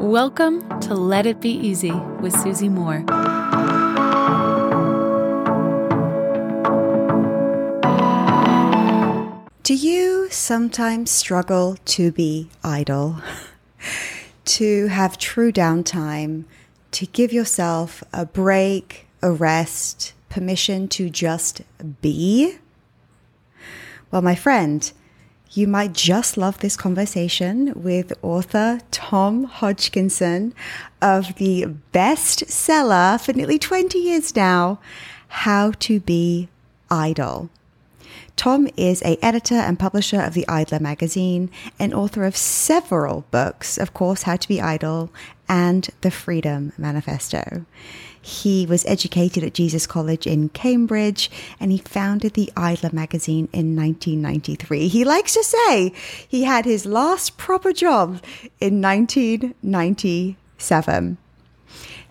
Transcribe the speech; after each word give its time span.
Welcome 0.00 0.80
to 0.80 0.94
Let 0.94 1.26
It 1.26 1.42
Be 1.42 1.50
Easy 1.50 1.92
with 1.92 2.32
Susie 2.32 2.70
Moore. 2.70 3.00
Do 9.62 9.74
you 9.74 10.28
sometimes 10.30 11.10
struggle 11.10 11.76
to 11.84 12.12
be 12.12 12.48
idle? 12.64 13.20
to 14.46 14.86
have 14.86 15.18
true 15.18 15.52
downtime, 15.52 16.44
to 16.92 17.04
give 17.04 17.30
yourself 17.30 18.02
a 18.10 18.24
break, 18.24 19.06
a 19.20 19.30
rest, 19.30 20.14
permission 20.30 20.88
to 20.88 21.10
just 21.10 21.60
be? 22.00 22.56
Well, 24.10 24.22
my 24.22 24.34
friend, 24.34 24.90
you 25.52 25.66
might 25.66 25.92
just 25.92 26.36
love 26.36 26.58
this 26.58 26.76
conversation 26.76 27.72
with 27.74 28.12
author 28.22 28.80
Tom 28.90 29.44
Hodgkinson 29.44 30.54
of 31.02 31.34
the 31.36 31.66
bestseller 31.92 33.20
for 33.20 33.32
nearly 33.32 33.58
20 33.58 33.98
years 33.98 34.36
now, 34.36 34.78
How 35.28 35.72
to 35.80 35.98
Be 35.98 36.48
Idle. 36.88 37.50
Tom 38.36 38.68
is 38.76 39.02
a 39.02 39.22
editor 39.22 39.56
and 39.56 39.78
publisher 39.78 40.20
of 40.20 40.34
the 40.34 40.48
Idler 40.48 40.78
magazine 40.78 41.50
and 41.78 41.92
author 41.92 42.24
of 42.24 42.36
several 42.36 43.24
books, 43.30 43.76
of 43.76 43.92
course, 43.92 44.22
How 44.22 44.36
to 44.36 44.48
Be 44.48 44.60
Idle 44.60 45.10
and 45.48 45.90
The 46.00 46.12
Freedom 46.12 46.72
Manifesto. 46.78 47.66
He 48.22 48.66
was 48.66 48.84
educated 48.86 49.42
at 49.42 49.54
Jesus 49.54 49.86
College 49.86 50.26
in 50.26 50.50
Cambridge 50.50 51.30
and 51.58 51.72
he 51.72 51.78
founded 51.78 52.34
the 52.34 52.52
Idler 52.56 52.90
magazine 52.92 53.48
in 53.52 53.74
1993. 53.74 54.88
He 54.88 55.04
likes 55.04 55.32
to 55.34 55.42
say 55.42 55.92
he 56.28 56.44
had 56.44 56.64
his 56.64 56.84
last 56.84 57.38
proper 57.38 57.72
job 57.72 58.22
in 58.60 58.82
1997. 58.82 61.16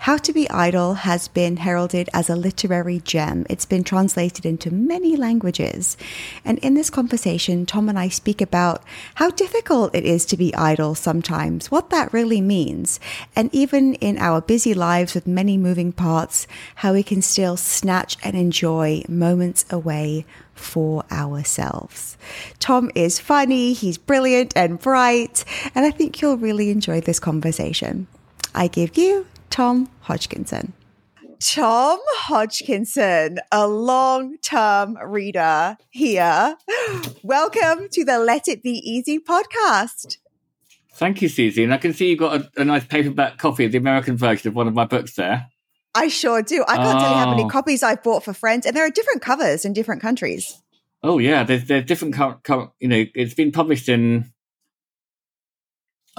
How 0.03 0.15
to 0.15 0.31
Be 0.31 0.49
Idle 0.49 0.93
has 0.93 1.27
been 1.27 1.57
heralded 1.57 2.09
as 2.13 2.29
a 2.29 2.35
literary 2.37 3.01
gem. 3.01 3.45
It's 3.49 3.65
been 3.65 3.83
translated 3.83 4.45
into 4.45 4.71
many 4.71 5.17
languages. 5.17 5.97
And 6.45 6.57
in 6.59 6.73
this 6.73 6.89
conversation, 6.89 7.65
Tom 7.65 7.89
and 7.89 7.99
I 7.99 8.07
speak 8.07 8.39
about 8.39 8.81
how 9.15 9.29
difficult 9.29 9.93
it 9.93 10.05
is 10.05 10.25
to 10.27 10.37
be 10.37 10.55
idle 10.55 10.95
sometimes, 10.95 11.69
what 11.69 11.89
that 11.89 12.13
really 12.13 12.39
means, 12.39 13.01
and 13.35 13.53
even 13.53 13.95
in 13.95 14.17
our 14.17 14.39
busy 14.39 14.73
lives 14.73 15.13
with 15.13 15.27
many 15.27 15.57
moving 15.57 15.91
parts, 15.91 16.47
how 16.75 16.93
we 16.93 17.03
can 17.03 17.21
still 17.21 17.57
snatch 17.57 18.15
and 18.23 18.37
enjoy 18.37 19.03
moments 19.09 19.65
away 19.69 20.25
for 20.55 21.03
ourselves. 21.11 22.17
Tom 22.59 22.89
is 22.95 23.19
funny, 23.19 23.73
he's 23.73 23.97
brilliant 23.97 24.53
and 24.55 24.79
bright, 24.79 25.43
and 25.75 25.85
I 25.85 25.91
think 25.91 26.21
you'll 26.21 26.37
really 26.37 26.69
enjoy 26.69 27.01
this 27.01 27.19
conversation. 27.19 28.07
I 28.55 28.67
give 28.67 28.97
you 28.97 29.25
Tom 29.49 29.89
Hodgkinson. 30.01 30.73
Tom 31.39 31.99
Hodgkinson, 32.05 33.39
a 33.51 33.67
long 33.67 34.37
term 34.39 34.97
reader 35.03 35.77
here. 35.89 36.57
Welcome 37.23 37.87
to 37.91 38.03
the 38.03 38.19
Let 38.19 38.47
It 38.47 38.61
Be 38.61 38.71
Easy 38.71 39.19
podcast. 39.19 40.17
Thank 40.93 41.21
you, 41.21 41.29
Susie. 41.29 41.63
And 41.63 41.73
I 41.73 41.77
can 41.77 41.93
see 41.93 42.09
you've 42.09 42.19
got 42.19 42.41
a, 42.41 42.61
a 42.61 42.65
nice 42.65 42.85
paperback 42.85 43.37
copy 43.37 43.65
of 43.65 43.71
the 43.71 43.77
American 43.77 44.17
version 44.17 44.49
of 44.49 44.55
one 44.55 44.67
of 44.67 44.73
my 44.73 44.85
books 44.85 45.15
there. 45.15 45.47
I 45.95 46.09
sure 46.09 46.41
do. 46.41 46.63
I 46.67 46.75
can't 46.75 46.97
oh. 46.97 46.99
tell 46.99 47.09
you 47.09 47.17
how 47.17 47.29
many 47.29 47.43
oh. 47.43 47.47
copies 47.47 47.83
I've 47.83 48.03
bought 48.03 48.23
for 48.23 48.33
friends, 48.33 48.65
and 48.65 48.75
there 48.75 48.85
are 48.85 48.91
different 48.91 49.21
covers 49.21 49.65
in 49.65 49.73
different 49.73 50.01
countries. 50.01 50.61
Oh 51.01 51.17
yeah, 51.17 51.43
there's 51.43 51.65
there's 51.65 51.85
different. 51.85 52.15
Co- 52.15 52.39
co- 52.43 52.73
you 52.79 52.87
know, 52.87 53.05
it's 53.15 53.33
been 53.33 53.51
published 53.51 53.89
in 53.89 54.31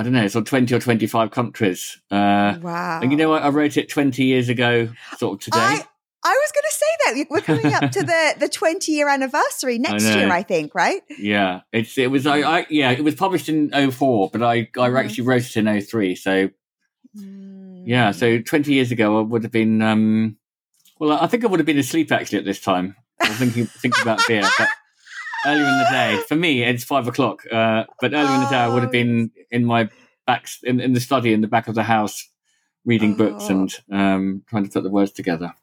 I 0.01 0.03
don't 0.03 0.15
know, 0.15 0.25
it's 0.25 0.35
on 0.35 0.47
20 0.47 0.75
or 0.75 0.81
25 0.81 1.31
countries. 1.31 2.01
Uh, 2.11 2.57
wow. 2.63 3.01
And 3.03 3.13
you 3.13 3.19
know 3.19 3.29
what? 3.29 3.43
I 3.43 3.51
wrote 3.51 3.77
it 3.77 3.91
20 3.91 4.25
years 4.25 4.49
ago, 4.49 4.89
sort 5.19 5.35
of 5.35 5.41
today. 5.45 5.59
I, 5.59 5.85
I 6.25 6.41
was 6.43 6.53
going 6.53 6.65
to 6.65 6.75
say 6.75 6.87
that 7.05 7.27
we're 7.29 7.41
coming 7.43 7.75
up 7.75 7.91
to 7.91 8.03
the, 8.03 8.35
the 8.41 8.49
20 8.49 8.93
year 8.93 9.11
anniversary 9.11 9.79
next 9.79 10.07
I 10.07 10.17
year, 10.17 10.33
I 10.33 10.43
think, 10.43 10.75
right? 10.75 11.03
Yeah, 11.19 11.61
it's 11.71 11.99
it 11.99 12.11
was 12.11 12.27
I, 12.27 12.39
I 12.39 12.67
yeah 12.71 12.93
it 12.93 13.05
was 13.05 13.15
published 13.15 13.51
in 13.51 13.71
04, 13.91 14.31
but 14.31 14.43
I 14.43 14.55
I 14.55 14.65
mm-hmm. 14.65 14.97
actually 14.97 15.25
wrote 15.25 15.45
it 15.45 15.57
in 15.59 15.81
03. 15.83 16.15
So 16.15 16.49
mm. 17.15 17.83
yeah, 17.85 18.13
so 18.13 18.41
20 18.41 18.73
years 18.73 18.91
ago 18.93 19.19
I 19.19 19.21
would 19.21 19.43
have 19.43 19.53
been 19.53 19.83
um 19.83 20.39
well 20.99 21.13
I 21.13 21.27
think 21.27 21.45
I 21.45 21.49
would 21.49 21.61
have 21.61 21.67
been 21.67 21.79
asleep 21.79 22.11
actually 22.11 22.39
at 22.39 22.47
this 22.47 22.63
time. 22.63 22.97
I 23.21 23.29
was 23.29 23.37
thinking 23.37 23.67
thinking 23.67 24.01
about 24.01 24.21
beer, 24.27 24.49
but 24.57 24.69
earlier 25.47 25.67
in 25.67 25.79
the 25.79 25.89
day. 25.91 26.23
For 26.29 26.37
me, 26.37 26.63
it's 26.63 26.85
five 26.85 27.09
o'clock. 27.09 27.43
Uh, 27.51 27.85
but 28.01 28.13
earlier 28.13 28.35
in 28.35 28.41
the 28.41 28.49
day, 28.49 28.57
I 28.57 28.69
would 28.69 28.83
have 28.83 28.93
been 28.93 29.31
oh. 29.37 29.43
in 29.51 29.65
my 29.65 29.89
back 30.27 30.47
in, 30.63 30.81
in 30.81 30.93
the 30.93 31.01
study 31.01 31.33
in 31.33 31.41
the 31.41 31.49
back 31.49 31.69
of 31.69 31.75
the 31.75 31.83
house, 31.83 32.29
reading 32.85 33.15
oh. 33.15 33.17
books 33.17 33.49
and 33.49 33.75
um, 33.91 34.43
trying 34.49 34.65
to 34.65 34.71
put 34.71 34.83
the 34.83 34.91
words 34.91 35.13
together. 35.13 35.55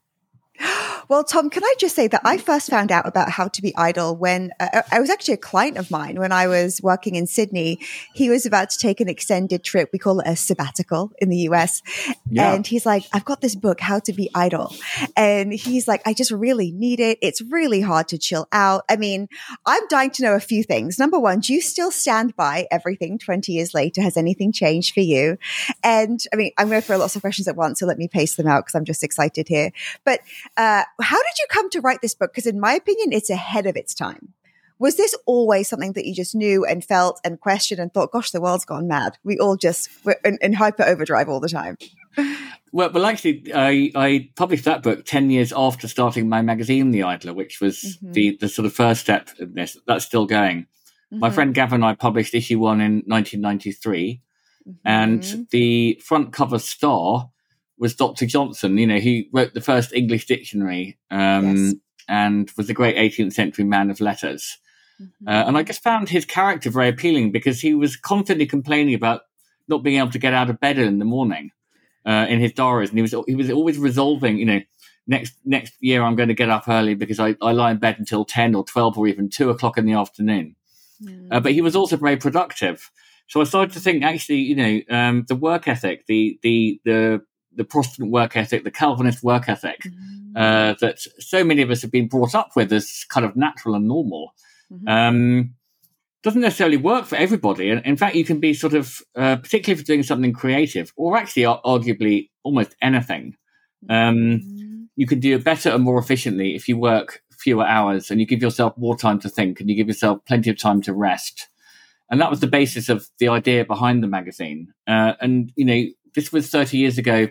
Well, 1.08 1.24
Tom, 1.24 1.48
can 1.48 1.64
I 1.64 1.74
just 1.78 1.96
say 1.96 2.06
that 2.06 2.20
I 2.22 2.36
first 2.36 2.68
found 2.68 2.92
out 2.92 3.08
about 3.08 3.30
how 3.30 3.48
to 3.48 3.62
be 3.62 3.74
idle 3.76 4.14
when 4.14 4.52
uh, 4.60 4.82
I 4.92 5.00
was 5.00 5.08
actually 5.08 5.34
a 5.34 5.38
client 5.38 5.78
of 5.78 5.90
mine 5.90 6.18
when 6.18 6.32
I 6.32 6.48
was 6.48 6.82
working 6.82 7.14
in 7.14 7.26
Sydney. 7.26 7.80
He 8.12 8.28
was 8.28 8.44
about 8.44 8.68
to 8.70 8.78
take 8.78 9.00
an 9.00 9.08
extended 9.08 9.64
trip. 9.64 9.88
We 9.90 9.98
call 9.98 10.20
it 10.20 10.26
a 10.28 10.36
sabbatical 10.36 11.12
in 11.18 11.30
the 11.30 11.38
US. 11.48 11.82
Yeah. 12.30 12.52
And 12.52 12.66
he's 12.66 12.84
like, 12.84 13.04
I've 13.14 13.24
got 13.24 13.40
this 13.40 13.54
book, 13.54 13.80
How 13.80 14.00
to 14.00 14.12
Be 14.12 14.28
Idle. 14.34 14.74
And 15.16 15.50
he's 15.50 15.88
like, 15.88 16.02
I 16.06 16.12
just 16.12 16.30
really 16.30 16.72
need 16.72 17.00
it. 17.00 17.18
It's 17.22 17.40
really 17.40 17.80
hard 17.80 18.08
to 18.08 18.18
chill 18.18 18.46
out. 18.52 18.84
I 18.90 18.96
mean, 18.96 19.28
I'm 19.64 19.86
dying 19.88 20.10
to 20.10 20.22
know 20.22 20.34
a 20.34 20.40
few 20.40 20.62
things. 20.62 20.98
Number 20.98 21.18
one, 21.18 21.40
do 21.40 21.54
you 21.54 21.62
still 21.62 21.90
stand 21.90 22.36
by 22.36 22.66
everything 22.70 23.18
20 23.18 23.50
years 23.50 23.72
later? 23.72 24.02
Has 24.02 24.18
anything 24.18 24.52
changed 24.52 24.92
for 24.92 25.00
you? 25.00 25.38
And 25.82 26.20
I 26.34 26.36
mean, 26.36 26.52
I'm 26.58 26.68
going 26.68 26.82
to 26.82 26.86
throw 26.86 26.98
lots 26.98 27.16
of 27.16 27.22
questions 27.22 27.48
at 27.48 27.56
once, 27.56 27.80
so 27.80 27.86
let 27.86 27.96
me 27.96 28.08
pace 28.08 28.36
them 28.36 28.46
out 28.46 28.66
because 28.66 28.74
I'm 28.74 28.84
just 28.84 29.02
excited 29.02 29.48
here. 29.48 29.72
But, 30.04 30.20
uh, 30.58 30.82
how 31.00 31.16
did 31.16 31.38
you 31.38 31.46
come 31.50 31.70
to 31.70 31.80
write 31.80 32.00
this 32.02 32.14
book? 32.14 32.32
Because 32.32 32.46
in 32.46 32.60
my 32.60 32.74
opinion, 32.74 33.12
it's 33.12 33.30
ahead 33.30 33.66
of 33.66 33.76
its 33.76 33.94
time. 33.94 34.34
Was 34.80 34.96
this 34.96 35.14
always 35.26 35.68
something 35.68 35.92
that 35.94 36.06
you 36.06 36.14
just 36.14 36.36
knew 36.36 36.64
and 36.64 36.84
felt 36.84 37.20
and 37.24 37.40
questioned 37.40 37.80
and 37.80 37.92
thought, 37.92 38.12
gosh, 38.12 38.30
the 38.30 38.40
world's 38.40 38.64
gone 38.64 38.86
mad? 38.86 39.18
We 39.24 39.38
all 39.38 39.56
just 39.56 39.90
were 40.04 40.18
in, 40.24 40.38
in 40.40 40.52
hyper 40.52 40.84
overdrive 40.84 41.28
all 41.28 41.40
the 41.40 41.48
time. 41.48 41.76
Well, 42.70 42.90
well, 42.90 43.06
actually, 43.06 43.50
I, 43.54 43.90
I 43.94 44.30
published 44.36 44.64
that 44.66 44.82
book 44.82 45.06
10 45.06 45.30
years 45.30 45.54
after 45.56 45.88
starting 45.88 46.28
my 46.28 46.42
magazine, 46.42 46.90
The 46.90 47.02
Idler, 47.02 47.32
which 47.32 47.62
was 47.62 47.78
mm-hmm. 47.78 48.12
the, 48.12 48.36
the 48.40 48.48
sort 48.50 48.66
of 48.66 48.74
first 48.74 49.00
step 49.00 49.30
in 49.38 49.54
this. 49.54 49.78
That's 49.86 50.04
still 50.04 50.26
going. 50.26 50.62
Mm-hmm. 50.62 51.18
My 51.18 51.30
friend 51.30 51.54
Gavin 51.54 51.76
and 51.76 51.84
I 51.86 51.94
published 51.94 52.34
issue 52.34 52.58
one 52.58 52.82
in 52.82 53.02
1993. 53.06 54.20
Mm-hmm. 54.68 54.72
And 54.84 55.48
the 55.50 56.00
front 56.04 56.32
cover 56.32 56.58
star 56.58 57.30
was 57.78 57.94
Dr. 57.94 58.26
Johnson. 58.26 58.78
You 58.78 58.86
know, 58.86 58.98
he 58.98 59.28
wrote 59.32 59.54
the 59.54 59.60
first 59.60 59.92
English 59.92 60.26
dictionary 60.26 60.98
um, 61.10 61.56
yes. 61.56 61.74
and 62.08 62.50
was 62.56 62.68
a 62.68 62.74
great 62.74 62.96
18th 62.96 63.32
century 63.32 63.64
man 63.64 63.90
of 63.90 64.00
letters. 64.00 64.58
Mm-hmm. 65.00 65.28
Uh, 65.28 65.44
and 65.46 65.56
I 65.56 65.62
just 65.62 65.82
found 65.82 66.08
his 66.08 66.24
character 66.24 66.70
very 66.70 66.88
appealing 66.88 67.30
because 67.30 67.60
he 67.60 67.74
was 67.74 67.96
constantly 67.96 68.46
complaining 68.46 68.94
about 68.94 69.22
not 69.68 69.82
being 69.82 69.98
able 69.98 70.10
to 70.10 70.18
get 70.18 70.34
out 70.34 70.50
of 70.50 70.60
bed 70.60 70.78
in 70.78 70.98
the 70.98 71.04
morning 71.04 71.50
uh, 72.06 72.26
in 72.28 72.40
his 72.40 72.52
diaries, 72.52 72.88
and 72.88 72.98
he 72.98 73.02
was 73.02 73.14
he 73.26 73.34
was 73.34 73.50
always 73.50 73.78
resolving. 73.78 74.38
You 74.38 74.46
know, 74.46 74.60
next 75.06 75.34
next 75.44 75.74
year 75.80 76.02
I'm 76.02 76.16
going 76.16 76.28
to 76.28 76.34
get 76.34 76.50
up 76.50 76.68
early 76.68 76.94
because 76.94 77.20
I, 77.20 77.36
I 77.40 77.52
lie 77.52 77.70
in 77.70 77.78
bed 77.78 77.96
until 77.98 78.24
ten 78.24 78.54
or 78.54 78.64
twelve 78.64 78.98
or 78.98 79.06
even 79.06 79.28
two 79.28 79.50
o'clock 79.50 79.78
in 79.78 79.86
the 79.86 79.92
afternoon. 79.92 80.56
Mm. 81.02 81.28
Uh, 81.30 81.40
but 81.40 81.52
he 81.52 81.62
was 81.62 81.76
also 81.76 81.96
very 81.96 82.16
productive. 82.16 82.90
So 83.28 83.42
I 83.42 83.44
started 83.44 83.74
to 83.74 83.80
think, 83.80 84.02
actually, 84.02 84.38
you 84.38 84.56
know, 84.56 84.80
um, 84.96 85.26
the 85.28 85.36
work 85.36 85.68
ethic, 85.68 86.06
the 86.06 86.38
the 86.42 86.80
the 86.84 87.22
the 87.58 87.64
Protestant 87.64 88.10
work 88.10 88.36
ethic, 88.36 88.64
the 88.64 88.70
Calvinist 88.70 89.22
work 89.22 89.48
ethic 89.48 89.82
mm-hmm. 89.82 90.36
uh, 90.36 90.74
that 90.80 91.00
so 91.18 91.44
many 91.44 91.60
of 91.60 91.70
us 91.70 91.82
have 91.82 91.90
been 91.90 92.08
brought 92.08 92.34
up 92.34 92.52
with 92.56 92.72
as 92.72 93.04
kind 93.10 93.26
of 93.26 93.36
natural 93.36 93.74
and 93.74 93.86
normal. 93.86 94.32
Mm-hmm. 94.72 94.88
Um, 94.88 95.54
doesn't 96.22 96.40
necessarily 96.40 96.76
work 96.76 97.04
for 97.04 97.16
everybody. 97.16 97.70
And 97.70 97.84
in 97.84 97.96
fact, 97.96 98.16
you 98.16 98.24
can 98.24 98.40
be 98.40 98.54
sort 98.54 98.74
of, 98.74 99.00
uh, 99.14 99.36
particularly 99.36 99.80
if 99.80 99.88
you're 99.88 99.96
doing 99.96 100.02
something 100.02 100.32
creative, 100.32 100.92
or 100.96 101.16
actually, 101.16 101.42
arguably, 101.42 102.30
almost 102.42 102.74
anything. 102.80 103.36
Um, 103.88 104.16
mm-hmm. 104.16 104.82
You 104.96 105.06
can 105.06 105.20
do 105.20 105.36
it 105.36 105.44
better 105.44 105.70
and 105.70 105.84
more 105.84 105.98
efficiently 105.98 106.54
if 106.56 106.68
you 106.68 106.76
work 106.76 107.22
fewer 107.38 107.64
hours 107.64 108.10
and 108.10 108.18
you 108.18 108.26
give 108.26 108.42
yourself 108.42 108.76
more 108.76 108.96
time 108.96 109.20
to 109.20 109.28
think 109.28 109.60
and 109.60 109.70
you 109.70 109.76
give 109.76 109.86
yourself 109.86 110.24
plenty 110.26 110.50
of 110.50 110.58
time 110.58 110.82
to 110.82 110.92
rest. 110.92 111.48
And 112.10 112.20
that 112.20 112.30
was 112.30 112.40
the 112.40 112.46
basis 112.46 112.88
of 112.88 113.06
the 113.18 113.28
idea 113.28 113.64
behind 113.64 114.02
the 114.02 114.08
magazine. 114.08 114.72
Uh, 114.88 115.12
and, 115.20 115.52
you 115.54 115.64
know, 115.64 115.84
this 116.14 116.32
was 116.32 116.48
30 116.48 116.78
years 116.78 116.98
ago 116.98 117.28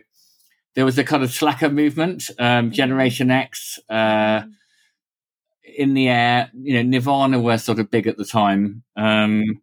there 0.75 0.85
was 0.85 0.97
a 0.97 1.03
kind 1.03 1.23
of 1.23 1.31
slacker 1.31 1.69
movement, 1.69 2.29
um, 2.39 2.65
mm-hmm. 2.65 2.69
Generation 2.71 3.31
X, 3.31 3.79
uh, 3.89 3.93
mm-hmm. 3.93 4.49
in 5.77 5.93
the 5.93 6.09
air. 6.09 6.51
You 6.53 6.75
know, 6.75 6.83
Nirvana 6.83 7.39
were 7.39 7.57
sort 7.57 7.79
of 7.79 7.91
big 7.91 8.07
at 8.07 8.17
the 8.17 8.25
time. 8.25 8.83
Um, 8.95 9.61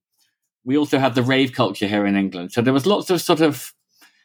we 0.65 0.79
also 0.79 0.99
had 0.99 1.15
the 1.15 1.23
rave 1.23 1.53
culture 1.53 1.87
here 1.87 2.07
in 2.07 2.17
England, 2.17 2.53
so 2.53 2.63
there 2.63 2.73
was 2.73 2.87
lots 2.87 3.11
of 3.11 3.21
sort 3.21 3.41
of 3.41 3.73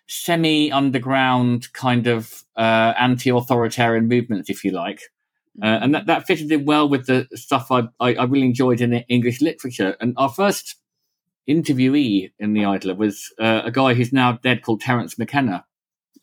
semi 0.07 0.71
underground 0.71 1.71
kind 1.73 2.07
of 2.07 2.43
uh, 2.57 2.93
anti-authoritarian 2.97 4.07
movements, 4.07 4.49
if 4.49 4.63
you 4.63 4.71
like. 4.71 5.01
Uh, 5.61 5.79
and 5.81 5.93
that, 5.93 6.05
that 6.07 6.25
fitted 6.25 6.51
in 6.51 6.65
well 6.65 6.87
with 6.87 7.05
the 7.05 7.27
stuff 7.35 7.71
I, 7.71 7.83
I, 7.99 8.15
I 8.15 8.23
really 8.23 8.47
enjoyed 8.47 8.81
in 8.81 8.93
English 8.93 9.41
literature. 9.41 9.95
And 9.99 10.13
our 10.17 10.29
first 10.29 10.75
interviewee 11.49 12.31
in 12.39 12.53
the 12.53 12.65
Idler 12.65 12.95
was 12.95 13.33
uh, 13.39 13.61
a 13.65 13.71
guy 13.71 13.93
who's 13.93 14.13
now 14.13 14.33
dead 14.33 14.61
called 14.61 14.81
Terence 14.81 15.17
McKenna. 15.17 15.65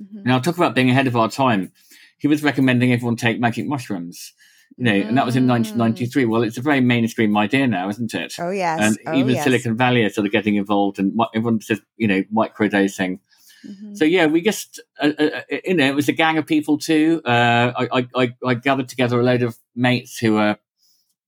Mm-hmm. 0.02 0.28
Now, 0.28 0.38
talk 0.38 0.56
about 0.56 0.74
being 0.74 0.90
ahead 0.90 1.06
of 1.06 1.16
our 1.16 1.30
time. 1.30 1.72
He 2.18 2.28
was 2.28 2.42
recommending 2.42 2.92
everyone 2.92 3.16
take 3.16 3.38
magic 3.38 3.66
mushrooms, 3.66 4.32
you 4.76 4.84
know, 4.84 4.92
and 4.94 5.16
that 5.18 5.26
was 5.26 5.36
in 5.36 5.44
Mm. 5.44 5.48
1993. 5.48 6.24
Well, 6.24 6.42
it's 6.42 6.58
a 6.58 6.62
very 6.62 6.80
mainstream 6.80 7.36
idea 7.36 7.66
now, 7.66 7.88
isn't 7.88 8.14
it? 8.14 8.34
Oh 8.38 8.50
yes. 8.50 8.80
and 8.80 8.98
oh, 9.06 9.14
even 9.18 9.34
yes. 9.34 9.44
Silicon 9.44 9.76
Valley 9.76 10.02
are 10.04 10.10
sort 10.10 10.26
of 10.26 10.32
getting 10.32 10.56
involved, 10.56 10.98
and 10.98 11.18
everyone 11.34 11.60
says, 11.60 11.80
you 11.96 12.08
know, 12.08 12.22
microdosing. 12.34 13.20
Mhm. 13.66 13.96
So 13.96 14.04
yeah, 14.04 14.26
we 14.26 14.40
just, 14.42 14.80
uh, 15.00 15.12
uh, 15.18 15.22
uh, 15.22 15.56
you 15.64 15.74
know, 15.74 15.86
it 15.86 15.94
was 15.94 16.08
a 16.08 16.12
gang 16.12 16.38
of 16.38 16.46
people 16.46 16.78
too. 16.78 17.20
Uh, 17.24 17.72
I, 17.92 18.06
I, 18.14 18.34
I, 18.46 18.54
gathered 18.54 18.88
together 18.88 19.18
a 19.18 19.22
load 19.24 19.42
of 19.42 19.56
mates 19.74 20.18
who 20.18 20.34
were, 20.34 20.56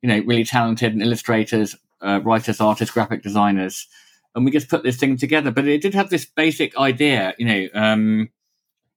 you 0.03 0.09
know, 0.09 0.21
really 0.21 0.45
talented 0.45 0.93
and 0.93 1.03
illustrators, 1.03 1.75
uh, 2.01 2.21
writers, 2.23 2.61
artists, 2.61 2.95
graphic 2.95 3.23
designers, 3.23 3.89
and 4.35 4.45
we 4.45 4.51
just 4.51 4.69
put 4.69 4.83
this 4.83 4.97
thing 4.97 5.17
together. 5.17 5.51
But 5.51 5.67
it 5.67 5.83
did 5.83 5.95
have 5.95 6.11
this 6.11 6.25
basic 6.25 6.77
idea, 6.77 7.35
you 7.39 7.47
know, 7.47 7.69
um, 7.75 8.29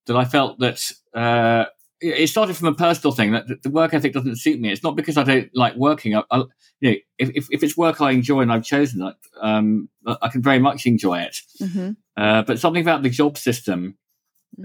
that 0.07 0.15
I 0.17 0.25
felt 0.25 0.59
that 0.59 0.81
uh, 1.13 1.65
it 2.01 2.27
started 2.29 2.55
from 2.55 2.67
a 2.69 2.73
personal 2.73 3.13
thing 3.13 3.31
that 3.33 3.61
the 3.63 3.69
work 3.69 3.93
ethic 3.93 4.13
doesn't 4.13 4.37
suit 4.39 4.59
me. 4.59 4.71
It's 4.71 4.83
not 4.83 4.95
because 4.95 5.17
I 5.17 5.23
don't 5.23 5.49
like 5.55 5.75
working. 5.75 6.15
I, 6.15 6.23
I, 6.31 6.37
you 6.79 6.91
know, 6.91 6.95
if, 7.19 7.29
if, 7.35 7.47
if 7.51 7.63
it's 7.63 7.77
work 7.77 8.01
I 8.01 8.11
enjoy 8.11 8.41
and 8.41 8.51
I've 8.51 8.63
chosen 8.63 9.03
it, 9.05 9.15
um, 9.39 9.87
I 10.05 10.29
can 10.29 10.41
very 10.41 10.59
much 10.59 10.85
enjoy 10.85 11.19
it. 11.19 11.37
Mhm. 11.61 11.95
Uh, 12.17 12.41
but 12.41 12.59
something 12.59 12.81
about 12.81 13.03
the 13.03 13.09
job 13.09 13.37
system 13.37 13.97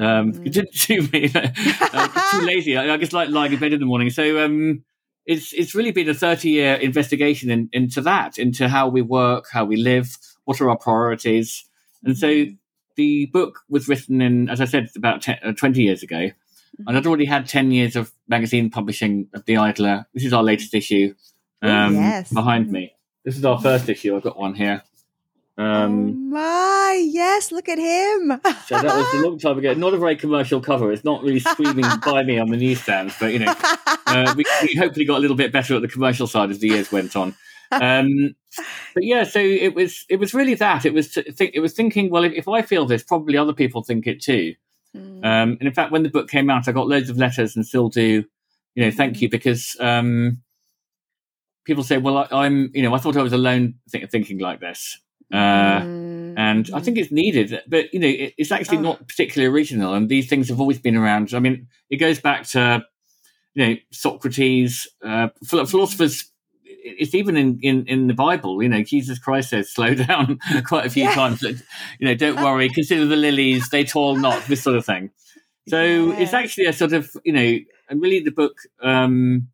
um, 0.00 0.32
Mhm. 0.32 0.44
didn't 0.52 0.74
suit 0.84 1.12
me. 1.12 1.30
uh, 1.34 2.08
too 2.30 2.40
lazy. 2.46 2.76
I, 2.76 2.94
I 2.94 2.96
just 2.96 3.12
like 3.12 3.28
lying 3.28 3.52
in 3.52 3.58
bed 3.58 3.72
in 3.72 3.80
the 3.80 3.86
morning. 3.86 4.10
So 4.10 4.44
um, 4.44 4.82
it's 5.26 5.52
it's 5.52 5.74
really 5.74 5.92
been 5.92 6.08
a 6.08 6.14
thirty 6.14 6.50
year 6.50 6.74
investigation 6.74 7.50
in, 7.50 7.68
into 7.72 8.00
that, 8.00 8.38
into 8.38 8.68
how 8.68 8.88
we 8.88 9.02
work, 9.02 9.44
how 9.52 9.64
we 9.64 9.76
live, 9.76 10.16
what 10.44 10.60
are 10.60 10.70
our 10.70 10.78
priorities, 10.78 11.64
and 12.02 12.16
so 12.16 12.26
Mm-hmm. 12.28 12.54
The 12.96 13.26
book 13.26 13.60
was 13.68 13.88
written 13.88 14.20
in, 14.20 14.48
as 14.48 14.60
I 14.60 14.64
said, 14.64 14.88
about 14.96 15.22
10, 15.22 15.38
uh, 15.44 15.52
twenty 15.52 15.82
years 15.82 16.02
ago, 16.02 16.30
and 16.86 16.96
I'd 16.96 17.06
already 17.06 17.24
had 17.26 17.46
ten 17.48 17.70
years 17.70 17.96
of 17.96 18.12
magazine 18.28 18.70
publishing 18.70 19.28
of 19.34 19.44
the 19.46 19.56
Idler. 19.56 20.06
This 20.14 20.24
is 20.24 20.32
our 20.32 20.42
latest 20.42 20.74
issue 20.74 21.14
Oh, 21.62 21.68
um, 21.70 21.94
yes. 21.94 22.32
behind 22.32 22.66
Mhm. 22.66 22.70
me. 22.72 22.92
This 23.24 23.36
is 23.36 23.44
our 23.44 23.58
first 23.60 23.88
issue. 23.88 24.14
I've 24.16 24.22
got 24.22 24.38
one 24.38 24.54
here. 24.54 24.82
Um, 25.58 26.08
oh 26.10 26.12
my, 26.36 27.02
yes, 27.10 27.50
look 27.50 27.66
at 27.68 27.78
him. 27.78 28.38
So 28.66 28.74
that 28.78 28.84
was 28.84 29.14
a 29.14 29.26
long 29.26 29.38
time 29.46 29.56
ago. 29.58 29.72
Not 29.72 29.94
a 29.94 29.98
very 29.98 30.14
commercial 30.16 30.60
cover. 30.60 30.92
It's 30.92 31.02
not 31.04 31.22
really 31.22 31.40
screaming 31.40 31.86
by 32.04 32.22
me 32.24 32.38
on 32.38 32.48
the 32.50 32.58
newsstands, 32.58 33.14
but 33.18 33.32
you 33.32 33.38
know, 33.38 33.54
uh, 34.06 34.34
we, 34.36 34.44
we 34.62 34.74
hopefully 34.74 35.06
got 35.06 35.16
a 35.16 35.20
little 35.20 35.36
bit 35.36 35.52
better 35.52 35.74
at 35.74 35.80
the 35.82 35.88
commercial 35.88 36.26
side 36.26 36.50
as 36.50 36.58
the 36.58 36.68
years 36.68 36.92
went 36.92 37.16
on. 37.16 37.34
Um, 37.70 38.34
but 38.94 39.04
yeah, 39.04 39.24
so 39.24 39.38
it 39.40 39.74
was 39.74 40.04
it 40.08 40.16
was 40.20 40.32
really 40.34 40.54
that. 40.54 40.86
It 40.86 40.94
was 40.94 41.10
to 41.14 41.32
think 41.32 41.52
it 41.54 41.60
was 41.60 41.72
thinking. 41.72 42.10
Well, 42.10 42.24
if, 42.24 42.32
if 42.32 42.48
I 42.48 42.62
feel 42.62 42.86
this, 42.86 43.02
probably 43.02 43.36
other 43.36 43.52
people 43.52 43.82
think 43.82 44.06
it 44.06 44.22
too. 44.22 44.54
Mm. 44.96 45.18
Um, 45.24 45.50
and 45.58 45.62
in 45.62 45.72
fact, 45.74 45.92
when 45.92 46.02
the 46.02 46.08
book 46.08 46.28
came 46.30 46.48
out, 46.48 46.68
I 46.68 46.72
got 46.72 46.88
loads 46.88 47.10
of 47.10 47.18
letters 47.18 47.56
and 47.56 47.66
still 47.66 47.88
do. 47.88 48.24
You 48.74 48.84
know, 48.84 48.90
thank 48.90 49.20
you 49.20 49.28
because 49.28 49.76
um, 49.80 50.42
people 51.64 51.82
say, 51.84 51.98
"Well, 51.98 52.18
I, 52.18 52.28
I'm," 52.30 52.70
you 52.74 52.82
know, 52.82 52.94
I 52.94 52.98
thought 52.98 53.16
I 53.16 53.22
was 53.22 53.32
alone 53.32 53.74
th- 53.90 54.10
thinking 54.10 54.38
like 54.38 54.60
this. 54.60 54.98
Uh, 55.32 55.80
Mm, 55.80 56.34
and 56.38 56.70
I 56.72 56.80
think 56.80 56.98
it's 56.98 57.10
needed. 57.10 57.60
But 57.66 57.92
you 57.92 57.98
know, 58.00 58.06
it, 58.06 58.34
it's 58.38 58.52
actually 58.52 58.78
Oh. 58.78 58.82
not 58.82 59.08
particularly 59.08 59.52
original, 59.52 59.94
and 59.94 60.08
these 60.08 60.28
things 60.28 60.48
have 60.50 60.60
always 60.60 60.78
been 60.78 60.96
around. 60.96 61.34
I 61.34 61.40
mean, 61.40 61.66
it 61.90 61.96
goes 61.96 62.20
back 62.20 62.46
to 62.50 62.84
you 63.54 63.66
know 63.66 63.74
Socrates, 63.90 64.86
uh, 65.04 65.28
philo- 65.44 65.66
philosophers. 65.66 66.30
It's 66.88 67.14
even 67.14 67.36
in, 67.36 67.58
in, 67.62 67.84
in 67.86 68.06
the 68.06 68.14
Bible. 68.14 68.62
You 68.62 68.68
know, 68.68 68.82
Jesus 68.82 69.18
Christ 69.18 69.50
says, 69.50 69.70
"Slow 69.72 69.94
down" 70.06 70.38
quite 70.64 70.86
a 70.86 70.90
few 70.90 71.04
Yeah. 71.04 71.14
times. 71.14 71.42
You 71.42 71.56
know, 72.00 72.14
don't 72.14 72.40
worry, 72.42 72.68
consider 72.74 73.06
the 73.06 73.16
lilies; 73.16 73.68
they 73.70 73.84
toil 73.84 74.14
not. 74.16 74.46
This 74.46 74.62
sort 74.62 74.76
of 74.76 74.84
thing. 74.86 75.10
So 75.68 76.12
it's 76.12 76.32
actually 76.32 76.66
a 76.66 76.72
sort 76.72 76.92
of 76.92 77.10
you 77.24 77.32
know, 77.32 77.58
and 77.90 78.00
really 78.00 78.20
the 78.20 78.30
book 78.30 78.56
um, 78.80 79.48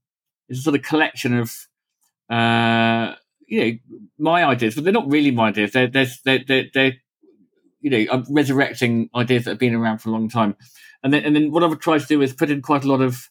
is 0.49 0.59
a 0.59 0.63
sort 0.63 0.77
of 0.77 0.83
collection 0.83 1.39
of 1.39 1.55
uh, 2.29 3.15
you 3.47 3.61
know 3.65 3.79
my 4.19 4.45
ideas, 4.45 4.75
but 4.75 4.85
they're 4.85 4.93
not 4.93 5.11
really 5.11 5.31
my 5.31 5.49
ideas. 5.49 5.73
They're 5.73 5.87
they're 5.89 6.07
they're, 6.25 6.45
they're, 6.47 6.65
they're 6.75 6.93
you 7.81 7.91
know 7.91 8.13
I'm 8.13 8.25
resurrecting 8.29 9.09
ideas 9.15 9.45
that 9.45 9.53
have 9.53 9.59
been 9.59 9.75
around 9.75 9.99
for 9.99 10.11
a 10.11 10.13
long 10.13 10.29
time, 10.29 10.55
and 11.03 11.13
then 11.15 11.25
and 11.25 11.35
then 11.35 11.51
what 11.51 11.65
I've 11.65 11.79
tried 11.81 12.03
to 12.03 12.07
do 12.07 12.21
is 12.21 12.35
put 12.35 12.51
in 12.51 12.61
quite 12.61 12.85
a 12.85 12.89
lot 12.89 13.01
of 13.01 13.31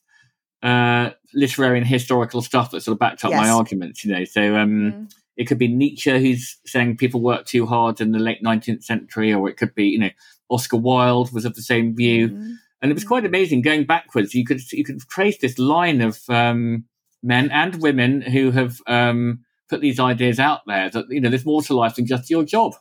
uh, 0.64 1.12
literary 1.34 1.78
and 1.78 1.88
historical 1.88 2.42
stuff 2.42 2.72
that 2.72 2.82
sort 2.82 2.94
of 2.94 3.00
backed 3.00 3.24
up 3.26 3.32
my 3.32 3.50
arguments. 3.50 4.04
You 4.06 4.14
know, 4.16 4.26
so 4.26 4.56
um, 4.58 4.70
Mm. 4.94 5.14
it 5.38 5.46
could 5.46 5.58
be 5.58 5.68
Nietzsche 5.68 6.12
who's 6.20 6.58
saying 6.66 6.98
people 6.98 7.22
work 7.22 7.46
too 7.46 7.66
hard 7.66 8.02
in 8.02 8.12
the 8.12 8.20
late 8.20 8.44
19th 8.44 8.84
century, 8.84 9.34
or 9.34 9.50
it 9.50 9.58
could 9.58 9.74
be 9.76 9.86
you 9.86 10.00
know 10.00 10.10
Oscar 10.50 10.78
Wilde 10.78 11.32
was 11.34 11.46
of 11.46 11.56
the 11.56 11.62
same 11.62 11.96
view 11.96 12.30
Mm. 12.30 12.56
and 12.82 12.92
it 12.92 12.94
was 12.94 13.04
quite 13.04 13.26
amazing 13.26 13.62
going 13.62 13.86
backwards. 13.86 14.34
You 14.36 14.46
could 14.46 14.62
you 14.72 14.84
could 14.84 15.00
trace 15.10 15.38
this 15.40 15.58
line 15.58 16.02
of 16.02 16.20
um, 16.30 16.86
men 17.24 17.50
and 17.52 17.82
women 17.82 18.22
who 18.22 18.52
have 18.52 18.82
um, 18.88 19.46
put 19.70 19.80
these 19.82 20.00
ideas 20.00 20.40
out 20.40 20.62
there 20.68 20.90
that 20.90 21.06
you 21.10 21.22
know 21.22 21.30
there's 21.30 21.46
more 21.46 21.62
to 21.64 21.74
life 21.74 21.96
than 21.96 22.06
just 22.06 22.30
your 22.30 22.44
job. 22.44 22.74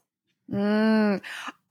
Mm. 0.53 1.21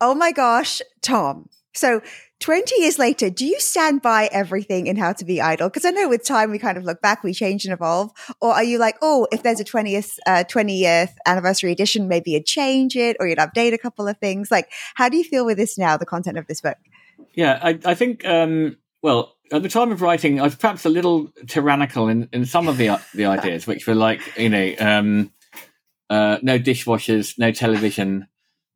Oh 0.02 0.16
my 0.16 0.32
gosh, 0.32 0.82
Tom. 1.02 1.50
So 1.74 2.02
20 2.40 2.82
years 2.82 2.98
later, 2.98 3.30
do 3.30 3.46
you 3.46 3.60
stand 3.60 4.02
by 4.02 4.30
everything 4.32 4.88
in 4.88 4.96
How 4.96 5.12
to 5.12 5.26
Be 5.26 5.42
Idle? 5.42 5.68
Because 5.68 5.84
I 5.84 5.90
know 5.90 6.08
with 6.08 6.24
time 6.24 6.52
we 6.52 6.60
kind 6.60 6.78
of 6.78 6.86
look 6.86 7.02
back, 7.02 7.22
we 7.22 7.34
change 7.34 7.66
and 7.66 7.74
evolve. 7.74 8.12
Or 8.40 8.54
are 8.54 8.64
you 8.64 8.78
like, 8.78 8.98
oh, 9.02 9.28
if 9.32 9.44
there's 9.44 9.60
a 9.60 9.66
20th, 9.66 10.18
uh, 10.26 10.46
20th 10.50 11.12
anniversary 11.26 11.74
edition, 11.74 12.08
maybe 12.08 12.32
you'd 12.32 12.46
change 12.46 12.96
it 12.96 13.18
or 13.20 13.28
you'd 13.28 13.40
update 13.40 13.74
a 13.74 13.78
couple 13.78 14.08
of 14.08 14.18
things? 14.20 14.50
Like, 14.50 14.72
how 14.96 15.10
do 15.10 15.18
you 15.18 15.24
feel 15.26 15.46
with 15.46 15.58
this 15.58 15.78
now, 15.78 15.98
the 15.98 16.06
content 16.06 16.38
of 16.38 16.48
this 16.48 16.62
book? 16.62 16.78
Yeah, 17.34 17.60
I, 17.62 17.80
I 17.84 17.94
think. 17.94 18.26
Um, 18.26 18.78
well, 19.02 19.36
at 19.52 19.62
the 19.62 19.70
time 19.70 19.92
of 19.92 20.02
writing, 20.02 20.40
I 20.40 20.44
was 20.44 20.56
perhaps 20.56 20.86
a 20.86 20.90
little 20.90 21.32
tyrannical 21.48 22.08
in, 22.08 22.30
in 22.32 22.46
some 22.46 22.68
of 22.68 22.78
the 22.78 23.00
the 23.14 23.26
ideas, 23.38 23.68
which 23.68 23.88
were 23.88 23.96
like 23.96 24.22
you 24.38 24.50
know, 24.50 24.74
um, 24.80 25.32
uh, 26.10 26.38
no 26.42 26.58
dishwashers, 26.58 27.38
no 27.38 27.52
television. 27.52 28.28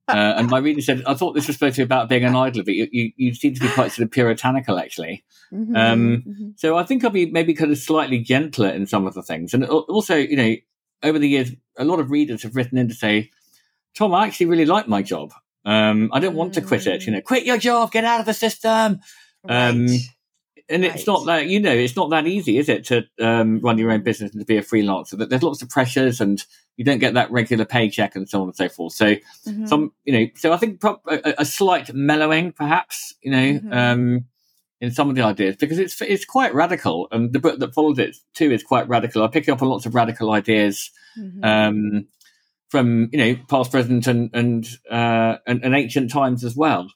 Uh, 0.07 0.33
and 0.38 0.50
my 0.50 0.57
reader 0.57 0.81
said, 0.81 1.01
"I 1.05 1.13
thought 1.13 1.33
this 1.33 1.47
was 1.47 1.55
supposed 1.55 1.75
to 1.75 1.81
be 1.81 1.85
about 1.85 2.09
being 2.09 2.25
an 2.25 2.35
idler, 2.35 2.63
but 2.63 2.73
you, 2.73 2.88
you, 2.91 3.11
you 3.15 3.33
seem 3.33 3.53
to 3.53 3.61
be 3.61 3.69
quite 3.69 3.91
sort 3.91 4.05
of 4.05 4.11
puritanical, 4.11 4.77
actually." 4.77 5.23
Mhm, 5.51 5.77
Um, 5.77 6.23
mhm. 6.27 6.59
So 6.59 6.77
I 6.77 6.83
think 6.83 7.03
I'll 7.05 7.09
be 7.09 7.25
maybe 7.27 7.53
kind 7.53 7.71
of 7.71 7.77
slightly 7.77 8.19
gentler 8.19 8.69
in 8.69 8.85
some 8.85 9.07
of 9.07 9.13
the 9.13 9.23
things. 9.23 9.53
And 9.53 9.63
also, 9.65 10.15
you 10.15 10.35
know, 10.35 10.55
over 11.03 11.19
the 11.19 11.29
years, 11.29 11.51
a 11.77 11.85
lot 11.85 12.00
of 12.00 12.11
readers 12.11 12.44
have 12.44 12.55
written 12.55 12.77
in 12.77 12.89
to 12.89 12.94
say, 12.94 13.31
Tom, 13.95 14.13
I 14.13 14.25
actually 14.27 14.47
really 14.47 14.65
like 14.65 14.88
my 14.88 15.01
job. 15.01 15.31
Um, 15.65 16.09
I 16.11 16.19
don't 16.19 16.35
want 16.35 16.55
to 16.55 16.61
quit 16.61 16.85
it. 16.88 17.05
You 17.05 17.13
know, 17.13 17.21
quit 17.21 17.45
your 17.45 17.57
job, 17.57 17.91
get 17.91 18.03
out 18.03 18.19
of 18.19 18.25
the 18.25 18.33
system. 18.33 19.00
Um, 19.48 19.88
Right. 20.70 20.75
And 20.75 20.86
it's 20.86 21.05
not 21.05 21.25
that, 21.25 21.48
you 21.48 21.60
know, 21.60 21.72
it's 21.74 21.96
not 21.96 22.10
that 22.12 22.25
easy, 22.25 22.58
is 22.58 22.70
it, 22.70 22.86
to 22.86 23.03
um, 23.20 23.60
run 23.62 23.77
your 23.77 23.91
own 23.91 24.01
business 24.01 24.32
and 24.32 24.39
to 24.39 24.46
be 24.46 24.58
a 24.58 24.62
freelancer? 24.63 25.17
That 25.17 25.29
There's 25.29 25.43
lots 25.43 25.62
of 25.62 25.70
pressures 25.70 26.22
and 26.22 26.41
you 26.77 26.86
don't 26.86 27.00
get 27.00 27.13
that 27.15 27.32
regular 27.32 27.65
paycheck 27.65 28.15
and 28.15 28.27
so 28.29 28.41
on 28.41 28.48
and 28.48 28.55
so 28.55 28.70
forth. 28.70 28.93
So, 28.93 29.15
Mhm. 29.48 29.67
some 29.67 29.91
you 30.05 30.13
know 30.13 30.25
so 30.36 30.53
i 30.53 30.58
think 30.58 30.79
prob- 30.79 31.01
a, 31.08 31.41
a 31.41 31.46
slight 31.46 31.93
mellowing 31.93 32.53
perhaps 32.53 33.13
you 33.22 33.32
know 33.32 33.60
Mhm. 33.60 33.74
um 33.75 34.25
in 34.79 34.89
some 34.91 35.10
of 35.10 35.15
the 35.15 35.22
ideas 35.22 35.55
because 35.58 35.79
it's 35.79 36.01
it's 36.01 36.24
quite 36.25 36.53
radical 36.53 37.08
and 37.12 37.34
the 37.34 37.39
book 37.39 37.60
that 37.60 37.74
follows 37.74 38.00
it 38.00 38.15
too 38.34 38.51
is 38.51 38.63
quite 38.63 38.88
radical 38.88 39.22
i 39.24 39.27
pick 39.27 39.48
up 39.50 39.62
on 39.62 39.67
lots 39.70 39.86
of 39.86 39.93
radical 39.96 40.32
ideas 40.32 40.91
Mhm. 41.20 41.43
um 41.43 42.08
from 42.70 43.10
you 43.12 43.20
know 43.20 43.36
past 43.50 43.70
present 43.72 44.08
and 44.08 44.29
and 44.34 44.65
uh 44.89 45.38
and, 45.46 45.63
and 45.63 45.75
ancient 45.75 46.10
times 46.10 46.43
as 46.46 46.55
well 46.55 46.88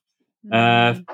uh, 0.51 0.93
Mhm. 0.93 1.05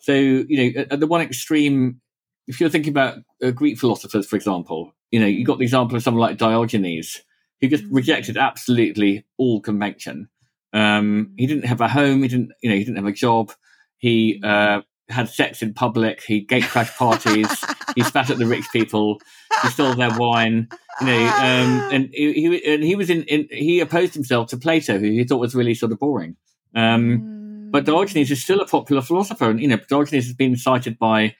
So 0.00 0.12
you 0.12 0.46
know 0.74 0.80
at, 0.80 0.92
at 0.92 1.00
the 1.00 1.06
one 1.06 1.20
extreme 1.20 2.00
if 2.46 2.60
you're 2.60 2.68
thinking 2.70 2.90
about 2.90 3.18
uh, 3.44 3.50
greek 3.50 3.78
philosophers 3.78 4.26
for 4.26 4.36
example 4.36 4.92
you 5.10 5.20
know 5.20 5.26
you 5.26 5.44
got 5.44 5.58
the 5.58 5.64
example 5.64 5.96
of 5.96 6.02
someone 6.02 6.20
like 6.20 6.36
diogenes 6.38 7.22
who 7.60 7.68
just 7.68 7.84
Mhm. 7.84 7.88
rejected 7.92 8.36
absolutely 8.36 9.24
all 9.38 9.60
convention 9.60 10.28
um, 10.72 11.32
he 11.36 11.46
didn't 11.48 11.64
have 11.64 11.80
a 11.80 11.88
home. 11.88 12.22
He 12.22 12.28
didn't, 12.28 12.52
you 12.62 12.70
know, 12.70 12.76
he 12.76 12.84
didn't 12.84 12.98
have 12.98 13.06
a 13.06 13.12
job. 13.12 13.50
He 13.98 14.40
uh, 14.44 14.82
had 15.08 15.28
sex 15.28 15.62
in 15.62 15.74
public. 15.74 16.22
He 16.22 16.42
gate 16.42 16.62
crashed 16.62 16.96
parties. 16.96 17.48
he 17.96 18.04
spat 18.04 18.30
at 18.30 18.38
the 18.38 18.46
rich 18.46 18.66
people. 18.72 19.20
He 19.62 19.68
stole 19.70 19.94
their 19.96 20.16
wine. 20.16 20.68
You 21.00 21.06
know, 21.08 21.26
um, 21.26 21.88
and 21.92 22.08
he, 22.12 22.32
he 22.34 22.72
and 22.72 22.84
he 22.84 22.94
was 22.94 23.10
in, 23.10 23.24
in. 23.24 23.48
He 23.50 23.80
opposed 23.80 24.14
himself 24.14 24.46
to 24.50 24.56
Plato, 24.56 24.98
who 25.00 25.06
he 25.10 25.24
thought 25.24 25.40
was 25.40 25.56
really 25.56 25.74
sort 25.74 25.90
of 25.90 25.98
boring. 25.98 26.36
Um, 26.76 27.39
but 27.70 27.84
Mm-hmm. 27.84 27.92
Diogenes 27.92 28.30
is 28.30 28.42
still 28.42 28.60
a 28.60 28.66
popular 28.66 29.02
philosopher, 29.02 29.50
and 29.50 29.60
you 29.60 29.68
know, 29.68 29.78
Diogenes 29.88 30.26
has 30.26 30.34
been 30.34 30.56
cited 30.56 30.98
by, 30.98 31.34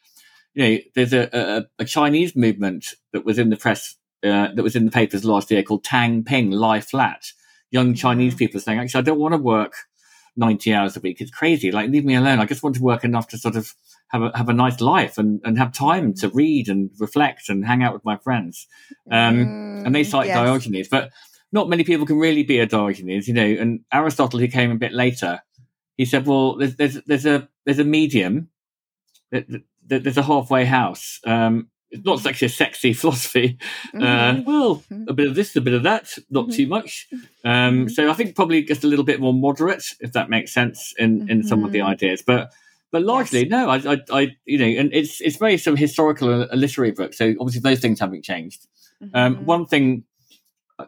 you 0.54 0.62
know, 0.64 0.78
there's 0.94 1.12
a, 1.12 1.28
a, 1.32 1.82
a 1.82 1.84
Chinese 1.84 2.34
movement 2.36 2.94
that 3.12 3.24
was 3.24 3.38
in 3.38 3.50
the 3.50 3.56
press, 3.56 3.96
uh, 4.24 4.48
that 4.54 4.62
was 4.62 4.76
in 4.76 4.84
the 4.84 4.90
papers 4.90 5.24
last 5.24 5.50
year 5.50 5.62
called 5.62 5.84
Tang 5.84 6.24
Ping 6.24 6.50
Lie 6.50 6.80
Flat. 6.80 7.22
Young 7.72 7.94
Chinese 7.94 8.34
Mhm. 8.34 8.38
people 8.38 8.60
saying, 8.60 8.78
actually, 8.80 8.98
I 8.98 9.02
don't 9.02 9.20
want 9.20 9.32
to 9.34 9.38
work 9.38 9.74
ninety 10.36 10.74
hours 10.74 10.96
a 10.96 11.00
week. 11.00 11.20
It's 11.20 11.30
crazy. 11.30 11.70
Like, 11.70 11.90
leave 11.90 12.04
me 12.04 12.14
alone. 12.16 12.40
I 12.40 12.46
just 12.46 12.62
want 12.62 12.76
to 12.76 12.82
work 12.82 13.04
enough 13.04 13.28
to 13.28 13.38
sort 13.38 13.56
of 13.56 13.74
have 14.08 14.22
a 14.22 14.32
have 14.36 14.48
a 14.48 14.52
nice 14.52 14.80
life 14.80 15.18
and 15.18 15.40
and 15.44 15.56
have 15.56 15.72
time 15.72 16.12
to 16.14 16.28
read 16.30 16.68
and 16.68 16.90
reflect 16.98 17.48
and 17.48 17.64
hang 17.64 17.82
out 17.84 17.92
with 17.94 18.04
my 18.04 18.16
friends. 18.16 18.66
Um, 19.10 19.82
and 19.86 19.94
they 19.94 20.02
Mm, 20.02 20.10
cite 20.10 20.26
yes. 20.28 20.36
Diogenes. 20.36 20.88
But 20.88 21.10
not 21.52 21.68
many 21.68 21.84
people 21.84 22.06
can 22.06 22.18
really 22.18 22.42
be 22.42 22.58
a 22.58 22.66
Diogenes, 22.66 23.28
you 23.28 23.34
know. 23.34 23.44
And 23.60 23.80
Aristotle, 23.92 24.40
who 24.40 24.48
came 24.48 24.70
a 24.72 24.76
bit 24.76 24.92
later, 24.92 25.40
he 26.00 26.06
said, 26.06 26.26
"Well, 26.26 26.56
there's 26.56 26.76
there's, 26.76 26.98
there's 27.04 27.26
a 27.26 27.46
there's 27.66 27.78
a 27.78 27.84
medium, 27.84 28.48
there's 29.30 30.16
a 30.16 30.22
halfway 30.22 30.64
house. 30.64 31.20
Um, 31.26 31.68
it's 31.90 32.02
not 32.06 32.24
actually 32.24 32.46
a 32.46 32.48
sexy 32.48 32.92
philosophy. 32.94 33.58
Uh, 33.92 33.98
mm-hmm. 33.98 34.40
Uh, 34.40 34.42
well, 34.46 34.76
mm-hmm. 34.76 35.04
a 35.08 35.12
bit 35.12 35.28
of 35.28 35.34
this, 35.34 35.54
a 35.56 35.60
bit 35.60 35.74
of 35.74 35.82
that, 35.82 36.16
not 36.30 36.46
mm-hmm. 36.46 36.56
too 36.56 36.66
much. 36.68 37.06
Um, 37.44 37.50
mm-hmm. 37.50 37.88
so 37.88 38.08
I 38.08 38.14
think 38.14 38.34
probably 38.34 38.62
just 38.62 38.82
a 38.82 38.86
little 38.86 39.04
bit 39.04 39.20
more 39.20 39.34
moderate, 39.34 39.84
if 40.00 40.12
that 40.12 40.30
makes 40.30 40.54
sense, 40.54 40.94
in 40.96 41.28
in 41.28 41.42
some 41.42 41.64
of 41.64 41.70
the 41.70 41.80
mm-hmm. 41.80 41.88
ideas. 41.88 42.22
But 42.26 42.50
but 42.90 43.02
largely, 43.02 43.40
yes. 43.40 43.50
no, 43.50 43.68
I, 43.68 43.76
I, 43.92 43.98
I, 44.10 44.36
you 44.46 44.56
know, 44.56 44.80
and 44.80 44.94
it's 44.94 45.20
it's 45.20 45.36
very 45.36 45.58
sort 45.58 45.74
of 45.74 45.80
historical 45.80 46.46
a 46.50 46.56
literary 46.56 46.92
book. 46.92 47.12
So 47.12 47.34
obviously 47.38 47.60
those 47.60 47.80
things 47.80 48.00
haven't 48.00 48.24
changed. 48.24 48.66
Um, 49.12 49.44
one 49.44 49.66
thing 49.66 50.04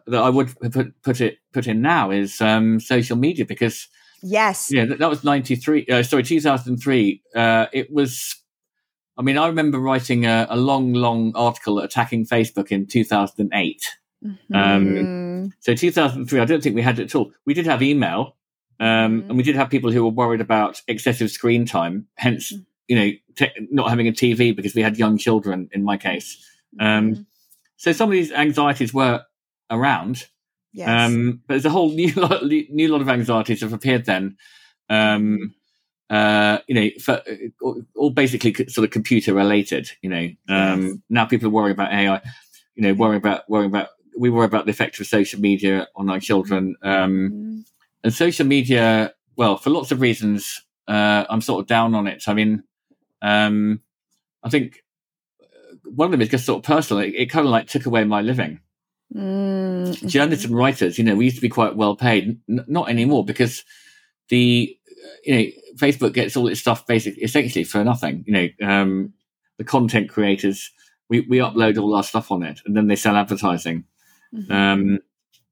that 0.07 0.23
I 0.23 0.31
would 0.31 0.59
put 0.73 1.03
put 1.03 1.21
it 1.21 1.37
put 1.53 1.67
in 1.67 1.83
now 1.83 2.11
is 2.11 2.41
um, 2.41 2.81
social 2.81 3.19
media 3.19 3.45
because 3.45 3.89
yes, 4.23 4.69
yeah, 4.71 4.85
that, 4.85 4.99
that 4.99 5.11
was 5.11 5.25
ninety 5.25 5.57
three. 5.57 5.87
Uh, 5.87 6.03
sorry, 6.03 6.23
two 6.23 6.41
thousand 6.41 6.79
three. 6.79 7.23
Uh, 7.35 7.67
it 7.73 7.93
was. 7.93 8.37
I 9.19 9.23
mean, 9.23 9.37
I 9.37 9.47
remember 9.47 9.79
writing 9.79 10.25
a, 10.25 10.47
a 10.49 10.57
long, 10.57 10.95
long 10.95 11.33
article 11.37 11.79
attacking 11.79 12.27
Facebook 12.27 12.69
in 12.69 12.87
two 12.87 13.05
thousand 13.05 13.51
eight. 13.53 13.83
Mm-hmm. 14.25 14.55
Um, 14.55 15.53
so 15.61 15.75
2003, 15.75 16.41
I 16.41 16.45
don't 16.45 16.63
think 16.63 16.75
we 16.75 16.83
had 16.83 16.99
it 16.99 17.05
at 17.05 17.15
all. 17.15 17.33
We 17.45 17.55
did 17.55 17.67
have 17.67 17.83
email, 17.83 18.37
um, 18.79 18.87
mm-hmm. 18.87 19.31
and 19.31 19.37
we 19.37 19.43
did 19.43 19.57
have 19.57 19.71
people 19.71 19.91
who 19.91 20.05
were 20.05 20.11
worried 20.11 20.41
about 20.41 20.81
excessive 20.87 21.31
screen 21.31 21.67
time. 21.67 22.07
Hence, 22.15 22.53
mm-hmm. 22.53 22.63
you 22.89 22.97
know, 22.97 23.11
te- 23.37 23.69
not 23.71 23.91
having 23.91 24.09
a 24.09 24.13
TV 24.13 24.55
because 24.55 24.75
we 24.75 24.83
had 24.83 24.97
young 24.97 25.19
children. 25.19 25.69
In 25.73 25.85
my 25.85 25.97
case, 25.97 26.39
um, 26.81 27.13
mm-hmm. 27.13 27.23
so 27.77 27.93
some 27.93 28.09
of 28.09 28.13
these 28.13 28.33
anxieties 28.33 28.95
were 28.95 29.23
around. 29.71 30.27
Yes. 30.73 30.89
Um, 30.89 31.43
but 31.47 31.55
there's 31.55 31.65
a 31.65 31.71
whole 31.71 31.91
new 31.95 32.13
lot, 32.15 32.45
new 32.45 32.89
lot 32.89 33.01
of 33.01 33.09
anxieties 33.09 33.61
have 33.61 33.73
appeared 33.73 34.05
then. 34.05 34.37
Um, 34.89 35.55
uh, 36.11 36.59
you 36.67 36.75
know, 36.75 36.89
for, 37.01 37.23
all 37.97 38.11
basically 38.11 38.53
sort 38.69 38.85
of 38.85 38.91
computer 38.91 39.33
related. 39.33 39.91
You 40.03 40.11
know, 40.11 40.29
um, 40.49 40.87
yes. 40.87 40.97
now 41.09 41.25
people 41.25 41.49
are 41.49 41.53
worrying 41.53 41.73
about 41.75 41.93
AI. 41.93 42.21
You 42.75 42.83
know, 42.83 42.95
worrying 42.95 43.19
about 43.19 43.49
worrying 43.49 43.71
about 43.71 43.89
we 44.17 44.31
worry 44.31 44.45
about 44.45 44.67
the 44.67 44.71
effect 44.71 45.01
of 45.01 45.07
social 45.07 45.41
media 45.41 45.89
on 45.97 46.11
our 46.11 46.21
children. 46.21 46.77
Um, 46.83 47.31
mm-hmm. 47.31 47.61
And 48.05 48.13
social 48.13 48.47
media, 48.47 49.15
well, 49.37 49.57
for 49.57 49.71
lots 49.71 49.93
of 49.93 50.01
reasons, 50.01 50.61
uh, 50.89 51.25
I'm 51.31 51.41
sort 51.41 51.61
of 51.61 51.67
down 51.67 51.95
on 51.95 52.07
it. 52.07 52.25
I 52.27 52.35
mean, 52.35 52.65
um, 53.23 53.81
I 54.43 54.51
think 54.51 54.83
one 55.85 56.07
of 56.07 56.13
them 56.13 56.21
is 56.21 56.29
just 56.29 56.45
sort 56.45 56.59
of 56.59 56.65
personal. 56.65 57.03
It, 57.03 57.15
it 57.15 57.31
kind 57.31 57.47
of 57.47 57.53
like 57.53 57.69
took 57.69 57.87
away 57.87 58.05
my 58.05 58.21
living. 58.21 58.61
Journalists 59.15 60.47
and 60.47 60.57
writers, 60.57 60.99
you 60.99 61.05
know, 61.05 61.15
we 61.15 61.27
used 61.27 61.37
to 61.37 61.43
be 61.43 61.49
quite 61.49 61.77
well 61.77 61.97
paid. 61.97 62.41
N- 62.49 62.65
not 62.67 62.89
anymore 62.89 63.25
because 63.25 63.65
the, 64.29 64.77
you 65.25 65.35
know, 65.35 65.51
Facebook 65.77 66.15
gets 66.15 66.37
all 66.37 66.49
its 66.49 66.61
stuff 66.61 66.87
basically, 66.87 67.23
essentially 67.23 67.65
for 67.65 67.85
nothing. 67.85 68.25
You 68.27 68.33
know, 68.33 68.67
um, 68.67 69.13
the 69.59 69.65
content 69.65 70.09
creators, 70.09 70.71
we, 71.09 71.21
we 71.21 71.39
upload 71.39 71.79
all 71.79 71.95
our 71.95 72.03
stuff 72.03 72.31
on 72.31 72.43
it 72.43 72.61
and 72.65 72.77
then 72.77 72.87
they 72.87 72.97
sell 72.97 73.17
advertising. 73.17 73.85
Mm-hmm. 74.35 74.53
Um, 74.53 74.99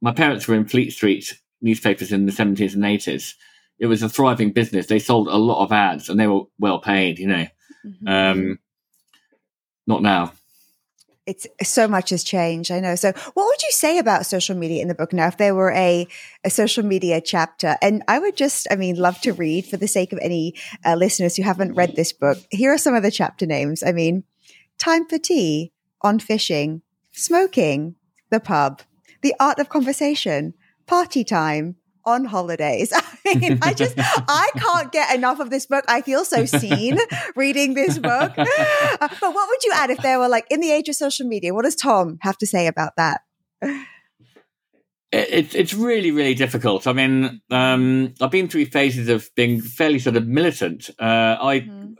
my 0.00 0.12
parents 0.12 0.48
were 0.48 0.54
in 0.54 0.66
Fleet 0.66 0.90
Street 0.90 1.38
newspapers 1.60 2.12
in 2.12 2.24
the 2.24 2.32
70s 2.32 2.74
and 2.74 2.84
80s. 2.84 3.34
It 3.78 3.86
was 3.86 4.02
a 4.02 4.08
thriving 4.08 4.52
business. 4.52 4.86
They 4.86 4.98
sold 4.98 5.28
a 5.28 5.36
lot 5.36 5.62
of 5.62 5.72
ads 5.72 6.08
and 6.08 6.18
they 6.18 6.26
were 6.26 6.44
well 6.58 6.78
paid, 6.78 7.18
you 7.18 7.26
know. 7.26 7.46
Mm-hmm. 7.84 8.08
Um, 8.08 8.58
not 9.86 10.02
now 10.02 10.32
it's 11.30 11.46
so 11.62 11.86
much 11.86 12.10
has 12.10 12.24
changed. 12.24 12.70
I 12.70 12.80
know. 12.80 12.96
So, 12.96 13.12
what 13.34 13.46
would 13.46 13.62
you 13.62 13.70
say 13.70 13.98
about 13.98 14.26
social 14.26 14.56
media 14.56 14.82
in 14.82 14.88
the 14.88 14.94
book 14.94 15.12
now? 15.12 15.28
If 15.28 15.36
there 15.36 15.54
were 15.54 15.72
a 15.72 16.08
a 16.44 16.50
social 16.50 16.84
media 16.84 17.20
chapter, 17.20 17.76
and 17.80 18.02
I 18.08 18.18
would 18.18 18.36
just, 18.36 18.66
I 18.70 18.76
mean, 18.76 18.96
love 18.96 19.20
to 19.22 19.32
read 19.32 19.66
for 19.66 19.76
the 19.76 19.88
sake 19.88 20.12
of 20.12 20.18
any 20.20 20.54
uh, 20.84 20.96
listeners 20.96 21.36
who 21.36 21.42
haven't 21.44 21.74
read 21.74 21.94
this 21.94 22.12
book. 22.12 22.38
Here 22.50 22.72
are 22.72 22.78
some 22.78 22.94
of 22.94 23.02
the 23.02 23.10
chapter 23.10 23.46
names. 23.46 23.82
I 23.82 23.92
mean, 23.92 24.24
time 24.78 25.06
for 25.06 25.18
tea, 25.18 25.72
on 26.02 26.18
fishing, 26.18 26.82
smoking, 27.12 27.94
the 28.30 28.40
pub, 28.40 28.82
the 29.22 29.34
art 29.38 29.58
of 29.58 29.68
conversation, 29.68 30.54
party 30.86 31.22
time, 31.22 31.76
on 32.04 32.24
holidays. 32.24 32.92
I 33.26 33.34
mean, 33.34 33.58
I 33.62 33.74
just, 33.74 33.94
I 33.98 34.50
can't 34.56 34.92
get 34.92 35.14
enough 35.14 35.40
of 35.40 35.50
this 35.50 35.66
book. 35.66 35.84
I 35.88 36.02
feel 36.02 36.24
so 36.24 36.44
seen 36.44 36.98
reading 37.36 37.74
this 37.74 37.98
book. 37.98 38.32
Uh, 38.36 38.46
but 38.98 39.34
what 39.34 39.48
would 39.48 39.64
you 39.64 39.72
add 39.74 39.90
if 39.90 39.98
there 39.98 40.18
were 40.18 40.28
like 40.28 40.46
in 40.50 40.60
the 40.60 40.70
age 40.70 40.88
of 40.88 40.96
social 40.96 41.26
media? 41.26 41.54
What 41.54 41.64
does 41.64 41.76
Tom 41.76 42.18
have 42.22 42.38
to 42.38 42.46
say 42.46 42.66
about 42.66 42.92
that? 42.96 43.20
It's 45.12 45.56
it's 45.56 45.74
really 45.74 46.12
really 46.12 46.34
difficult. 46.34 46.86
I 46.86 46.92
mean, 46.92 47.40
um, 47.50 48.14
I've 48.20 48.30
been 48.30 48.48
through 48.48 48.66
phases 48.66 49.08
of 49.08 49.28
being 49.34 49.60
fairly 49.60 49.98
sort 49.98 50.16
of 50.16 50.28
militant. 50.28 50.88
Uh, 51.00 51.36
I, 51.40 51.60
mm-hmm. 51.60 51.94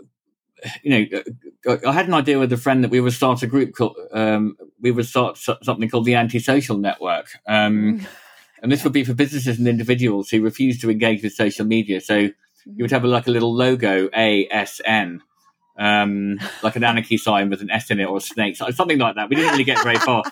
you 0.85 1.09
know, 1.11 1.79
I 1.89 1.93
had 1.93 2.07
an 2.07 2.15
idea 2.15 2.39
with 2.39 2.53
a 2.53 2.57
friend 2.57 2.85
that 2.85 2.91
we 2.91 3.01
would 3.01 3.13
start 3.13 3.43
a 3.43 3.49
group 3.49 3.75
called 3.75 3.97
um, 4.13 4.57
we 4.81 4.93
would 4.93 5.07
start 5.07 5.39
something 5.39 5.89
called 5.89 6.05
the 6.05 6.15
Antisocial 6.15 6.79
Network. 6.79 7.31
Um, 7.49 7.99
mm. 7.99 8.07
And 8.63 8.71
this 8.71 8.85
would 8.85 8.93
be 8.93 9.05
for 9.05 9.15
businesses 9.15 9.59
and 9.59 9.67
individuals 9.67 10.31
who 10.31 10.43
refuse 10.43 10.79
to 10.81 10.91
engage 10.91 11.23
with 11.23 11.33
social 11.33 11.65
media. 11.65 12.01
So 12.01 12.15
you 12.17 12.83
would 12.83 12.91
have 12.91 13.05
a, 13.05 13.09
like 13.09 13.27
a 13.27 13.31
little 13.31 13.55
logo, 13.55 14.09
ASN, 14.09 15.21
um, 15.79 16.39
like 16.63 16.77
an 16.77 16.85
anarchy 16.85 17.17
sign 17.19 17.51
with 17.51 17.63
an 17.63 17.71
S 17.71 17.91
in 17.91 18.01
it 18.01 18.05
or 18.05 18.19
a 18.19 18.21
snake, 18.21 18.57
something 18.57 18.99
like 18.99 19.17
that. 19.17 19.29
We 19.29 19.37
didn't 19.37 19.53
really 19.53 19.65
get 19.65 19.83
very 19.83 19.99
far. 19.99 20.23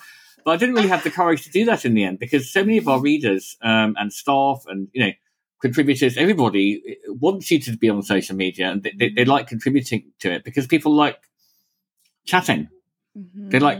But 0.44 0.52
I 0.52 0.56
didn't 0.56 0.76
really 0.76 0.88
have 0.88 1.04
the 1.04 1.10
courage 1.10 1.44
to 1.44 1.50
do 1.50 1.64
that 1.66 1.84
in 1.84 1.94
the 1.94 2.04
end 2.04 2.18
because 2.18 2.50
so 2.50 2.62
many 2.62 2.78
of 2.78 2.88
our 2.88 3.00
readers 3.00 3.56
um, 3.60 3.96
and 3.98 4.12
staff 4.12 4.64
and, 4.68 4.88
you 4.92 5.04
know, 5.04 5.12
contributors, 5.60 6.16
everybody 6.16 6.98
wants 7.08 7.50
you 7.50 7.58
to 7.60 7.76
be 7.76 7.90
on 7.90 8.02
social 8.02 8.36
media 8.36 8.70
and 8.70 8.82
they, 8.82 8.92
they, 8.96 9.08
they 9.10 9.24
like 9.24 9.48
contributing 9.48 10.12
to 10.20 10.32
it 10.32 10.44
because 10.44 10.66
people 10.66 10.94
like 10.94 11.18
chatting. 12.24 12.68
Mm-hmm. 13.18 13.48
They 13.48 13.58
like 13.58 13.78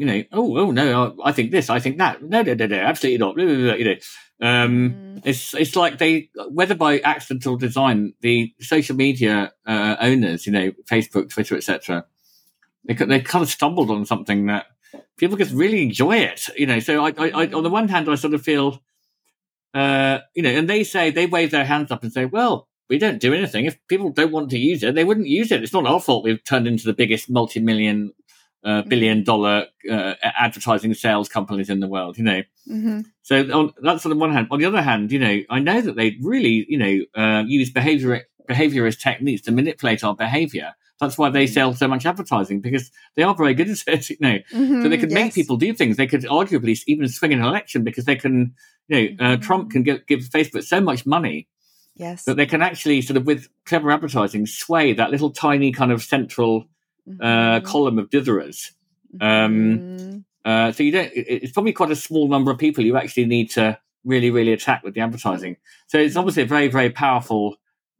you 0.00 0.06
know, 0.06 0.24
oh, 0.32 0.56
oh 0.56 0.70
no, 0.70 1.14
I 1.22 1.30
think 1.30 1.50
this, 1.50 1.68
I 1.68 1.78
think 1.78 1.98
that. 1.98 2.22
No, 2.22 2.40
no, 2.40 2.54
no, 2.54 2.66
no, 2.66 2.76
absolutely 2.78 3.18
not. 3.18 3.36
You 3.36 3.84
know, 3.84 3.96
um, 4.40 4.94
mm. 5.18 5.22
it's 5.26 5.52
it's 5.52 5.76
like 5.76 5.98
they, 5.98 6.30
whether 6.48 6.74
by 6.74 7.00
accident 7.00 7.46
or 7.46 7.58
design, 7.58 8.14
the 8.22 8.54
social 8.60 8.96
media 8.96 9.52
uh, 9.66 9.96
owners, 10.00 10.46
you 10.46 10.52
know, 10.52 10.72
Facebook, 10.90 11.28
Twitter, 11.28 11.54
etc., 11.54 12.06
they 12.86 12.94
they 12.94 13.20
kind 13.20 13.42
of 13.42 13.50
stumbled 13.50 13.90
on 13.90 14.06
something 14.06 14.46
that 14.46 14.68
people 15.18 15.36
just 15.36 15.52
really 15.52 15.82
enjoy 15.82 16.16
it. 16.16 16.48
You 16.56 16.64
know, 16.64 16.80
so 16.80 17.04
I, 17.04 17.12
I, 17.18 17.28
I 17.28 17.46
on 17.52 17.62
the 17.62 17.68
one 17.68 17.88
hand, 17.88 18.08
I 18.08 18.14
sort 18.14 18.32
of 18.32 18.40
feel, 18.40 18.82
uh, 19.74 20.20
you 20.34 20.42
know, 20.42 20.48
and 20.48 20.66
they 20.66 20.82
say 20.82 21.10
they 21.10 21.26
wave 21.26 21.50
their 21.50 21.66
hands 21.66 21.90
up 21.90 22.02
and 22.02 22.12
say, 22.12 22.24
well. 22.24 22.68
We 22.88 22.98
don't 22.98 23.20
do 23.20 23.32
anything. 23.32 23.66
If 23.66 23.78
people 23.86 24.10
don't 24.10 24.32
want 24.32 24.50
to 24.50 24.58
use 24.58 24.82
it, 24.82 24.96
they 24.96 25.04
wouldn't 25.04 25.28
use 25.28 25.52
it. 25.52 25.62
It's 25.62 25.72
not 25.72 25.86
our 25.86 26.00
fault 26.00 26.24
we've 26.24 26.42
turned 26.42 26.66
into 26.66 26.86
the 26.86 26.92
biggest 26.92 27.30
multi-million 27.30 28.12
uh, 28.64 28.82
billion 28.82 29.24
dollar 29.24 29.66
uh, 29.90 30.14
advertising 30.22 30.94
sales 30.94 31.28
companies 31.28 31.70
in 31.70 31.80
the 31.80 31.88
world, 31.88 32.18
you 32.18 32.24
know. 32.24 32.42
Mm-hmm. 32.68 33.00
So 33.22 33.40
on, 33.52 33.72
that's 33.82 34.04
on 34.04 34.10
the 34.10 34.16
one 34.16 34.32
hand. 34.32 34.48
On 34.50 34.58
the 34.58 34.66
other 34.66 34.82
hand, 34.82 35.12
you 35.12 35.18
know, 35.18 35.40
I 35.48 35.58
know 35.58 35.80
that 35.80 35.96
they 35.96 36.16
really, 36.20 36.66
you 36.68 36.78
know, 36.78 37.22
uh, 37.22 37.44
use 37.46 37.70
behavior 37.70 38.22
behaviorist 38.48 39.00
techniques 39.00 39.42
to 39.42 39.52
manipulate 39.52 40.02
our 40.02 40.14
behavior. 40.14 40.74
That's 40.98 41.16
why 41.16 41.30
they 41.30 41.44
mm-hmm. 41.44 41.54
sell 41.54 41.74
so 41.74 41.88
much 41.88 42.04
advertising 42.04 42.60
because 42.60 42.90
they 43.16 43.22
are 43.22 43.34
very 43.34 43.54
good 43.54 43.70
at 43.70 43.88
it, 43.88 44.10
you 44.10 44.16
know. 44.20 44.38
Mm-hmm, 44.52 44.82
so 44.82 44.88
they 44.88 44.98
could 44.98 45.10
yes. 45.10 45.14
make 45.14 45.34
people 45.34 45.56
do 45.56 45.72
things. 45.72 45.96
They 45.96 46.06
could 46.06 46.22
arguably 46.22 46.78
even 46.86 47.08
swing 47.08 47.32
an 47.32 47.40
election 47.42 47.84
because 47.84 48.04
they 48.04 48.16
can, 48.16 48.54
you 48.88 49.16
know, 49.16 49.24
uh, 49.24 49.36
Trump 49.36 49.64
mm-hmm. 49.64 49.70
can 49.70 49.82
give, 49.82 50.06
give 50.06 50.20
Facebook 50.20 50.64
so 50.64 50.80
much 50.80 51.06
money 51.06 51.48
Yes. 52.00 52.24
That 52.24 52.38
they 52.38 52.46
can 52.46 52.62
actually 52.62 53.02
sort 53.02 53.18
of 53.18 53.26
with 53.26 53.48
clever 53.66 53.90
advertising 53.90 54.46
sway 54.46 54.94
that 54.94 55.10
little 55.10 55.30
tiny 55.30 55.70
kind 55.70 55.92
of 55.92 56.02
central 56.02 56.64
uh, 57.08 57.24
mm-hmm. 57.24 57.66
column 57.66 57.98
of 57.98 58.10
ditherers. 58.10 58.70
Um, 59.20 59.78
mm-hmm. 59.78 60.18
uh, 60.44 60.72
so 60.72 60.82
you 60.82 60.92
don't. 60.92 61.10
It's 61.14 61.52
probably 61.52 61.72
quite 61.72 61.90
a 61.90 61.96
small 61.96 62.28
number 62.28 62.50
of 62.50 62.58
people 62.58 62.84
you 62.84 62.96
actually 62.96 63.26
need 63.26 63.50
to 63.50 63.78
really, 64.04 64.30
really 64.30 64.52
attack 64.52 64.82
with 64.82 64.94
the 64.94 65.00
advertising. 65.00 65.56
So 65.88 65.98
it's 65.98 66.16
obviously 66.16 66.44
a 66.44 66.46
very, 66.46 66.68
very 66.68 66.90
powerful 66.90 67.56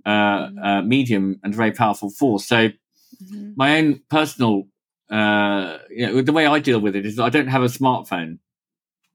uh, 0.06 0.10
mm-hmm. 0.10 0.58
uh 0.58 0.82
medium 0.82 1.40
and 1.42 1.54
very 1.54 1.72
powerful 1.72 2.10
force. 2.10 2.46
So 2.46 2.68
mm-hmm. 2.68 3.52
my 3.56 3.78
own 3.78 4.00
personal, 4.08 4.68
uh, 5.10 5.78
you 5.90 6.06
know, 6.06 6.22
the 6.22 6.32
way 6.32 6.46
I 6.46 6.58
deal 6.58 6.80
with 6.80 6.96
it 6.96 7.04
is 7.04 7.18
I 7.18 7.28
don't 7.28 7.48
have 7.48 7.62
a 7.62 7.66
smartphone, 7.66 8.38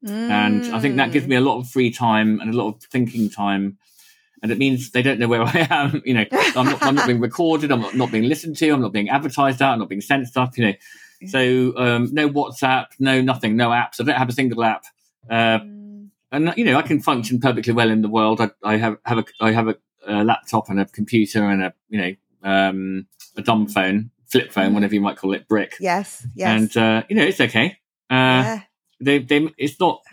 mm. 0.06 0.10
and 0.10 0.66
I 0.76 0.80
think 0.80 0.98
that 0.98 1.12
gives 1.12 1.28
me 1.28 1.36
a 1.36 1.42
lot 1.42 1.60
of 1.60 1.70
free 1.70 1.92
time 1.92 2.40
and 2.40 2.54
a 2.54 2.58
lot 2.58 2.68
of 2.68 2.84
thinking 2.84 3.30
time 3.30 3.78
and 4.46 4.52
it 4.52 4.60
means 4.60 4.92
they 4.92 5.02
don't 5.02 5.20
know 5.20 5.28
where 5.28 5.42
I 5.44 5.68
am. 5.72 6.04
You 6.06 6.14
know, 6.14 6.26
I'm 6.32 6.66
not, 6.66 6.84
I'm 6.84 6.94
not 6.94 7.08
being 7.08 7.20
recorded. 7.30 7.72
I'm 7.72 7.82
not, 7.82 7.96
not, 7.96 8.12
being 8.12 8.26
listened 8.26 8.58
to. 8.58 8.70
I'm 8.70 8.80
not 8.80 8.94
being 8.94 9.10
advertised 9.10 9.60
out. 9.60 9.74
I'm 9.74 9.80
not 9.80 9.90
being 9.90 10.02
sent 10.02 10.28
stuff. 10.28 10.56
You 10.56 10.68
know, 10.68 10.74
so 11.28 11.78
um, 11.78 12.10
no 12.14 12.30
WhatsApp, 12.30 12.90
no 13.00 13.22
nothing, 13.22 13.56
no 13.56 13.70
apps. 13.70 14.00
I 14.00 14.04
don't 14.04 14.16
have 14.16 14.30
a 14.30 14.34
single 14.34 14.64
app. 14.64 14.84
Uh, 15.28 15.60
mm. 15.60 16.10
and 16.32 16.54
you 16.56 16.64
know, 16.64 16.78
I 16.78 16.84
can 16.84 17.02
function 17.02 17.40
perfectly 17.40 17.74
well 17.74 17.90
in 17.90 18.04
the 18.04 18.08
world. 18.08 18.40
I, 18.40 18.52
I 18.64 18.78
have 18.78 18.98
have 19.04 19.18
a 19.18 19.26
I 19.42 19.52
have 19.52 19.68
a, 19.68 19.76
a, 20.08 20.24
laptop 20.24 20.70
and 20.70 20.80
a 20.80 20.86
computer 20.86 21.44
and 21.44 21.64
a 21.64 21.74
you 21.90 22.00
know 22.00 22.16
um, 22.44 23.08
a 23.36 23.42
dumb 23.42 23.68
phone, 23.68 24.12
flip 24.28 24.52
phone, 24.52 24.70
mm. 24.70 24.74
whatever 24.76 24.94
you 24.94 25.02
might 25.02 25.18
call 25.18 25.34
it, 25.34 25.48
brick. 25.48 25.76
Yes, 25.80 26.24
yes. 26.36 26.48
And 26.48 26.78
uh, 26.78 27.04
you 27.10 27.16
know, 27.16 27.24
it's 27.24 27.42
okay. 27.42 27.80
Uh, 28.12 28.14
yeah. 28.14 28.62
They, 29.02 29.18
they, 29.18 29.50
it's 29.58 29.80
not 29.80 30.04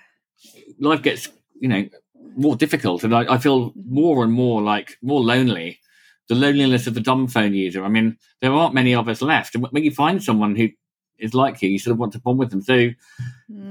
life 0.80 1.02
gets 1.02 1.28
you 1.60 1.68
know 1.68 1.86
more 2.36 2.56
difficult, 2.56 3.04
and 3.04 3.14
I, 3.14 3.34
I 3.34 3.38
feel 3.38 3.72
more 3.88 4.24
and 4.24 4.32
more 4.32 4.62
like 4.62 4.96
more 5.02 5.20
lonely. 5.20 5.78
The 6.28 6.34
loneliness 6.36 6.86
of 6.86 6.94
the 6.94 7.00
dumb 7.00 7.26
phone 7.26 7.52
user. 7.52 7.84
I 7.84 7.88
mean, 7.88 8.16
there 8.40 8.52
aren't 8.52 8.74
many 8.74 8.94
of 8.94 9.08
us 9.08 9.20
left, 9.20 9.54
and 9.54 9.66
when 9.70 9.82
you 9.82 9.90
find 9.90 10.22
someone 10.22 10.56
who 10.56 10.68
is 11.22 11.34
like 11.34 11.62
you, 11.62 11.70
you 11.70 11.78
sort 11.78 11.92
of 11.92 11.98
want 11.98 12.12
to 12.12 12.20
bond 12.20 12.38
with 12.38 12.50
them. 12.50 12.62
So 12.62 12.74
mm. 12.74 12.94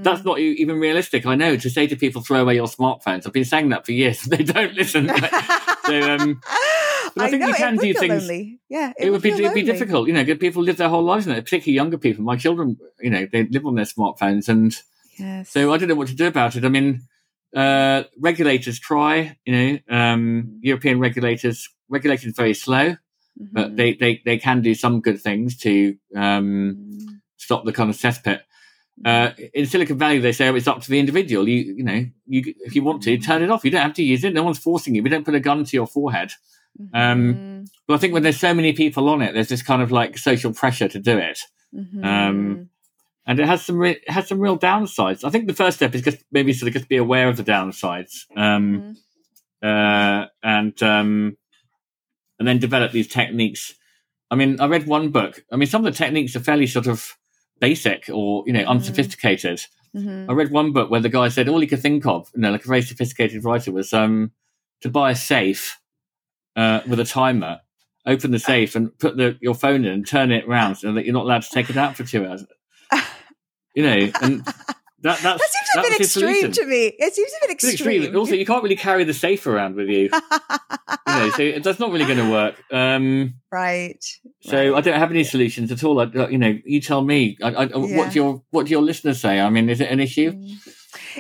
that's 0.04 0.24
not 0.24 0.40
even 0.40 0.80
realistic. 0.80 1.26
I 1.26 1.36
know 1.36 1.58
to 1.58 1.70
say 1.70 1.86
to 1.88 1.96
people, 1.96 2.22
throw 2.22 2.42
away 2.42 2.56
your 2.56 2.68
smartphones. 2.68 3.28
I've 3.28 3.34
been 3.34 3.46
saying 3.46 3.70
that 3.70 3.86
for 3.86 3.92
years. 3.92 4.22
they 4.24 4.44
don't 4.44 4.74
listen. 4.74 5.08
so, 5.86 6.16
um, 6.16 6.42
but 7.14 7.24
I, 7.24 7.26
I 7.26 7.30
think 7.30 7.42
know, 7.42 7.48
you 7.50 7.54
can 7.54 7.78
do 7.78 7.94
things. 7.94 8.24
Lonely. 8.24 8.60
Yeah, 8.70 8.94
it, 8.98 9.08
it 9.08 9.10
would 9.12 9.22
be 9.22 9.32
it'd 9.32 9.54
be 9.54 9.64
difficult. 9.64 10.08
You 10.08 10.14
know, 10.14 10.36
people 10.36 10.64
live 10.64 10.78
their 10.78 10.90
whole 10.90 11.04
lives 11.04 11.28
in 11.28 11.34
it, 11.34 11.44
particularly 11.44 11.76
younger 11.76 11.98
people. 11.98 12.24
My 12.24 12.38
children, 12.38 12.78
you 13.00 13.10
know, 13.10 13.28
they 13.32 13.44
live 13.44 13.66
on 13.66 13.76
their 13.76 13.86
smartphones, 13.86 14.48
and 14.48 14.76
yes. 15.20 15.50
so 15.50 15.74
I 15.74 15.78
don't 15.78 15.90
know 15.90 15.96
what 15.96 16.08
to 16.08 16.16
do 16.16 16.28
about 16.28 16.56
it. 16.56 16.64
I 16.64 16.70
mean, 16.70 17.02
uh, 17.56 18.04
regulators 18.20 18.80
try. 18.80 19.38
You 19.46 19.54
know, 19.54 19.80
um, 19.90 20.44
mm. 20.44 20.58
European 20.62 21.00
regulators 21.00 21.70
regulators 21.90 22.34
very 22.36 22.54
slow, 22.54 22.92
mm-hmm. 22.92 23.46
but 23.52 23.76
they, 23.76 23.94
they 23.94 24.22
they 24.26 24.38
can 24.38 24.62
do 24.62 24.74
some 24.74 25.02
good 25.02 25.22
things 25.22 25.58
to 25.58 25.96
um, 26.16 26.76
mm. 26.78 27.20
stop 27.38 27.66
the 27.66 27.74
kind 27.74 27.90
of 27.90 27.96
cesspit. 27.96 28.42
Uh, 29.04 29.32
in 29.54 29.66
Silicon 29.66 29.98
Valley, 29.98 30.20
they 30.20 30.32
say 30.32 30.48
oh, 30.48 30.56
it's 30.56 30.68
up 30.68 30.82
to 30.82 30.90
the 30.90 31.00
individual. 31.00 31.48
You, 31.48 31.76
you 31.78 31.84
know, 31.84 32.06
you 32.28 32.54
if 32.60 32.76
you 32.76 32.84
want 32.84 33.02
to 33.04 33.18
turn 33.18 33.42
it 33.42 33.50
off, 33.50 33.66
you 33.66 33.72
don't 33.72 33.82
have 33.82 33.94
to 33.96 34.04
use 34.04 34.24
it. 34.24 34.34
No 34.34 34.44
one's 34.44 34.60
forcing 34.60 34.96
you. 34.96 35.04
We 35.04 35.10
don't 35.10 35.26
put 35.26 35.36
a 35.36 35.40
gun 35.40 35.64
to 35.64 35.76
your 35.76 35.88
forehead. 35.88 36.32
Mm-hmm. 36.80 36.96
Um, 36.96 37.66
but 37.88 37.96
I 37.96 37.98
think 37.98 38.14
when 38.14 38.24
there's 38.24 38.40
so 38.40 38.54
many 38.54 38.74
people 38.74 39.10
on 39.10 39.22
it, 39.22 39.34
there's 39.34 39.50
this 39.50 39.64
kind 39.64 39.82
of 39.82 39.92
like 39.92 40.18
social 40.18 40.54
pressure 40.54 40.88
to 40.88 41.00
do 41.00 41.18
it. 41.18 41.40
Mm-hmm. 41.76 42.04
Um, 42.04 42.70
and 43.26 43.40
it 43.40 43.46
has 43.46 43.64
some 43.64 43.78
re- 43.78 44.02
it 44.06 44.10
has 44.10 44.28
some 44.28 44.40
real 44.40 44.58
downsides. 44.58 45.24
I 45.24 45.30
think 45.30 45.48
the 45.48 45.54
first 45.54 45.78
step 45.78 45.94
is 45.96 46.02
just 46.02 46.24
maybe 46.32 46.54
sort 46.54 46.68
of 46.68 46.74
just 46.74 46.90
be 46.90 46.98
aware 46.98 47.30
of 47.30 47.38
the 47.38 47.44
downsides, 47.44 48.26
um, 48.36 48.96
mm-hmm. 49.64 49.68
uh, 49.68 50.28
and 50.44 50.82
um, 50.84 51.38
and 52.40 52.48
then 52.48 52.60
develop 52.60 52.92
these 52.92 53.08
techniques. 53.08 53.74
I 54.30 54.36
mean, 54.36 54.60
I 54.60 54.66
read 54.66 54.88
one 54.88 55.10
book. 55.10 55.44
I 55.52 55.56
mean, 55.56 55.68
some 55.68 55.86
of 55.86 55.94
the 55.94 55.98
techniques 55.98 56.36
are 56.36 56.40
fairly 56.40 56.68
sort 56.68 56.88
of 56.88 57.16
basic 57.60 58.10
or 58.12 58.44
you 58.48 58.54
know 58.54 58.62
mm-hmm. 58.62 58.70
unsophisticated. 58.70 59.62
Mm-hmm. 59.96 60.32
I 60.32 60.34
read 60.34 60.52
one 60.52 60.72
book 60.72 60.90
where 60.90 61.02
the 61.02 61.10
guy 61.10 61.28
said 61.28 61.50
all 61.50 61.60
he 61.60 61.68
could 61.68 61.82
think 61.82 62.06
of, 62.06 62.30
you 62.34 62.42
know, 62.42 62.52
like 62.52 62.64
a 62.64 62.68
very 62.68 62.82
sophisticated 62.82 63.44
writer, 63.44 63.74
was 63.74 63.92
um, 63.92 64.32
to 64.82 64.90
buy 64.90 65.12
a 65.12 65.16
safe 65.16 65.80
uh, 66.56 66.80
with 66.88 67.00
a 67.00 67.06
timer, 67.06 67.60
open 68.06 68.32
the 68.32 68.40
safe 68.40 68.76
and 68.76 68.98
put 69.00 69.18
the, 69.18 69.38
your 69.42 69.54
phone 69.54 69.86
in 69.86 69.92
and 69.92 70.08
turn 70.08 70.32
it 70.32 70.46
around 70.46 70.76
so 70.76 70.94
that 70.94 71.06
you're 71.06 71.14
not 71.14 71.26
allowed 71.26 71.44
to 71.44 71.50
take 71.50 71.70
it 71.70 71.78
out 71.78 71.98
for 71.98 72.04
two 72.04 72.26
hours. 72.26 72.46
You 73.74 73.84
know, 73.84 74.12
and 74.22 74.46
that, 75.02 75.20
that 75.22 75.40
seems 75.40 75.70
a 75.78 75.90
bit 75.90 76.02
extreme 76.02 76.52
to 76.52 76.66
me. 76.66 76.94
It 77.00 77.14
seems 77.14 77.32
a 77.32 77.48
bit 77.48 77.52
extreme. 77.52 78.02
extreme. 78.04 78.16
Also, 78.16 78.36
you 78.36 78.46
can't 78.46 78.62
really 78.62 78.76
carry 78.76 79.04
the 79.04 79.14
safe 79.14 79.48
around 79.48 79.76
with 79.76 79.88
you. 79.88 80.10
you 80.10 80.10
know, 81.08 81.30
so 81.32 81.60
that's 81.60 81.80
not 81.80 81.92
really 81.92 82.06
going 82.06 82.20
to 82.20 82.30
work. 82.30 82.56
Um, 82.72 83.36
right. 83.52 84.04
So 84.42 84.72
right. 84.72 84.78
I 84.78 84.82
don't 84.82 85.00
have 85.00 85.10
any 85.10 85.24
solutions 85.24 85.72
at 85.72 85.84
all. 85.84 86.00
I, 86.00 86.28
you 86.28 86.38
know, 86.38 86.58
you 86.66 86.82
tell 86.82 87.02
me. 87.02 87.38
I, 87.42 87.50
I, 87.50 87.64
yeah. 87.66 87.98
What 87.98 88.12
do 88.12 88.16
your 88.20 88.44
What 88.52 88.68
do 88.68 88.72
your 88.72 88.82
listeners 88.84 89.20
say? 89.20 89.40
I 89.40 89.50
mean, 89.50 89.70
is 89.70 89.82
it 89.82 89.90
an 89.90 90.00
issue? 90.00 90.34
Mm. 90.34 90.58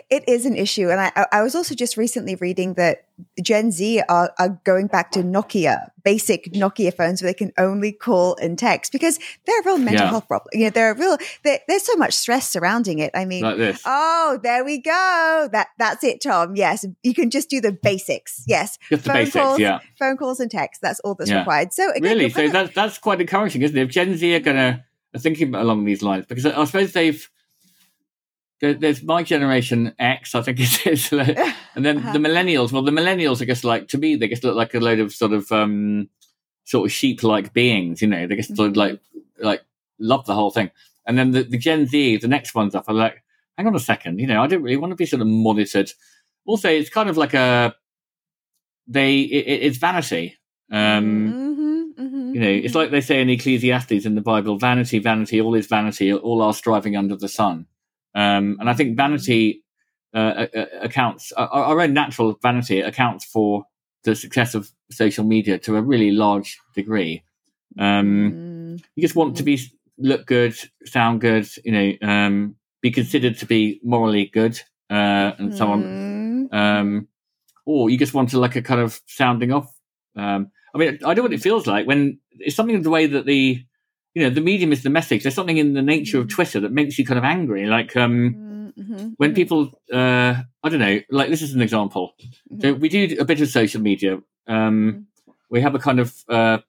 It 0.10 0.28
is 0.28 0.46
an 0.46 0.56
issue. 0.56 0.90
And 0.90 1.00
I, 1.00 1.26
I 1.32 1.42
was 1.42 1.56
also 1.56 1.76
just 1.76 1.98
recently 1.98 2.36
reading 2.36 2.76
that 2.76 3.06
Gen 3.42 3.72
Z 3.72 4.02
are, 4.10 4.32
are 4.40 4.60
going 4.64 4.88
back 4.88 5.12
to 5.12 5.20
Nokia, 5.20 5.90
basic 6.04 6.54
Nokia 6.54 6.96
phones 6.96 7.22
where 7.22 7.30
they 7.30 7.38
can 7.38 7.52
only 7.58 7.92
call 7.92 8.36
and 8.42 8.58
text 8.58 8.92
because 8.92 9.20
they're 9.46 9.62
a 9.62 9.66
real 9.66 9.78
mental 9.78 10.06
yeah. 10.06 10.10
health 10.10 10.28
problem. 10.28 10.50
You 10.54 10.66
know, 10.66 10.70
they're 10.72 10.92
a 10.92 10.98
real, 10.98 11.18
there's 11.44 11.86
so 11.86 11.96
much 11.96 12.14
stress 12.14 12.50
surrounding 12.50 13.00
it. 13.00 13.12
I 13.14 13.26
mean, 13.26 13.44
like 13.44 13.78
oh, 13.86 14.40
there 14.42 14.66
we 14.66 14.80
go. 14.80 15.50
That 15.52 15.68
That's 15.78 16.04
it, 16.04 16.22
Tom. 16.22 16.56
Yes. 16.56 16.86
You 17.04 17.14
can 17.14 17.30
just 17.30 17.50
do 17.50 17.62
the 17.62 17.72
basics. 17.72 18.44
Yes. 18.48 18.78
Just 18.90 19.06
phone 19.06 19.14
the 19.14 19.20
basics, 19.20 19.34
calls, 19.44 19.60
yeah. 19.60 19.80
Phone 20.00 20.18
calls 20.18 20.40
and 20.40 20.50
text. 20.50 20.82
That's 20.82 21.00
all 21.02 21.16
that's 21.16 21.30
yeah. 21.30 21.40
required. 21.40 21.74
So 21.74 21.92
again, 21.92 22.18
really, 22.18 22.30
so 22.30 22.50
that's, 22.50 22.74
that's 22.74 22.98
quite 22.98 23.22
encouraging, 23.22 23.62
isn't 23.62 23.78
it? 23.78 23.84
If 23.84 23.90
Gen 23.90 24.18
Z 24.18 24.36
are 24.36 24.40
going 24.40 24.58
to, 24.58 24.84
thinking 25.18 25.54
along 25.54 25.84
these 25.84 26.02
lines, 26.02 26.26
because 26.26 26.46
I 26.46 26.64
suppose 26.64 26.94
they've, 26.94 27.30
there's 28.62 29.04
my 29.04 29.24
generation 29.24 29.94
X, 29.98 30.36
I 30.36 30.42
think 30.42 30.60
it 30.60 30.88
is, 30.88 31.12
and 31.76 31.86
then 31.86 31.98
uh-huh. 31.98 32.14
the 32.14 32.20
millennials. 32.20 32.72
Well, 32.72 32.84
the 32.84 32.92
millennials, 32.92 33.42
I 33.42 33.46
guess, 33.46 33.64
like 33.64 33.88
to 33.90 33.98
me, 33.98 34.16
they 34.16 34.28
just 34.28 34.44
look 34.44 34.56
like 34.56 34.74
a 34.74 34.80
load 34.80 35.00
of 35.00 35.14
sort 35.14 35.34
of 35.34 35.52
um, 35.52 36.10
sort 36.66 36.86
of 36.86 36.92
sheep-like 36.92 37.54
beings. 37.54 38.02
You 38.02 38.08
know, 38.08 38.28
they 38.28 38.36
just 38.36 38.54
mm-hmm. 38.54 38.78
like 38.78 39.00
like 39.40 39.62
love 40.00 40.26
the 40.26 40.36
whole 40.36 40.52
thing. 40.52 40.72
And 41.06 41.18
then 41.18 41.32
the, 41.32 41.44
the 41.44 41.58
Gen 41.58 41.88
Z, 41.88 42.18
the 42.18 42.28
next 42.28 42.54
ones 42.54 42.76
up, 42.76 42.86
are 42.88 42.94
like, 42.94 43.24
hang 43.58 43.68
on 43.68 43.76
a 43.76 43.80
second, 43.80 44.20
you 44.20 44.28
know, 44.28 44.42
I 44.42 44.48
don't 44.48 44.62
really 44.62 44.78
want 44.78 44.92
to 44.92 44.96
be 44.96 45.06
sort 45.06 45.22
of 45.22 45.28
monitored. 45.28 45.92
Also, 46.46 46.70
it's 46.70 46.90
kind 46.90 47.10
of 47.10 47.18
like 47.18 47.34
a 47.34 47.76
they 48.88 49.22
it, 49.22 49.64
it's 49.64 49.78
vanity. 49.78 50.38
Um, 50.72 51.34
mm-hmm, 51.34 52.04
mm-hmm, 52.04 52.36
you 52.36 52.40
know, 52.40 52.48
it's 52.48 52.76
like 52.76 52.92
they 52.92 53.02
say 53.02 53.22
in 53.22 53.30
Ecclesiastes 53.30 54.06
in 54.06 54.16
the 54.16 54.22
Bible, 54.22 54.58
vanity, 54.58 55.00
vanity, 55.00 55.42
all 55.42 55.56
is 55.56 55.68
vanity, 55.68 56.14
all 56.14 56.42
are 56.42 56.54
striving 56.54 56.96
under 56.96 57.16
the 57.16 57.28
sun. 57.28 57.66
Um, 58.14 58.58
and 58.60 58.70
I 58.70 58.74
think 58.74 58.98
vanity 58.98 59.64
uh, 60.14 60.48
accounts, 60.82 61.32
our 61.34 61.80
own 61.80 61.94
natural 61.94 62.38
vanity 62.42 62.82
accounts 62.82 63.26
for 63.26 63.66
the 64.04 64.16
success 64.16 64.56
of 64.56 64.70
social 64.90 65.24
media 65.24 65.58
to 65.60 65.78
a 65.78 65.82
really 65.82 66.12
large 66.12 66.60
degree. 66.76 67.24
Um, 67.80 68.78
mm. 68.78 68.84
You 68.96 69.02
just 69.02 69.16
want 69.16 69.38
to 69.38 69.44
be 69.44 69.60
look 69.98 70.26
good, 70.26 70.56
sound 70.86 71.22
good, 71.22 71.48
you 71.64 71.72
know, 71.72 72.08
um, 72.08 72.56
be 72.82 72.92
considered 72.92 73.38
to 73.38 73.46
be 73.46 73.80
morally 73.84 74.26
good, 74.26 74.60
uh, 74.90 75.32
and 75.38 75.56
so 75.56 75.68
on. 75.68 75.84
Mm. 75.84 76.54
Um, 76.54 77.08
or 77.66 77.90
you 77.90 77.98
just 77.98 78.14
want 78.14 78.30
to 78.32 78.40
like 78.40 78.56
a 78.56 78.62
kind 78.62 78.82
of 78.82 79.00
sounding 79.06 79.54
off. 79.54 79.74
Um, 80.16 80.52
I 80.74 80.78
mean, 80.78 81.00
I 81.06 81.14
know 81.14 81.22
what 81.22 81.34
it 81.34 81.42
feels 81.42 81.68
like 81.68 81.86
when 81.86 82.20
it's 82.40 82.56
something 82.56 82.76
of 82.76 82.84
the 82.84 82.90
way 82.90 83.06
that 83.06 83.26
the 83.26 83.64
you 84.14 84.24
know, 84.24 84.30
the 84.30 84.42
medium 84.42 84.72
is 84.72 84.84
the 84.84 84.90
message. 84.90 85.24
There's 85.24 85.36
something 85.36 85.58
in 85.58 85.74
the 85.74 85.82
nature 85.82 86.20
of 86.20 86.28
mm. 86.28 86.32
Twitter 86.32 86.60
that 86.60 86.72
makes 86.72 87.00
you 87.00 87.06
kind 87.06 87.18
of 87.18 87.24
angry. 87.24 87.66
Like 87.66 87.96
um, 87.96 88.74
mm-hmm. 88.78 89.10
when 89.18 89.34
people, 89.34 89.72
uh, 89.94 90.36
I 90.64 90.70
don't 90.70 90.80
know, 90.80 91.00
like 91.10 91.30
this 91.30 91.42
is 91.42 91.54
an 91.54 91.62
example. 91.62 92.14
Mm-hmm. 92.52 92.62
So 92.62 92.74
we 92.74 92.90
do 92.90 93.18
a 93.20 93.26
bit 93.26 93.42
of 93.42 93.48
social 93.50 93.82
media. 93.82 94.16
Um, 94.48 95.08
mm-hmm. 95.28 95.32
We 95.50 95.62
have 95.62 95.76
a 95.76 95.80
kind 95.80 96.00
of, 96.00 96.14
uh, 96.30 96.60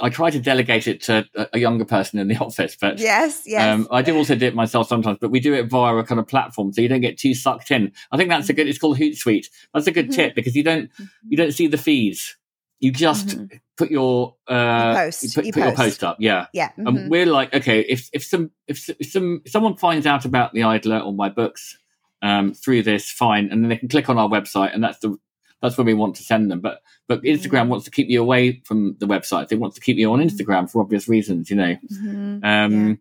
I 0.00 0.08
try 0.08 0.30
to 0.30 0.38
delegate 0.38 0.86
it 0.86 1.02
to 1.02 1.26
a, 1.52 1.58
younger 1.58 1.84
person 1.84 2.18
in 2.18 2.28
the 2.28 2.36
office, 2.40 2.76
but 2.80 2.98
yes, 2.98 3.42
yes. 3.44 3.62
Um, 3.62 3.88
I 3.90 4.02
do 4.02 4.16
also 4.16 4.34
do 4.34 4.46
it 4.46 4.54
myself 4.54 4.88
sometimes, 4.88 5.18
but 5.20 5.30
we 5.30 5.40
do 5.40 5.52
it 5.54 5.68
via 5.68 5.94
a 5.96 6.04
kind 6.04 6.20
of 6.20 6.28
platform, 6.28 6.72
so 6.72 6.80
you 6.80 6.88
don't 6.88 7.00
get 7.00 7.18
too 7.18 7.34
sucked 7.34 7.70
in. 7.70 7.92
I 8.10 8.16
think 8.16 8.30
that's 8.30 8.48
a 8.48 8.52
good. 8.52 8.68
It's 8.68 8.78
called 8.78 8.98
Hootsuite. 8.98 9.46
That's 9.74 9.88
a 9.88 9.92
good 9.92 10.06
mm-hmm. 10.06 10.14
tip 10.14 10.34
because 10.34 10.54
you 10.54 10.62
don't 10.62 10.90
you 11.28 11.36
don't 11.36 11.52
see 11.52 11.66
the 11.66 11.76
feeds 11.76 12.36
you 12.80 12.90
just 12.90 13.28
mm-hmm. 13.28 13.56
put 13.76 13.90
your 13.90 14.34
uh 14.48 14.94
post. 14.94 15.22
You 15.22 15.30
put, 15.34 15.44
you 15.44 15.52
put 15.52 15.62
post. 15.62 15.78
your 15.78 15.86
post 15.86 16.04
up 16.04 16.16
yeah 16.18 16.46
yeah 16.52 16.70
mm-hmm. 16.70 16.86
and 16.86 17.10
we're 17.10 17.26
like 17.26 17.54
okay 17.54 17.80
if 17.80 18.10
if 18.12 18.24
some 18.24 18.50
if, 18.66 18.88
if 18.98 19.12
some 19.12 19.42
if 19.44 19.52
someone 19.52 19.76
finds 19.76 20.06
out 20.06 20.24
about 20.24 20.52
the 20.52 20.64
idler 20.64 20.98
or 20.98 21.12
my 21.12 21.28
books 21.28 21.78
um 22.22 22.52
through 22.54 22.82
this 22.82 23.10
fine 23.10 23.48
and 23.50 23.62
then 23.62 23.68
they 23.68 23.76
can 23.76 23.88
click 23.88 24.08
on 24.08 24.18
our 24.18 24.28
website 24.28 24.74
and 24.74 24.82
that's 24.82 24.98
the 24.98 25.16
that's 25.62 25.76
where 25.76 25.84
we 25.84 25.94
want 25.94 26.16
to 26.16 26.22
send 26.22 26.50
them 26.50 26.60
but 26.60 26.82
but 27.06 27.22
instagram 27.22 27.62
mm-hmm. 27.62 27.68
wants 27.68 27.84
to 27.84 27.90
keep 27.90 28.08
you 28.08 28.20
away 28.20 28.60
from 28.64 28.96
the 28.98 29.06
website 29.06 29.48
they 29.48 29.56
want 29.56 29.74
to 29.74 29.80
keep 29.80 29.96
you 29.96 30.10
on 30.10 30.18
mm-hmm. 30.18 30.28
instagram 30.28 30.70
for 30.70 30.82
obvious 30.82 31.08
reasons 31.08 31.50
you 31.50 31.56
know 31.56 31.76
mm-hmm. 31.92 32.44
um 32.44 32.88
yeah. 32.88 32.94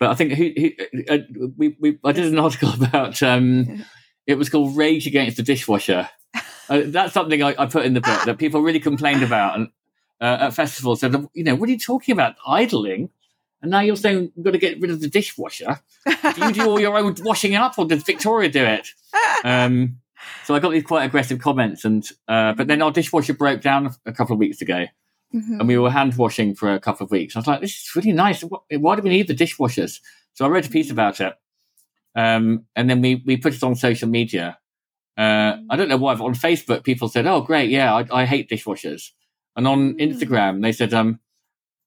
but 0.00 0.10
i 0.10 0.14
think 0.14 0.32
who, 0.32 0.52
who, 0.56 1.04
uh, 1.08 1.18
we, 1.56 1.76
we 1.78 1.98
i 2.04 2.12
did 2.12 2.32
an 2.32 2.38
article 2.38 2.72
about 2.82 3.22
um 3.22 3.84
it 4.26 4.36
was 4.36 4.48
called 4.48 4.76
rage 4.76 5.06
against 5.06 5.36
the 5.36 5.42
dishwasher 5.42 6.08
uh, 6.68 6.82
that's 6.86 7.12
something 7.12 7.42
I, 7.42 7.54
I, 7.58 7.66
put 7.66 7.84
in 7.84 7.94
the 7.94 8.00
book 8.00 8.24
that 8.24 8.38
people 8.38 8.60
really 8.60 8.80
complained 8.80 9.22
about 9.22 9.56
and, 9.56 9.68
uh, 10.20 10.38
at 10.40 10.54
festivals. 10.54 11.00
Said, 11.00 11.14
you 11.34 11.44
know, 11.44 11.54
what 11.54 11.68
are 11.68 11.72
you 11.72 11.78
talking 11.78 12.12
about? 12.12 12.36
Idling? 12.46 13.10
And 13.62 13.70
now 13.70 13.80
you're 13.80 13.96
saying 13.96 14.32
we've 14.36 14.44
got 14.44 14.52
to 14.52 14.58
get 14.58 14.80
rid 14.80 14.90
of 14.90 15.00
the 15.00 15.08
dishwasher. 15.08 15.80
Do 16.06 16.46
you 16.46 16.52
do 16.52 16.68
all 16.68 16.80
your 16.80 16.96
own 16.96 17.14
washing 17.20 17.54
up, 17.54 17.78
or 17.78 17.86
does 17.86 18.02
Victoria 18.02 18.48
do 18.48 18.64
it? 18.64 18.88
Um, 19.44 19.98
so 20.44 20.54
I 20.54 20.58
got 20.58 20.70
these 20.70 20.84
quite 20.84 21.04
aggressive 21.04 21.40
comments, 21.40 21.84
and 21.84 22.08
uh, 22.28 22.52
but 22.52 22.66
then 22.66 22.82
our 22.82 22.90
dishwasher 22.90 23.34
broke 23.34 23.60
down 23.60 23.94
a 24.04 24.12
couple 24.12 24.34
of 24.34 24.38
weeks 24.38 24.60
ago, 24.60 24.86
mm-hmm. 25.34 25.60
and 25.60 25.68
we 25.68 25.78
were 25.78 25.90
hand 25.90 26.16
washing 26.16 26.54
for 26.54 26.72
a 26.72 26.80
couple 26.80 27.04
of 27.04 27.10
weeks. 27.10 27.34
I 27.34 27.38
was 27.38 27.46
like, 27.46 27.60
this 27.60 27.74
is 27.74 27.96
really 27.96 28.12
nice. 28.12 28.42
Why 28.42 28.96
do 28.96 29.02
we 29.02 29.10
need 29.10 29.28
the 29.28 29.34
dishwashers? 29.34 30.00
So 30.34 30.44
I 30.44 30.48
wrote 30.48 30.66
a 30.66 30.70
piece 30.70 30.90
about 30.90 31.20
it, 31.20 31.34
um, 32.14 32.66
and 32.76 32.90
then 32.90 33.00
we 33.00 33.22
we 33.26 33.36
put 33.36 33.54
it 33.54 33.62
on 33.62 33.74
social 33.74 34.08
media, 34.08 34.58
uh, 35.16 35.56
I 35.70 35.76
don't 35.76 35.88
know 35.88 35.96
why, 35.96 36.14
but 36.14 36.24
on 36.24 36.34
Facebook, 36.34 36.84
people 36.84 37.08
said, 37.08 37.26
"Oh, 37.26 37.40
great, 37.40 37.70
yeah, 37.70 37.94
I, 37.94 38.06
I 38.12 38.24
hate 38.26 38.50
dishwashers," 38.50 39.12
and 39.56 39.66
on 39.66 39.94
mm. 39.94 40.00
Instagram, 40.00 40.62
they 40.62 40.72
said, 40.72 40.92
"Um, 40.92 41.20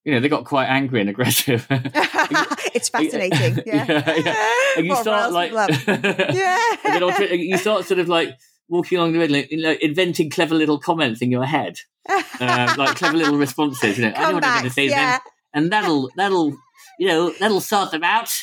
you 0.04 0.14
know, 0.14 0.20
they 0.20 0.30
got 0.30 0.46
quite 0.46 0.66
angry 0.66 1.00
and 1.00 1.10
aggressive." 1.12 1.68
it's 1.70 2.90
fascinating. 2.90 3.64
Yeah, 3.68 3.86
yeah, 3.88 4.16
yeah. 4.16 4.54
And 4.78 4.88
you 4.88 4.96
start 4.96 5.32
like, 5.32 5.52
yeah, 5.52 6.60
and 6.84 7.04
then 7.04 7.40
you 7.40 7.58
start 7.58 7.86
sort 7.86 8.00
of 8.00 8.10
like 8.10 8.36
walking 8.68 8.98
along 8.98 9.14
the 9.14 9.20
road, 9.20 9.30
like, 9.30 9.52
you 9.52 9.62
know, 9.62 9.76
inventing 9.80 10.32
clever 10.32 10.56
little 10.56 10.80
comments 10.80 11.22
in 11.22 11.30
your 11.30 11.46
head, 11.46 11.78
uh, 12.10 12.74
like 12.80 12.98
clever 12.98 13.18
little 13.18 13.38
responses. 13.38 14.00
You 14.00 14.06
know, 14.06 14.14
I 14.16 14.30
know 14.30 14.36
what 14.36 14.46
I'm 14.46 14.54
going 14.54 14.70
to 14.70 14.70
say 14.72 14.88
yeah. 14.88 15.12
then, 15.12 15.20
and 15.54 15.72
that'll 15.72 16.10
that'll 16.16 16.58
you 16.98 17.08
know 17.08 17.32
that'll 17.40 17.62
sort 17.62 17.92
them 17.92 18.04
out. 18.04 18.36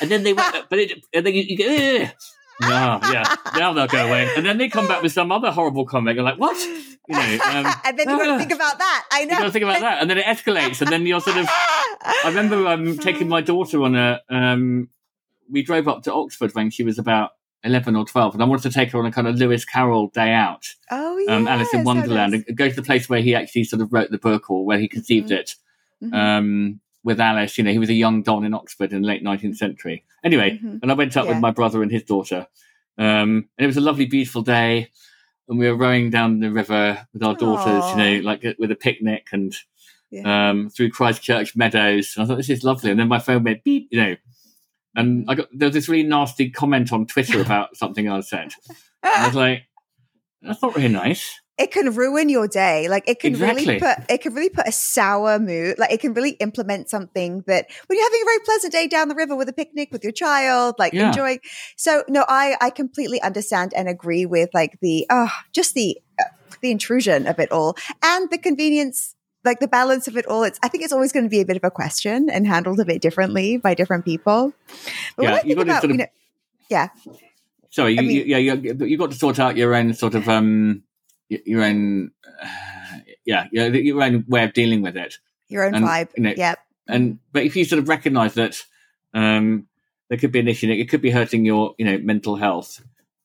And 0.00 0.10
then 0.10 0.22
they, 0.22 0.32
but 0.32 0.66
it, 0.72 1.04
and 1.12 1.26
then 1.26 1.34
you, 1.34 1.42
you 1.42 1.58
go, 1.58 2.04
Ugh 2.04 2.10
no, 2.60 3.00
yeah. 3.12 3.34
Now 3.56 3.72
they'll 3.72 3.86
go 3.86 4.06
away, 4.08 4.28
and 4.36 4.44
then 4.44 4.58
they 4.58 4.68
come 4.68 4.88
back 4.88 5.02
with 5.02 5.12
some 5.12 5.30
other 5.30 5.50
horrible 5.50 5.84
comment. 5.84 6.16
You're 6.16 6.24
like, 6.24 6.38
what? 6.38 6.56
You 7.08 7.14
know, 7.14 7.20
um, 7.44 7.66
and 7.84 7.98
then 7.98 8.08
you 8.08 8.18
got 8.18 8.32
to 8.32 8.38
think 8.38 8.52
about 8.52 8.78
that. 8.78 9.06
I 9.10 9.24
know. 9.24 9.34
you 9.34 9.38
got 9.38 9.44
to 9.44 9.50
think 9.52 9.62
about 9.64 9.80
that, 9.80 10.00
and 10.00 10.10
then 10.10 10.18
it 10.18 10.24
escalates, 10.24 10.80
and 10.80 10.90
then 10.90 11.06
you're 11.06 11.20
sort 11.20 11.36
of. 11.36 11.46
I 11.48 12.24
remember 12.26 12.66
um, 12.66 12.98
taking 12.98 13.28
my 13.28 13.40
daughter 13.40 13.82
on 13.82 13.94
a. 13.96 14.20
Um, 14.28 14.88
we 15.50 15.62
drove 15.62 15.88
up 15.88 16.02
to 16.02 16.12
Oxford 16.12 16.54
when 16.54 16.70
she 16.70 16.82
was 16.82 16.98
about 16.98 17.30
eleven 17.64 17.96
or 17.96 18.04
twelve, 18.04 18.34
and 18.34 18.42
I 18.42 18.46
wanted 18.46 18.70
to 18.70 18.74
take 18.74 18.90
her 18.92 18.98
on 18.98 19.06
a 19.06 19.12
kind 19.12 19.26
of 19.26 19.36
Lewis 19.36 19.64
Carroll 19.64 20.08
day 20.08 20.32
out, 20.32 20.64
Oh 20.90 21.16
yeah. 21.18 21.36
um, 21.36 21.48
Alice 21.48 21.72
in 21.72 21.84
Wonderland, 21.84 22.34
and 22.34 22.56
go 22.56 22.68
to 22.68 22.74
the 22.74 22.82
place 22.82 23.08
where 23.08 23.20
he 23.20 23.34
actually 23.34 23.64
sort 23.64 23.82
of 23.82 23.92
wrote 23.92 24.10
the 24.10 24.18
book 24.18 24.50
or 24.50 24.64
where 24.66 24.78
he 24.78 24.88
conceived 24.88 25.30
it. 25.30 25.54
Mm-hmm. 26.02 26.14
Um, 26.14 26.80
with 27.04 27.20
Alice, 27.20 27.56
you 27.58 27.64
know, 27.64 27.70
he 27.72 27.78
was 27.78 27.88
a 27.90 27.94
young 27.94 28.22
don 28.22 28.44
in 28.44 28.54
Oxford 28.54 28.92
in 28.92 29.02
the 29.02 29.08
late 29.08 29.22
19th 29.22 29.56
century. 29.56 30.04
Anyway, 30.24 30.58
Mhm. 30.62 30.80
and 30.82 30.90
I 30.90 30.94
went 30.94 31.16
up 31.16 31.24
Yeah. 31.26 31.32
with 31.32 31.40
my 31.40 31.50
brother 31.50 31.82
and 31.82 31.90
his 31.92 32.02
daughter, 32.04 32.46
um, 32.98 33.48
and 33.56 33.64
it 33.64 33.66
was 33.66 33.76
a 33.76 33.80
lovely, 33.82 34.06
beautiful 34.06 34.42
day. 34.42 34.90
And 35.48 35.58
we 35.58 35.66
were 35.68 35.76
rowing 35.76 36.10
down 36.10 36.40
the 36.40 36.50
river 36.52 37.06
with 37.14 37.22
our 37.22 37.34
daughters, 37.34 37.82
Aw. 37.84 37.90
you 37.92 37.96
know, 38.20 38.24
like 38.26 38.44
uh, 38.44 38.52
with 38.58 38.70
a 38.70 38.76
picnic 38.76 39.28
and 39.32 39.54
Yeah. 40.10 40.50
um, 40.50 40.68
through 40.70 40.90
Christ 40.90 41.22
Church 41.22 41.56
meadows. 41.56 42.14
And 42.16 42.24
I 42.24 42.26
thought 42.28 42.36
this 42.36 42.50
is 42.50 42.64
lovely. 42.64 42.90
And 42.90 43.00
then 43.00 43.08
my 43.08 43.18
phone 43.18 43.44
went 43.44 43.64
beep, 43.64 43.88
you 43.90 43.98
know, 44.00 44.16
and 44.94 45.24
I 45.28 45.34
got 45.34 45.48
there 45.52 45.68
was 45.68 45.74
this 45.74 45.88
really 45.88 46.06
nasty 46.08 46.50
comment 46.50 46.92
on 46.92 47.06
Twitter 47.06 47.40
about 47.40 47.76
something 47.76 48.08
I 48.10 48.20
said. 48.20 48.52
And 49.02 49.14
I 49.22 49.26
was 49.28 49.36
like, 49.36 49.62
that's 50.42 50.60
not 50.60 50.74
really 50.74 50.88
nice. 50.88 51.40
It 51.58 51.70
can 51.72 51.94
ruin 51.94 52.28
your 52.28 52.46
day. 52.48 52.88
Like 52.88 53.08
it 53.08 53.18
can 53.20 53.34
really 53.34 53.78
put 53.80 53.96
it 54.08 54.20
can 54.22 54.34
really 54.34 54.48
put 54.48 54.68
a 54.68 54.72
sour 54.72 55.38
mood. 55.38 55.78
Like 55.78 55.92
it 55.92 56.00
can 56.00 56.14
really 56.14 56.30
implement 56.40 56.88
something 56.88 57.42
that 57.46 57.66
when 57.86 57.98
you're 57.98 58.06
having 58.06 58.22
a 58.22 58.24
very 58.24 58.38
pleasant 58.44 58.72
day 58.72 58.86
down 58.86 59.08
the 59.08 59.14
river 59.14 59.34
with 59.36 59.48
a 59.48 59.52
picnic 59.52 59.88
with 59.92 60.02
your 60.04 60.12
child, 60.12 60.76
like 60.78 60.92
Yeah. 60.92 61.08
enjoying. 61.08 61.40
So 61.76 62.04
no, 62.08 62.24
I 62.28 62.56
I 62.60 62.70
completely 62.70 63.20
understand 63.22 63.72
and 63.74 63.88
agree 63.88 64.24
with 64.26 64.50
like 64.54 64.78
the 64.80 65.06
oh 65.10 65.30
just 65.52 65.74
the 65.74 65.98
uh, 66.20 66.24
the 66.62 66.70
intrusion 66.70 67.26
of 67.26 67.38
it 67.38 67.50
all 67.52 67.76
and 68.02 68.30
the 68.30 68.38
convenience. 68.38 69.14
Like 69.44 69.60
the 69.60 69.68
balance 69.68 70.08
of 70.08 70.16
it 70.16 70.26
all, 70.26 70.42
it's. 70.42 70.58
I 70.64 70.68
think 70.68 70.82
it's 70.82 70.92
always 70.92 71.12
going 71.12 71.24
to 71.24 71.30
be 71.30 71.40
a 71.40 71.44
bit 71.44 71.56
of 71.56 71.62
a 71.62 71.70
question 71.70 72.28
and 72.28 72.44
handled 72.46 72.80
a 72.80 72.84
bit 72.84 73.00
differently 73.00 73.56
by 73.56 73.72
different 73.72 74.04
people. 74.04 74.52
But 75.16 75.22
Yeah, 75.22 75.40
you 75.44 75.54
gotta 75.54 75.70
about, 75.70 75.80
sort 75.82 75.90
you 75.90 75.94
of- 75.94 75.98
know, 76.00 76.06
yeah, 76.68 76.88
Sorry, 77.70 77.92
you, 77.92 77.98
I 77.98 78.02
mean- 78.02 78.16
you, 78.16 78.24
yeah, 78.24 78.38
you, 78.38 78.74
you 78.84 78.98
got 78.98 79.12
to 79.12 79.16
sort 79.16 79.38
out 79.38 79.56
your 79.56 79.74
own 79.76 79.94
sort 79.94 80.14
of 80.16 80.28
um, 80.28 80.82
your 81.28 81.62
own, 81.64 82.10
uh, 82.42 82.46
yeah, 83.24 83.46
your, 83.52 83.74
your 83.74 84.02
own 84.02 84.24
way 84.28 84.44
of 84.44 84.52
dealing 84.52 84.82
with 84.82 84.96
it. 84.96 85.16
your 85.48 85.64
own 85.64 85.74
And, 85.74 85.84
vibe. 85.84 86.08
you 86.16 86.22
know, 86.24 86.34
yeah, 86.36 86.54
And 86.86 87.18
but 87.32 87.44
if 87.44 87.56
you 87.56 87.64
sort 87.64 87.80
of 87.80 87.88
recognise 87.88 88.34
that 88.34 88.62
um, 89.14 89.66
there 90.08 90.18
could 90.18 90.32
be 90.32 90.40
an 90.40 90.48
issue, 90.48 90.70
it 90.70 90.88
could 90.88 91.02
be 91.02 91.10
hurting 91.10 91.44
your 91.44 91.74
you 91.78 91.84
know 91.84 91.98
mental 91.98 92.36
health. 92.36 92.80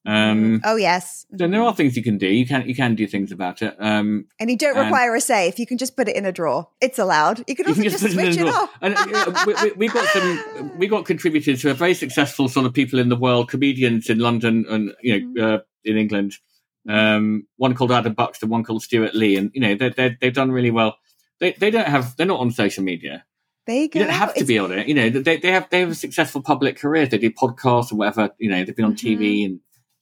Um, 0.06 0.60
oh 0.66 0.76
yes. 0.76 1.26
Then 1.32 1.52
there 1.52 1.62
are 1.62 1.74
things 1.74 1.96
you 1.96 2.04
can 2.04 2.18
do. 2.18 2.28
You 2.28 2.46
can 2.46 2.68
you 2.68 2.76
can 2.76 2.94
do 2.94 3.08
things 3.08 3.32
about 3.32 3.62
it. 3.62 3.74
Um, 3.80 4.26
And 4.38 4.50
you 4.50 4.58
don't 4.58 4.76
And- 4.76 4.88
require 4.88 5.16
a 5.16 5.22
safe. 5.22 5.58
You 5.60 5.66
can 5.66 5.78
just 5.78 5.96
put 5.96 6.10
it 6.10 6.16
in 6.18 6.26
a 6.26 6.32
drawer. 6.34 6.68
It's 6.82 7.00
allowed. 7.00 7.42
You 7.48 7.56
can 7.56 7.66
you 7.68 7.70
also 7.72 7.82
can 7.84 7.90
just, 7.90 8.04
just 8.04 8.16
put 8.16 8.24
it 8.26 8.28
in 8.28 8.34
switch 8.34 8.44
a 8.44 8.48
it 8.48 8.52
drawer. 8.52 8.64
off. 8.64 8.70
And 8.82 8.96
uh, 8.98 9.44
we, 9.48 9.54
we, 9.54 9.72
we 9.78 9.88
got 9.88 10.06
some, 10.10 10.78
we 10.78 10.88
got 10.88 11.06
contributors 11.06 11.62
who 11.62 11.70
are 11.70 11.74
very 11.74 11.94
successful 11.94 12.50
sort 12.50 12.66
of 12.66 12.74
people 12.74 13.00
in 13.00 13.08
the 13.08 13.16
world, 13.16 13.50
comedians 13.50 14.10
in 14.10 14.20
London 14.20 14.66
and 14.70 14.92
you 15.02 15.20
know 15.20 15.26
Mm-hmm. 15.28 15.56
uh, 15.56 15.60
in 15.86 15.98
England. 15.98 16.34
Um, 16.90 17.48
one 17.58 17.76
called 17.76 17.92
Adam 17.92 18.14
Buxton, 18.14 18.50
one 18.50 18.64
called 18.64 18.84
Stewart 18.84 19.16
Lee, 19.16 19.36
and 19.38 19.52
you 19.54 19.62
know 19.62 19.76
they 19.76 19.90
they 19.90 20.18
they've 20.20 20.34
done 20.34 20.52
really 20.52 20.72
well. 20.72 20.98
They 21.40 21.54
they 21.54 21.72
don't 21.72 21.88
have 21.88 22.16
they're 22.18 22.26
not 22.26 22.40
on 22.40 22.52
social 22.52 22.84
media. 22.84 23.26
They 23.66 23.88
go. 23.88 24.00
You 24.00 24.06
don't 24.06 24.14
have 24.14 24.30
to 24.34 24.42
It's- 24.42 24.48
be 24.48 24.60
on 24.60 24.72
it. 24.74 24.88
You 24.88 24.94
know 24.94 25.10
they 25.10 25.38
they 25.38 25.52
have 25.52 25.70
they 25.70 25.80
have 25.80 25.92
a 25.92 25.96
successful 25.96 26.42
public 26.42 26.78
careers. 26.78 27.10
They 27.10 27.18
do 27.18 27.32
podcasts 27.32 27.92
or 27.92 27.96
whatever. 27.96 28.32
You 28.38 28.50
know 28.50 28.64
they've 28.66 28.76
been 28.76 28.86
on 28.86 28.96
TV 28.96 29.46
and 29.46 29.60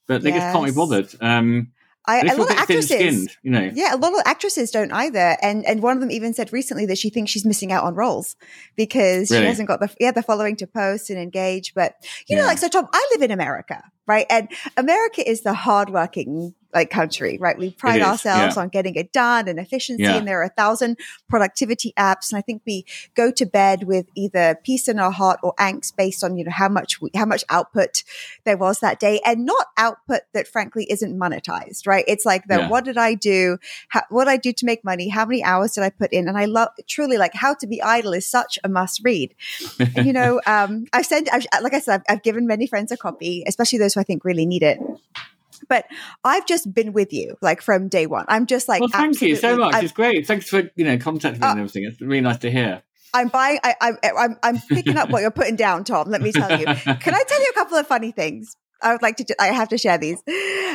but 0.08 0.24
they 0.24 0.32
just 0.32 0.42
can't 0.52 0.66
be 0.66 0.72
Mm-hmm. 0.72 0.80
Bothered. 0.80 1.16
Um, 1.22 1.72
I, 2.04 2.22
a 2.22 2.36
lot 2.36 2.50
of 2.50 2.58
actresses. 2.58 3.38
you 3.44 3.52
know. 3.52 3.70
Yeah, 3.76 3.94
a 3.94 3.98
lot 3.98 4.12
of 4.14 4.22
actresses 4.26 4.72
don't 4.72 4.92
either, 4.92 5.38
and 5.44 5.64
and 5.68 5.84
one 5.84 5.96
of 5.96 6.02
them 6.02 6.10
even 6.10 6.34
said 6.34 6.52
recently 6.52 6.88
that 6.88 6.98
she 6.98 7.12
thinks 7.12 7.30
she's 7.30 7.46
missing 7.46 7.72
out 7.72 7.84
on 7.84 7.94
roles 7.94 8.36
because 8.76 9.28
she 9.28 9.36
hasn't 9.36 9.68
got 9.68 9.80
the 9.80 9.94
yeah 10.00 10.10
the 10.12 10.24
following 10.24 10.56
to 10.56 10.66
post 10.68 11.12
and 11.12 11.20
engage. 11.20 11.76
But 11.76 11.94
you 12.28 12.36
know, 12.36 12.44
like 12.46 12.58
so, 12.58 12.70
Tom, 12.70 12.88
I 12.92 13.08
live 13.14 13.22
in 13.22 13.30
America, 13.30 13.84
right? 14.08 14.26
And 14.30 14.50
America 14.78 15.28
is 15.30 15.42
the 15.42 15.54
hardworking 15.54 16.56
like 16.74 16.90
country, 16.90 17.38
right? 17.38 17.58
We 17.58 17.72
pride 17.72 18.02
ourselves 18.02 18.56
yeah. 18.56 18.62
on 18.62 18.70
getting 18.70 18.96
it 18.96 19.12
done 19.12 19.50
and 19.50 19.60
efficiency, 19.60 20.04
Yeah. 20.04 20.16
and 20.16 20.26
there 20.26 20.40
are 20.40 20.46
a 20.46 20.50
thousand 20.50 20.98
productivity 21.30 21.94
apps, 21.98 22.32
and 22.32 22.38
I 22.38 22.42
think 22.42 22.62
we 22.66 22.86
go 23.14 23.30
to 23.30 23.46
bed 23.46 23.84
with 23.84 24.06
either 24.16 24.58
peace 24.64 24.88
in 24.88 24.98
our 24.98 25.12
heart 25.12 25.40
or 25.44 25.54
angst 25.56 25.98
based 25.98 26.24
on 26.24 26.38
you 26.38 26.46
know 26.46 26.52
how 26.52 26.70
much 26.70 27.02
we, 27.02 27.12
how 27.14 27.26
much 27.26 27.44
output 27.50 28.04
there 28.46 28.56
was 28.56 28.80
that 28.80 29.02
day, 29.02 29.20
and 29.26 29.46
not 29.46 29.68
output 29.78 30.22
that 30.34 30.48
frankly 30.48 30.88
isn't 30.90 31.18
monetized, 31.20 31.86
right? 31.88 32.06
It's 32.08 32.26
like 32.26 32.46
the 32.48 32.60
Yeah. 32.60 32.70
what 32.70 32.86
did 32.86 32.98
I 32.98 33.16
do? 33.16 33.58
How, 33.90 34.04
what 34.10 34.26
did 34.26 34.32
I 34.32 34.38
do 34.38 34.54
to 34.54 34.66
make 34.66 34.86
money? 34.86 35.10
How 35.10 35.26
many 35.26 35.44
hours 35.44 35.74
did 35.74 35.84
I 35.84 35.90
put 35.90 36.14
in? 36.14 36.30
And 36.30 36.38
I 36.38 36.46
love 36.46 36.70
truly 36.88 37.18
like 37.18 37.34
How 37.34 37.54
to 37.56 37.68
Be 37.68 37.82
Idle 37.82 38.14
is 38.14 38.30
such 38.30 38.58
a 38.64 38.70
must 38.70 39.02
read. 39.04 39.36
And, 39.78 40.06
you 40.06 40.14
know, 40.14 40.40
um, 40.48 40.86
I've 40.94 41.06
sent, 41.06 41.28
I've, 41.34 41.46
like 41.62 41.74
I 41.74 41.80
said, 41.80 41.96
I've, 42.08 42.16
I've 42.18 42.24
given 42.24 42.48
many 42.48 42.66
friends 42.66 42.94
a 42.94 42.98
copy, 42.98 43.44
especially 43.46 43.80
those 43.80 43.91
who 43.94 44.02
I 44.02 44.04
think 44.04 44.26
really 44.26 44.46
need 44.46 44.64
it. 44.64 44.80
But 45.70 45.86
I've 46.24 46.46
just 46.48 46.74
been 46.74 46.92
with 46.92 47.14
you 47.14 47.36
like 47.42 47.62
from 47.62 47.88
day 47.88 48.08
one. 48.08 48.26
I'm 48.28 48.46
just 48.48 48.68
like, 48.68 48.82
well, 48.82 48.90
thank 48.90 49.22
you 49.22 49.36
so 49.36 49.56
much. 49.58 49.76
I'm- 49.76 49.84
it's 49.86 49.94
great. 49.94 50.26
Thanks 50.28 50.50
for 50.50 50.70
you 50.76 50.84
know 50.86 50.98
contacting 50.98 51.42
me 51.42 51.48
Uh, 51.48 51.52
and 51.52 51.60
everything. 51.60 51.84
It's 51.86 52.02
really 52.02 52.22
nice 52.22 52.38
to 52.40 52.52
hear. 52.52 52.82
I'm 53.14 53.28
buying. 53.28 53.60
I, 53.64 53.76
I, 53.82 53.92
I'm, 54.18 54.38
I'm 54.42 54.58
picking 54.70 54.98
up 54.98 55.10
what 55.10 55.22
you're 55.22 55.32
putting 55.32 55.58
down, 55.58 55.84
Tom. 55.84 56.10
Let 56.10 56.22
me 56.22 56.32
tell 56.32 56.58
you. 56.58 56.66
Can 56.66 57.14
I 57.14 57.24
tell 57.28 57.42
you 57.42 57.52
a 57.52 57.54
couple 57.54 57.78
of 57.78 57.86
funny 57.86 58.12
things? 58.12 58.56
I 58.82 58.92
would 58.94 59.02
like 59.02 59.18
to. 59.18 59.36
I 59.40 59.48
have 59.48 59.70
to 59.70 59.78
share 59.78 59.98
these. 59.98 60.22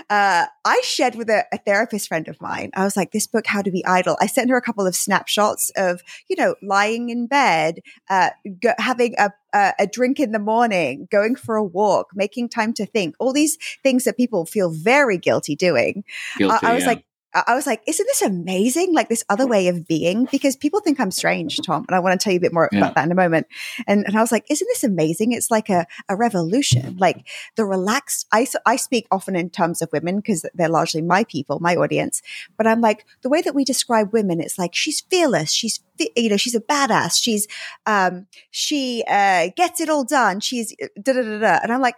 Uh, 0.08 0.46
I 0.64 0.80
shared 0.84 1.14
with 1.14 1.28
a, 1.28 1.44
a 1.52 1.58
therapist 1.58 2.08
friend 2.08 2.28
of 2.28 2.40
mine. 2.40 2.70
I 2.74 2.84
was 2.84 2.96
like, 2.96 3.12
"This 3.12 3.26
book, 3.26 3.46
How 3.46 3.62
to 3.62 3.70
Be 3.70 3.84
Idle." 3.84 4.16
I 4.20 4.26
sent 4.26 4.50
her 4.50 4.56
a 4.56 4.62
couple 4.62 4.86
of 4.86 4.94
snapshots 4.94 5.70
of, 5.76 6.02
you 6.28 6.36
know, 6.36 6.54
lying 6.62 7.08
in 7.10 7.26
bed, 7.26 7.80
uh, 8.08 8.30
go, 8.62 8.72
having 8.78 9.14
a, 9.18 9.30
a 9.52 9.72
a 9.80 9.86
drink 9.86 10.20
in 10.20 10.32
the 10.32 10.38
morning, 10.38 11.08
going 11.10 11.36
for 11.36 11.56
a 11.56 11.64
walk, 11.64 12.08
making 12.14 12.48
time 12.48 12.72
to 12.74 12.86
think. 12.86 13.14
All 13.18 13.32
these 13.32 13.58
things 13.82 14.04
that 14.04 14.16
people 14.16 14.46
feel 14.46 14.70
very 14.70 15.18
guilty 15.18 15.56
doing. 15.56 16.04
Guilty, 16.38 16.66
I, 16.66 16.70
I 16.70 16.74
was 16.74 16.84
yeah. 16.84 16.90
like, 16.90 17.04
I 17.46 17.54
was 17.54 17.66
like, 17.66 17.82
isn't 17.86 18.06
this 18.06 18.22
amazing? 18.22 18.94
Like 18.94 19.08
this 19.08 19.24
other 19.28 19.46
way 19.46 19.68
of 19.68 19.86
being, 19.86 20.26
because 20.30 20.56
people 20.56 20.80
think 20.80 20.98
I'm 21.00 21.10
strange, 21.10 21.58
Tom, 21.64 21.84
and 21.88 21.94
I 21.94 22.00
want 22.00 22.18
to 22.18 22.22
tell 22.24 22.32
you 22.32 22.38
a 22.38 22.40
bit 22.40 22.52
more 22.52 22.68
Yeah. 22.72 22.78
about 22.78 22.94
that 22.94 23.04
in 23.06 23.12
a 23.12 23.16
moment. 23.16 23.46
And 23.86 24.04
and 24.06 24.16
I 24.16 24.20
was 24.20 24.32
like, 24.32 24.44
isn't 24.50 24.66
this 24.68 24.84
amazing? 24.84 25.32
It's 25.32 25.50
like 25.50 25.68
a 25.68 25.86
a 26.08 26.16
revolution. 26.16 26.96
Like 26.98 27.26
the 27.56 27.64
relaxed. 27.64 28.26
I, 28.32 28.46
I 28.64 28.76
speak 28.76 29.06
often 29.10 29.36
in 29.36 29.50
terms 29.50 29.82
of 29.82 29.88
women 29.92 30.16
because 30.16 30.46
they're 30.54 30.68
largely 30.68 31.02
my 31.02 31.24
people, 31.24 31.58
my 31.60 31.76
audience. 31.76 32.22
But 32.56 32.66
I'm 32.66 32.80
like 32.80 33.04
the 33.22 33.28
way 33.28 33.42
that 33.42 33.54
we 33.54 33.64
describe 33.64 34.12
women. 34.12 34.40
It's 34.40 34.58
like 34.58 34.74
she's 34.74 35.00
fearless. 35.00 35.50
She's 35.52 35.80
you 36.16 36.28
know 36.30 36.36
she's 36.36 36.54
a 36.54 36.60
badass. 36.60 37.22
She's 37.22 37.46
um 37.86 38.26
she 38.50 39.04
uh 39.08 39.48
gets 39.56 39.80
it 39.80 39.88
all 39.88 40.04
done. 40.04 40.40
She's 40.40 40.74
da 41.00 41.12
da 41.12 41.22
da 41.22 41.38
da. 41.38 41.58
And 41.62 41.72
I'm 41.72 41.80
like, 41.80 41.96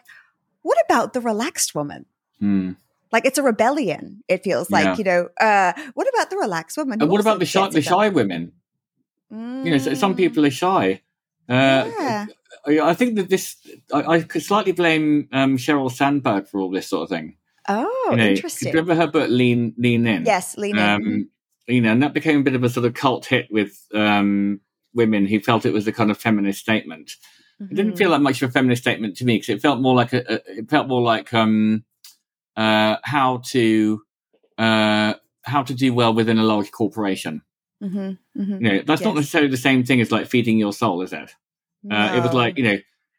what 0.63 0.79
about 0.85 1.13
the 1.13 1.21
relaxed 1.21 1.75
woman? 1.75 2.07
Hmm. 2.41 2.73
Like 3.13 3.25
it's 3.25 3.39
a 3.39 3.43
rebellion. 3.43 4.23
It 4.29 4.45
feels 4.45 4.71
like 4.71 4.85
Yeah. 4.85 4.97
you 4.97 5.05
know. 5.05 5.29
Uh, 5.41 5.73
what 5.95 6.09
about 6.15 6.31
the 6.31 6.37
relaxed 6.37 6.77
woman? 6.77 7.01
And 7.01 7.11
what 7.11 7.21
about 7.21 7.39
the 7.39 7.47
shy, 7.47 7.69
the 7.69 7.83
shy 7.83 8.09
women? 8.09 8.53
You 9.31 9.71
know, 9.73 9.79
so 9.79 9.95
some 9.95 10.15
Mm, 10.15 10.17
people 10.17 10.47
are 10.47 10.51
shy. 10.51 11.03
Uh, 11.49 11.91
yeah. 11.99 12.27
I, 12.85 12.95
think 12.95 13.17
that 13.17 13.29
this, 13.29 13.57
I, 13.93 14.03
I 14.03 14.21
could 14.23 14.43
slightly 14.43 14.73
blame 14.73 15.29
um, 15.33 15.57
Sheryl 15.57 15.91
Sandberg 15.91 16.49
for 16.49 16.61
all 16.61 16.71
this 16.71 16.89
sort 16.89 17.03
of 17.05 17.09
thing. 17.11 17.37
Oh, 17.69 18.09
you 18.11 18.17
know, 18.17 18.25
interesting. 18.25 18.73
Remember 18.73 18.95
her 18.95 19.07
book 19.07 19.29
Lean 19.31 19.75
Lean 19.77 20.07
In? 20.07 20.25
Yes, 20.25 20.57
lean 20.57 20.79
in. 20.79 20.83
Um, 20.83 21.31
you 21.67 21.83
know, 21.83 21.93
and 21.93 22.03
that 22.03 22.15
became 22.15 22.41
a 22.41 22.43
bit 22.43 22.55
of 22.55 22.65
a 22.65 22.71
sort 22.71 22.87
of 22.87 22.95
cult 22.95 23.27
hit 23.27 23.49
with 23.51 23.87
um, 23.95 24.61
women 24.95 25.27
who 25.27 25.41
felt 25.41 25.67
it 25.67 25.75
was 25.75 25.87
a 25.87 25.93
kind 25.93 26.11
of 26.11 26.17
feminist 26.17 26.61
statement. 26.61 27.13
It 27.61 27.75
didn't 27.75 27.97
feel 27.97 28.11
like 28.11 28.21
much 28.21 28.41
of 28.41 28.51
a 28.51 28.53
feminist 28.53 28.83
statement 28.83 29.17
to 29.17 29.25
me 29.25 29.35
because 29.35 29.49
it 29.49 29.61
felt 29.61 29.81
more 29.81 29.95
like 29.95 30.13
a, 30.13 30.23
a 30.33 30.59
it 30.59 30.71
felt 30.71 30.87
more 30.87 31.03
like 31.03 31.35
um, 31.35 31.85
uh, 32.59 32.97
how 33.05 33.41
to 33.47 34.03
uh, 34.59 35.15
how 35.45 35.63
to 35.63 35.73
do 35.73 35.95
well 35.95 36.13
within 36.13 36.39
a 36.39 36.43
large 36.43 36.73
corporation. 36.73 37.43
Mhm, 37.83 38.19
mhm. 38.37 38.61
You 38.61 38.73
know, 38.73 38.83
that's 38.85 39.03
not 39.03 39.15
necessarily 39.15 39.49
the 39.51 39.57
same 39.57 39.85
thing 39.85 40.01
as 40.01 40.11
like 40.11 40.27
feeding 40.27 40.59
your 40.59 40.73
soul, 40.73 41.01
is 41.03 41.13
it? 41.13 41.31
Uh, 41.89 42.15
it 42.17 42.23
was 42.23 42.35
like 42.35 42.59
you 42.59 42.65
know, 42.65 42.79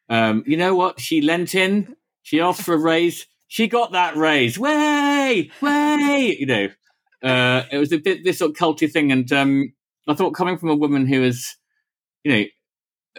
um, 0.10 0.44
you 0.46 0.58
know 0.58 0.76
what? 0.76 1.00
She 1.00 1.22
lent 1.22 1.56
in. 1.56 1.96
She 2.22 2.42
asked 2.42 2.62
for 2.62 2.74
a 2.74 2.78
raise. 2.78 3.26
She 3.48 3.68
got 3.68 3.94
that 3.94 4.18
raise. 4.18 4.60
Way, 4.60 5.50
way. 5.62 6.36
You 6.38 6.46
know, 6.46 6.68
uh, 7.24 7.64
it 7.72 7.78
was 7.78 7.94
a 7.94 7.98
bit 7.98 8.26
this 8.26 8.40
sort 8.40 8.52
of 8.52 8.58
culty 8.58 8.92
thing, 8.92 9.14
and 9.14 9.32
um, 9.32 9.74
I 10.06 10.14
thought 10.16 10.32
coming 10.32 10.58
from 10.58 10.70
a 10.70 10.76
woman 10.76 11.08
who 11.08 11.24
is, 11.24 11.56
you 12.26 12.34
know, 12.34 12.44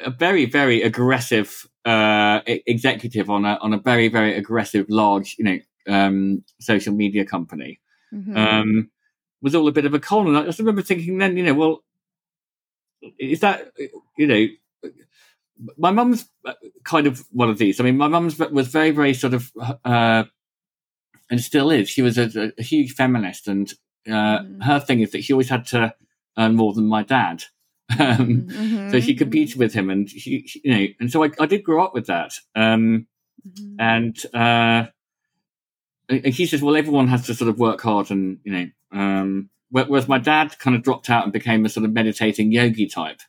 a 0.05 0.11
very 0.11 0.45
very 0.45 0.83
aggressive 0.83 1.67
uh, 1.87 2.41
executive 2.47 3.31
on 3.31 3.47
a 3.47 3.59
on 3.63 3.73
a 3.73 3.79
very 3.79 4.09
very 4.09 4.37
aggressive 4.37 4.85
large 4.91 5.35
you 5.39 5.45
know 5.45 5.59
um, 5.89 6.45
social 6.61 6.95
media 6.95 7.25
company 7.25 7.81
Mhm. 8.13 8.37
um, 8.37 8.91
was 9.41 9.55
all 9.55 9.69
a 9.69 9.73
bit 9.73 9.87
of 9.87 9.95
a 9.95 10.01
con. 10.01 10.27
And 10.27 10.37
I 10.37 10.45
just 10.45 10.59
remember 10.59 10.83
thinking 10.83 11.19
then, 11.19 11.37
you 11.37 11.45
know, 11.45 11.55
well, 11.55 11.85
is 13.19 13.41
that, 13.41 13.73
you 14.19 14.27
know, 14.27 14.47
my 15.77 15.91
mum's 15.91 16.29
uh, 16.45 16.55
kind 16.85 17.07
of 17.07 17.25
one 17.31 17.51
of 17.51 17.59
these. 17.59 17.81
I 17.81 17.85
mean, 17.85 17.97
my 17.97 18.09
mum's 18.09 18.39
was 18.39 18.69
very, 18.69 18.91
very 18.91 19.15
sort 19.15 19.35
of, 19.35 19.53
uh, 19.85 20.25
and 21.31 21.41
still 21.41 21.71
is. 21.71 21.89
She 21.89 22.03
was 22.03 22.19
a, 22.19 22.53
a 22.59 22.63
huge 22.63 22.93
feminist, 22.95 23.47
and 23.47 23.73
uh, 24.07 24.41
mm. 24.41 24.65
her 24.65 24.81
thing 24.81 25.01
is 25.01 25.13
that 25.13 25.23
she 25.23 25.33
always 25.33 25.49
had 25.49 25.67
to 25.69 25.95
earn 26.39 26.57
more 26.57 26.73
than 26.73 26.87
my 26.87 27.03
dad. 27.03 27.45
Um, 27.99 28.47
mm-hmm, 28.47 28.91
so 28.93 29.01
she 29.01 29.15
competed 29.15 29.55
mm-hmm. 29.55 29.59
with 29.59 29.75
him, 29.75 29.91
and 29.91 30.09
she, 30.09 30.47
she, 30.47 30.61
you 30.63 30.71
know, 30.73 30.87
and 31.01 31.11
so 31.11 31.25
I, 31.25 31.31
I, 31.41 31.47
did 31.47 31.65
grow 31.65 31.85
up 31.85 31.93
with 31.93 32.07
that. 32.07 32.35
Um, 32.55 33.09
mm-hmm. 33.45 33.81
And 33.81 34.17
uh, 34.33 34.91
he 36.11 36.47
says, 36.47 36.63
well, 36.63 36.77
everyone 36.77 37.09
has 37.09 37.27
to 37.27 37.35
sort 37.35 37.49
of 37.49 37.59
work 37.59 37.81
hard, 37.81 38.11
and 38.11 38.39
you 38.45 38.53
know, 38.53 38.67
um, 38.93 39.51
whereas 39.71 40.09
my 40.09 40.19
dad 40.19 40.59
kind 40.59 40.77
of 40.77 40.83
dropped 40.83 41.09
out 41.11 41.25
and 41.25 41.33
became 41.33 41.65
a 41.65 41.69
sort 41.69 41.85
of 41.85 41.93
meditating 41.93 42.53
yogi 42.53 42.87
type. 42.87 43.21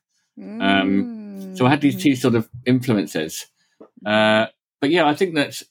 Um, 0.42 1.56
so 1.56 1.66
I 1.66 1.70
had 1.70 1.82
these 1.82 2.02
two 2.02 2.16
sort 2.16 2.36
of 2.36 2.50
influences. 2.66 3.46
Uh, 4.06 4.48
but 4.80 4.90
yeah, 4.90 5.06
I 5.06 5.14
think 5.14 5.36
that 5.36 5.62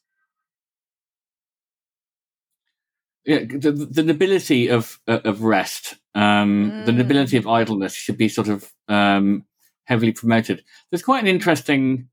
yeah, 3.25 3.41
the, 3.41 3.73
the 3.73 4.03
nobility 4.03 4.69
of 4.69 5.01
of 5.07 5.43
rest, 5.43 5.97
um, 6.15 6.71
mm. 6.71 6.87
the 6.87 6.93
nobility 6.93 7.37
of 7.37 7.47
idleness 7.47 7.95
should 7.95 8.17
be 8.17 8.29
sort 8.29 8.49
of 8.49 8.73
um, 8.89 9.45
heavily 9.85 10.13
promoted. 10.13 10.65
There's 10.91 11.03
quite 11.03 11.23
an 11.23 11.29
interesting 11.29 12.09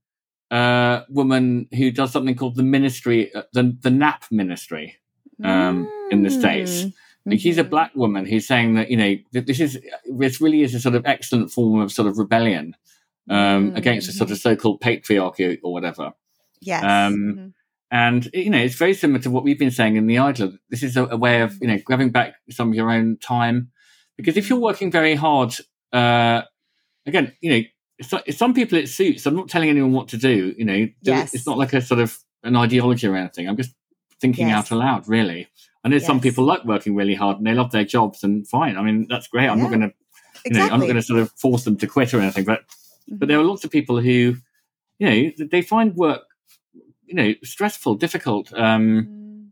uh, 0.52 1.02
woman 1.10 1.68
who 1.76 1.92
does 1.92 2.12
something 2.12 2.36
called 2.36 2.56
the 2.56 2.64
ministry, 2.64 3.34
uh, 3.34 3.44
the 3.54 3.78
the 3.82 3.92
nap 3.92 4.26
ministry 4.32 4.98
um, 5.44 5.86
mm. 5.86 6.12
in 6.12 6.24
the 6.24 6.30
states. 6.30 6.84
Mm-hmm. 6.84 7.36
She's 7.36 7.58
a 7.58 7.62
mm-hmm. 7.62 7.70
black 7.70 7.96
woman 7.96 8.26
who's 8.26 8.48
saying 8.48 8.76
that 8.76 8.90
you 8.90 8.98
know 8.98 9.16
this 9.32 9.60
is 9.60 9.80
this 10.18 10.40
really 10.40 10.62
is 10.62 10.74
a 10.74 10.80
sort 10.80 10.96
of 10.96 11.06
excellent 11.06 11.52
form 11.52 11.82
of 11.82 11.92
sort 11.92 12.08
of 12.08 12.18
rebellion 12.18 12.76
um, 13.30 13.72
mm. 13.72 13.78
against 13.78 14.10
a 14.10 14.14
sort 14.14 14.32
of 14.32 14.38
so-called 14.38 14.82
patriarchy 14.82 15.58
or 15.64 15.74
whatever. 15.74 16.14
Yes. 16.62 16.84
Um, 16.84 17.14
mm-hmm. 17.14 17.48
And 17.90 18.30
you 18.34 18.50
know, 18.50 18.60
it's 18.60 18.76
very 18.76 18.94
similar 18.94 19.20
to 19.20 19.30
what 19.30 19.44
we've 19.44 19.60
been 19.60 19.72
saying 19.72 19.96
in 19.96 20.08
the 20.08 20.18
Idler. 20.18 20.54
This 20.70 20.84
is 20.84 20.98
a, 20.98 21.06
a, 21.06 21.18
way 21.18 21.42
of 21.42 21.58
you 21.62 21.68
know 21.68 21.78
grabbing 21.84 22.12
back 22.12 22.36
some 22.50 22.70
of 22.70 22.76
your 22.76 22.92
own 22.92 23.18
time, 23.18 23.72
because 24.18 24.36
if 24.36 24.50
you're 24.50 24.60
working 24.60 24.92
very 24.92 25.16
hard, 25.16 25.56
uh, 25.94 26.42
again, 27.06 27.34
you 27.40 27.50
know, 27.50 27.62
so, 28.02 28.22
some 28.30 28.54
people 28.54 28.78
it 28.78 28.90
suits. 28.90 29.26
I'm 29.26 29.36
not 29.36 29.50
telling 29.50 29.70
anyone 29.70 29.94
what 29.94 30.08
to 30.10 30.18
do. 30.18 30.54
You 30.58 30.66
know, 30.66 30.88
yes. 31.02 31.34
it's 31.34 31.46
not 31.46 31.58
like 31.58 31.74
a 31.74 31.82
sort 31.82 32.00
of 32.00 32.18
an 32.44 32.56
ideology 32.56 33.08
or 33.08 33.16
anything. 33.16 33.48
I'm 33.48 33.58
just 33.58 33.74
thinking 34.20 34.50
yes. 34.50 34.58
out 34.58 34.72
aloud, 34.72 35.08
really. 35.08 35.48
I 35.84 35.90
know 35.90 35.98
yes. 35.98 36.06
some 36.06 36.20
people 36.20 36.44
like 36.44 36.66
working 36.66 36.96
really 36.96 37.16
hard 37.16 37.38
and 37.38 37.48
they 37.48 37.54
love 37.54 37.72
their 37.72 37.86
jobs, 37.86 38.24
and 38.24 38.48
fine. 38.48 38.78
I 38.78 38.82
mean, 38.82 39.08
that's 39.10 39.28
great. 39.28 39.48
I'm 39.48 39.58
yeah. 39.58 39.64
not 39.64 39.70
going 39.70 39.82
to, 39.82 39.88
you 39.88 39.94
exactly. 40.46 40.60
know, 40.60 40.74
I'm 40.74 40.80
not 40.80 40.86
going 40.86 40.96
to 40.98 41.02
sort 41.02 41.20
of 41.20 41.32
force 41.32 41.64
them 41.64 41.78
to 41.78 41.88
quit 41.88 42.14
or 42.14 42.20
anything. 42.20 42.46
But 42.46 42.62
mm-hmm. 42.62 43.18
but 43.18 43.28
there 43.28 43.40
are 43.40 43.44
lots 43.44 43.64
of 43.64 43.72
people 43.72 44.00
who, 44.00 44.36
you 45.00 45.32
know, 45.38 45.46
they 45.50 45.62
find 45.62 45.96
work 45.96 46.24
you 47.08 47.16
know 47.16 47.34
stressful, 47.44 47.96
difficult, 47.96 48.54
um, 48.54 49.08
mm. 49.08 49.52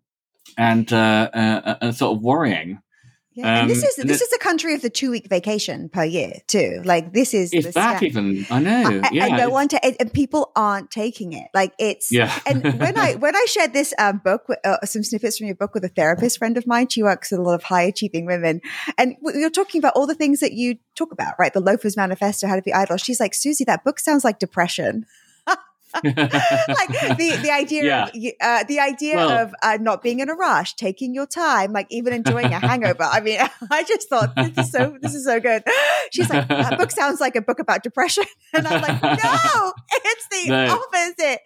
and 0.58 0.94
uh, 0.94 1.30
uh, 1.34 1.76
and 1.82 1.96
sort 1.96 2.18
of 2.18 2.22
worrying. 2.22 2.82
Yeah, 3.36 3.62
and 3.62 3.70
this 3.70 3.84
um, 3.84 3.90
is 3.90 3.96
this 3.98 4.22
is 4.22 4.32
a 4.32 4.38
country 4.40 4.76
of 4.76 4.82
the 4.82 4.90
two 4.90 5.12
week 5.12 5.28
vacation 5.30 5.90
per 5.90 6.06
year 6.06 6.36
too. 6.48 6.82
Like 6.86 7.12
this 7.12 7.34
is 7.34 7.52
it's 7.52 7.74
back 7.74 8.02
even. 8.02 8.46
I 8.50 8.60
know. 8.60 9.02
I, 9.04 9.10
yeah, 9.12 9.26
I 9.26 9.38
don't 9.38 9.52
want 9.52 9.72
to, 9.72 9.86
and 9.86 10.14
people 10.14 10.54
aren't 10.56 10.90
taking 10.90 11.34
it. 11.34 11.50
Like 11.54 11.74
it's 11.78 12.14
yeah. 12.14 12.34
and 12.46 12.64
when 12.64 12.98
I 12.98 13.16
when 13.20 13.36
I 13.36 13.46
shared 13.50 13.74
this 13.74 13.94
um, 14.00 14.22
book, 14.24 14.48
with, 14.48 14.60
uh, 14.66 14.78
some 14.86 15.04
snippets 15.04 15.38
from 15.38 15.48
your 15.48 15.56
book 15.56 15.74
with 15.74 15.84
a 15.84 15.90
therapist 15.90 16.38
friend 16.38 16.58
of 16.58 16.66
mine, 16.66 16.88
she 16.88 17.04
works 17.04 17.30
with 17.30 17.42
a 17.42 17.44
lot 17.44 17.56
of 17.56 17.64
high 17.64 17.84
achieving 17.84 18.26
women, 18.26 18.62
and 18.98 19.18
you're 19.22 19.50
talking 19.50 19.80
about 19.80 19.94
all 19.98 20.08
the 20.08 20.16
things 20.16 20.40
that 20.40 20.54
you 20.54 20.78
talk 20.96 21.12
about, 21.12 21.34
right? 21.38 21.52
The 21.52 21.60
Loafers 21.60 21.98
Manifesto, 21.98 22.48
How 22.48 22.56
to 22.56 22.62
Be 22.62 22.74
Idle. 22.74 22.96
She's 22.96 23.20
like, 23.20 23.34
Susie, 23.34 23.66
that 23.66 23.84
book 23.84 24.00
sounds 24.00 24.24
like 24.24 24.40
depression. 24.40 25.06
like 26.04 26.16
the 27.18 27.40
the 27.42 27.52
idea 27.52 27.84
yeah. 27.84 28.06
of 28.06 28.10
uh, 28.42 28.64
the 28.68 28.80
idea 28.80 29.16
well, 29.16 29.30
of 29.32 29.56
uh, 29.62 29.78
not 29.80 30.02
being 30.02 30.20
in 30.20 30.30
a 30.30 30.34
rush, 30.34 30.74
taking 30.76 31.14
your 31.14 31.26
time, 31.26 31.72
like 31.72 31.88
even 31.90 32.14
enjoying 32.14 32.52
a 32.52 32.60
hangover. 32.60 33.04
I 33.04 33.22
mean, 33.22 33.40
I 33.72 33.84
just 33.84 34.10
thought 34.10 34.36
this 34.36 34.58
is 34.58 34.72
so 34.72 34.98
this 35.02 35.16
is 35.16 35.26
so 35.26 35.40
good. 35.40 35.64
She's 36.12 36.30
like, 36.30 36.48
that 36.48 36.78
book 36.78 36.92
sounds 36.92 37.22
like 37.22 37.36
a 37.36 37.42
book 37.42 37.60
about 37.60 37.84
depression, 37.84 38.26
and 38.54 38.68
I'm 38.68 38.82
like, 38.82 39.02
no, 39.02 39.74
it's 39.92 40.28
the 40.30 40.50
no. 40.50 40.66
opposite. 40.66 41.42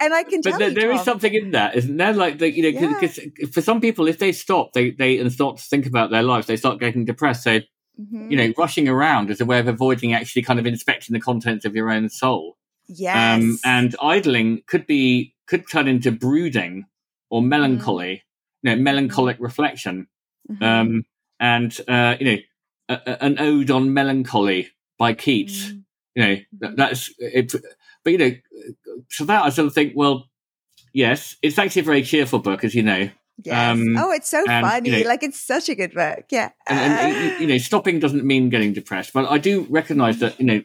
And 0.00 0.12
I 0.12 0.22
can 0.24 0.42
tell. 0.42 0.52
but 0.52 0.58
there, 0.58 0.70
there 0.70 0.92
is 0.92 1.02
something 1.02 1.32
in 1.32 1.52
that, 1.52 1.76
isn't 1.76 1.96
there? 1.96 2.12
Like 2.12 2.38
the, 2.38 2.50
you 2.50 2.72
know, 2.72 2.88
because 2.94 3.18
yeah. 3.18 3.46
for 3.52 3.62
some 3.62 3.80
people, 3.80 4.06
if 4.06 4.18
they 4.18 4.32
stop, 4.32 4.72
they 4.72 4.90
they 4.90 5.18
and 5.18 5.32
start 5.32 5.56
to 5.58 5.62
think 5.64 5.86
about 5.86 6.10
their 6.10 6.22
lives, 6.22 6.46
they 6.46 6.56
start 6.56 6.80
getting 6.80 7.04
depressed. 7.04 7.44
So. 7.44 7.60
Mm-hmm. 7.96 8.28
You 8.28 8.36
know, 8.36 8.52
rushing 8.58 8.88
around 8.88 9.30
is 9.30 9.40
a 9.40 9.44
way 9.44 9.60
of 9.60 9.68
avoiding 9.68 10.14
actually 10.14 10.42
kind 10.42 10.58
of 10.58 10.66
inspecting 10.66 11.14
the 11.14 11.20
contents 11.20 11.64
of 11.64 11.76
your 11.76 11.92
own 11.92 12.08
soul. 12.08 12.56
Um, 12.88 12.94
yes. 12.96 13.16
Um, 13.16 13.58
and 13.64 13.96
idling 14.00 14.62
could 14.66 14.86
be 14.86 15.34
could 15.46 15.68
turn 15.70 15.88
into 15.88 16.10
brooding 16.10 16.86
or 17.30 17.42
melancholy, 17.42 18.22
mm. 18.64 18.70
you 18.70 18.76
know, 18.76 18.82
melancholic 18.82 19.36
mm-hmm. 19.36 19.44
reflection. 19.44 20.06
Mm-hmm. 20.50 20.62
Um, 20.62 21.04
and 21.40 21.80
uh, 21.88 22.16
you 22.20 22.26
know, 22.26 22.38
a, 22.88 23.00
a, 23.06 23.24
an 23.24 23.38
ode 23.38 23.70
on 23.70 23.92
melancholy 23.92 24.68
by 24.98 25.14
Keats. 25.14 25.66
Mm. 25.66 25.84
You 26.14 26.22
know, 26.22 26.34
that, 26.60 26.66
mm-hmm. 26.70 26.76
that's 26.76 27.14
it. 27.18 27.54
But 28.04 28.10
you 28.10 28.18
know, 28.18 28.32
so 29.10 29.24
that 29.24 29.44
I 29.44 29.48
sort 29.48 29.66
of 29.66 29.74
think, 29.74 29.94
well, 29.96 30.28
yes, 30.92 31.36
it's 31.42 31.58
actually 31.58 31.82
a 31.82 31.86
very 31.86 32.02
cheerful 32.02 32.38
book, 32.38 32.64
as 32.64 32.74
you 32.74 32.82
know. 32.82 33.10
Yes. 33.42 33.72
Um, 33.72 33.96
oh, 33.96 34.12
it's 34.12 34.28
so 34.30 34.44
and, 34.48 34.66
funny. 34.66 34.90
You 34.90 35.02
know, 35.02 35.08
like 35.08 35.22
it's 35.22 35.40
such 35.40 35.68
a 35.68 35.74
good 35.74 35.92
book. 35.92 36.24
Yeah. 36.30 36.50
And, 36.66 37.14
and, 37.14 37.40
you 37.40 37.46
know, 37.46 37.58
stopping 37.58 37.98
doesn't 37.98 38.24
mean 38.24 38.48
getting 38.48 38.72
depressed, 38.72 39.12
but 39.12 39.28
I 39.28 39.38
do 39.38 39.66
recognize 39.68 40.20
that, 40.20 40.38
you 40.38 40.46
know, 40.46 40.62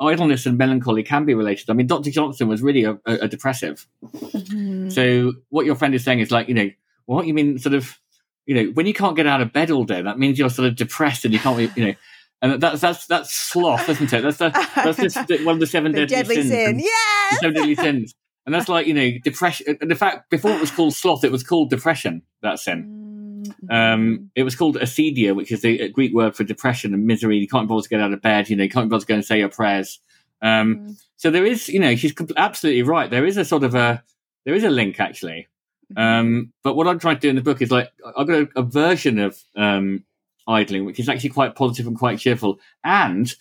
idleness 0.00 0.46
and 0.46 0.56
melancholy 0.56 1.02
can 1.02 1.24
be 1.24 1.34
related. 1.34 1.70
I 1.70 1.72
mean, 1.72 1.86
Dr. 1.86 2.10
Johnson 2.10 2.48
was 2.48 2.62
really 2.62 2.84
a, 2.84 2.92
a, 3.06 3.14
a 3.22 3.28
depressive. 3.28 3.86
Mm-hmm. 4.04 4.90
So 4.90 5.32
what 5.48 5.66
your 5.66 5.74
friend 5.74 5.94
is 5.94 6.04
saying 6.04 6.20
is 6.20 6.30
like, 6.30 6.48
you 6.48 6.54
know, 6.54 6.70
what 7.06 7.26
you 7.26 7.34
mean 7.34 7.58
sort 7.58 7.74
of, 7.74 7.98
you 8.46 8.54
know, 8.54 8.72
when 8.72 8.86
you 8.86 8.94
can't 8.94 9.16
get 9.16 9.26
out 9.26 9.40
of 9.40 9.52
bed 9.52 9.70
all 9.70 9.84
day, 9.84 10.02
that 10.02 10.18
means 10.18 10.38
you're 10.38 10.50
sort 10.50 10.68
of 10.68 10.76
depressed 10.76 11.24
and 11.24 11.34
you 11.34 11.40
can't, 11.40 11.76
you 11.76 11.86
know, 11.86 11.94
and 12.42 12.60
that's 12.60 12.80
that's 12.80 13.06
that's 13.06 13.32
sloth, 13.32 13.88
isn't 13.88 14.12
it? 14.12 14.22
That's 14.22 14.36
the, 14.36 14.50
that's 14.74 14.98
just 15.26 15.44
one 15.44 15.54
of 15.54 15.60
the 15.60 15.66
seven 15.66 15.92
the 15.92 16.04
deadly, 16.04 16.36
deadly 16.36 16.48
sins. 16.48 16.50
Sin. 16.50 16.78
Yeah, 16.78 17.38
seven 17.38 17.54
deadly 17.54 17.74
sins. 17.74 18.14
And 18.46 18.54
that's 18.54 18.68
like, 18.68 18.86
you 18.86 18.94
know, 18.94 19.10
depression. 19.22 19.78
And 19.80 19.90
in 19.90 19.96
fact, 19.96 20.30
before 20.30 20.50
it 20.50 20.60
was 20.60 20.70
called 20.70 20.94
sloth, 20.94 21.24
it 21.24 21.32
was 21.32 21.42
called 21.42 21.70
depression, 21.70 22.22
that 22.42 22.58
sin. 22.58 23.44
Mm-hmm. 23.46 23.70
Um, 23.70 24.30
it 24.34 24.42
was 24.42 24.54
called 24.54 24.76
acedia, 24.76 25.34
which 25.34 25.50
is 25.50 25.62
the 25.62 25.88
Greek 25.90 26.14
word 26.14 26.36
for 26.36 26.44
depression 26.44 26.92
and 26.94 27.06
misery. 27.06 27.38
You 27.38 27.48
can't 27.48 27.68
bother 27.68 27.82
to 27.82 27.88
get 27.88 28.00
out 28.00 28.12
of 28.12 28.22
bed, 28.22 28.48
you 28.48 28.56
know, 28.56 28.64
you 28.64 28.70
can't 28.70 28.90
bother 28.90 29.02
to 29.02 29.06
go 29.06 29.14
and 29.14 29.24
say 29.24 29.38
your 29.38 29.48
prayers. 29.48 29.98
Um, 30.42 30.76
mm. 30.76 31.02
So 31.16 31.30
there 31.30 31.46
is, 31.46 31.68
you 31.68 31.80
know, 31.80 31.96
she's 31.96 32.14
absolutely 32.36 32.82
right. 32.82 33.10
There 33.10 33.24
is 33.24 33.36
a 33.36 33.44
sort 33.44 33.64
of 33.64 33.74
a, 33.74 34.02
there 34.44 34.54
is 34.54 34.64
a 34.64 34.70
link 34.70 35.00
actually. 35.00 35.48
Mm-hmm. 35.92 36.02
Um, 36.02 36.52
but 36.62 36.74
what 36.74 36.86
I'm 36.86 36.98
trying 36.98 37.16
to 37.16 37.20
do 37.20 37.30
in 37.30 37.36
the 37.36 37.42
book 37.42 37.62
is 37.62 37.70
like, 37.70 37.90
I've 38.16 38.26
got 38.26 38.42
a, 38.42 38.48
a 38.56 38.62
version 38.62 39.18
of 39.18 39.38
um, 39.56 40.04
idling, 40.46 40.84
which 40.84 41.00
is 41.00 41.08
actually 41.08 41.30
quite 41.30 41.54
positive 41.54 41.86
and 41.86 41.98
quite 41.98 42.18
cheerful 42.18 42.58
and 42.82 43.32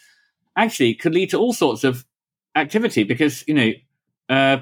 actually 0.56 0.94
could 0.96 1.14
lead 1.14 1.30
to 1.32 1.38
all 1.38 1.54
sorts 1.54 1.84
of 1.84 2.06
activity 2.56 3.04
because, 3.04 3.44
you 3.48 3.54
know, 3.54 3.72
uh, 4.30 4.58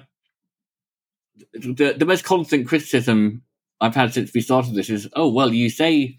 the, 1.54 1.96
the 1.98 2.06
most 2.06 2.24
constant 2.24 2.68
criticism 2.68 3.44
I've 3.80 3.96
had 3.96 4.14
since 4.14 4.34
we 4.34 4.42
started 4.42 4.76
this 4.76 4.90
is, 4.90 5.08
oh, 5.16 5.30
well, 5.30 5.54
you 5.54 5.70
say 5.70 6.18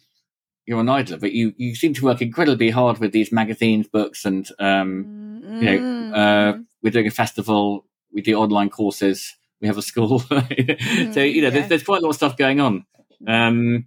you're 0.67 0.81
an 0.81 0.89
idler, 0.89 1.17
but 1.17 1.33
you, 1.33 1.55
you 1.57 1.75
seem 1.75 1.95
to 1.95 2.05
work 2.05 2.21
incredibly 2.21 2.71
hard 2.71 2.99
with 2.99 3.13
these 3.13 3.33
magazines, 3.33 3.89
books, 3.89 4.25
and, 4.25 4.49
um, 4.59 5.43
mm-hmm. 5.45 5.63
you 5.63 5.65
know, 5.65 6.15
uh, 6.15 6.53
mm-hmm. 6.53 6.63
we're 6.83 6.91
doing 6.91 7.07
a 7.07 7.11
festival, 7.11 7.87
we 8.13 8.21
do 8.21 8.37
online 8.37 8.71
courses, 8.71 9.35
we 9.61 9.69
have 9.69 9.79
a 9.79 9.83
school. 9.83 10.21
mm-hmm. 10.21 11.13
So, 11.13 11.21
you 11.21 11.43
know, 11.43 11.49
yeah. 11.49 11.51
there's, 11.51 11.69
there's, 11.69 11.83
quite 11.85 12.01
a 12.01 12.03
lot 12.03 12.11
of 12.11 12.17
stuff 12.17 12.37
going 12.37 12.61
on. 12.61 12.85
Um, 13.27 13.87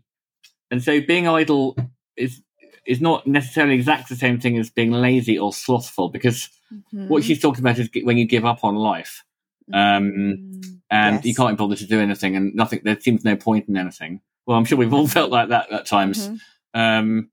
and 0.72 0.84
so 0.84 1.02
being 1.02 1.28
idle 1.28 1.78
is, 2.16 2.42
is 2.86 3.02
not 3.02 3.28
necessarily 3.28 3.76
exactly 3.76 4.16
the 4.16 4.20
same 4.20 4.40
thing 4.40 4.58
as 4.58 4.70
being 4.70 4.92
lazy 4.92 5.38
or 5.38 5.52
slothful 5.52 6.10
because 6.10 6.50
mm-hmm. 6.74 7.08
what 7.08 7.24
she's 7.24 7.42
talking 7.42 7.62
about 7.62 7.80
is 7.80 7.90
when 8.04 8.18
you 8.18 8.26
give 8.26 8.46
up 8.46 8.64
on 8.64 8.76
life. 8.76 9.24
Um, 9.74 10.12
mm-hmm 10.12 10.76
and 10.90 11.16
yes. 11.16 11.26
you 11.26 11.36
can't 11.36 11.58
bother 11.58 11.76
to 11.76 11.86
do 11.86 12.00
anything, 12.00 12.36
and 12.36 12.54
nothing. 12.56 12.82
There 12.84 13.00
seems 13.00 13.24
no 13.24 13.36
point 13.36 13.68
in 13.68 13.78
anything. 13.78 14.22
Well, 14.46 14.58
I'm 14.58 14.66
sure 14.66 14.78
we've 14.78 14.94
all 14.94 15.08
felt 15.20 15.32
like 15.32 15.50
that 15.50 15.72
at 15.72 15.86
times. 15.86 16.28
Mm-hmm. 16.28 16.80
Um, 16.80 17.30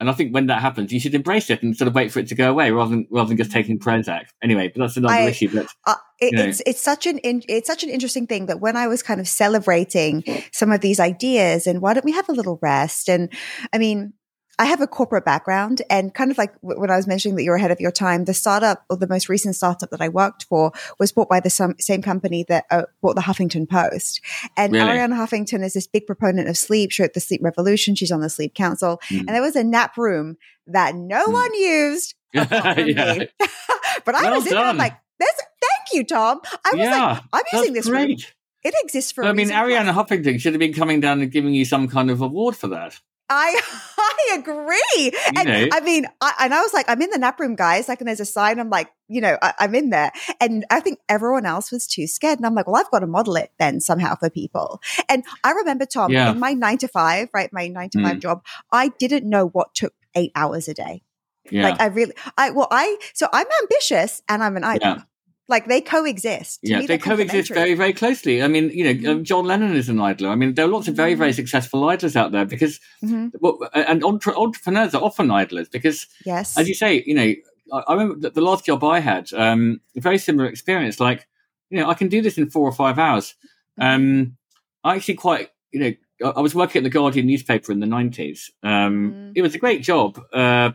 and 0.00 0.10
I 0.10 0.14
think 0.14 0.34
when 0.34 0.48
that 0.48 0.60
happens, 0.60 0.92
you 0.92 0.98
should 0.98 1.14
embrace 1.14 1.48
it 1.48 1.62
and 1.62 1.76
sort 1.76 1.86
of 1.86 1.94
wait 1.94 2.10
for 2.10 2.18
it 2.18 2.26
to 2.28 2.34
go 2.34 2.50
away, 2.50 2.72
rather 2.72 2.90
than 2.90 3.06
rather 3.10 3.28
than 3.28 3.36
just 3.36 3.52
taking 3.52 3.78
Prozac. 3.78 4.26
Anyway, 4.42 4.68
but 4.68 4.80
that's 4.80 4.96
another 4.96 5.14
I, 5.14 5.20
issue. 5.20 5.48
But 5.54 5.68
uh, 5.86 5.94
it, 6.18 6.34
it's 6.34 6.62
it's 6.66 6.80
such 6.80 7.06
an 7.06 7.18
in, 7.18 7.42
it's 7.48 7.68
such 7.68 7.84
an 7.84 7.90
interesting 7.90 8.26
thing 8.26 8.46
that 8.46 8.60
when 8.60 8.76
I 8.76 8.88
was 8.88 9.02
kind 9.02 9.20
of 9.20 9.28
celebrating 9.28 10.24
some 10.52 10.72
of 10.72 10.80
these 10.80 10.98
ideas 10.98 11.68
and 11.68 11.80
why 11.80 11.94
don't 11.94 12.04
we 12.04 12.12
have 12.12 12.28
a 12.28 12.32
little 12.32 12.58
rest? 12.60 13.08
And 13.08 13.32
I 13.72 13.78
mean, 13.78 14.12
I 14.58 14.66
have 14.66 14.80
a 14.80 14.86
corporate 14.86 15.24
background 15.24 15.82
and 15.88 16.12
kind 16.12 16.30
of 16.30 16.38
like 16.38 16.54
when 16.60 16.90
I 16.90 16.96
was 16.96 17.06
mentioning 17.06 17.36
that 17.36 17.42
you're 17.42 17.56
ahead 17.56 17.70
of 17.70 17.80
your 17.80 17.90
time, 17.90 18.26
the 18.26 18.34
startup 18.34 18.84
or 18.90 18.96
the 18.96 19.06
most 19.06 19.28
recent 19.28 19.56
startup 19.56 19.90
that 19.90 20.00
I 20.00 20.08
worked 20.08 20.44
for 20.44 20.72
was 20.98 21.10
bought 21.10 21.28
by 21.28 21.40
the 21.40 21.50
same 21.50 22.02
company 22.02 22.44
that 22.48 22.66
uh, 22.70 22.82
bought 23.00 23.14
the 23.14 23.22
Huffington 23.22 23.68
Post. 23.68 24.20
And 24.56 24.74
really? 24.74 24.86
Arianna 24.86 25.14
Huffington 25.14 25.64
is 25.64 25.72
this 25.72 25.86
big 25.86 26.06
proponent 26.06 26.48
of 26.48 26.58
sleep. 26.58 26.90
She 26.90 27.02
wrote 27.02 27.14
the 27.14 27.20
Sleep 27.20 27.40
Revolution. 27.42 27.94
She's 27.94 28.12
on 28.12 28.20
the 28.20 28.28
Sleep 28.28 28.54
Council. 28.54 29.00
Mm. 29.08 29.20
And 29.20 29.28
there 29.28 29.42
was 29.42 29.56
a 29.56 29.64
nap 29.64 29.96
room 29.96 30.36
that 30.66 30.94
no 30.94 31.26
mm. 31.26 31.32
one 31.32 31.54
used. 31.54 32.14
yeah. 32.32 32.44
but 34.04 34.14
I 34.14 34.22
well 34.22 34.34
was 34.36 34.46
in 34.46 34.54
there 34.54 34.74
like, 34.74 34.96
There's, 35.18 35.32
thank 35.60 35.94
you, 35.94 36.04
Tom. 36.04 36.40
I 36.64 36.70
was 36.72 36.80
yeah, 36.80 37.06
like, 37.06 37.22
I'm 37.32 37.58
using 37.58 37.72
this 37.72 37.88
room. 37.88 38.16
It 38.64 38.74
exists 38.84 39.12
for. 39.12 39.24
a 39.24 39.28
I 39.28 39.32
mean. 39.32 39.48
Arianna 39.48 39.92
Huffington 39.92 40.40
should 40.40 40.52
have 40.52 40.60
been 40.60 40.72
coming 40.72 41.00
down 41.00 41.20
and 41.20 41.32
giving 41.32 41.52
you 41.52 41.64
some 41.64 41.88
kind 41.88 42.10
of 42.10 42.20
award 42.20 42.54
for 42.54 42.68
that. 42.68 43.00
I 43.32 43.60
I 43.98 44.36
agree. 44.38 45.12
and 45.36 45.48
know. 45.48 45.68
I 45.72 45.80
mean, 45.80 46.06
I, 46.20 46.32
and 46.40 46.54
I 46.54 46.60
was 46.60 46.72
like, 46.74 46.86
I'm 46.88 47.00
in 47.02 47.10
the 47.10 47.18
nap 47.18 47.40
room, 47.40 47.54
guys. 47.56 47.88
Like, 47.88 48.00
and 48.00 48.08
there's 48.08 48.20
a 48.20 48.24
sign. 48.24 48.58
I'm 48.60 48.70
like, 48.70 48.88
you 49.08 49.20
know, 49.20 49.36
I, 49.40 49.54
I'm 49.58 49.74
in 49.74 49.90
there. 49.90 50.12
And 50.40 50.64
I 50.70 50.80
think 50.80 50.98
everyone 51.08 51.46
else 51.46 51.70
was 51.72 51.86
too 51.86 52.06
scared. 52.06 52.38
And 52.38 52.46
I'm 52.46 52.54
like, 52.54 52.66
well, 52.66 52.76
I've 52.76 52.90
got 52.90 53.00
to 53.00 53.06
model 53.06 53.36
it 53.36 53.50
then 53.58 53.80
somehow 53.80 54.14
for 54.16 54.28
people. 54.30 54.80
And 55.08 55.24
I 55.44 55.52
remember 55.52 55.86
Tom 55.86 56.10
Yeah. 56.12 56.30
in 56.30 56.38
my 56.38 56.52
nine 56.52 56.78
to 56.78 56.88
five, 56.88 57.28
right, 57.32 57.52
my 57.52 57.68
nine 57.68 57.90
to 57.90 58.02
five 58.02 58.16
Mm. 58.16 58.22
job. 58.22 58.44
I 58.70 58.88
didn't 58.98 59.28
know 59.28 59.46
what 59.48 59.74
took 59.74 59.94
eight 60.14 60.32
hours 60.34 60.68
a 60.68 60.74
day. 60.74 61.02
Yeah, 61.50 61.62
Like, 61.64 61.80
I 61.80 61.86
really, 61.86 62.12
I 62.38 62.50
well, 62.50 62.68
I 62.70 62.98
so 63.14 63.28
I'm 63.32 63.46
ambitious 63.62 64.22
and 64.28 64.42
I'm 64.42 64.56
an 64.56 64.64
idol. 64.64 64.88
Yeah. 64.88 65.02
Like 65.48 65.66
they 65.66 65.80
coexist. 65.80 66.60
To 66.62 66.70
yeah, 66.70 66.78
me, 66.78 66.86
they 66.86 66.98
coexist 66.98 67.52
very, 67.52 67.74
very 67.74 67.92
closely. 67.92 68.42
I 68.42 68.48
mean, 68.48 68.70
you 68.70 68.84
know, 68.84 68.94
Mhm. 68.94 69.08
um, 69.08 69.24
John 69.24 69.44
Lennon 69.44 69.74
is 69.74 69.88
an 69.88 70.00
idler. 70.00 70.28
I 70.30 70.34
mean, 70.36 70.54
there 70.54 70.64
are 70.64 70.68
lots 70.68 70.88
of 70.88 70.94
very, 70.94 71.14
very 71.14 71.32
Mhm. 71.32 71.36
successful 71.36 71.88
idlers 71.88 72.16
out 72.16 72.30
there 72.32 72.44
because, 72.44 72.80
Mhm. 73.02 73.32
well, 73.40 73.58
and 73.74 74.02
entre- 74.04 74.36
entrepreneurs 74.36 74.94
are 74.94 75.02
often 75.02 75.30
idlers 75.30 75.68
because 75.68 76.06
Yes. 76.24 76.56
as 76.56 76.68
you 76.68 76.74
say, 76.74 77.02
you 77.06 77.14
know, 77.14 77.34
I, 77.72 77.78
I 77.88 77.92
remember 77.94 78.20
that 78.20 78.34
the 78.34 78.40
last 78.40 78.64
job 78.66 78.84
I 78.84 79.00
had, 79.00 79.32
um, 79.34 79.80
a 79.96 80.00
very 80.00 80.18
similar 80.18 80.48
experience. 80.48 81.00
Like, 81.00 81.26
you 81.70 81.78
know, 81.78 81.88
I 81.88 81.94
can 81.94 82.08
do 82.08 82.22
this 82.22 82.38
in 82.38 82.48
four 82.48 82.66
or 82.68 82.72
five 82.72 82.98
hours. 82.98 83.34
Mm-hmm. 83.80 83.82
Um, 83.94 84.36
I 84.84 84.94
actually 84.96 85.14
quite, 85.14 85.50
you 85.72 85.80
know, 85.80 85.92
I, 86.24 86.38
I 86.38 86.40
was 86.40 86.54
working 86.54 86.80
at 86.80 86.84
the 86.84 86.90
Guardian 86.90 87.26
newspaper 87.26 87.72
in 87.72 87.80
the 87.80 87.86
nineties. 87.86 88.50
Um, 88.62 89.12
Mm. 89.12 89.32
It 89.34 89.42
was 89.42 89.54
a 89.54 89.58
great 89.58 89.82
job. 89.82 90.20
Uh, 90.32 90.70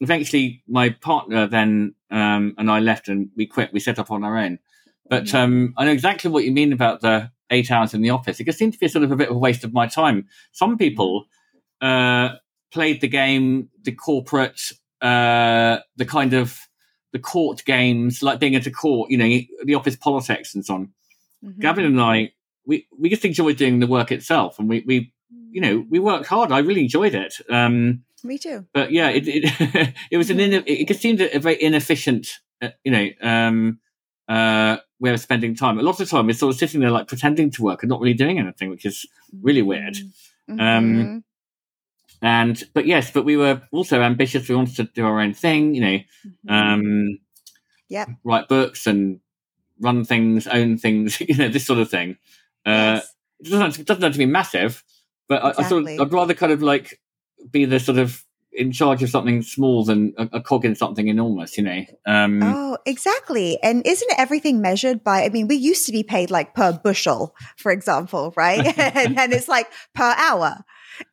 eventually, 0.00 0.62
my 0.66 0.90
partner 0.90 1.46
then 1.46 1.94
um, 2.10 2.54
and 2.58 2.70
I 2.70 2.80
left, 2.80 3.08
and 3.08 3.30
we 3.36 3.46
quit. 3.46 3.72
We 3.72 3.80
set 3.80 3.98
up 3.98 4.10
on 4.10 4.24
our 4.24 4.36
own. 4.36 4.58
But 5.08 5.24
Mhm. 5.24 5.34
um, 5.34 5.74
I 5.76 5.84
know 5.84 5.92
exactly 5.92 6.30
what 6.30 6.44
you 6.44 6.52
mean 6.52 6.72
about 6.72 7.00
the 7.00 7.30
eight 7.50 7.70
hours 7.70 7.92
in 7.94 8.02
the 8.02 8.10
office. 8.10 8.40
It 8.40 8.44
just 8.44 8.58
seemed 8.58 8.72
to 8.72 8.78
be 8.78 8.88
sort 8.88 9.04
of 9.04 9.12
a 9.12 9.16
bit 9.16 9.28
of 9.30 9.36
a 9.36 9.38
waste 9.38 9.64
of 9.64 9.72
my 9.72 9.86
time. 9.86 10.26
Some 10.52 10.78
people 10.78 11.26
uh, 11.80 12.36
played 12.72 13.00
the 13.00 13.08
game, 13.08 13.68
the 13.82 13.92
corporate, 13.92 14.60
uh, 15.02 15.78
the 15.96 16.06
kind 16.06 16.32
of 16.32 16.58
the 17.12 17.18
court 17.18 17.64
games, 17.64 18.22
like 18.22 18.40
being 18.40 18.54
at 18.54 18.66
a 18.66 18.70
court, 18.70 19.10
you 19.10 19.18
know, 19.18 19.28
the 19.64 19.74
office 19.74 19.96
politics 19.96 20.54
and 20.54 20.64
so 20.64 20.74
on. 20.74 20.88
Mhm. 21.44 21.60
Gavin 21.60 21.84
and 21.84 22.00
I, 22.00 22.32
we, 22.66 22.86
we 22.98 23.10
just 23.10 23.24
enjoyed 23.24 23.56
doing 23.58 23.80
the 23.80 23.86
work 23.86 24.10
itself, 24.10 24.58
and 24.58 24.68
we, 24.68 24.82
we 24.86 25.12
you 25.50 25.60
know 25.60 25.84
we 25.90 25.98
worked 25.98 26.26
hard. 26.26 26.50
I 26.50 26.58
really 26.60 26.80
enjoyed 26.82 27.14
it. 27.14 27.34
Um, 27.50 28.04
Me 28.24 28.38
too. 28.38 28.66
but 28.72 28.90
yeah, 28.90 29.10
it 29.10 29.24
it, 29.28 29.94
it 30.10 30.16
was 30.16 30.30
an 30.30 30.40
it 30.40 30.96
seemed 30.98 31.20
a 31.20 31.38
very 31.38 31.62
inefficient, 31.62 32.40
uh, 32.62 32.70
you 32.82 32.90
know, 32.90 33.08
um, 33.22 33.78
uh, 34.28 34.78
way 34.98 35.12
of 35.12 35.20
spending 35.20 35.54
time. 35.54 35.78
A 35.78 35.82
lot 35.82 36.00
of 36.00 36.08
time, 36.08 36.26
we're 36.26 36.32
sort 36.32 36.54
of 36.54 36.58
sitting 36.58 36.80
there 36.80 36.90
like 36.90 37.06
pretending 37.06 37.50
to 37.52 37.62
work 37.62 37.82
and 37.82 37.90
not 37.90 38.00
really 38.00 38.14
doing 38.14 38.38
anything, 38.38 38.70
which 38.70 38.86
is 38.86 39.06
really 39.42 39.62
weird. 39.62 39.96
Mhm. 40.50 40.60
Um, 40.60 41.24
And 42.22 42.62
but 42.72 42.86
yes, 42.86 43.10
but 43.10 43.24
we 43.26 43.36
were 43.36 43.60
also 43.70 44.00
ambitious. 44.00 44.48
We 44.48 44.54
wanted 44.54 44.76
to 44.76 44.84
do 44.84 45.04
our 45.04 45.20
own 45.20 45.34
thing, 45.34 45.74
you 45.74 45.80
know, 45.82 45.98
Mhm. 46.48 46.50
um, 46.50 47.18
Yep. 47.90 48.08
write 48.24 48.48
books 48.48 48.86
and 48.86 49.20
run 49.80 50.04
things, 50.04 50.46
own 50.46 50.78
things, 50.78 51.20
you 51.28 51.36
know, 51.36 51.48
this 51.48 51.66
sort 51.66 51.78
of 51.80 51.90
thing. 51.90 52.16
Uh, 52.64 52.96
Yes. 53.04 53.14
it 53.40 53.44
doesn't 53.44 53.60
have 53.60 53.74
to, 53.76 53.84
doesn't 53.84 54.02
have 54.02 54.12
to 54.12 54.18
be 54.18 54.26
massive, 54.26 54.82
but 55.28 55.44
I, 55.44 55.48
I 55.62 55.68
sort 55.68 55.82
of, 55.82 55.88
I'd 56.00 56.12
rather 56.12 56.32
kind 56.34 56.52
of 56.52 56.62
like 56.62 56.98
be 57.50 57.64
the 57.64 57.80
sort 57.80 57.98
of 57.98 58.24
in 58.52 58.70
charge 58.70 59.02
of 59.02 59.10
something 59.10 59.42
small 59.42 59.84
than 59.84 60.14
a, 60.16 60.28
a 60.34 60.40
cog 60.40 60.64
in 60.64 60.74
something 60.76 61.08
enormous, 61.08 61.56
you 61.58 61.64
know. 61.64 61.82
Um, 62.06 62.40
Oh, 62.42 62.78
exactly. 62.86 63.58
And 63.62 63.84
isn't 63.86 64.10
everything 64.16 64.60
measured 64.60 65.02
by, 65.02 65.24
I 65.24 65.28
mean, 65.28 65.48
we 65.48 65.56
used 65.56 65.86
to 65.86 65.92
be 65.92 66.02
paid 66.04 66.30
like 66.30 66.54
per 66.54 66.72
bushel, 66.72 67.34
for 67.56 67.72
example, 67.72 68.32
right? 68.36 68.64
and, 68.78 69.18
and 69.18 69.32
it's 69.32 69.48
like 69.48 69.66
per 69.94 70.14
hour. 70.16 70.64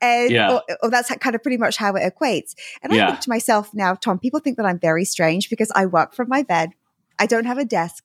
And 0.01 0.31
Yeah. 0.31 0.51
or, 0.51 0.63
or 0.83 0.89
that's 0.91 1.09
kind 1.15 1.35
of 1.35 1.41
pretty 1.41 1.57
much 1.57 1.77
how 1.77 1.95
it 1.95 2.01
equates. 2.01 2.53
And 2.83 2.93
I 2.93 2.97
Yeah. 2.97 3.07
think 3.07 3.21
to 3.21 3.29
myself 3.29 3.73
now, 3.73 3.95
Tom, 3.95 4.19
people 4.19 4.39
think 4.39 4.57
that 4.57 4.65
I'm 4.65 4.79
very 4.79 5.05
strange 5.05 5.49
because 5.49 5.71
I 5.73 5.87
work 5.87 6.13
from 6.13 6.29
my 6.29 6.43
bed. 6.43 6.69
I 7.17 7.25
don't 7.25 7.45
have 7.45 7.57
a 7.57 7.65
desk. 7.65 8.03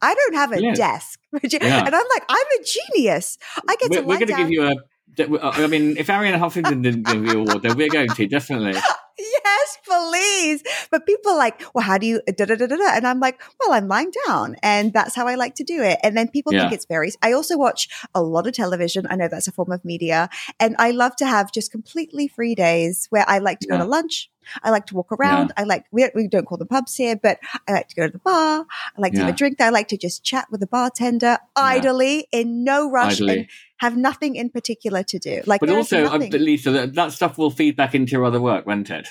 I 0.00 0.14
don't 0.14 0.34
have 0.34 0.52
a 0.52 0.62
Yeah. 0.62 0.74
desk. 0.74 1.18
And 1.32 1.54
I'm 1.54 2.06
like, 2.14 2.24
I'm 2.28 2.46
a 2.60 2.64
genius. 2.64 3.38
I 3.68 3.76
get 3.76 3.90
we're 3.90 4.00
to 4.02 4.06
we're 4.06 4.18
going 4.18 4.26
to 4.28 4.34
give 4.34 4.50
you 4.50 4.64
a. 4.66 4.74
I 5.18 5.66
mean, 5.66 5.96
if 5.96 6.06
Arianna 6.06 6.38
Huffington 6.38 6.82
didn't 6.82 7.06
give 7.06 7.24
a 7.26 7.38
award, 7.38 7.62
then 7.62 7.76
we're 7.76 7.88
going 7.88 8.08
to 8.08 8.26
definitely. 8.26 8.80
yes, 9.18 9.78
please. 9.84 10.62
But 10.90 11.06
people 11.06 11.32
are 11.32 11.36
like, 11.36 11.62
well, 11.74 11.84
how 11.84 11.98
do 11.98 12.06
you, 12.06 12.22
da, 12.26 12.44
da, 12.44 12.54
da, 12.54 12.66
da, 12.66 12.76
da. 12.76 12.90
And 12.94 13.06
I'm 13.06 13.20
like, 13.20 13.40
well, 13.60 13.72
I'm 13.72 13.88
lying 13.88 14.12
down. 14.26 14.56
And 14.62 14.92
that's 14.92 15.14
how 15.14 15.26
I 15.26 15.34
like 15.34 15.54
to 15.56 15.64
do 15.64 15.82
it. 15.82 15.98
And 16.02 16.16
then 16.16 16.28
people 16.28 16.52
think 16.52 16.72
it's 16.72 16.86
very, 16.86 17.12
I 17.22 17.32
also 17.32 17.56
watch 17.58 17.88
a 18.14 18.22
lot 18.22 18.46
of 18.46 18.54
television. 18.54 19.06
I 19.10 19.16
know 19.16 19.28
that's 19.28 19.48
a 19.48 19.52
form 19.52 19.72
of 19.72 19.84
media. 19.84 20.28
And 20.58 20.76
I 20.78 20.90
love 20.90 21.16
to 21.16 21.26
have 21.26 21.52
just 21.52 21.70
completely 21.70 22.28
free 22.28 22.54
days 22.54 23.06
where 23.10 23.24
I 23.28 23.38
like 23.38 23.60
to 23.60 23.68
go 23.68 23.78
to 23.78 23.84
lunch. 23.84 24.30
I 24.62 24.70
like 24.70 24.86
to 24.86 24.94
walk 24.94 25.12
around. 25.12 25.52
I 25.56 25.64
like, 25.64 25.84
we, 25.92 26.08
we 26.14 26.26
don't 26.26 26.46
call 26.46 26.58
them 26.58 26.68
pubs 26.68 26.96
here, 26.96 27.14
but 27.14 27.38
I 27.68 27.72
like 27.72 27.88
to 27.88 27.94
go 27.94 28.06
to 28.06 28.12
the 28.12 28.18
bar. 28.18 28.66
I 28.96 29.00
like 29.00 29.12
to 29.12 29.20
have 29.20 29.28
a 29.28 29.36
drink. 29.36 29.60
I 29.60 29.68
like 29.68 29.88
to 29.88 29.98
just 29.98 30.24
chat 30.24 30.46
with 30.50 30.60
the 30.60 30.66
bartender 30.66 31.38
idly 31.54 32.26
in 32.32 32.64
no 32.64 32.90
rush 32.90 33.20
Idly. 33.20 33.38
and 33.38 33.48
have 33.80 33.96
nothing 33.96 34.36
in 34.36 34.48
particular 34.50 35.02
to 35.02 35.18
do. 35.18 35.42
Like, 35.46 35.60
But 35.60 35.70
also, 35.70 36.04
uh. 36.06 36.18
Lisa, 36.18 36.70
that, 36.70 36.94
that 36.94 37.12
stuff 37.12 37.38
will 37.38 37.50
feed 37.50 37.76
back 37.76 37.94
into 37.94 38.12
your 38.12 38.24
other 38.24 38.40
work, 38.40 38.66
won't 38.66 38.90
it? 38.90 39.08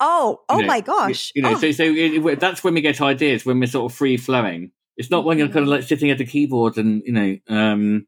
oh, 0.00 0.40
oh 0.48 0.56
you 0.56 0.62
know, 0.62 0.66
my 0.68 0.80
gosh. 0.80 1.30
You 1.36 1.42
know, 1.42 1.52
Oh. 1.54 1.58
so 1.58 1.70
so 1.70 1.84
it, 1.84 2.26
it- 2.26 2.40
that's 2.40 2.64
when 2.64 2.74
we 2.74 2.80
get 2.80 3.00
ideas 3.00 3.46
when 3.46 3.60
we're 3.60 3.66
sort 3.68 3.90
of 3.90 3.96
free 3.96 4.16
flowing. 4.16 4.72
It's 4.96 5.10
not 5.10 5.24
when 5.24 5.38
you're 5.38 5.48
kind 5.48 5.60
of 5.64 5.68
like 5.68 5.84
sitting 5.84 6.10
at 6.10 6.20
a 6.20 6.24
keyboard 6.24 6.76
and 6.76 7.02
you 7.06 7.12
know 7.12 7.36
um, 7.48 8.06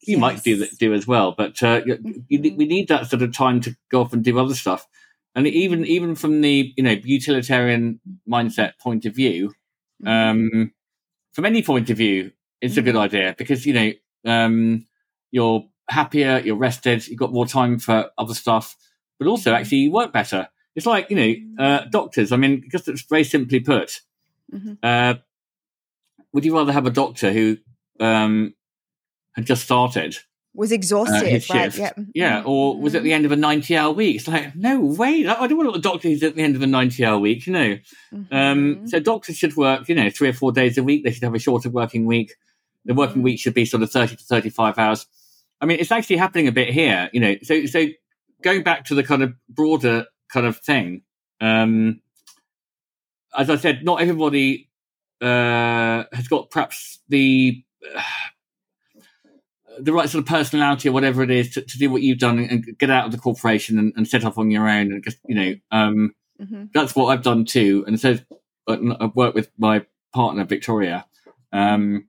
you 0.00 0.18
might 0.18 0.42
do 0.42 0.56
that 0.56 0.76
do 0.78 0.92
as 0.92 1.06
well, 1.06 1.32
but 1.38 1.62
uh, 1.62 1.80
you, 1.86 2.24
you, 2.28 2.54
we 2.56 2.66
need 2.66 2.88
that 2.88 3.06
sort 3.08 3.22
of 3.22 3.32
time 3.34 3.60
to 3.60 3.76
go 3.90 4.00
off 4.02 4.12
and 4.12 4.24
do 4.24 4.36
other 4.38 4.54
stuff. 4.54 4.84
And 5.36 5.46
even 5.46 5.86
even 5.86 6.16
from 6.16 6.40
the 6.40 6.74
you 6.76 6.82
know 6.82 6.96
utilitarian 7.04 8.00
mindset 8.28 8.72
point 8.78 9.04
of 9.06 9.14
view, 9.14 9.52
Mm-hmm. 10.04 10.08
um, 10.08 10.72
from 11.32 11.44
any 11.46 11.62
point 11.62 11.88
of 11.90 11.96
view, 11.96 12.32
it's 12.60 12.76
a 12.76 12.82
good 12.82 12.96
Mhm. 12.96 13.00
idea 13.06 13.34
because 13.38 13.64
you 13.64 13.72
know 13.74 13.92
um, 14.24 14.84
you're 15.32 15.64
happier, 15.88 16.40
you're 16.44 16.56
rested, 16.56 17.06
you've 17.08 17.18
got 17.18 17.32
more 17.32 17.46
time 17.46 17.78
for 17.80 18.10
other 18.16 18.34
stuff, 18.34 18.76
but 19.18 19.26
also 19.26 19.50
Mm-hmm. 19.50 19.60
actually 19.60 19.78
you 19.78 19.90
work 19.90 20.12
better. 20.12 20.48
It's 20.76 20.86
like 20.86 21.10
you 21.10 21.16
know 21.58 21.64
uh, 21.64 21.84
doctors. 21.90 22.30
I 22.32 22.36
mean, 22.36 22.68
just 22.70 22.86
it's 22.88 23.02
very 23.02 23.24
simply 23.24 23.60
put, 23.60 24.00
Mhm. 24.54 24.78
uh, 24.82 25.14
would 26.32 26.44
you 26.44 26.56
rather 26.56 26.72
have 26.72 26.86
a 26.86 26.90
doctor 26.90 27.32
who 27.32 27.58
um, 28.00 28.54
had 29.32 29.44
just 29.46 29.64
started, 29.64 30.16
was 30.54 30.72
exhausted, 30.72 31.22
Uh, 31.26 31.30
his 31.30 31.48
right? 31.50 31.76
Yeah. 31.78 31.92
yeah, 32.14 32.42
or 32.44 32.78
was 32.78 32.94
at 32.94 33.02
the 33.02 33.12
end 33.12 33.24
of 33.26 33.32
a 33.32 33.36
ninety-hour 33.36 33.92
week? 33.92 34.16
It's 34.16 34.28
like 34.28 34.54
no 34.56 34.80
way. 34.80 35.26
I 35.26 35.46
don't 35.46 35.56
want 35.58 35.76
a 35.76 35.80
doctor 35.80 36.08
who's 36.08 36.22
at 36.22 36.34
the 36.36 36.42
end 36.42 36.56
of 36.56 36.62
a 36.62 36.66
ninety-hour 36.66 37.18
week. 37.18 37.46
You 37.46 37.52
know. 37.52 37.78
Um, 38.12 38.76
Mhm. 38.76 38.88
so 38.88 38.98
doctors 39.00 39.36
should 39.36 39.56
work, 39.56 39.88
you 39.88 39.94
know, 39.94 40.08
three 40.10 40.28
or 40.28 40.32
four 40.34 40.52
days 40.52 40.76
a 40.78 40.82
week. 40.82 41.04
They 41.04 41.10
should 41.12 41.22
have 41.22 41.34
a 41.34 41.38
shorter 41.38 41.68
working 41.70 42.04
week. 42.06 42.34
The 42.84 42.94
working 42.94 43.20
Mhm. 43.22 43.24
week 43.24 43.40
should 43.40 43.54
be 43.54 43.64
sort 43.66 43.82
of 43.82 43.90
thirty 43.90 44.16
to 44.16 44.24
thirty-five 44.24 44.78
hours. 44.78 45.06
I 45.62 45.66
mean, 45.66 45.78
it's 45.80 45.92
actually 45.92 46.16
happening 46.16 46.48
a 46.48 46.52
bit 46.52 46.68
here, 46.70 47.08
you 47.12 47.20
know. 47.20 47.36
So, 47.42 47.64
so 47.66 47.86
going 48.42 48.62
back 48.64 48.84
to 48.86 48.94
the 48.94 49.04
kind 49.04 49.22
of 49.22 49.32
broader 49.48 50.06
kind 50.32 50.44
of 50.44 50.58
thing, 50.58 51.02
um, 51.40 52.00
as 53.36 53.48
I 53.48 53.56
said, 53.56 53.84
not 53.84 54.02
everybody 54.02 54.68
uh, 55.20 56.04
has 56.12 56.28
got 56.28 56.50
perhaps 56.50 57.00
the 57.08 57.62
the 59.80 59.92
right 59.92 60.08
sort 60.08 60.22
of 60.22 60.28
personality 60.28 60.88
or 60.88 60.92
whatever 60.92 61.22
it 61.22 61.30
is 61.30 61.54
to, 61.54 61.62
to 61.62 61.78
do 61.78 61.90
what 61.90 62.02
you've 62.02 62.18
done 62.18 62.38
and 62.38 62.66
get 62.78 62.90
out 62.90 63.06
of 63.06 63.12
the 63.12 63.16
corporation 63.18 63.78
and, 63.78 63.92
and 63.96 64.06
set 64.06 64.24
off 64.24 64.36
on 64.36 64.50
your 64.50 64.68
own 64.68 64.92
and 64.92 65.02
just 65.02 65.16
you 65.26 65.34
know 65.34 65.54
um, 65.70 66.14
Mhm. 66.40 66.70
that's 66.74 66.96
what 66.96 67.06
I've 67.06 67.22
done 67.22 67.44
too. 67.44 67.84
And 67.86 68.00
so 68.00 68.18
uh, 68.66 68.76
I've 69.00 69.14
worked 69.14 69.36
with 69.36 69.50
my 69.58 69.86
partner 70.12 70.44
Victoria. 70.44 71.06
Um, 71.52 72.08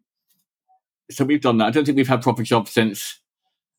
so 1.11 1.23
we've 1.23 1.41
done 1.41 1.57
that. 1.59 1.65
I 1.65 1.69
don't 1.71 1.85
think 1.85 1.97
we've 1.97 2.07
had 2.07 2.23
proper 2.23 2.41
jobs 2.41 2.71
since 2.71 3.19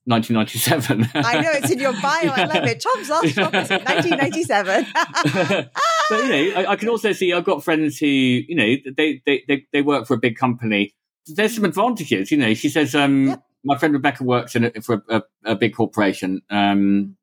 1997. 0.07 1.09
I 1.15 1.41
know 1.41 1.51
it's 1.53 1.71
in 1.71 1.79
your 1.79 1.93
bio. 1.95 2.31
I 2.31 2.45
love 2.45 2.65
it. 2.65 2.81
Tom's 2.81 3.09
last 3.09 3.35
job 3.35 3.55
was 3.55 3.71
in 3.71 3.83
1997. 3.83 4.87
but 6.11 6.25
you 6.25 6.29
know, 6.29 6.61
I, 6.61 6.73
I 6.73 6.77
can 6.77 6.89
also 6.91 7.13
see 7.13 7.33
I've 7.33 7.45
got 7.45 7.65
friends 7.65 7.99
who 7.99 8.07
you 8.07 8.55
know 8.55 8.93
they 8.97 9.23
they 9.25 9.45
they, 9.49 9.67
they 9.73 9.83
work 9.83 10.07
for 10.07 10.15
a 10.15 10.19
big 10.19 10.37
company. 10.37 10.93
There's 11.27 11.55
some 11.55 11.65
advantages. 11.65 12.31
You 12.31 12.37
know, 12.37 12.53
she 12.55 12.69
says 12.69 12.95
um, 12.95 13.29
Yep. 13.29 13.43
my 13.65 13.79
friend 13.79 13.95
Rebecca 13.95 14.25
works 14.25 14.55
in 14.55 14.65
a, 14.65 14.71
for 14.83 15.03
a, 15.09 15.23
a, 15.45 15.57
big 15.57 15.75
corporation. 15.75 16.43
Um, 16.51 17.17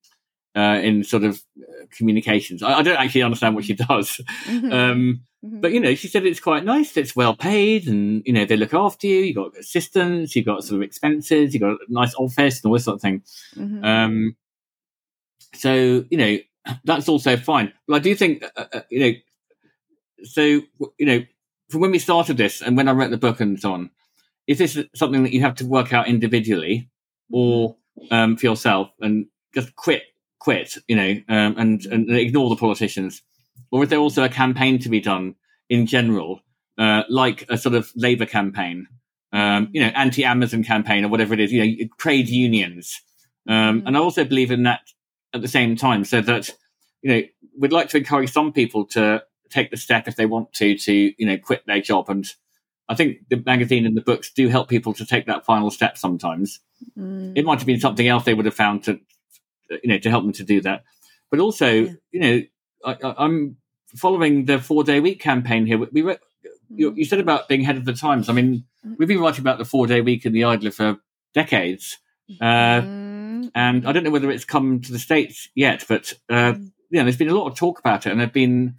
uh, 0.56 0.80
in 0.84 1.04
sort 1.04 1.24
of 1.24 1.42
uh, 1.62 1.86
communications, 1.96 2.62
I, 2.62 2.80
I 2.80 2.82
don't 2.82 2.98
actually 2.98 3.22
understand 3.24 3.56
what 3.56 3.64
she 3.64 3.74
does, 3.74 4.20
Mhm. 4.48 4.74
um, 4.74 5.22
Mhm. 5.44 5.62
but 5.62 5.72
you 5.72 5.80
know, 5.80 5.96
she 5.96 6.08
said 6.08 6.26
it's 6.26 6.40
quite 6.40 6.64
nice. 6.64 6.96
It's 6.98 7.16
well 7.16 7.36
paid, 7.36 7.88
and 7.88 8.22
you 8.26 8.34
know 8.34 8.46
they 8.46 8.58
look 8.58 8.74
after 8.74 9.08
you. 9.08 9.18
You 9.20 9.34
got 9.34 9.58
assistants, 9.58 10.36
you 10.36 10.44
got 10.44 10.64
sort 10.64 10.78
of 10.78 10.84
expenses, 10.84 11.54
you 11.54 11.60
got 11.60 11.72
a 11.74 11.78
nice 11.90 12.14
office, 12.16 12.60
and 12.62 12.70
all 12.70 12.74
this 12.74 12.86
sort 12.86 12.96
of 12.96 13.02
thing. 13.02 13.24
Mhm. 13.56 13.84
Um, 13.84 14.36
so 15.56 16.06
you 16.10 16.18
know 16.18 16.38
that's 16.84 17.10
also 17.10 17.38
fine. 17.38 17.74
But 17.88 17.96
I 17.96 18.00
do 18.00 18.16
think 18.16 18.44
uh, 18.56 18.66
uh, 18.74 18.82
you 18.90 19.00
know. 19.00 19.12
So 20.24 20.42
you 21.00 21.06
know, 21.06 21.24
from 21.70 21.82
when 21.82 21.92
we 21.92 22.00
started 22.00 22.38
this 22.38 22.62
and 22.62 22.78
when 22.78 22.88
I 22.88 22.92
wrote 22.92 23.10
the 23.12 23.18
book 23.18 23.40
and 23.40 23.60
so 23.60 23.74
on, 23.74 23.90
is 24.48 24.60
this 24.60 24.78
something 24.96 25.24
that 25.24 25.34
you 25.34 25.42
have 25.42 25.56
to 25.56 25.66
work 25.66 25.94
out 25.94 26.08
individually 26.08 26.90
or 27.32 27.76
um, 28.12 28.38
for 28.38 28.46
yourself 28.46 28.92
and 29.00 29.26
just 29.56 29.76
quit, 29.76 30.04
quit, 30.40 30.78
you 30.88 30.96
know, 30.96 31.16
um, 31.28 31.56
and, 31.58 31.86
and 31.88 32.10
ignore 32.12 32.50
the 32.50 32.56
politicians? 32.56 33.24
Or 33.72 33.84
is 33.84 33.90
there 33.90 34.00
also 34.00 34.24
a 34.24 34.30
campaign 34.30 34.80
to 34.80 34.90
be 34.90 35.00
done 35.00 35.36
in 35.70 35.86
general, 35.86 36.42
uh, 36.78 37.04
like 37.10 37.46
a 37.50 37.58
sort 37.58 37.76
of 37.76 37.92
Labour 37.96 38.26
campaign, 38.26 38.88
um, 39.34 39.70
you 39.72 39.82
know, 39.82 39.88
anti-Amazon 39.88 40.64
campaign 40.64 41.06
or 41.06 41.10
whatever 41.10 41.34
it 41.34 41.40
is, 41.40 41.52
you 41.52 41.66
know, 41.66 41.88
trade 41.98 42.28
unions? 42.28 43.02
Um, 43.48 43.84
and 43.86 43.96
I 43.96 44.00
also 44.00 44.24
believe 44.24 44.52
in 44.52 44.64
that 44.64 44.82
at 45.34 45.42
the 45.42 45.48
same 45.48 45.76
time, 45.76 46.04
so 46.04 46.22
that 46.22 46.50
you 47.02 47.12
know 47.14 47.22
we'd 47.58 47.72
like 47.72 47.90
to 47.90 47.98
encourage 47.98 48.32
some 48.32 48.52
people 48.54 48.86
to 48.86 49.24
take 49.50 49.72
the 49.72 49.78
step 49.78 50.08
if 50.08 50.16
they 50.16 50.26
want 50.26 50.54
to 50.54 50.78
to 50.78 50.94
you 51.18 51.26
know 51.26 51.38
quit 51.38 51.66
their 51.66 51.82
job 51.82 52.10
and 52.10 52.28
I 52.92 52.96
think 52.96 53.20
the 53.30 53.42
magazine 53.46 53.86
and 53.86 53.96
the 53.96 54.02
books 54.02 54.34
do 54.34 54.50
help 54.50 54.68
people 54.68 54.94
to 54.96 55.06
take 55.06 55.26
that 55.28 55.46
final 55.46 55.72
step 55.72 55.98
sometimes. 55.98 56.60
Mm. 57.00 57.38
It 57.38 57.46
might 57.46 57.60
have 57.60 57.66
been 57.66 57.80
something 57.80 58.06
else 58.06 58.26
they 58.26 58.34
would 58.34 58.46
have 58.46 58.54
found 58.54 58.84
to, 58.84 59.00
you 59.70 59.88
know, 59.88 59.98
to 59.98 60.10
help 60.10 60.26
them 60.26 60.34
to 60.34 60.44
do 60.44 60.60
that. 60.62 60.84
But 61.30 61.40
also, 61.40 61.72
yeah. 61.72 61.92
you 62.12 62.20
know, 62.20 62.42
I, 62.86 63.26
am 63.26 63.58
following 63.96 64.46
the 64.46 64.60
four 64.60 64.84
day 64.84 65.00
week 65.00 65.20
campaign 65.20 65.66
here. 65.66 65.78
We, 65.78 66.02
we 66.02 66.16
you, 66.70 66.94
you, 66.96 67.06
said 67.06 67.20
about 67.20 67.48
being 67.48 67.62
ahead 67.62 67.78
of 67.78 67.86
the 67.86 67.94
times. 67.94 68.30
I 68.30 68.34
mean, 68.34 68.66
mm. 68.86 68.96
we've 68.98 69.08
been 69.08 69.20
writing 69.20 69.42
about 69.42 69.58
the 69.58 69.66
four 69.66 69.88
day 69.88 70.02
week 70.02 70.26
in 70.26 70.34
the 70.34 70.46
Idler 70.46 70.72
for 70.72 70.98
decades. 71.34 71.98
Uh, 72.40 72.82
mm. 72.82 73.52
and 73.54 73.88
I 73.88 73.92
don't 73.92 74.04
know 74.04 74.10
whether 74.10 74.32
it's 74.32 74.46
come 74.46 74.80
to 74.82 74.92
the 74.92 75.00
States 75.00 75.50
yet, 75.54 75.84
but, 75.90 76.14
uh, 76.30 76.54
you 76.90 77.00
know, 77.00 77.04
there's 77.04 77.18
been 77.18 77.30
a 77.30 77.36
lot 77.36 77.48
of 77.48 77.58
talk 77.58 77.80
about 77.80 78.06
it 78.06 78.12
and 78.12 78.22
there've 78.22 78.32
been, 78.32 78.76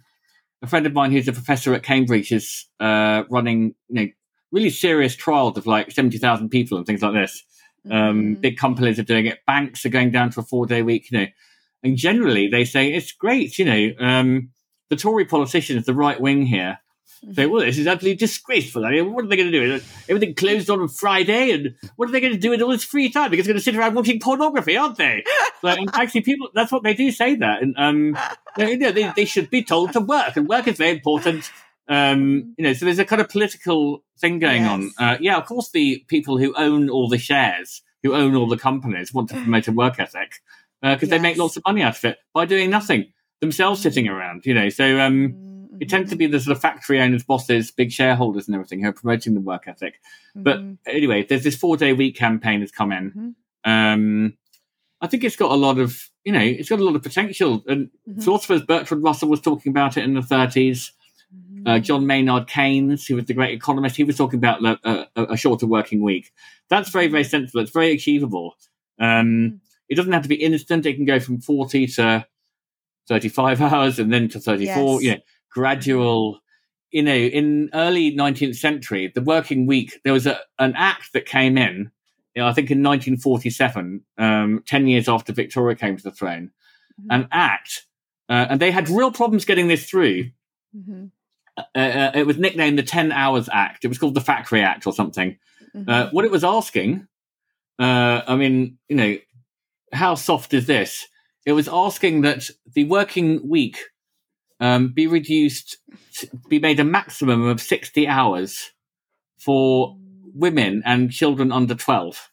a 0.63 0.67
friend 0.67 0.85
of 0.87 0.93
mine 0.93 1.11
who's 1.11 1.27
a 1.27 1.33
professor 1.33 1.75
at 1.75 1.83
Cambridge 1.83 2.31
is 2.31 2.65
uh, 2.79 3.23
running 3.29 3.75
you 3.89 3.95
know 3.95 4.07
really 4.51 4.69
serious 4.69 5.15
trials 5.15 5.57
of 5.57 5.67
like 5.67 5.91
seventy 5.91 6.17
thousand 6.17 6.49
people 6.49 6.77
and 6.77 6.87
things 6.87 7.03
like 7.03 7.13
this. 7.13 7.43
Um, 7.85 7.91
mm-hmm. 7.91 8.33
Big 8.35 8.57
companies 8.57 8.97
are 8.97 9.03
doing 9.03 9.25
it. 9.25 9.39
Banks 9.45 9.85
are 9.85 9.89
going 9.89 10.11
down 10.11 10.31
to 10.31 10.39
a 10.39 10.43
four 10.43 10.65
day 10.65 10.81
week. 10.81 11.11
You 11.11 11.19
know, 11.19 11.27
and 11.83 11.97
generally 11.97 12.47
they 12.47 12.65
say 12.65 12.93
it's 12.93 13.11
great. 13.11 13.59
You 13.59 13.65
know, 13.65 13.91
um, 13.99 14.49
the 14.89 14.95
Tory 14.95 15.25
politicians, 15.25 15.85
the 15.85 15.93
right 15.93 16.19
wing 16.19 16.45
here, 16.45 16.79
say, 17.31 17.45
well, 17.45 17.65
this 17.65 17.77
is 17.77 17.87
absolutely 17.87 18.17
disgraceful. 18.17 18.85
I 18.85 18.91
mean, 18.91 19.13
what 19.13 19.25
are 19.25 19.27
they 19.27 19.37
going 19.37 19.51
to 19.51 19.77
do? 19.79 19.85
Everything 20.09 20.35
closed 20.35 20.69
on 20.69 20.87
Friday, 20.87 21.51
and 21.51 21.75
what 21.95 22.09
are 22.09 22.11
they 22.11 22.19
going 22.19 22.33
to 22.33 22.39
do 22.39 22.49
with 22.49 22.61
all 22.61 22.71
this 22.71 22.83
free 22.83 23.09
time? 23.09 23.31
Because 23.31 23.45
they're 23.45 23.53
going 23.53 23.59
to 23.59 23.63
sit 23.63 23.75
around 23.75 23.95
watching 23.95 24.19
pornography, 24.19 24.77
aren't 24.77 24.97
they? 24.97 25.23
Like, 25.61 25.79
actually, 25.93 26.21
people, 26.21 26.49
that's 26.53 26.71
what 26.71 26.83
they 26.83 26.93
do 26.93 27.11
say 27.11 27.35
that. 27.35 27.61
And, 27.61 27.75
um, 27.77 28.17
you 28.57 28.77
know, 28.77 28.91
they, 28.91 29.11
they 29.15 29.25
should 29.25 29.49
be 29.49 29.63
told 29.63 29.93
to 29.93 29.99
work, 29.99 30.35
and 30.35 30.47
work 30.47 30.67
is 30.67 30.77
very 30.77 30.91
important. 30.91 31.49
Um, 31.87 32.55
you 32.57 32.63
know, 32.63 32.73
so 32.73 32.85
there's 32.85 32.99
a 32.99 33.05
kind 33.05 33.21
of 33.21 33.29
political 33.29 34.03
thing 34.19 34.39
going 34.39 34.63
yes. 34.63 34.71
on. 34.71 34.91
Uh, 34.97 35.17
yeah, 35.19 35.37
of 35.37 35.45
course, 35.45 35.71
the 35.71 36.03
people 36.07 36.37
who 36.37 36.53
own 36.55 36.89
all 36.89 37.09
the 37.09 37.17
shares, 37.17 37.81
who 38.03 38.13
own 38.13 38.35
all 38.35 38.47
the 38.47 38.57
companies, 38.57 39.13
want 39.13 39.29
to 39.29 39.35
promote 39.35 39.67
a 39.67 39.71
work 39.71 39.99
ethic 39.99 40.41
because 40.83 41.03
uh, 41.03 41.05
yes. 41.05 41.09
they 41.09 41.19
make 41.19 41.37
lots 41.37 41.57
of 41.57 41.63
money 41.65 41.81
out 41.81 41.97
of 41.97 42.05
it 42.05 42.17
by 42.33 42.45
doing 42.45 42.69
nothing 42.69 43.11
themselves, 43.39 43.81
sitting 43.81 44.07
around. 44.07 44.45
You 44.45 44.53
know, 44.53 44.69
so 44.69 44.99
um, 44.99 45.29
mm 45.29 45.53
it 45.79 45.89
tends 45.89 46.09
to 46.11 46.15
be 46.15 46.27
the 46.27 46.39
sort 46.39 46.55
of 46.55 46.61
factory 46.61 47.01
owners, 47.01 47.23
bosses, 47.23 47.71
big 47.71 47.91
shareholders, 47.91 48.47
and 48.47 48.55
everything 48.55 48.81
who 48.81 48.89
are 48.89 48.93
promoting 48.93 49.33
the 49.33 49.41
work 49.41 49.67
ethic. 49.67 49.95
Mm-hmm. 50.35 50.43
But 50.43 50.61
anyway, 50.85 51.25
there's 51.27 51.43
this 51.43 51.55
four 51.55 51.77
day 51.77 51.93
week 51.93 52.15
campaign 52.15 52.59
that's 52.59 52.71
come 52.71 52.91
in. 52.91 53.11
Mm-hmm. 53.11 53.71
Um, 53.71 54.37
I 55.01 55.07
think 55.07 55.23
it's 55.23 55.35
got 55.35 55.51
a 55.51 55.55
lot 55.55 55.79
of, 55.79 56.09
you 56.23 56.31
know, 56.31 56.39
it's 56.39 56.69
got 56.69 56.79
a 56.79 56.83
lot 56.83 56.95
of 56.95 57.03
potential. 57.03 57.63
And 57.67 57.89
mm-hmm. 58.07 58.21
philosophers, 58.21 58.61
Bertrand 58.63 59.03
Russell 59.03 59.29
was 59.29 59.41
talking 59.41 59.71
about 59.71 59.97
it 59.97 60.03
in 60.03 60.13
the 60.13 60.21
30s. 60.21 60.91
Uh, 61.65 61.71
mm-hmm. 61.71 61.83
John 61.83 62.05
Maynard 62.07 62.47
Keynes, 62.47 63.05
who 63.05 63.15
was 63.15 63.25
the 63.25 63.33
great 63.33 63.53
economist, 63.53 63.95
he 63.95 64.03
was 64.03 64.17
talking 64.17 64.37
about 64.37 64.63
a, 64.63 65.07
a, 65.15 65.23
a 65.33 65.37
shorter 65.37 65.65
working 65.65 66.01
week. 66.01 66.31
That's 66.69 66.89
very, 66.89 67.07
very 67.07 67.23
sensible. 67.23 67.61
It's 67.61 67.71
very 67.71 67.91
achievable. 67.91 68.55
Um, 68.99 69.07
mm-hmm. 69.07 69.55
It 69.89 69.95
doesn't 69.95 70.13
have 70.13 70.23
to 70.23 70.29
be 70.29 70.35
instant. 70.35 70.85
It 70.85 70.95
can 70.95 71.05
go 71.05 71.19
from 71.19 71.41
40 71.41 71.87
to 71.87 72.25
35 73.07 73.61
hours 73.73 73.99
and 73.99 74.11
then 74.11 74.29
to 74.29 74.39
34. 74.39 75.01
Yes. 75.01 75.03
You 75.03 75.11
know, 75.11 75.21
gradual 75.49 76.39
you 76.93 77.03
know 77.03 77.15
in 77.15 77.69
early 77.73 78.15
19th 78.15 78.55
century 78.55 79.11
the 79.13 79.21
working 79.21 79.65
week 79.65 79.99
there 80.03 80.13
was 80.13 80.25
a, 80.25 80.39
an 80.59 80.73
act 80.77 81.11
that 81.13 81.25
came 81.25 81.57
in 81.57 81.91
you 82.35 82.41
know, 82.41 82.47
i 82.47 82.53
think 82.53 82.71
in 82.71 82.81
1947 82.81 84.01
um, 84.17 84.63
10 84.65 84.87
years 84.87 85.09
after 85.09 85.33
victoria 85.33 85.75
came 85.75 85.97
to 85.97 86.03
the 86.03 86.11
throne 86.11 86.51
mm-hmm. 86.99 87.11
an 87.11 87.27
act 87.31 87.85
uh, 88.29 88.45
and 88.49 88.59
they 88.59 88.71
had 88.71 88.89
real 88.89 89.11
problems 89.11 89.43
getting 89.43 89.67
this 89.67 89.89
through 89.89 90.29
mm-hmm. 90.75 91.05
uh, 91.57 91.77
uh, 91.77 92.11
it 92.15 92.25
was 92.25 92.37
nicknamed 92.37 92.77
the 92.77 92.83
10 92.83 93.11
hours 93.11 93.49
act 93.51 93.83
it 93.83 93.89
was 93.89 93.97
called 93.97 94.15
the 94.15 94.21
factory 94.21 94.61
act 94.61 94.87
or 94.87 94.93
something 94.93 95.37
mm-hmm. 95.75 95.89
Uh, 95.89 96.09
what 96.11 96.25
it 96.25 96.31
was 96.31 96.43
asking 96.43 97.07
uh, 97.79 98.21
i 98.27 98.35
mean 98.35 98.77
you 98.87 98.95
know 98.95 99.17
how 99.93 100.15
soft 100.15 100.53
is 100.53 100.67
this 100.67 101.07
it 101.45 101.53
was 101.53 101.67
asking 101.67 102.21
that 102.21 102.49
the 102.73 102.85
working 102.85 103.47
week 103.47 103.77
um, 104.59 104.93
be 104.93 105.07
reduced, 105.07 105.77
be 106.47 106.59
made 106.59 106.79
a 106.79 106.85
maximum 106.85 107.45
of 107.45 107.61
60 107.61 108.07
hours 108.07 108.71
for 109.37 109.97
women 110.33 110.81
and 110.85 111.11
children 111.11 111.51
under 111.51 111.75
12. 111.75 112.29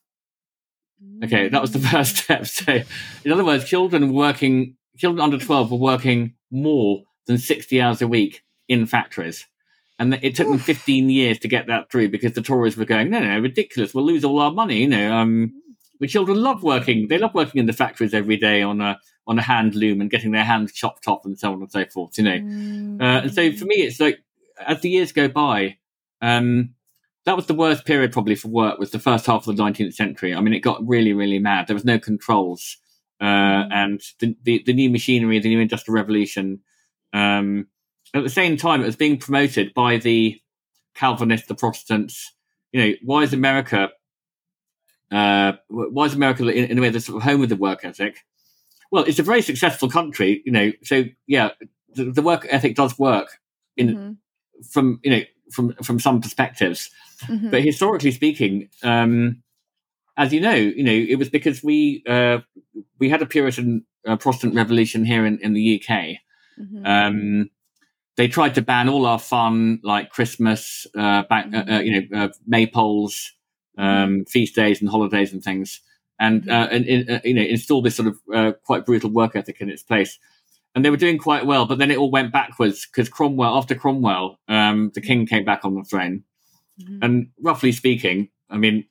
Okay, 1.24 1.48
that 1.48 1.60
was 1.60 1.72
the 1.72 1.78
first 1.92 2.18
step. 2.18 2.46
So, 2.46 2.80
in 3.24 3.32
other 3.32 3.44
words, 3.44 3.64
children 3.64 4.12
working, 4.12 4.76
children 4.96 5.20
under 5.20 5.38
12 5.38 5.72
were 5.72 5.76
working 5.76 6.34
more 6.50 7.02
than 7.26 7.38
60 7.38 7.80
hours 7.80 8.00
a 8.00 8.08
week 8.08 8.44
in 8.68 8.86
factories. 8.86 9.46
And 9.98 10.14
it 10.22 10.34
took 10.34 10.48
them 10.48 10.58
15 10.58 11.10
years 11.10 11.38
to 11.40 11.48
get 11.48 11.66
that 11.66 11.90
through 11.90 12.08
because 12.08 12.32
the 12.32 12.40
Tories 12.40 12.76
were 12.76 12.86
going, 12.86 13.10
no, 13.10 13.18
no, 13.18 13.38
ridiculous. 13.38 13.92
We'll 13.92 14.06
lose 14.06 14.24
all 14.24 14.38
our 14.38 14.50
money. 14.50 14.78
You 14.78 14.88
know, 14.88 15.14
um, 15.14 15.52
the 16.00 16.08
children 16.08 16.42
love 16.42 16.62
working. 16.62 17.08
They 17.08 17.18
love 17.18 17.34
working 17.34 17.60
in 17.60 17.66
the 17.66 17.72
factories 17.72 18.14
every 18.14 18.36
day 18.36 18.62
on 18.62 18.80
a 18.80 18.98
on 19.26 19.38
a 19.38 19.42
hand 19.42 19.74
loom 19.74 20.00
and 20.00 20.10
getting 20.10 20.32
their 20.32 20.44
hands 20.44 20.72
chopped 20.72 21.06
off 21.06 21.24
and 21.24 21.38
so 21.38 21.52
on 21.52 21.60
and 21.60 21.70
so 21.70 21.84
forth. 21.84 22.18
You 22.18 22.24
know, 22.24 22.38
mm. 22.38 23.00
uh, 23.00 23.22
and 23.22 23.32
so 23.32 23.52
for 23.52 23.66
me, 23.66 23.76
it's 23.76 24.00
like 24.00 24.18
as 24.66 24.80
the 24.80 24.90
years 24.90 25.12
go 25.12 25.28
by, 25.28 25.76
um, 26.20 26.74
that 27.26 27.36
was 27.36 27.46
the 27.46 27.54
worst 27.54 27.84
period 27.84 28.12
probably 28.12 28.34
for 28.34 28.48
work. 28.48 28.78
Was 28.78 28.90
the 28.90 28.98
first 28.98 29.26
half 29.26 29.46
of 29.46 29.56
the 29.56 29.62
19th 29.62 29.94
century. 29.94 30.34
I 30.34 30.40
mean, 30.40 30.54
it 30.54 30.60
got 30.60 30.86
really, 30.86 31.12
really 31.12 31.38
mad. 31.38 31.66
There 31.66 31.74
was 31.74 31.84
no 31.84 31.98
controls, 31.98 32.78
uh, 33.20 33.24
mm. 33.24 33.68
and 33.70 34.00
the, 34.18 34.36
the, 34.42 34.62
the 34.66 34.72
new 34.72 34.90
machinery, 34.90 35.38
the 35.38 35.50
new 35.50 35.60
industrial 35.60 35.96
revolution. 35.96 36.60
Um, 37.12 37.68
at 38.14 38.24
the 38.24 38.30
same 38.30 38.56
time, 38.56 38.82
it 38.82 38.86
was 38.86 38.96
being 38.96 39.18
promoted 39.18 39.74
by 39.74 39.98
the 39.98 40.40
Calvinists, 40.94 41.46
the 41.46 41.54
Protestants. 41.54 42.32
You 42.72 42.84
know, 42.84 42.94
why 43.02 43.22
is 43.22 43.32
America 43.32 43.90
uh, 45.10 45.52
why 45.68 46.04
is 46.04 46.14
America 46.14 46.46
in, 46.48 46.70
in 46.70 46.78
a 46.78 46.80
way 46.80 46.90
the 46.90 47.00
sort 47.00 47.16
of 47.16 47.22
home 47.22 47.42
of 47.42 47.48
the 47.48 47.56
work 47.56 47.84
ethic? 47.84 48.24
Well, 48.90 49.04
it's 49.04 49.18
a 49.18 49.24
very 49.24 49.42
successful 49.42 49.88
country, 49.88 50.42
you 50.44 50.52
know. 50.52 50.72
So 50.82 51.04
yeah, 51.26 51.50
the, 51.94 52.04
the 52.04 52.22
work 52.22 52.46
ethic 52.50 52.74
does 52.74 52.98
work 52.98 53.38
in 53.76 53.88
mm-hmm. 53.88 54.12
from 54.70 55.00
you 55.02 55.10
know 55.10 55.22
from 55.52 55.74
from 55.82 55.98
some 55.98 56.20
perspectives, 56.20 56.90
mm-hmm. 57.22 57.50
but 57.50 57.62
historically 57.62 58.12
speaking, 58.12 58.68
um, 58.82 59.42
as 60.16 60.32
you 60.32 60.40
know, 60.40 60.54
you 60.54 60.84
know 60.84 60.92
it 60.92 61.16
was 61.16 61.30
because 61.30 61.62
we 61.62 62.02
uh, 62.08 62.38
we 62.98 63.08
had 63.08 63.22
a 63.22 63.26
Puritan 63.26 63.84
uh, 64.06 64.16
Protestant 64.16 64.54
revolution 64.54 65.04
here 65.04 65.26
in, 65.26 65.38
in 65.40 65.54
the 65.54 65.82
UK. 65.82 66.18
Mm-hmm. 66.58 66.86
Um, 66.86 67.50
they 68.16 68.28
tried 68.28 68.54
to 68.56 68.62
ban 68.62 68.88
all 68.88 69.06
our 69.06 69.18
fun 69.18 69.80
like 69.82 70.10
Christmas, 70.10 70.86
uh, 70.96 71.22
back, 71.22 71.46
uh, 71.52 71.58
uh, 71.58 71.64
mm-hmm. 71.64 71.84
you 71.84 72.08
know, 72.10 72.24
uh, 72.24 72.28
maypoles, 72.50 73.30
um, 73.80 74.24
feast 74.26 74.54
days 74.54 74.80
and 74.80 74.90
holidays 74.90 75.32
and 75.32 75.42
things, 75.42 75.80
and 76.18 76.48
uh, 76.48 76.68
and 76.70 77.10
uh, 77.10 77.20
you 77.24 77.34
know 77.34 77.42
install 77.42 77.82
this 77.82 77.96
sort 77.96 78.08
of 78.08 78.18
uh, 78.34 78.52
quite 78.64 78.86
brutal 78.86 79.10
work 79.10 79.34
ethic 79.34 79.60
in 79.60 79.70
its 79.70 79.82
place. 79.82 80.18
And 80.72 80.84
they 80.84 80.90
were 80.90 80.96
doing 80.96 81.18
quite 81.18 81.46
well, 81.46 81.66
but 81.66 81.78
then 81.78 81.90
it 81.90 81.98
all 81.98 82.12
went 82.12 82.32
backwards 82.32 82.86
because 82.86 83.08
Cromwell, 83.08 83.56
after 83.56 83.74
Cromwell, 83.74 84.38
um, 84.46 84.92
the 84.94 85.00
king 85.00 85.26
came 85.26 85.44
back 85.44 85.64
on 85.64 85.74
the 85.74 85.82
throne. 85.82 86.22
Mm-hmm. 86.80 86.98
And 87.02 87.26
roughly 87.40 87.72
speaking, 87.72 88.28
I 88.48 88.56
mean, 88.56 88.86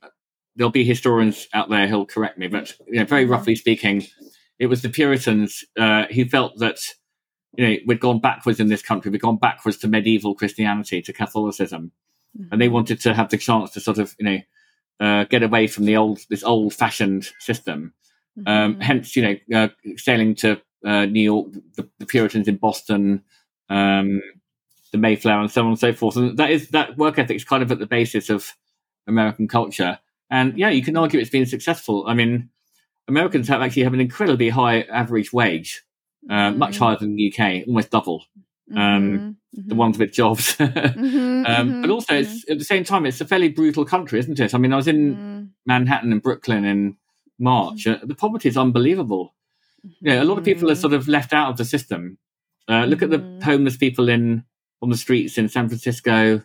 there'll 0.55 0.71
be 0.71 0.83
historians 0.83 1.47
out 1.53 1.69
there 1.69 1.87
who'll 1.87 2.05
correct 2.05 2.37
me, 2.37 2.47
but 2.47 2.73
you 2.87 2.99
know, 2.99 3.05
very 3.05 3.23
mm-hmm. 3.23 3.31
roughly 3.31 3.55
speaking, 3.55 4.05
it 4.59 4.67
was 4.67 4.81
the 4.81 4.89
Puritans 4.89 5.63
uh, 5.79 6.05
who 6.13 6.25
felt 6.25 6.57
that 6.57 6.79
you 7.57 7.67
know 7.67 7.75
we'd 7.87 8.01
gone 8.01 8.19
backwards 8.19 8.59
in 8.59 8.67
this 8.67 8.81
country, 8.81 9.09
we'd 9.09 9.21
gone 9.21 9.37
backwards 9.37 9.77
to 9.77 9.87
medieval 9.87 10.35
Christianity, 10.35 11.01
to 11.01 11.13
Catholicism, 11.13 11.91
mm-hmm. 12.37 12.49
and 12.51 12.61
they 12.61 12.67
wanted 12.67 12.99
to 13.01 13.13
have 13.13 13.29
the 13.29 13.37
chance 13.37 13.71
to 13.71 13.79
sort 13.79 13.99
of 13.99 14.15
you 14.19 14.25
know 14.25 14.39
uh, 14.99 15.23
get 15.25 15.43
away 15.43 15.67
from 15.67 15.85
the 15.85 15.97
old 15.97 16.19
this 16.29 16.43
old 16.43 16.73
fashioned 16.73 17.29
system. 17.39 17.93
Um, 18.37 18.43
mm-hmm. 18.45 18.47
Um, 18.47 18.79
hence, 18.81 19.15
you 19.15 19.21
know, 19.21 19.59
uh, 19.59 19.67
sailing 19.97 20.35
to 20.35 20.61
uh, 20.85 21.05
New 21.05 21.21
York, 21.21 21.51
the, 21.75 21.89
the, 21.99 22.05
Puritans 22.05 22.47
in 22.47 22.55
Boston, 22.55 23.23
um, 23.69 24.21
the 24.91 24.97
Mayflower, 24.97 25.41
and 25.41 25.51
so 25.51 25.61
on 25.63 25.69
and 25.69 25.79
so 25.79 25.93
forth. 25.93 26.15
And 26.15 26.37
that 26.37 26.49
is 26.49 26.69
that 26.69 26.97
work 26.97 27.19
ethic 27.19 27.35
is 27.35 27.43
kind 27.43 27.63
of 27.63 27.71
at 27.71 27.79
the 27.79 27.85
basis 27.85 28.29
of 28.29 28.53
American 29.07 29.47
culture. 29.47 29.99
And 30.29 30.57
yeah, 30.57 30.69
you 30.69 30.83
can 30.83 30.95
argue 30.95 31.19
it's 31.19 31.29
been 31.29 31.45
successful. 31.45 32.05
I 32.07 32.13
mean, 32.13 32.49
Americans 33.07 33.47
have 33.47 33.61
actually 33.61 33.83
have 33.83 33.93
an 33.93 33.99
incredibly 33.99 34.49
high 34.49 34.81
average 34.81 35.33
wage, 35.33 35.83
uh, 36.29 36.33
mm-hmm. 36.33 36.59
much 36.59 36.77
higher 36.77 36.97
than 36.97 37.15
the 37.15 37.33
UK, 37.33 37.67
almost 37.67 37.89
double. 37.89 38.25
Um, 38.75 39.37
the 39.53 39.75
ones 39.75 39.97
with 39.97 40.11
jobs. 40.13 40.55
Mhm, 40.59 41.47
um, 41.49 41.81
but 41.81 41.89
also, 41.89 42.13
it's 42.15 42.49
at 42.49 42.59
the 42.59 42.65
same 42.65 42.83
time, 42.83 43.05
it's 43.05 43.19
a 43.21 43.25
fairly 43.25 43.49
brutal 43.49 43.83
country, 43.85 44.19
isn't 44.19 44.39
it? 44.39 44.53
I 44.53 44.57
mean, 44.57 44.73
I 44.73 44.75
was 44.75 44.87
in 44.87 45.15
Mm, 45.15 45.49
Manhattan 45.65 46.11
and 46.11 46.21
Brooklyn 46.21 46.65
in 46.65 46.97
March. 47.39 47.87
Uh, 47.87 47.97
the 48.03 48.15
poverty 48.15 48.47
is 48.49 48.57
unbelievable. 48.57 49.33
You 50.01 50.11
know, 50.11 50.21
a 50.21 50.25
lot 50.25 50.37
of 50.37 50.43
people 50.43 50.69
are 50.69 50.75
sort 50.75 50.93
of 50.93 51.07
left 51.07 51.33
out 51.33 51.49
of 51.49 51.57
the 51.57 51.65
system. 51.65 52.17
Uh, 52.67 52.85
look 52.85 53.01
at 53.01 53.09
the 53.09 53.17
homeless 53.43 53.77
people 53.77 54.09
in 54.09 54.43
on 54.81 54.89
the 54.89 54.97
streets 54.97 55.37
in 55.37 55.49
San 55.49 55.67
Francisco, 55.67 56.41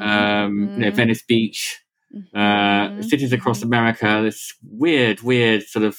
um, 0.00 0.72
you 0.76 0.84
know, 0.84 0.90
Venice 0.92 1.22
Beach, 1.22 1.82
uh, 2.34 3.02
cities 3.02 3.32
across. 3.32 3.62
America. 3.62 4.20
This 4.22 4.54
weird, 4.62 5.20
weird 5.22 5.64
sort 5.64 5.84
of 5.84 5.98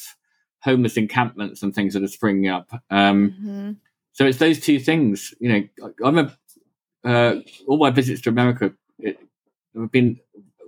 homeless 0.61 0.95
encampments 0.97 1.61
and 1.63 1.73
things 1.75 1.93
that 1.93 2.03
are 2.03 2.07
springing 2.07 2.47
up. 2.49 2.69
Um. 2.89 3.79
So 4.19 4.25
it's 4.25 4.37
those 4.37 4.59
two 4.59 4.79
things. 4.79 5.33
You 5.39 5.69
know, 5.79 5.91
I'm 6.03 6.17
a 6.17 6.37
uh, 7.05 7.35
all 7.67 7.77
my 7.77 7.89
visits 7.89 8.21
to 8.23 8.29
America 8.29 8.73
it, 8.99 9.17
have 9.73 9.93
been 9.93 10.19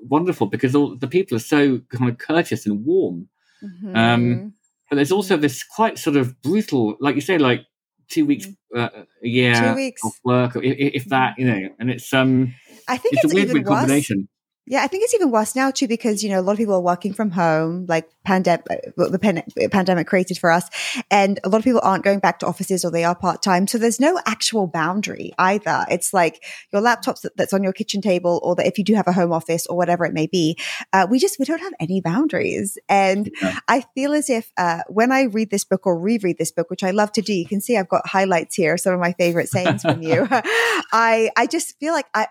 wonderful 0.03 0.47
because 0.47 0.73
all 0.73 0.95
the 0.95 1.07
people 1.07 1.35
are 1.35 1.41
so 1.41 1.79
kind 1.89 2.09
of 2.09 2.17
courteous 2.17 2.65
and 2.65 2.85
warm. 2.85 3.27
Mhm. 3.61 3.97
Um, 3.97 4.53
But 4.89 4.95
there's 4.95 5.11
also 5.11 5.35
this 5.35 5.63
quite 5.63 5.99
sort 5.99 6.15
of 6.15 6.41
brutal, 6.41 6.95
like 7.01 7.15
you 7.15 7.21
say, 7.21 7.37
like 7.37 7.65
two 8.07 8.25
weeks 8.25 8.47
uh, 8.73 8.89
a 9.21 9.27
year 9.27 9.53
Mm. 9.53 9.69
Two 9.69 9.75
weeks. 9.75 10.01
off 10.05 10.19
work, 10.23 10.55
if, 10.55 11.03
if 11.03 11.05
that, 11.09 11.37
you 11.37 11.45
know. 11.45 11.69
And 11.77 11.91
it's 11.91 12.13
um, 12.13 12.53
I 12.87 12.95
think 12.95 13.15
it's, 13.15 13.25
it's, 13.25 13.33
a 13.33 13.35
weird, 13.35 13.51
weird 13.51 13.65
combination. 13.65 14.29
Yeah, 14.67 14.83
I 14.83 14.87
think 14.87 15.03
it's 15.03 15.13
even 15.15 15.31
worse 15.31 15.55
now 15.55 15.71
too 15.71 15.87
because 15.87 16.23
you 16.23 16.29
know 16.29 16.39
a 16.39 16.43
lot 16.43 16.51
of 16.53 16.57
people 16.59 16.75
are 16.75 16.81
working 16.81 17.13
from 17.13 17.31
home, 17.31 17.87
like 17.89 18.09
pandemic, 18.23 18.63
the 18.95 19.17
pan- 19.19 19.43
pandemic 19.71 20.05
created 20.05 20.37
for 20.37 20.51
us, 20.51 20.69
and 21.09 21.39
a 21.43 21.49
lot 21.49 21.57
of 21.57 21.63
people 21.63 21.81
aren't 21.83 22.03
going 22.03 22.19
back 22.19 22.39
to 22.39 22.45
offices 22.45 22.85
or 22.85 22.91
they 22.91 23.03
are 23.03 23.15
part 23.15 23.41
time. 23.41 23.65
So 23.65 23.79
there's 23.79 23.99
no 23.99 24.19
actual 24.27 24.67
boundary 24.67 25.33
either. 25.39 25.85
It's 25.89 26.13
like 26.13 26.43
your 26.71 26.81
laptops 26.81 27.25
that's 27.35 27.53
on 27.53 27.63
your 27.63 27.73
kitchen 27.73 28.01
table, 28.01 28.39
or 28.43 28.55
that 28.55 28.67
if 28.67 28.77
you 28.77 28.83
do 28.83 28.93
have 28.93 29.07
a 29.07 29.11
home 29.11 29.33
office 29.33 29.65
or 29.65 29.75
whatever 29.75 30.05
it 30.05 30.13
may 30.13 30.27
be, 30.27 30.57
uh, 30.93 31.07
we 31.09 31.17
just 31.17 31.39
we 31.39 31.45
don't 31.45 31.59
have 31.61 31.73
any 31.79 31.99
boundaries. 31.99 32.77
And 32.87 33.31
Yeah. 33.41 33.57
I 33.67 33.83
feel 33.95 34.13
as 34.13 34.29
if 34.29 34.51
uh, 34.57 34.81
when 34.87 35.11
I 35.11 35.23
read 35.23 35.49
this 35.49 35.63
book 35.65 35.87
or 35.87 35.99
reread 35.99 36.37
this 36.37 36.51
book, 36.51 36.69
which 36.69 36.83
I 36.83 36.91
love 36.91 37.11
to 37.13 37.21
do, 37.23 37.33
you 37.33 37.47
can 37.47 37.61
see 37.61 37.77
I've 37.77 37.89
got 37.89 38.07
highlights 38.07 38.55
here, 38.55 38.77
some 38.77 38.93
of 38.93 38.99
my 38.99 39.13
favorite 39.13 39.49
sayings 39.49 39.81
from 39.81 40.03
you. 40.03 40.27
I 40.31 41.31
I 41.35 41.47
just 41.47 41.79
feel 41.79 41.93
like 41.93 42.05
I 42.13 42.27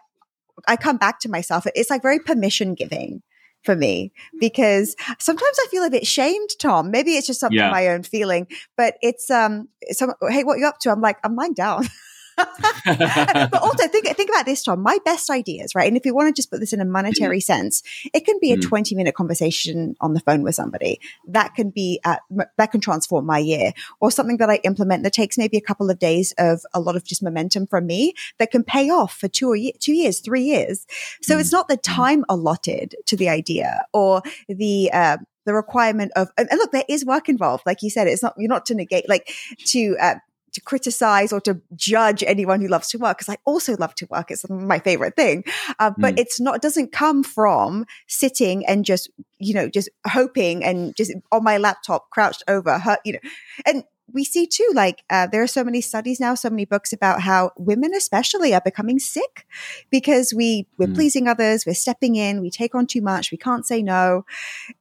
I 0.68 0.76
come 0.76 0.96
back 0.96 1.20
to 1.20 1.28
myself. 1.28 1.66
It's 1.74 1.90
like 1.90 2.02
very 2.02 2.18
permission 2.18 2.74
giving 2.74 3.22
for 3.62 3.76
me 3.76 4.12
because 4.40 4.96
sometimes 5.18 5.56
I 5.64 5.68
feel 5.70 5.84
a 5.84 5.90
bit 5.90 6.06
shamed, 6.06 6.50
Tom. 6.58 6.90
Maybe 6.90 7.12
it's 7.12 7.26
just 7.26 7.40
something 7.40 7.58
Yeah. 7.58 7.70
my 7.70 7.88
own 7.88 8.02
feeling, 8.02 8.46
but 8.76 8.94
it's 9.02 9.30
um 9.30 9.68
some 9.90 10.12
hey, 10.28 10.44
what 10.44 10.58
you 10.58 10.66
up 10.66 10.78
to? 10.80 10.90
I'm 10.90 11.00
like, 11.00 11.18
I'm 11.24 11.36
lying 11.36 11.54
down. 11.54 11.86
but 12.84 13.54
also 13.62 13.86
think 13.88 14.06
think 14.16 14.30
about 14.30 14.46
this, 14.46 14.62
Tom. 14.62 14.82
My 14.82 14.98
best 15.04 15.30
ideas, 15.30 15.74
right? 15.74 15.86
And 15.88 15.96
if 15.96 16.04
you 16.06 16.14
want 16.14 16.28
to 16.28 16.32
just 16.38 16.50
put 16.50 16.60
this 16.60 16.72
in 16.72 16.80
a 16.80 16.84
monetary 16.84 17.40
sense, 17.40 17.82
it 18.14 18.24
can 18.24 18.38
be 18.40 18.52
a 18.52 18.56
Mm. 18.56 18.62
20 18.68 18.94
minute 18.94 19.14
conversation 19.14 19.94
on 20.00 20.14
the 20.14 20.20
phone 20.20 20.42
with 20.42 20.54
somebody. 20.54 21.00
That 21.28 21.54
can 21.54 21.70
be 21.70 22.00
uh, 22.04 22.16
that 22.56 22.70
can 22.72 22.80
transform 22.80 23.26
my 23.26 23.38
year, 23.38 23.72
or 24.00 24.10
something 24.10 24.36
that 24.38 24.50
I 24.50 24.56
implement 24.64 25.02
that 25.04 25.12
takes 25.12 25.36
maybe 25.38 25.56
a 25.56 25.60
couple 25.60 25.90
of 25.90 25.98
days 25.98 26.32
of 26.38 26.60
a 26.74 26.80
lot 26.80 26.96
of 26.96 27.04
just 27.04 27.22
momentum 27.22 27.66
from 27.66 27.86
me 27.86 28.14
that 28.38 28.50
can 28.50 28.64
pay 28.64 28.90
off 28.90 29.16
for 29.16 29.28
two 29.28 29.50
or 29.52 29.56
two 29.78 29.92
years, 29.92 30.20
three 30.20 30.42
years. 30.42 30.86
So 31.22 31.36
Mm. 31.36 31.40
it's 31.40 31.52
not 31.52 31.68
the 31.68 31.76
time 31.76 32.24
allotted 32.28 32.94
to 33.06 33.16
the 33.16 33.28
idea 33.28 33.84
or 33.92 34.22
the 34.48 34.90
uh, 34.92 35.18
the 35.46 35.54
requirement 35.54 36.12
of 36.16 36.28
and, 36.36 36.48
and 36.50 36.58
look, 36.58 36.72
there 36.72 36.84
is 36.88 37.04
work 37.04 37.28
involved. 37.28 37.62
Like 37.66 37.82
you 37.82 37.90
said, 37.90 38.06
it's 38.06 38.22
not 38.22 38.34
you're 38.36 38.48
not 38.48 38.66
to 38.66 38.74
negate 38.74 39.08
like 39.08 39.32
to 39.66 39.96
uh, 40.00 40.14
to 40.52 40.60
criticize 40.60 41.32
or 41.32 41.40
to 41.42 41.60
judge 41.74 42.22
anyone 42.26 42.60
who 42.60 42.68
loves 42.68 42.88
to 42.88 42.98
work 42.98 43.18
because 43.18 43.32
I 43.32 43.38
also 43.44 43.76
love 43.76 43.94
to 43.96 44.06
work. 44.10 44.30
It's 44.30 44.48
my 44.48 44.78
favorite 44.78 45.16
thing. 45.16 45.44
Uh, 45.78 45.90
but 45.96 46.14
Mm. 46.14 46.18
it's 46.20 46.40
not, 46.40 46.56
it 46.56 46.62
doesn't 46.62 46.92
come 46.92 47.22
from 47.22 47.86
sitting 48.08 48.66
and 48.66 48.84
just, 48.84 49.10
you 49.38 49.54
know, 49.54 49.68
just 49.68 49.88
hoping 50.06 50.64
and 50.64 50.94
just 50.96 51.12
on 51.32 51.44
my 51.44 51.58
laptop 51.58 52.10
crouched 52.10 52.42
over 52.48 52.78
her, 52.78 52.98
you 53.04 53.12
know, 53.14 53.18
and 53.66 53.84
we 54.12 54.24
see 54.24 54.46
too, 54.46 54.68
like, 54.74 55.04
uh, 55.10 55.26
there 55.26 55.42
are 55.42 55.46
so 55.46 55.64
many 55.64 55.80
studies 55.80 56.20
now, 56.20 56.34
so 56.34 56.50
many 56.50 56.64
books 56.64 56.92
about 56.92 57.20
how 57.22 57.52
women 57.56 57.92
especially 57.94 58.54
are 58.54 58.60
becoming 58.60 58.98
sick 58.98 59.46
because 59.90 60.32
we, 60.34 60.66
we're 60.78 60.88
Mm. 60.88 60.94
pleasing 60.94 61.28
others, 61.28 61.64
we're 61.66 61.74
stepping 61.74 62.16
in, 62.16 62.40
we 62.40 62.50
take 62.50 62.74
on 62.74 62.86
too 62.86 63.00
much, 63.02 63.30
we 63.30 63.38
can't 63.38 63.66
say 63.66 63.82
no. 63.82 64.24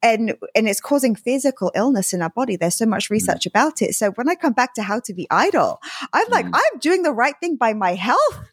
And, 0.02 0.36
and 0.56 0.68
it's 0.68 0.82
causing 0.82 1.16
physical 1.16 1.72
illness 1.76 2.14
in 2.14 2.22
our 2.22 2.30
body. 2.30 2.56
There's 2.56 2.76
so 2.76 2.86
much 2.86 3.10
research 3.10 3.46
about 3.46 3.82
it. 3.82 3.96
So 3.96 4.12
when 4.12 4.28
I 4.30 4.36
come 4.36 4.54
back 4.54 4.74
to 4.76 4.82
how 4.84 5.00
to 5.02 5.14
be 5.14 5.28
idle, 5.30 5.80
I'm 6.14 6.28
like, 6.32 6.46
Mm. 6.46 6.52
I'm 6.56 6.80
doing 6.80 7.04
the 7.04 7.12
right 7.14 7.36
thing 7.40 7.56
by 7.56 7.74
my 7.74 7.96
health. 7.96 8.50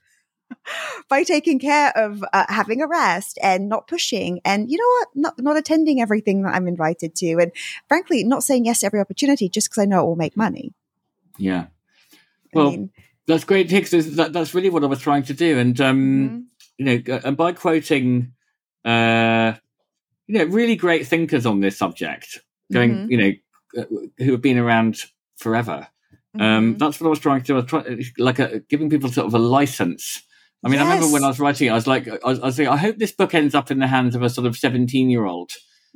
By 1.08 1.22
taking 1.22 1.58
care 1.58 1.92
of 1.96 2.24
uh, 2.32 2.44
having 2.48 2.82
a 2.82 2.86
rest 2.86 3.38
and 3.42 3.68
not 3.68 3.86
pushing 3.88 4.40
and 4.44 4.70
you 4.70 4.78
know 4.78 4.88
what 4.98 5.08
not, 5.14 5.38
not 5.38 5.56
attending 5.56 6.00
everything 6.00 6.42
that 6.42 6.54
i'm 6.54 6.66
invited 6.68 7.14
to 7.14 7.38
and 7.40 7.52
frankly 7.88 8.24
not 8.24 8.42
saying 8.42 8.64
yes 8.64 8.80
to 8.80 8.86
every 8.86 9.00
opportunity 9.00 9.48
just 9.48 9.68
because 9.70 9.82
i 9.82 9.84
know 9.84 10.00
it 10.00 10.06
will 10.06 10.16
make 10.16 10.36
money 10.36 10.72
yeah, 11.38 11.66
I 11.66 11.66
Well, 12.54 12.70
mean, 12.70 12.90
that's 13.26 13.44
great, 13.44 13.70
Hicks. 13.70 13.90
That, 13.90 14.32
that's 14.32 14.54
really 14.54 14.70
what 14.70 14.82
I 14.82 14.86
was 14.86 15.00
trying 15.00 15.24
to 15.24 15.34
do. 15.34 15.58
And 15.58 15.78
um, 15.82 16.30
mhm, 16.30 16.44
you 16.78 16.84
know, 16.86 17.14
uh, 17.14 17.20
and 17.24 17.36
by 17.36 17.52
quoting, 17.52 18.32
uh, 18.84 19.52
you 20.26 20.38
know, 20.38 20.44
really 20.46 20.76
great 20.76 21.06
thinkers 21.06 21.44
on 21.44 21.60
this 21.60 21.76
subject, 21.76 22.40
going, 22.72 22.94
Mhm. 22.94 23.10
you 23.10 23.16
know, 23.18 23.82
uh, 23.82 23.84
who 24.24 24.32
have 24.32 24.40
been 24.40 24.56
around 24.56 25.02
forever. 25.36 25.88
Um, 26.38 26.74
mhm. 26.74 26.78
that's 26.78 27.00
what 27.00 27.08
I 27.08 27.10
was 27.10 27.18
trying 27.18 27.40
to 27.42 27.46
do. 27.46 27.52
I 27.54 27.56
was 27.56 27.66
trying, 27.66 28.04
like, 28.16 28.38
a, 28.38 28.60
giving 28.60 28.88
people 28.88 29.10
sort 29.10 29.26
of 29.26 29.34
a 29.34 29.38
license. 29.38 30.22
I 30.64 30.68
mean, 30.68 30.80
I 30.80 30.82
remember 30.84 31.06
when 31.12 31.22
I 31.24 31.28
was 31.28 31.38
writing 31.38 31.68
it, 31.68 31.70
I 31.70 31.74
was 31.74 31.86
like, 31.86 32.08
I 32.08 32.18
was, 32.24 32.40
I 32.40 32.46
was 32.46 32.56
thinking, 32.56 32.72
I 32.72 32.76
hope 32.76 32.96
this 32.98 33.12
book 33.12 33.34
ends 33.34 33.54
up 33.54 33.70
in 33.70 33.78
the 33.78 33.86
hands 33.86 34.14
of 34.16 34.22
a 34.22 34.30
sort 34.30 34.46
of 34.46 34.56
seventeen-year-old, 34.56 35.52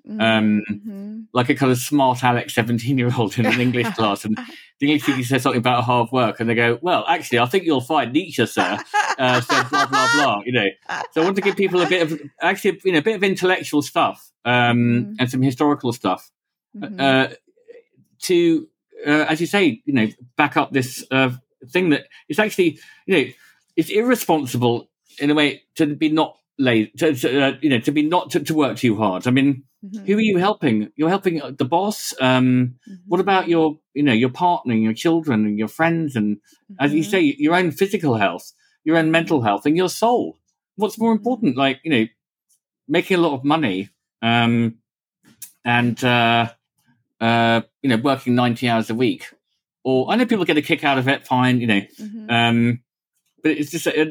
um, 0.08 0.62
Mhm. 0.70 1.26
like 1.32 1.48
a 1.48 1.54
kind 1.54 1.72
of 1.72 1.78
smart 1.78 2.22
Alex 2.22 2.54
seventeen-year-old 2.54 3.38
in 3.38 3.46
an 3.46 3.60
English 3.60 3.88
class, 3.96 4.24
and 4.24 4.36
the 4.78 4.86
English 4.86 5.06
teacher 5.06 5.24
says 5.24 5.42
something 5.42 5.58
about 5.58 5.84
hard 5.84 6.10
work, 6.12 6.38
and 6.40 6.48
they 6.48 6.54
go, 6.54 6.78
"Well, 6.82 7.04
actually, 7.08 7.40
I 7.40 7.46
think 7.46 7.64
you'll 7.64 7.80
find 7.80 8.12
Nietzsche, 8.12 8.46
sir." 8.46 8.78
uh, 9.18 9.40
said 9.40 9.68
blah 9.70 9.86
blah 9.86 10.08
blah. 10.14 10.42
You 10.44 10.52
know, 10.52 10.66
so 11.12 11.20
I 11.20 11.24
want 11.24 11.36
to 11.36 11.42
give 11.42 11.56
people 11.56 11.80
a 11.82 11.88
bit 11.88 12.02
of 12.02 12.20
actually, 12.40 12.80
you 12.84 12.92
know, 12.92 12.98
a 12.98 13.02
bit 13.02 13.16
of 13.16 13.24
intellectual 13.24 13.82
stuff 13.82 14.30
um, 14.44 14.76
Mhm. 14.78 15.16
and 15.18 15.30
some 15.30 15.42
historical 15.42 15.92
stuff 15.92 16.30
Mhm. 16.76 17.00
uh, 17.00 17.34
to, 18.22 18.68
uh, 19.06 19.26
as 19.28 19.40
you 19.40 19.46
say, 19.46 19.82
you 19.84 19.92
know, 19.92 20.08
back 20.36 20.56
up 20.56 20.72
this 20.72 21.04
uh, 21.10 21.30
thing 21.70 21.90
that 21.90 22.04
it's 22.28 22.38
actually, 22.38 22.78
you 23.06 23.16
know, 23.16 23.24
it's 23.76 23.90
irresponsible 23.90 24.88
in 25.18 25.30
a 25.30 25.34
way 25.34 25.62
to 25.76 25.86
be 25.94 26.08
not 26.08 26.36
late, 26.58 26.96
to, 26.98 27.14
to, 27.14 27.40
uh, 27.42 27.52
you 27.62 27.70
know, 27.70 27.80
to 27.80 27.90
be 27.92 28.02
not 28.02 28.30
to, 28.30 28.40
to 28.40 28.54
work 28.54 28.76
too 28.76 28.96
hard. 28.96 29.26
I 29.26 29.30
mean, 29.30 29.64
Mhm. 29.84 30.06
who 30.06 30.16
are 30.18 30.20
you 30.20 30.36
helping? 30.38 30.90
You're 30.96 31.08
helping 31.08 31.40
the 31.56 31.64
boss. 31.64 32.12
Um, 32.20 32.74
what 33.06 33.20
about 33.20 33.48
your, 33.48 33.78
you 33.94 34.02
know, 34.02 34.12
your 34.12 34.28
partner, 34.28 34.74
and 34.74 34.82
your 34.82 34.92
children, 34.92 35.46
and 35.46 35.58
your 35.58 35.68
friends, 35.68 36.16
and 36.16 36.36
as 36.78 36.92
you 36.92 37.02
Mhm. 37.02 37.10
say, 37.10 37.20
your 37.38 37.54
own 37.54 37.70
physical 37.70 38.14
health, 38.16 38.52
your 38.84 38.98
own 38.98 39.10
mental 39.10 39.40
health, 39.40 39.64
and 39.64 39.76
your 39.76 39.88
soul. 39.88 40.36
What's 40.76 40.98
more 40.98 41.12
important? 41.12 41.56
Like, 41.56 41.80
you 41.82 41.90
know, 41.90 42.06
making 42.88 43.16
a 43.16 43.20
lot 43.20 43.32
of 43.34 43.42
money, 43.44 43.88
um, 44.20 44.76
and 45.64 46.02
uh, 46.04 46.52
uh, 47.20 47.62
you 47.82 47.88
know, 47.90 47.96
working 47.96 48.34
ninety 48.34 48.68
hours 48.68 48.90
a 48.90 48.94
week. 48.94 49.26
Or 49.82 50.10
I 50.12 50.16
know 50.16 50.26
people 50.26 50.44
get 50.44 50.58
a 50.58 50.62
kick 50.62 50.84
out 50.84 50.98
of 50.98 51.08
it. 51.08 51.26
Fine, 51.26 51.60
you 51.62 51.66
know, 51.66 51.80
Mhm. 51.98 52.30
um, 52.30 52.80
but 53.42 53.52
it's 53.52 53.70
just 53.70 53.86
uh, 53.86 54.04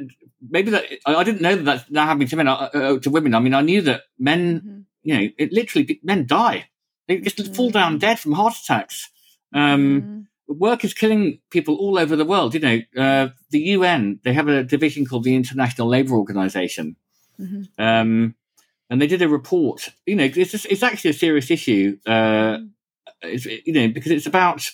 maybe 0.50 0.72
that 0.72 0.86
I, 1.06 1.24
didn't 1.24 1.42
know 1.42 1.56
that 1.56 1.66
that's 1.66 1.92
now 1.92 2.06
happening 2.06 2.28
to 2.30 2.36
men 2.36 2.48
uh, 2.48 2.70
uh, 2.74 3.00
to 3.00 3.10
women. 3.10 3.36
I 3.36 3.40
mean, 3.40 3.54
I 3.54 3.62
knew 3.62 3.82
that 3.82 4.04
men, 4.18 4.62
Mhm. 4.62 4.86
you 5.04 5.18
know, 5.18 5.30
it 5.38 5.52
literally 5.52 6.00
men 6.04 6.26
die. 6.26 6.70
They 7.08 7.20
just 7.20 7.56
fall 7.56 7.72
down 7.72 7.96
Mhm. 7.96 8.00
dead 8.00 8.20
from 8.20 8.34
heart 8.34 8.56
attacks. 8.62 9.10
Um, 9.54 10.28
Mhm. 10.48 10.58
work 10.60 10.84
is 10.84 10.94
killing 10.94 11.40
people 11.50 11.76
all 11.76 11.98
over 11.98 12.16
the 12.16 12.26
world. 12.26 12.54
You 12.54 12.60
know, 12.60 12.82
uh, 12.98 13.30
the 13.50 13.60
UN 13.76 14.20
they 14.24 14.34
have 14.34 14.48
a 14.48 14.64
division 14.64 15.06
called 15.06 15.24
the 15.24 15.36
International 15.36 15.88
Labour 15.88 16.16
Organization, 16.16 16.96
Mhm. 17.40 17.68
um, 17.78 18.36
and 18.90 19.02
they 19.02 19.08
did 19.08 19.22
a 19.22 19.30
report. 19.30 19.90
You 20.06 20.16
know, 20.16 20.24
it's 20.24 20.52
just, 20.52 20.66
it's 20.66 20.84
actually 20.84 21.12
a 21.12 21.14
serious 21.14 21.52
issue. 21.52 21.98
Uh, 22.06 22.58
it's, 23.22 23.46
you 23.46 23.74
know, 23.74 23.88
because 23.90 24.12
it's 24.12 24.28
about 24.28 24.70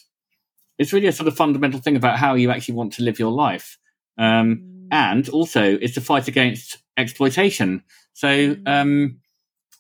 it's 0.78 0.92
really 0.92 1.08
a 1.08 1.12
sort 1.12 1.28
of 1.28 1.38
fundamental 1.38 1.80
thing 1.80 1.96
about 1.96 2.20
how 2.20 2.34
you 2.36 2.52
actually 2.52 2.76
want 2.76 2.92
to 2.94 3.04
live 3.04 3.18
your 3.18 3.32
life, 3.32 3.78
um, 4.18 4.88
and 4.92 5.28
also 5.30 5.64
it's 5.64 5.96
to 5.96 6.02
fight 6.02 6.28
against 6.28 6.78
exploitation. 6.98 7.84
So, 8.14 8.56
um, 8.66 9.20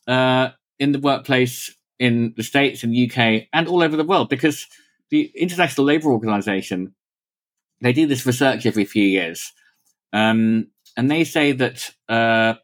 uh, 0.07 0.49
in 0.79 0.91
the 0.91 0.99
workplace 0.99 1.73
in 1.99 2.33
the 2.35 2.43
states, 2.43 2.83
in 2.83 2.91
the 2.91 3.09
UK, 3.09 3.47
and 3.53 3.67
all 3.67 3.81
over 3.81 3.95
the 3.95 4.03
world, 4.03 4.29
because 4.29 4.67
the 5.09 5.31
International 5.35 5.85
Labour 5.85 6.11
Organization 6.11 6.93
they 7.81 7.93
do 7.93 8.07
this 8.07 8.25
research 8.25 8.65
every 8.65 8.85
few 8.85 9.03
years, 9.03 9.51
um, 10.13 10.67
and 10.97 11.11
they 11.11 11.23
say 11.23 11.51
that 11.51 11.91
uh, 12.09 12.55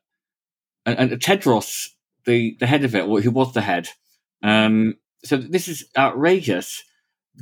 and, 0.85 1.11
and 1.11 1.21
Tedros, 1.21 1.89
the 2.25 2.55
the 2.59 2.67
head 2.67 2.83
of 2.83 2.95
it, 2.95 3.05
or 3.05 3.21
who 3.21 3.31
was 3.31 3.53
the 3.53 3.61
head, 3.61 3.89
um, 4.43 4.95
so 5.23 5.37
this 5.37 5.67
is 5.67 5.85
outrageous. 5.97 6.83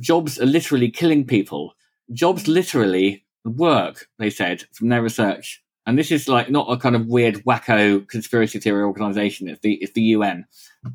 Jobs 0.00 0.38
are 0.38 0.46
literally 0.46 0.90
killing 0.90 1.26
people. 1.26 1.74
Jobs 2.12 2.46
literally 2.46 3.24
work, 3.44 4.08
they 4.18 4.30
said, 4.30 4.64
from 4.72 4.88
their 4.88 5.02
research, 5.02 5.62
and 5.86 5.98
this 5.98 6.12
is 6.12 6.28
like 6.28 6.50
not 6.50 6.70
a 6.70 6.76
kind 6.76 6.94
of 6.94 7.06
weird 7.06 7.36
wacko 7.44 8.06
conspiracy 8.06 8.58
theory 8.58 8.82
organization. 8.82 9.48
It's 9.48 9.60
the 9.60 9.74
it's 9.74 9.92
the 9.92 10.02
UN. 10.02 10.46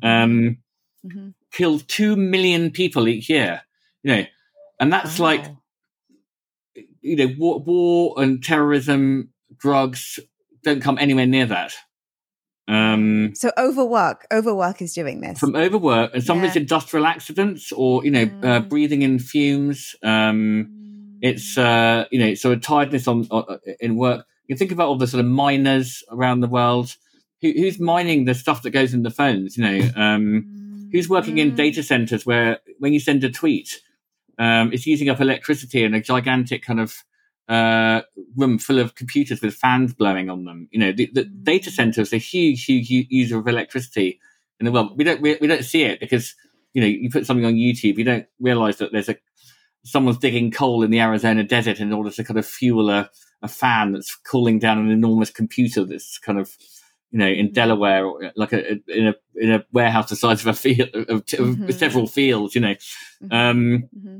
Um, 0.02 0.58
mm-hmm. 1.04 1.28
Kills 1.52 1.82
two 1.82 2.16
million 2.16 2.70
people 2.70 3.08
each 3.08 3.28
year. 3.28 3.62
You 4.02 4.14
know, 4.16 4.24
and 4.80 4.92
that's 4.92 5.18
like 5.18 5.44
you 7.02 7.16
know 7.16 7.34
war, 7.38 7.60
war 7.60 8.14
and 8.18 8.42
terrorism, 8.42 9.30
drugs 9.58 10.18
don't 10.62 10.82
come 10.82 10.98
anywhere 10.98 11.26
near 11.26 11.46
that. 11.46 11.74
Um, 12.68 13.32
so 13.34 13.52
overwork, 13.56 14.26
overwork 14.32 14.82
is 14.82 14.92
doing 14.92 15.20
this 15.20 15.38
from 15.38 15.54
overwork, 15.54 16.12
and 16.14 16.22
some 16.24 16.38
yeah. 16.38 16.44
of 16.44 16.48
it's 16.48 16.56
industrial 16.56 17.06
accidents 17.06 17.70
or 17.72 18.04
you 18.04 18.10
know 18.10 18.22
uh, 18.22 18.26
mm. 18.26 18.44
uh, 18.44 18.60
breathing 18.60 19.02
in 19.02 19.18
fumes. 19.18 19.94
Um, 20.02 20.68
mm. 20.70 20.85
It's 21.22 21.56
uh, 21.56 22.06
you 22.10 22.18
know 22.18 22.34
sort 22.34 22.56
of 22.56 22.62
tiredness 22.62 23.08
on, 23.08 23.26
on, 23.30 23.58
in 23.80 23.96
work. 23.96 24.26
You 24.46 24.56
think 24.56 24.72
about 24.72 24.88
all 24.88 24.96
the 24.96 25.06
sort 25.06 25.24
of 25.24 25.30
miners 25.30 26.04
around 26.10 26.40
the 26.40 26.48
world. 26.48 26.96
Who, 27.42 27.52
who's 27.52 27.78
mining 27.78 28.24
the 28.24 28.34
stuff 28.34 28.62
that 28.62 28.70
goes 28.70 28.94
in 28.94 29.02
the 29.02 29.10
phones? 29.10 29.56
You 29.56 29.64
know, 29.64 29.90
um, 29.96 30.88
who's 30.92 31.08
working 31.08 31.38
in 31.38 31.52
mm. 31.52 31.56
data 31.56 31.82
centers 31.82 32.24
where 32.24 32.60
when 32.78 32.92
you 32.92 33.00
send 33.00 33.24
a 33.24 33.30
tweet, 33.30 33.80
um, 34.38 34.72
it's 34.72 34.86
using 34.86 35.08
up 35.08 35.20
electricity 35.20 35.84
in 35.84 35.94
a 35.94 36.00
gigantic 36.00 36.62
kind 36.62 36.80
of 36.80 37.04
uh, 37.48 38.02
room 38.36 38.58
full 38.58 38.78
of 38.78 38.94
computers 38.94 39.40
with 39.40 39.54
fans 39.54 39.94
blowing 39.94 40.28
on 40.28 40.44
them. 40.44 40.68
You 40.70 40.80
know, 40.80 40.92
the, 40.92 41.10
the 41.12 41.24
mm. 41.24 41.44
data 41.44 41.70
center 41.70 42.00
is 42.00 42.12
a 42.12 42.18
huge, 42.18 42.64
huge 42.64 42.90
user 42.90 43.38
of 43.38 43.46
electricity 43.46 44.20
in 44.60 44.66
the 44.66 44.72
world. 44.72 44.96
We 44.96 45.04
don't 45.04 45.20
we, 45.20 45.36
we 45.40 45.46
don't 45.46 45.64
see 45.64 45.82
it 45.82 46.00
because 46.00 46.34
you 46.72 46.80
know 46.80 46.88
you 46.88 47.10
put 47.10 47.26
something 47.26 47.44
on 47.44 47.54
YouTube, 47.54 47.98
you 47.98 48.04
don't 48.04 48.26
realize 48.40 48.78
that 48.78 48.92
there's 48.92 49.08
a 49.08 49.16
someone's 49.86 50.18
digging 50.18 50.50
coal 50.50 50.82
in 50.82 50.90
the 50.90 51.00
Arizona 51.00 51.44
desert 51.44 51.80
in 51.80 51.92
order 51.92 52.10
to 52.10 52.24
kind 52.24 52.38
of 52.38 52.46
fuel 52.46 52.90
a, 52.90 53.10
a 53.42 53.48
fan 53.48 53.92
that's 53.92 54.14
cooling 54.14 54.58
down 54.58 54.78
an 54.78 54.90
enormous 54.90 55.30
computer 55.30 55.84
that's 55.84 56.18
kind 56.18 56.38
of 56.38 56.56
you 57.10 57.18
know 57.18 57.28
in 57.28 57.48
mm. 57.48 57.54
Delaware 57.54 58.04
or 58.04 58.32
like 58.36 58.52
a, 58.52 58.72
in 58.88 59.08
a 59.08 59.14
in 59.36 59.52
a 59.52 59.64
warehouse 59.72 60.10
the 60.10 60.16
size 60.16 60.40
of 60.40 60.46
a 60.48 60.54
field 60.54 60.90
of, 60.94 61.08
of 61.08 61.26
mm-hmm. 61.26 61.70
several 61.70 62.06
fields. 62.06 62.54
You 62.54 62.60
know. 62.60 62.74
Mm-hmm. 63.22 63.32
Um, 63.32 63.88
mm-hmm 63.96 64.18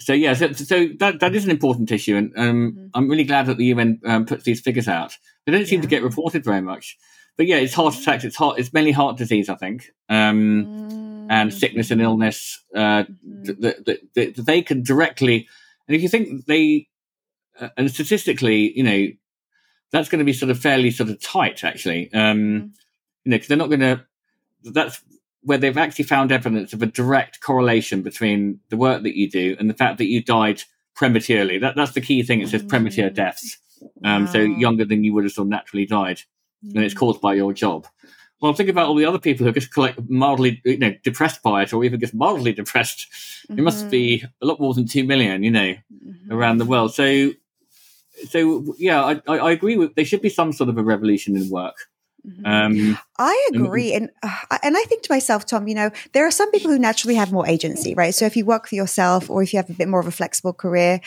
so 0.00 0.12
yeah, 0.12 0.34
so, 0.34 0.52
so, 0.52 0.88
that 0.98 1.20
that 1.20 1.34
is 1.34 1.44
an 1.44 1.50
important 1.50 1.90
issue, 1.90 2.16
and 2.16 2.32
um, 2.36 2.72
mm-hmm. 2.72 2.86
I'm 2.94 3.08
really 3.08 3.24
glad 3.24 3.46
that 3.46 3.56
the 3.56 3.66
UN 3.66 4.00
um, 4.04 4.26
puts 4.26 4.44
these 4.44 4.60
figures 4.60 4.88
out. 4.88 5.16
They 5.46 5.52
don't 5.52 5.66
seem 5.66 5.78
yeah. 5.78 5.82
to 5.82 5.88
get 5.88 6.02
reported 6.02 6.44
very 6.44 6.60
much, 6.60 6.98
but 7.36 7.46
yeah, 7.46 7.56
it's 7.56 7.74
heart 7.74 7.96
attacks. 7.96 8.24
It's 8.24 8.36
heart. 8.36 8.58
It's 8.58 8.72
mainly 8.72 8.92
heart 8.92 9.16
disease, 9.16 9.48
I 9.48 9.54
think, 9.54 9.92
um, 10.08 10.64
mm-hmm. 10.66 11.03
And 11.30 11.52
sickness 11.52 11.90
and 11.90 12.00
illness. 12.00 12.62
Uh, 12.74 13.04
mm-hmm. 13.04 13.42
that, 13.60 13.84
that, 13.86 14.00
that, 14.14 14.46
they 14.46 14.62
can 14.62 14.82
directly, 14.82 15.48
and 15.88 15.94
if 15.94 16.02
you 16.02 16.08
think 16.08 16.46
they, 16.46 16.88
uh, 17.60 17.68
and 17.76 17.90
statistically, 17.90 18.76
you 18.76 18.82
know, 18.82 19.08
that's 19.90 20.08
going 20.08 20.18
to 20.18 20.24
be 20.24 20.32
sort 20.32 20.50
of 20.50 20.58
fairly 20.58 20.90
sort 20.90 21.10
of 21.10 21.20
tight, 21.20 21.62
actually. 21.64 22.12
Um, 22.12 22.20
mm-hmm. 22.20 22.66
You 23.24 23.30
know, 23.30 23.36
because 23.36 23.48
they're 23.48 23.56
not 23.56 23.68
going 23.68 23.80
to. 23.80 24.04
That's 24.64 25.00
where 25.42 25.58
they've 25.58 25.76
actually 25.76 26.06
found 26.06 26.32
evidence 26.32 26.72
of 26.72 26.82
a 26.82 26.86
direct 26.86 27.40
correlation 27.40 28.02
between 28.02 28.60
the 28.70 28.76
work 28.76 29.02
that 29.02 29.16
you 29.16 29.30
do 29.30 29.56
and 29.58 29.68
the 29.68 29.74
fact 29.74 29.98
that 29.98 30.06
you 30.06 30.22
died 30.22 30.62
prematurely. 30.94 31.58
That, 31.58 31.76
that's 31.76 31.92
the 31.92 32.00
key 32.00 32.22
thing. 32.22 32.40
It 32.40 32.48
says 32.48 32.62
premature 32.62 33.10
mm. 33.10 33.14
deaths. 33.14 33.58
Um, 34.02 34.24
wow. 34.24 34.32
So 34.32 34.38
younger 34.38 34.84
than 34.84 35.04
you 35.04 35.12
would 35.12 35.24
have 35.24 35.32
sort 35.32 35.46
of 35.46 35.50
naturally 35.50 35.84
died. 35.86 36.22
And 36.62 36.78
it's 36.78 36.94
mm. 36.94 36.98
caused 36.98 37.20
by 37.20 37.34
your 37.34 37.52
job. 37.52 37.86
Well, 38.40 38.52
think 38.52 38.68
about 38.68 38.88
all 38.88 38.94
the 38.94 39.06
other 39.06 39.18
people 39.18 39.44
who 39.44 39.50
are 39.50 39.54
just 39.54 39.76
like 39.76 39.96
mildly, 40.08 40.60
you 40.64 40.78
know, 40.78 40.94
depressed 41.02 41.42
by 41.42 41.62
it, 41.62 41.72
or 41.72 41.84
even 41.84 42.00
just 42.00 42.14
mildly 42.14 42.52
depressed. 42.52 43.06
Mm-hmm. 43.48 43.58
It 43.58 43.62
must 43.62 43.90
be 43.90 44.18
mm-hmm. 44.18 44.26
a 44.42 44.46
lot 44.46 44.60
more 44.60 44.74
than 44.74 44.86
two 44.86 45.04
million, 45.04 45.42
you 45.42 45.50
know, 45.50 45.74
mm-hmm. 45.92 46.32
around 46.32 46.58
the 46.58 46.64
world. 46.64 46.94
So, 46.94 47.32
so 48.28 48.74
yeah, 48.78 49.02
I, 49.26 49.36
I, 49.36 49.50
agree 49.50 49.76
with. 49.76 49.94
There 49.94 50.04
should 50.04 50.20
be 50.20 50.28
some 50.28 50.52
sort 50.52 50.68
of 50.68 50.76
a 50.76 50.82
revolution 50.82 51.36
in 51.36 51.48
work. 51.48 51.76
Mm-hmm. 52.26 52.46
Um, 52.46 52.98
I 53.18 53.48
agree, 53.52 53.92
and 53.92 54.08
uh, 54.22 54.58
and 54.62 54.76
I 54.76 54.82
think 54.84 55.02
to 55.02 55.12
myself, 55.12 55.44
Tom, 55.44 55.68
you 55.68 55.74
know, 55.74 55.90
there 56.12 56.26
are 56.26 56.30
some 56.30 56.50
people 56.50 56.70
who 56.70 56.78
naturally 56.78 57.16
have 57.16 57.32
more 57.32 57.46
agency, 57.46 57.94
right? 57.94 58.14
So 58.14 58.24
if 58.24 58.34
you 58.34 58.46
work 58.46 58.66
for 58.66 58.76
yourself, 58.76 59.28
or 59.28 59.42
if 59.42 59.52
you 59.52 59.58
have 59.58 59.68
a 59.68 59.74
bit 59.74 59.88
more 59.88 60.00
of 60.00 60.06
a 60.06 60.10
flexible 60.10 60.54
career, 60.54 61.00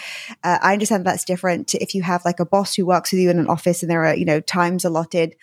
uh, 0.43 0.59
I 0.61 0.73
understand 0.73 1.05
that's 1.05 1.25
different. 1.25 1.69
To 1.69 1.81
if 1.81 1.95
you 1.95 2.03
have 2.03 2.23
like 2.23 2.39
a 2.39 2.45
boss 2.45 2.75
who 2.75 2.85
works 2.85 3.11
with 3.11 3.19
you 3.19 3.31
in 3.31 3.39
an 3.39 3.47
office, 3.47 3.81
and 3.81 3.89
there 3.89 4.05
are 4.05 4.15
you 4.15 4.25
know 4.25 4.39
times 4.41 4.85
allotted, 4.85 5.35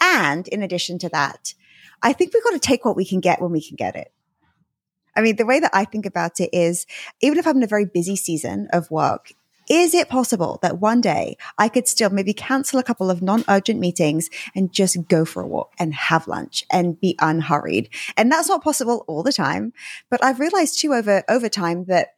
and 0.00 0.48
in 0.48 0.62
addition 0.62 0.98
to 1.00 1.08
that, 1.10 1.54
I 2.02 2.12
think 2.12 2.32
we've 2.32 2.44
got 2.44 2.52
to 2.52 2.58
take 2.58 2.84
what 2.84 2.96
we 2.96 3.04
can 3.04 3.20
get 3.20 3.40
when 3.40 3.52
we 3.52 3.62
can 3.62 3.76
get 3.76 3.96
it. 3.96 4.12
I 5.16 5.22
mean, 5.22 5.36
the 5.36 5.46
way 5.46 5.60
that 5.60 5.72
I 5.74 5.84
think 5.84 6.06
about 6.06 6.40
it 6.40 6.50
is, 6.52 6.86
even 7.20 7.38
if 7.38 7.46
I'm 7.46 7.56
in 7.58 7.62
a 7.62 7.68
very 7.68 7.84
busy 7.84 8.16
season 8.16 8.68
of 8.72 8.90
work, 8.90 9.32
is 9.68 9.94
it 9.94 10.08
possible 10.08 10.58
that 10.62 10.80
one 10.80 11.00
day 11.00 11.36
I 11.56 11.68
could 11.68 11.86
still 11.86 12.10
maybe 12.10 12.32
cancel 12.32 12.80
a 12.80 12.82
couple 12.82 13.08
of 13.08 13.22
non-urgent 13.22 13.78
meetings 13.78 14.28
and 14.54 14.72
just 14.72 15.06
go 15.08 15.24
for 15.24 15.42
a 15.42 15.46
walk 15.46 15.74
and 15.78 15.94
have 15.94 16.26
lunch 16.26 16.64
and 16.72 17.00
be 17.00 17.16
unhurried? 17.20 17.88
And 18.16 18.32
that's 18.32 18.48
not 18.48 18.64
possible 18.64 19.04
all 19.06 19.22
the 19.22 19.32
time. 19.32 19.72
But 20.10 20.24
I've 20.24 20.40
realized 20.40 20.80
too 20.80 20.92
over, 20.92 21.22
over 21.28 21.48
time 21.48 21.84
that 21.84 22.14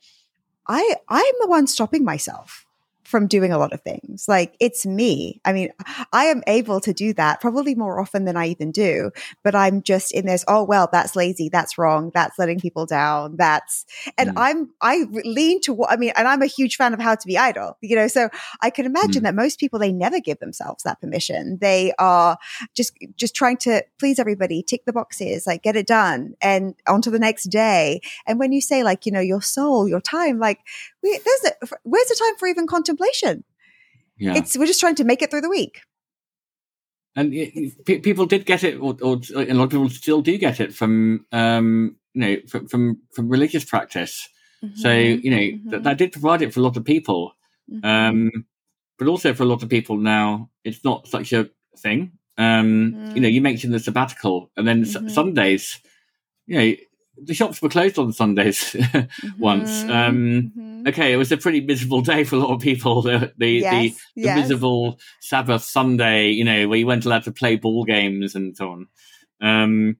I, 0.66 0.96
I'm 1.08 1.34
the 1.40 1.48
one 1.48 1.66
stopping 1.66 2.04
myself 2.04 2.64
from 3.12 3.26
doing 3.26 3.52
a 3.52 3.58
lot 3.58 3.74
of 3.74 3.82
things. 3.82 4.24
Like 4.26 4.56
it's 4.58 4.86
me. 4.86 5.38
I 5.44 5.52
mean, 5.52 5.70
I 6.14 6.24
am 6.24 6.42
able 6.46 6.80
to 6.80 6.94
do 6.94 7.12
that 7.12 7.42
probably 7.42 7.74
more 7.74 8.00
often 8.00 8.24
than 8.24 8.38
I 8.38 8.46
even 8.46 8.72
do, 8.72 9.10
but 9.44 9.54
I'm 9.54 9.82
just 9.82 10.12
in 10.12 10.24
this, 10.24 10.46
oh, 10.48 10.64
well, 10.64 10.88
that's 10.90 11.14
lazy. 11.14 11.50
That's 11.50 11.76
wrong. 11.76 12.10
That's 12.14 12.38
letting 12.38 12.58
people 12.58 12.86
down. 12.86 13.36
That's, 13.36 13.84
and 14.16 14.30
mm. 14.30 14.32
I'm, 14.38 14.70
I 14.80 15.04
lean 15.24 15.60
to 15.60 15.74
what, 15.74 15.92
I 15.92 15.96
mean, 15.96 16.14
and 16.16 16.26
I'm 16.26 16.40
a 16.40 16.46
huge 16.46 16.76
fan 16.76 16.94
of 16.94 17.00
how 17.00 17.14
to 17.14 17.26
be 17.26 17.36
idle, 17.36 17.76
you 17.82 17.94
know, 17.94 18.08
so 18.08 18.30
I 18.62 18.70
can 18.70 18.86
imagine 18.86 19.20
mm. 19.20 19.24
that 19.24 19.34
most 19.34 19.60
people, 19.60 19.78
they 19.78 19.92
never 19.92 20.18
give 20.18 20.38
themselves 20.38 20.82
that 20.84 21.02
permission. 21.02 21.58
They 21.60 21.92
are 21.98 22.38
just, 22.74 22.96
just 23.16 23.36
trying 23.36 23.58
to 23.58 23.84
please 23.98 24.18
everybody, 24.18 24.62
tick 24.62 24.86
the 24.86 24.92
boxes, 24.94 25.46
like 25.46 25.62
get 25.62 25.76
it 25.76 25.86
done 25.86 26.34
and 26.40 26.74
on 26.88 27.02
to 27.02 27.10
the 27.10 27.18
next 27.18 27.50
day. 27.50 28.00
And 28.26 28.38
when 28.38 28.52
you 28.52 28.62
say 28.62 28.82
like, 28.82 29.04
you 29.04 29.12
know, 29.12 29.20
your 29.20 29.42
soul, 29.42 29.86
your 29.86 30.00
time, 30.00 30.38
like 30.38 30.60
we, 31.02 31.20
there's 31.24 31.52
a, 31.52 31.76
where's 31.82 32.08
the 32.08 32.16
time 32.18 32.36
for 32.38 32.48
even 32.48 32.66
contemplation? 32.66 33.44
Yeah. 34.16 34.34
It's, 34.36 34.56
we're 34.56 34.66
just 34.66 34.80
trying 34.80 34.94
to 34.96 35.04
make 35.04 35.22
it 35.22 35.30
through 35.30 35.40
the 35.40 35.48
week. 35.48 35.80
And 37.14 37.34
it, 37.34 37.84
people 38.02 38.26
did 38.26 38.46
get 38.46 38.64
it, 38.64 38.76
or, 38.76 38.96
or, 39.02 39.20
a 39.36 39.52
lot 39.52 39.64
of 39.64 39.70
people 39.70 39.90
still 39.90 40.22
do 40.22 40.38
get 40.38 40.60
it 40.60 40.74
from, 40.74 41.26
um, 41.30 41.96
you 42.14 42.20
know, 42.20 42.36
from, 42.48 42.68
from, 42.68 42.98
from 43.14 43.28
religious 43.28 43.64
practice. 43.64 44.28
Mm-hmm. 44.64 44.76
So, 44.76 44.92
you 44.92 45.30
know, 45.30 45.36
mm-hmm. 45.36 45.70
that, 45.70 45.82
that 45.82 45.98
did 45.98 46.12
provide 46.12 46.40
it 46.40 46.54
for 46.54 46.60
a 46.60 46.62
lot 46.62 46.76
of 46.76 46.84
people. 46.84 47.34
Mm-hmm. 47.70 47.84
Um, 47.84 48.46
but 48.98 49.08
also 49.08 49.34
for 49.34 49.42
a 49.42 49.46
lot 49.46 49.62
of 49.62 49.68
people 49.68 49.96
now, 49.96 50.50
it's 50.64 50.84
not 50.84 51.08
such 51.08 51.32
a 51.32 51.50
thing. 51.78 52.12
Um, 52.38 53.12
You 53.14 53.20
know, 53.20 53.28
mm. 53.28 53.32
you 53.32 53.42
mentioned 53.42 53.74
the 53.74 53.80
sabbatical, 53.80 54.50
and 54.56 54.66
then 54.66 54.84
mm-hmm. 54.84 55.08
Sundays, 55.08 55.80
you 56.46 56.58
know, 56.58 56.74
the 57.16 57.34
shops 57.34 57.60
were 57.60 57.68
closed 57.68 57.98
on 57.98 58.12
Sundays 58.12 58.58
mm-hmm, 58.72 59.40
once. 59.40 59.82
Um, 59.82 60.52
mm-hmm. 60.56 60.88
Okay, 60.88 61.12
it 61.12 61.16
was 61.16 61.30
a 61.32 61.36
pretty 61.36 61.60
miserable 61.60 62.00
day 62.00 62.24
for 62.24 62.36
a 62.36 62.38
lot 62.38 62.54
of 62.54 62.60
people. 62.60 63.02
The 63.02 63.32
the, 63.36 63.50
yes, 63.50 63.72
the, 63.72 64.22
the 64.22 64.26
yes. 64.28 64.36
miserable 64.38 64.98
Sabbath 65.20 65.62
Sunday, 65.62 66.30
you 66.30 66.44
know, 66.44 66.68
where 66.68 66.78
you 66.78 66.86
weren't 66.86 67.04
allowed 67.04 67.24
to 67.24 67.32
play 67.32 67.56
ball 67.56 67.84
games 67.84 68.34
and 68.34 68.56
so 68.56 68.70
on. 68.70 68.88
Um, 69.40 69.96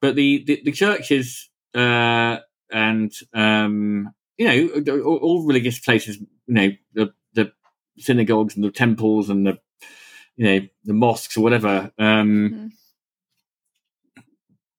but 0.00 0.16
the, 0.16 0.44
the, 0.44 0.62
the 0.64 0.72
churches 0.72 1.48
uh, 1.74 2.38
and 2.70 3.12
um, 3.32 4.10
you 4.36 4.46
know 4.46 5.02
all, 5.04 5.16
all, 5.16 5.46
religious 5.46 5.78
places, 5.78 6.18
you 6.18 6.54
know, 6.54 6.68
the 6.94 7.12
the 7.34 7.52
synagogues 7.98 8.56
and 8.56 8.64
the 8.64 8.70
temples 8.70 9.30
and 9.30 9.46
the 9.46 9.58
you 10.36 10.44
know 10.44 10.66
the 10.84 10.94
mosques 10.94 11.36
or 11.36 11.42
whatever. 11.42 11.92
Um, 11.98 12.50
mm-hmm 12.50 12.66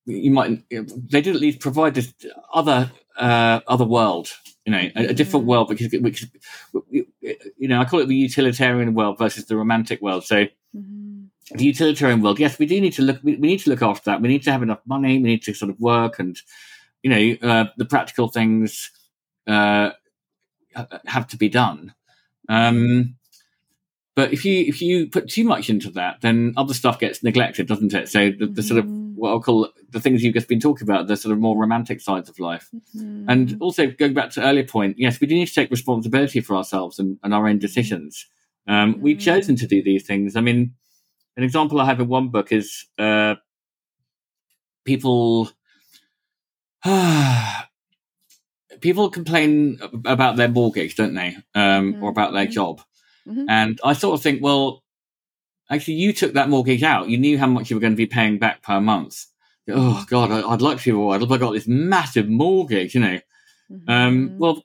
you 0.06 0.32
might 0.32 0.64
they 0.70 1.22
did 1.22 1.36
at 1.36 1.42
least 1.42 1.60
provide 1.60 1.96
this 1.96 2.14
other 2.54 2.92
uh, 3.18 3.62
other 3.68 3.86
world 3.86 4.30
you 4.66 4.72
know 4.72 4.90
a, 4.96 5.08
a 5.08 5.14
different 5.14 5.46
mm. 5.46 5.50
world 5.50 5.70
because 5.70 5.92
which 6.02 6.26
you 6.92 7.68
know 7.68 7.80
i 7.80 7.86
call 7.86 8.00
it 8.00 8.08
the 8.08 8.16
utilitarian 8.16 8.94
world 8.94 9.18
versus 9.18 9.46
the 9.46 9.56
romantic 9.56 10.02
world 10.02 10.24
so 10.24 10.46
mm-hmm. 10.76 11.26
the 11.56 11.66
utilitarian 11.66 12.22
world 12.22 12.40
yes 12.40 12.60
we 12.60 12.66
do 12.66 12.80
need 12.80 12.94
to 12.94 13.02
look 13.02 13.20
we, 13.24 13.36
we, 13.36 13.48
need 13.48 13.60
to 13.60 13.70
look 13.70 13.82
after 13.82 14.12
that 14.12 14.22
we 14.22 14.28
need 14.28 14.44
to 14.44 14.52
have 14.52 14.64
enough 14.64 14.82
money 14.86 15.18
we 15.18 15.30
need 15.30 15.44
to 15.44 15.54
sort 15.54 15.70
of 15.70 15.80
work 15.80 16.20
and 16.20 16.42
you 17.02 17.10
know 17.10 17.48
uh, 17.48 17.66
the 17.78 17.86
practical 17.86 18.28
things 18.28 18.92
uh, 19.48 19.92
have 21.06 21.28
to 21.28 21.38
be 21.38 21.50
done 21.50 21.94
um, 22.50 23.16
but 24.16 24.32
if 24.32 24.46
you 24.46 24.64
if 24.66 24.80
you 24.82 25.08
put 25.08 25.28
too 25.28 25.44
much 25.44 25.70
into 25.70 25.90
that, 25.92 26.22
then 26.22 26.54
other 26.56 26.74
stuff 26.74 27.00
gets 27.00 27.24
neglected, 27.24 27.68
doesn't 27.68 27.94
it? 27.94 28.10
So 28.10 28.30
the, 28.30 28.46
the 28.46 28.62
sort 28.62 28.78
of 28.80 28.86
mm-hmm. 28.86 29.16
what 29.16 29.30
I'll 29.32 29.42
call 29.42 29.70
the 29.90 30.00
things 30.00 30.24
you've 30.24 30.36
just 30.36 30.48
been 30.48 30.60
talking 30.60 30.88
about, 30.88 31.08
the 31.08 31.18
sort 31.18 31.34
of 31.34 31.40
more 31.40 31.58
romantic 31.58 32.00
sides 32.00 32.30
of 32.30 32.38
life, 32.40 32.70
mm-hmm. 32.96 33.28
and 33.28 33.58
also 33.60 33.88
going 33.88 34.14
back 34.14 34.30
to 34.32 34.44
earlier 34.44 34.66
point, 34.66 35.00
yes, 35.00 35.20
we 35.20 35.26
do 35.26 35.34
need 35.34 35.48
to 35.48 35.54
take 35.54 35.72
responsibility 35.72 36.42
for 36.42 36.56
ourselves 36.56 37.00
and, 37.00 37.18
and 37.24 37.34
our 37.34 37.48
own 37.48 37.58
decisions. 37.58 38.28
Um, 38.68 38.94
mm-hmm. 38.94 39.02
We've 39.02 39.20
chosen 39.20 39.56
to 39.58 39.66
do 39.66 39.82
these 39.82 40.06
things. 40.06 40.36
I 40.36 40.42
mean, 40.42 40.76
an 41.36 41.44
example 41.44 41.82
I 41.82 41.86
have 41.86 42.00
in 42.00 42.08
one 42.08 42.30
book 42.30 42.52
is 42.52 42.86
uh, 43.00 43.36
people. 44.86 45.50
people 48.82 49.10
complain 49.10 49.80
about 50.04 50.36
their 50.36 50.50
mortgage, 50.50 50.98
don't 50.98 51.14
they, 51.14 51.38
um, 51.56 52.04
or 52.04 52.10
about 52.10 52.34
their 52.34 52.46
job? 52.46 52.82
Mhm. 53.28 53.46
And 53.50 53.80
I 53.84 53.94
sort 53.94 54.14
of 54.18 54.24
think, 54.24 54.42
well, 54.44 54.84
actually, 55.70 55.96
you 55.96 56.14
took 56.14 56.34
that 56.34 56.50
mortgage 56.50 56.84
out. 56.84 57.10
You 57.10 57.18
knew 57.18 57.38
how 57.38 57.48
much 57.48 57.70
you 57.70 57.76
were 57.76 57.82
going 57.82 57.94
to 57.94 57.98
be 57.98 58.06
paying 58.06 58.38
back 58.40 58.62
per 58.64 58.80
month. 58.82 59.26
Oh 59.70 60.04
God, 60.10 60.32
I, 60.32 60.48
I'd 60.48 60.62
like 60.62 60.80
to 60.80 60.84
be 60.84 60.92
right. 60.92 61.22
I've 61.22 61.40
got 61.40 61.52
this 61.54 61.68
massive 61.68 62.28
mortgage, 62.28 62.96
you 62.96 63.02
know. 63.02 63.20
Um, 63.88 64.30
Mhm. 64.30 64.38
well, 64.38 64.64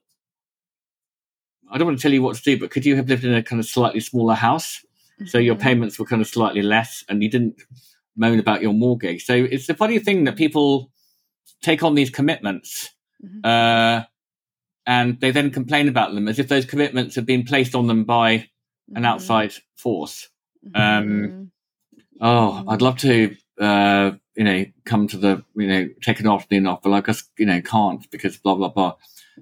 I 1.71 1.79
don't 1.79 1.87
want 1.87 1.99
to 1.99 2.03
tell 2.03 2.13
you 2.13 2.23
what 2.23 2.37
to 2.37 2.43
do, 2.43 2.59
but 2.59 2.71
could 2.71 2.85
you 2.87 2.97
have 2.97 3.09
lived 3.09 3.25
in 3.25 3.35
a 3.35 3.43
kind 3.43 3.61
of 3.61 3.67
slightly 3.67 4.01
smaller 4.01 4.35
house? 4.35 4.85
So 5.27 5.39
your 5.39 5.57
Mhm. 5.57 5.61
payments 5.61 5.99
were 5.99 6.07
kind 6.07 6.23
of 6.23 6.29
slightly 6.29 6.63
less 6.63 7.05
and 7.09 7.23
you 7.23 7.29
didn't 7.31 7.61
moan 8.17 8.39
about 8.39 8.63
your 8.63 8.73
mortgage. 8.73 9.25
So 9.25 9.35
it's 9.35 9.69
a 9.69 9.75
funny 9.75 9.99
thing 9.99 10.25
that 10.25 10.37
people 10.37 10.91
take 11.63 11.83
on 11.83 11.95
these 11.95 12.11
commitments 12.11 12.91
Mhm. 13.25 13.45
uh, 13.45 14.05
and 14.89 15.21
they 15.21 15.31
then 15.31 15.51
complain 15.51 15.87
about 15.87 16.15
them 16.15 16.27
as 16.29 16.39
if 16.39 16.49
those 16.49 16.65
commitments 16.65 17.15
have 17.15 17.27
been 17.27 17.45
placed 17.45 17.75
on 17.75 17.87
them 17.87 18.05
by 18.05 18.49
an 18.95 19.03
Mhm. 19.03 19.07
outside 19.07 19.53
force. 19.77 20.29
um, 20.75 21.09
Mhm. 21.09 21.51
Oh, 22.21 22.63
Mhm. 22.67 22.73
I'd 22.73 22.83
love 22.83 22.99
to, 22.99 23.37
uh, 23.61 24.13
you 24.35 24.45
know, 24.45 24.65
come 24.85 25.07
to 25.09 25.17
the, 25.17 25.45
you 25.55 25.67
know, 25.69 25.89
take 26.03 26.19
an 26.21 26.27
afternoon 26.27 26.67
off, 26.67 26.83
but 26.83 26.93
I 26.93 27.01
just, 27.01 27.31
you 27.39 27.47
know, 27.47 27.61
can't 27.63 28.11
because 28.11 28.37
blah, 28.39 28.55
blah, 28.57 28.69
blah. 28.69 28.95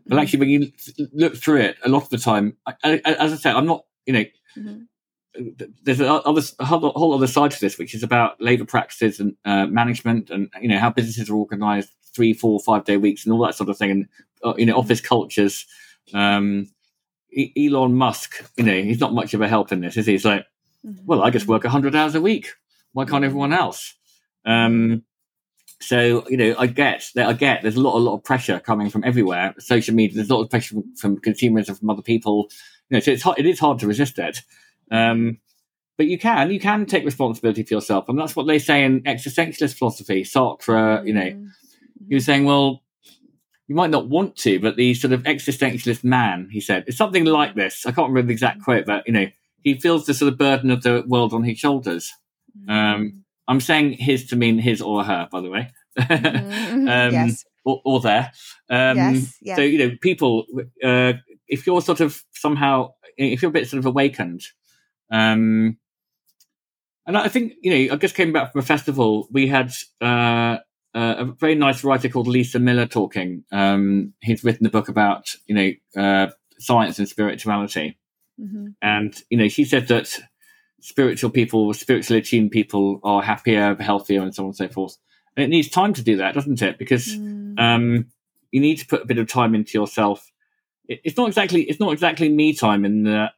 But 0.07 0.19
actually, 0.19 0.41
when 0.41 0.51
you 0.51 0.73
look 1.13 1.37
through 1.37 1.61
it, 1.63 1.77
a 1.85 1.89
lot 1.89 2.03
of 2.03 2.11
the 2.11 2.19
time, 2.19 2.57
I, 2.67 2.75
I, 2.85 3.01
as 3.05 3.33
I 3.33 3.37
said, 3.37 3.57
I'm 3.57 3.67
not, 3.67 3.85
you 4.05 4.13
know, 4.13 4.25
Mhm. 4.59 4.87
There's 5.83 6.01
a, 6.01 6.13
other, 6.13 6.43
a 6.59 6.65
whole, 6.65 7.15
other 7.15 7.27
side 7.27 7.51
to 7.53 7.61
this, 7.61 7.79
which 7.79 7.95
is 7.95 8.03
about 8.03 8.41
labour 8.41 8.65
practices 8.65 9.21
and 9.21 9.37
uh, 9.45 9.67
management, 9.67 10.31
and 10.31 10.51
you 10.61 10.69
know 10.69 10.79
how 10.79 10.91
businesses 10.91 11.31
are 11.31 11.37
organised, 11.37 11.91
three, 12.15 12.33
four, 12.33 12.61
five 12.61 12.85
day 12.85 12.97
weeks, 12.97 13.25
and 13.25 13.33
all 13.33 13.45
that 13.45 13.55
sort 13.55 13.71
of 13.71 13.79
thing, 13.79 13.91
and 13.91 14.09
uh, 14.45 14.55
you 14.57 14.67
know 14.67 14.77
office 14.77 15.01
cultures. 15.01 15.67
Um, 16.15 16.69
E- 17.33 17.69
Elon 17.69 17.95
Musk, 17.95 18.43
you 18.57 18.65
know, 18.65 18.81
he's 18.83 19.01
not 19.01 19.13
much 19.13 19.35
of 19.35 19.43
a 19.43 19.49
help 19.49 19.71
in 19.71 19.81
this, 19.81 19.97
is 19.97 20.07
he? 20.07 20.13
He's 20.13 20.25
like, 20.25 20.47
well, 21.05 21.23
I 21.23 21.31
just 21.31 21.47
work 21.47 21.65
hundred 21.65 21.95
hours 21.95 22.15
a 22.15 22.21
week. 22.21 22.53
Why 22.93 23.05
can't 23.05 23.25
everyone 23.25 23.53
else? 23.53 23.95
Um, 24.45 25.03
so 25.81 26.25
you 26.31 26.37
know, 26.37 26.55
I 26.59 26.67
get 26.67 27.11
that. 27.15 27.29
I 27.29 27.33
get 27.35 27.63
there's 27.63 27.77
a 27.77 27.81
lot, 27.81 27.97
a 27.97 27.99
lot 27.99 28.15
of 28.15 28.25
pressure 28.25 28.59
coming 28.61 28.89
from 28.89 29.05
everywhere. 29.05 29.55
Social 29.59 29.95
media, 29.95 30.17
there's 30.17 30.31
a 30.31 30.35
lot 30.35 30.43
of 30.43 30.51
pressure 30.51 30.77
from, 30.77 30.97
from 30.97 31.19
consumers 31.19 31.69
and 31.69 31.79
from 31.79 31.91
other 31.91 32.03
people. 32.03 32.49
You 32.89 32.97
know, 32.97 33.01
so 33.01 33.11
it's 33.11 33.23
hard, 33.23 33.39
it 33.39 33.47
is 33.47 33.59
hard 33.59 33.79
to 33.81 33.87
resist 33.87 34.19
it. 34.19 34.43
Um, 34.91 35.39
but 35.97 36.07
you 36.07 36.19
can, 36.19 36.51
you 36.51 36.61
can 36.61 36.85
take 36.87 37.05
responsibility 37.05 37.63
for 37.63 37.75
yourself, 37.75 38.09
and 38.09 38.19
that's 38.19 38.37
what 38.37 38.47
they 38.47 38.59
say 38.59 38.85
in 38.85 39.03
existentialist 39.05 39.79
philosophy. 39.79 40.23
Sartre, 40.25 41.07
you 41.07 41.15
know, 41.15 41.31
Mhm. 41.31 41.49
he 42.09 42.15
was 42.15 42.25
saying, 42.27 42.45
well, 42.45 42.83
you 43.67 43.75
might 43.75 43.91
not 43.91 44.09
want 44.09 44.37
to, 44.37 44.61
but 44.61 44.77
the 44.77 44.95
sort 44.95 45.13
of 45.13 45.23
existentialist 45.25 46.05
man, 46.05 46.49
he 46.53 46.61
said, 46.61 46.85
it's 46.87 46.99
something 46.99 47.25
like 47.25 47.55
this. 47.55 47.85
I 47.87 47.93
can't 47.93 48.09
remember 48.09 48.29
the 48.29 48.33
exact 48.35 48.63
quote, 48.63 48.85
but 48.87 49.07
you 49.07 49.13
know, 49.13 49.27
he 49.63 49.75
feels 49.81 50.07
the 50.07 50.15
sort 50.15 50.33
of 50.33 50.39
burden 50.39 50.71
of 50.71 50.83
the 50.83 51.03
world 51.07 51.33
on 51.33 51.43
his 51.43 51.59
shoulders. 51.59 52.13
Um, 52.69 53.25
I'm 53.49 53.61
saying 53.61 53.93
his 53.95 54.27
to 54.29 54.37
mean 54.37 54.59
his 54.59 54.81
or 54.83 55.03
her, 55.03 55.29
by 55.33 55.41
the 55.41 55.51
way, 55.51 55.71
um, 55.99 56.87
yes. 56.87 57.45
or, 57.65 57.81
or 57.85 58.01
there. 58.01 58.33
Um, 58.69 58.97
yes. 58.97 59.35
Yes. 59.41 59.57
So 59.57 59.63
you 59.63 59.79
know, 59.79 59.97
people, 60.01 60.45
uh, 60.85 61.15
if 61.49 61.67
you're 61.67 61.81
sort 61.83 62.01
of 62.01 62.23
somehow, 62.35 62.91
if 63.17 63.43
you're 63.43 63.49
a 63.49 63.53
bit 63.53 63.69
sort 63.69 63.79
of 63.79 63.87
awakened, 63.87 64.43
um, 65.11 65.79
and 67.07 67.17
I 67.17 67.29
think 67.29 67.55
you 67.63 67.71
know, 67.89 67.95
I 67.95 67.97
just 67.97 68.15
came 68.17 68.33
back 68.33 68.53
from 68.53 68.61
a 68.61 68.65
festival. 68.65 69.29
We 69.31 69.47
had 69.47 69.73
uh, 70.01 70.59
a 70.95 71.25
very 71.25 71.55
nice 71.55 71.85
writer 71.85 72.09
called 72.09 72.27
Lisa 72.27 72.59
Miller 72.59 72.87
talking. 72.87 73.45
Um, 73.53 74.15
he's 74.21 74.43
written 74.43 74.67
a 74.67 74.71
book 74.71 74.89
about 74.89 75.29
you 75.47 75.55
know 75.55 76.03
uh, 76.03 76.31
science 76.59 76.99
and 76.99 77.09
spirituality, 77.09 77.99
Mhm. 78.41 78.75
and 78.83 79.15
you 79.31 79.39
know, 79.39 79.49
she 79.49 79.65
said 79.65 79.89
that 79.89 80.19
spiritual 80.81 81.31
people, 81.31 81.73
spiritually 81.75 82.21
attuned 82.21 82.51
people, 82.51 83.01
are 83.05 83.23
happier, 83.23 83.75
healthier, 83.81 84.23
and 84.23 84.35
so 84.35 84.43
on 84.43 84.49
and 84.49 84.57
so 84.57 84.69
forth. 84.69 84.97
And 85.37 85.45
it 85.45 85.49
needs 85.49 85.69
time 85.69 85.93
to 85.95 86.03
do 86.03 86.17
that, 86.17 86.35
doesn't 86.35 86.63
it? 86.63 86.79
Because 86.79 87.17
Mm. 87.17 87.59
um, 87.61 88.07
you 88.51 88.61
need 88.61 88.77
to 88.79 88.87
put 88.87 89.03
a 89.03 89.07
bit 89.07 89.19
of 89.19 89.29
time 89.29 89.55
into 89.55 89.79
yourself. 89.79 90.31
It, 90.89 91.01
it's 91.05 91.17
not 91.17 91.29
exactly 91.29 91.63
it's 91.63 91.81
not 91.81 91.93
exactly 91.93 92.29
me 92.29 92.53
time, 92.53 92.85
in 92.85 93.07
uh, 93.07 93.29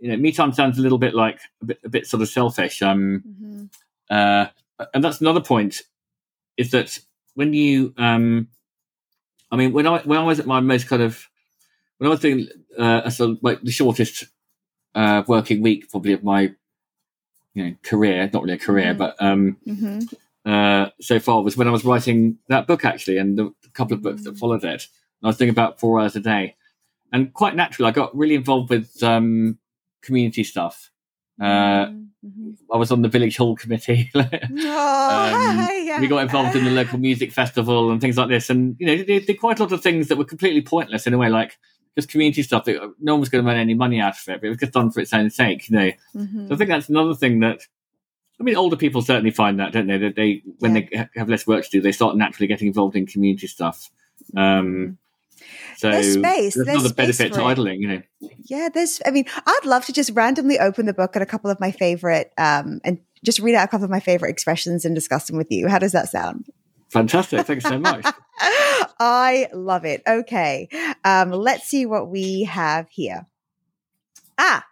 you 0.00 0.10
know, 0.10 0.16
me 0.16 0.32
time 0.32 0.52
sounds 0.52 0.78
a 0.78 0.82
little 0.82 0.98
bit 0.98 1.14
like 1.14 1.40
a 1.62 1.66
bit, 1.66 1.78
a 1.84 1.88
bit 1.88 2.06
sort 2.06 2.22
of 2.22 2.28
selfish. 2.28 2.82
Um, 2.82 3.22
Mhm. 3.26 3.70
uh, 4.10 4.46
and 4.94 5.02
that's 5.02 5.20
another 5.20 5.40
point 5.40 5.82
is 6.56 6.70
that 6.72 6.98
when 7.34 7.52
you, 7.52 7.94
um, 7.96 8.48
I 9.50 9.56
mean, 9.56 9.72
when 9.72 9.86
I 9.86 9.98
when 10.00 10.18
I 10.18 10.22
was 10.24 10.38
at 10.40 10.46
my 10.46 10.60
most 10.60 10.86
kind 10.88 11.02
of 11.02 11.28
when 11.98 12.08
I 12.08 12.10
was 12.10 12.20
doing 12.20 12.48
uh, 12.78 13.02
a 13.04 13.10
sort 13.10 13.30
of 13.30 13.38
like 13.42 13.62
the 13.62 13.70
shortest 13.70 14.24
uh, 14.94 15.22
working 15.26 15.62
week 15.62 15.90
probably 15.90 16.12
of 16.12 16.22
my 16.24 16.52
you 17.54 17.64
know 17.64 17.74
career, 17.82 18.28
not 18.32 18.42
really 18.42 18.54
a 18.54 18.58
career, 18.58 18.94
Mhm. 18.94 18.98
but 18.98 19.16
um, 19.22 19.56
Mhm. 19.66 20.14
uh, 20.44 20.90
so 21.00 21.18
far 21.18 21.42
was 21.42 21.56
when 21.56 21.68
I 21.68 21.70
was 21.70 21.84
writing 21.84 22.38
that 22.48 22.66
book 22.66 22.84
actually, 22.84 23.16
and 23.18 23.38
the 23.38 23.52
couple 23.72 23.94
of 23.94 24.02
books 24.02 24.24
that 24.24 24.34
Mm. 24.34 24.38
followed 24.38 24.64
it. 24.64 24.88
I 25.22 25.26
was 25.28 25.36
doing 25.38 25.50
about 25.50 25.80
four 25.80 26.00
hours 26.00 26.14
a 26.16 26.20
day, 26.20 26.54
and 27.12 27.32
quite 27.32 27.56
naturally, 27.56 27.88
I 27.88 27.92
got 27.92 28.16
really 28.16 28.34
involved 28.34 28.70
with 28.70 29.02
um, 29.02 29.58
community 30.02 30.44
stuff. 30.44 30.90
Uh, 31.40 31.86
Mhm. 32.26 32.56
I 32.72 32.76
was 32.76 32.90
on 32.90 33.02
the 33.02 33.08
village 33.08 33.36
hall 33.36 33.54
committee. 33.54 34.10
Oh, 34.14 34.18
Um, 34.18 35.68
yeah. 35.84 36.00
we 36.00 36.08
got 36.08 36.18
involved 36.22 36.56
in 36.56 36.64
the 36.64 36.70
local 36.72 36.98
music 36.98 37.30
festival 37.30 37.90
and 37.92 38.00
things 38.00 38.16
like 38.16 38.28
this, 38.28 38.50
and 38.50 38.74
you 38.80 38.86
know, 38.86 38.96
they 39.02 39.20
did 39.20 39.38
quite 39.38 39.60
a 39.60 39.62
lot 39.62 39.70
of 39.72 39.82
things 39.82 40.08
that 40.08 40.16
were 40.18 40.24
completely 40.24 40.62
pointless 40.62 41.06
in 41.06 41.14
a 41.14 41.18
way, 41.18 41.28
like 41.28 41.56
just 41.94 42.08
community 42.08 42.42
stuff 42.42 42.64
that 42.64 42.76
no 43.00 43.14
one 43.14 43.20
was 43.20 43.28
going 43.28 43.44
to 43.44 43.48
make 43.50 43.58
any 43.60 43.74
money 43.74 44.00
out 44.00 44.14
of 44.18 44.28
it, 44.28 44.40
but 44.40 44.46
it 44.46 44.50
was 44.50 44.58
just 44.58 44.72
done 44.72 44.90
for 44.90 45.00
its 45.00 45.12
own 45.14 45.30
sake, 45.30 45.68
you 45.70 45.76
know. 45.76 45.92
Mhm. 46.16 46.48
So 46.48 46.54
I 46.54 46.56
think 46.58 46.68
that's 46.70 46.88
another 46.88 47.14
thing 47.14 47.40
that, 47.40 47.60
I 48.40 48.42
mean, 48.42 48.56
older 48.56 48.76
people 48.76 49.00
certainly 49.02 49.30
find 49.30 49.60
that, 49.60 49.72
don't 49.72 49.86
they? 49.86 49.98
That 49.98 50.16
they, 50.16 50.42
when 50.58 50.72
they 50.74 50.88
have 51.14 51.28
less 51.28 51.46
work 51.46 51.64
to 51.64 51.70
do, 51.70 51.80
they 51.80 51.92
start 51.92 52.16
naturally 52.16 52.48
getting 52.48 52.66
involved 52.66 52.96
in 52.96 53.06
community 53.06 53.46
stuff. 53.46 53.90
Um, 54.36 54.98
so 55.76 55.90
There's 55.90 56.14
space. 56.14 56.54
there's 56.54 56.54
There's 56.54 56.68
another 56.68 56.88
space 56.88 57.18
benefit 57.18 57.34
to 57.34 57.44
idling, 57.44 57.82
you 57.82 57.88
know. 57.88 58.02
Yeah, 58.44 58.68
there's. 58.72 59.00
I 59.06 59.10
mean, 59.10 59.24
I'd 59.46 59.64
love 59.64 59.84
to 59.86 59.92
just 59.92 60.10
randomly 60.10 60.58
open 60.58 60.86
the 60.86 60.94
book 60.94 61.16
at 61.16 61.22
a 61.22 61.26
couple 61.26 61.50
of 61.50 61.60
my 61.60 61.70
favorite, 61.70 62.32
um, 62.38 62.80
and 62.84 62.98
just 63.24 63.38
read 63.38 63.54
out 63.54 63.64
a 63.64 63.68
couple 63.68 63.84
of 63.84 63.90
my 63.90 64.00
favorite 64.00 64.30
expressions 64.30 64.84
and 64.84 64.94
discuss 64.94 65.26
them 65.26 65.36
with 65.36 65.50
you. 65.50 65.68
How 65.68 65.78
does 65.78 65.92
that 65.92 66.08
sound? 66.08 66.46
Fantastic. 66.90 67.46
Thanks 67.46 67.64
so 67.64 67.78
much. 67.78 68.06
I 68.98 69.48
love 69.52 69.84
it. 69.84 70.02
Okay, 70.06 70.68
um, 71.04 71.30
let's 71.30 71.64
see 71.64 71.86
what 71.86 72.08
we 72.08 72.44
have 72.44 72.88
here. 72.90 73.26
Ah, 74.38 74.64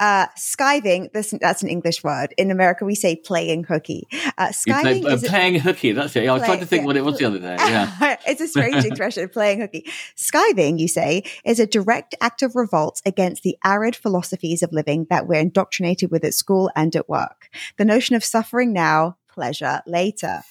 uh, 0.00 0.26
skiving. 0.36 1.12
This, 1.12 1.34
that's 1.40 1.62
an 1.62 1.68
English 1.68 2.02
word. 2.04 2.34
In 2.36 2.50
America, 2.50 2.84
we 2.84 2.94
say 2.94 3.16
playing 3.16 3.64
hooky. 3.64 4.06
Uh, 4.36 4.52
You 4.66 4.74
play- 4.74 5.00
skiving 5.00 5.04
uh, 5.04 5.08
is 5.14 5.24
a- 5.24 5.28
playing 5.28 5.54
hooky. 5.60 5.92
That's 5.92 6.14
it. 6.16 6.28
I 6.28 6.32
was 6.32 6.40
Play- 6.40 6.46
trying 6.48 6.60
to 6.60 6.66
think 6.66 6.80
yeah. 6.82 6.86
what 6.86 6.96
it 6.96 7.04
was 7.04 7.18
the 7.18 7.24
other 7.24 7.38
day. 7.38 7.56
Yeah. 7.58 8.16
it's 8.26 8.40
a 8.40 8.48
strange 8.48 8.84
expression, 8.84 9.28
playing 9.28 9.60
hooky. 9.60 9.86
Skiving, 10.16 10.78
you 10.78 10.88
say, 10.88 11.24
is 11.44 11.58
a 11.60 11.66
direct 11.66 12.14
act 12.20 12.42
of 12.42 12.54
revolt 12.56 13.00
against 13.06 13.42
the 13.42 13.56
arid 13.64 13.96
philosophies 13.96 14.62
of 14.62 14.72
living 14.72 15.06
that 15.10 15.26
we're 15.26 15.40
indoctrinated 15.40 16.10
with 16.10 16.24
at 16.24 16.34
school 16.34 16.70
and 16.76 16.94
at 16.96 17.08
work. 17.08 17.48
The 17.76 17.84
notion 17.84 18.14
of 18.16 18.24
suffering 18.24 18.72
now, 18.72 19.16
pleasure 19.28 19.82
later. 19.86 20.42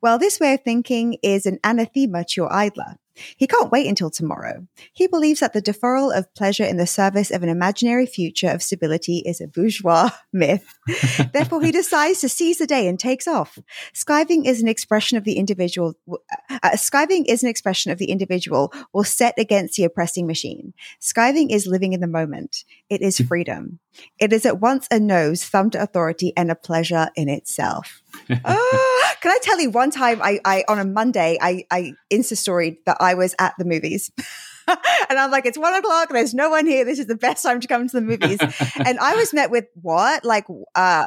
Well, 0.00 0.18
this 0.18 0.38
way 0.38 0.54
of 0.54 0.62
thinking 0.62 1.16
is 1.22 1.46
an 1.46 1.58
anathema 1.64 2.24
to 2.24 2.40
your 2.40 2.52
idler. 2.52 2.96
He 3.36 3.46
can't 3.46 3.70
wait 3.70 3.86
until 3.86 4.10
tomorrow. 4.10 4.66
He 4.92 5.06
believes 5.06 5.40
that 5.40 5.52
the 5.52 5.62
deferral 5.62 6.16
of 6.16 6.32
pleasure 6.34 6.64
in 6.64 6.76
the 6.76 6.86
service 6.86 7.30
of 7.30 7.42
an 7.42 7.48
imaginary 7.48 8.06
future 8.06 8.48
of 8.48 8.62
stability 8.62 9.22
is 9.24 9.40
a 9.40 9.46
bourgeois 9.46 10.10
myth. 10.32 10.66
Therefore, 11.32 11.62
he 11.62 11.72
decides 11.72 12.20
to 12.20 12.28
seize 12.28 12.58
the 12.58 12.66
day 12.66 12.88
and 12.88 12.98
takes 12.98 13.26
off. 13.26 13.58
Skiving 13.94 14.46
is 14.46 14.60
an 14.60 14.68
expression 14.68 15.16
of 15.16 15.24
the 15.24 15.34
individual. 15.34 15.94
Uh, 16.08 16.70
skiving 16.72 17.24
is 17.26 17.42
an 17.42 17.48
expression 17.48 17.90
of 17.90 17.98
the 17.98 18.10
individual 18.10 18.72
will 18.92 19.04
set 19.04 19.34
against 19.38 19.76
the 19.76 19.84
oppressing 19.84 20.26
machine. 20.26 20.74
Skiving 21.00 21.50
is 21.50 21.66
living 21.66 21.92
in 21.92 22.00
the 22.00 22.06
moment. 22.06 22.64
It 22.88 23.02
is 23.02 23.18
freedom. 23.28 23.80
It 24.18 24.32
is 24.32 24.44
at 24.44 24.60
once 24.60 24.88
a 24.90 24.98
nose, 24.98 25.44
thumb 25.44 25.70
to 25.70 25.82
authority, 25.82 26.32
and 26.36 26.50
a 26.50 26.56
pleasure 26.56 27.10
in 27.14 27.28
itself. 27.28 28.02
Ah, 28.44 29.16
can 29.20 29.30
I 29.30 29.38
tell 29.42 29.60
you 29.60 29.70
one 29.70 29.90
time 29.90 30.20
I, 30.22 30.40
I 30.44 30.64
on 30.68 30.78
a 30.78 30.84
Monday 30.84 31.36
I, 31.40 31.64
I 31.70 31.94
Insta 32.12 32.36
storied 32.36 32.76
that 32.86 32.96
I 33.04 33.14
was 33.14 33.34
at 33.38 33.54
the 33.58 33.64
movies. 33.64 34.10
and 34.68 35.18
I'm 35.18 35.30
like, 35.30 35.46
it's 35.46 35.58
one 35.58 35.74
o'clock. 35.74 36.08
There's 36.10 36.34
no 36.34 36.50
one 36.50 36.66
here. 36.66 36.84
This 36.84 36.98
is 36.98 37.06
the 37.06 37.16
best 37.16 37.42
time 37.42 37.60
to 37.60 37.68
come 37.68 37.86
to 37.86 38.00
the 38.00 38.00
movies. 38.00 38.38
and 38.84 38.98
I 38.98 39.14
was 39.14 39.32
met 39.32 39.50
with 39.50 39.66
what? 39.82 40.24
Like, 40.24 40.46
uh, 40.74 41.06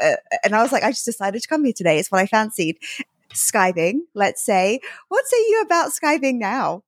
uh, 0.00 0.12
and 0.44 0.54
I 0.54 0.62
was 0.62 0.72
like, 0.72 0.82
I 0.82 0.90
just 0.90 1.04
decided 1.04 1.40
to 1.40 1.48
come 1.48 1.64
here 1.64 1.72
today. 1.74 1.98
It's 1.98 2.10
what 2.10 2.20
I 2.20 2.26
fancied. 2.26 2.78
Skiving, 3.32 4.00
let's 4.14 4.44
say. 4.44 4.80
What 5.08 5.26
say 5.26 5.36
you 5.36 5.62
about 5.64 5.92
skiving 5.92 6.38
now? 6.38 6.82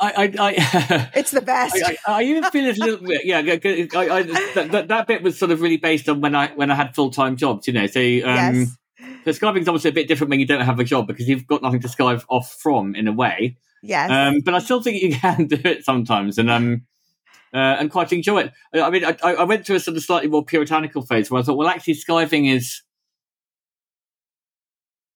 I, 0.00 0.32
I, 0.38 0.48
I 0.48 1.10
It's 1.14 1.30
the 1.30 1.42
best. 1.42 1.76
I, 1.84 1.98
I, 2.06 2.22
even 2.22 2.44
feel 2.44 2.70
a 2.70 2.72
little 2.72 3.06
bit. 3.06 3.26
Yeah, 3.26 3.38
I, 3.38 3.40
I, 3.40 4.18
I, 4.18 4.22
that, 4.22 4.68
that, 4.70 4.88
that 4.88 5.06
bit 5.06 5.22
was 5.22 5.38
sort 5.38 5.50
of 5.50 5.60
really 5.60 5.76
based 5.76 6.08
on 6.08 6.22
when 6.22 6.34
I 6.34 6.48
when 6.54 6.70
I 6.70 6.74
had 6.74 6.94
full 6.94 7.10
time 7.10 7.36
jobs. 7.36 7.66
You 7.66 7.74
know, 7.74 7.86
so 7.86 8.00
um, 8.00 8.06
yes. 8.06 8.76
So 9.24 9.30
skiving 9.32 9.60
is 9.60 9.68
obviously 9.68 9.90
a 9.90 9.94
bit 9.94 10.08
different 10.08 10.30
when 10.30 10.40
you 10.40 10.46
don't 10.46 10.60
have 10.62 10.80
a 10.80 10.84
job 10.84 11.06
because 11.06 11.28
you've 11.28 11.46
got 11.46 11.62
nothing 11.62 11.80
to 11.80 11.88
skive 11.88 12.24
off 12.28 12.52
from 12.60 12.94
in 12.94 13.06
a 13.08 13.12
way. 13.12 13.56
Yes. 13.82 14.10
Um, 14.10 14.40
but 14.44 14.54
I 14.54 14.58
still 14.58 14.82
think 14.82 15.02
you 15.02 15.14
can 15.18 15.46
do 15.46 15.58
it 15.64 15.84
sometimes, 15.84 16.38
and 16.38 16.50
um, 16.50 16.82
uh, 17.52 17.76
and 17.78 17.90
quite 17.90 18.12
enjoy 18.12 18.42
it. 18.42 18.52
I 18.74 18.80
I 18.82 18.90
mean, 18.90 19.04
I, 19.04 19.16
I 19.22 19.44
went 19.44 19.66
through 19.66 19.76
a 19.76 19.80
sort 19.80 19.96
of 19.96 20.02
slightly 20.02 20.28
more 20.28 20.44
puritanical 20.44 21.02
phase 21.02 21.30
where 21.30 21.40
I 21.40 21.44
thought, 21.44 21.56
well, 21.56 21.68
actually, 21.68 21.94
skiving 21.94 22.54
is. 22.54 22.82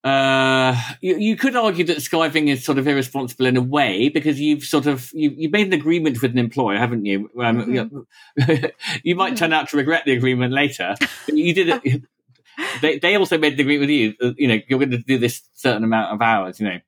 Uh, 0.02 0.78
you, 1.00 1.16
you 1.16 1.34
could 1.34 1.56
argue 1.56 1.82
that 1.86 1.96
skiving 1.96 2.48
is 2.48 2.62
sort 2.62 2.76
of 2.76 2.86
irresponsible 2.86 3.46
in 3.46 3.56
a 3.56 3.62
way 3.62 4.10
because 4.10 4.38
you've 4.38 4.62
sort 4.62 4.84
of 4.84 5.10
you 5.14 5.32
you 5.34 5.48
made 5.48 5.66
an 5.66 5.72
agreement 5.72 6.20
with 6.20 6.32
an 6.32 6.38
employer, 6.38 6.76
haven't 6.76 7.06
you? 7.06 7.30
Um, 7.40 7.64
Mm-hmm. 7.64 8.52
you, 8.52 8.70
you 9.02 9.14
might 9.14 9.38
turn 9.38 9.54
out 9.54 9.70
to 9.70 9.78
regret 9.78 10.04
the 10.04 10.12
agreement 10.12 10.52
later. 10.52 10.94
But 10.98 11.36
you 11.36 11.54
did 11.54 11.80
it. 11.82 12.02
they 12.80 12.98
they 12.98 13.16
also 13.16 13.38
made 13.38 13.54
an 13.54 13.60
agreement 13.60 13.88
with 13.88 13.90
you. 13.90 14.34
You 14.36 14.48
know, 14.48 14.58
you're 14.68 14.78
going 14.78 14.90
to 14.90 14.98
do 14.98 15.18
this 15.18 15.42
certain 15.54 15.84
amount 15.84 16.12
of 16.12 16.22
hours. 16.22 16.60
You 16.60 16.66
know, 16.68 16.78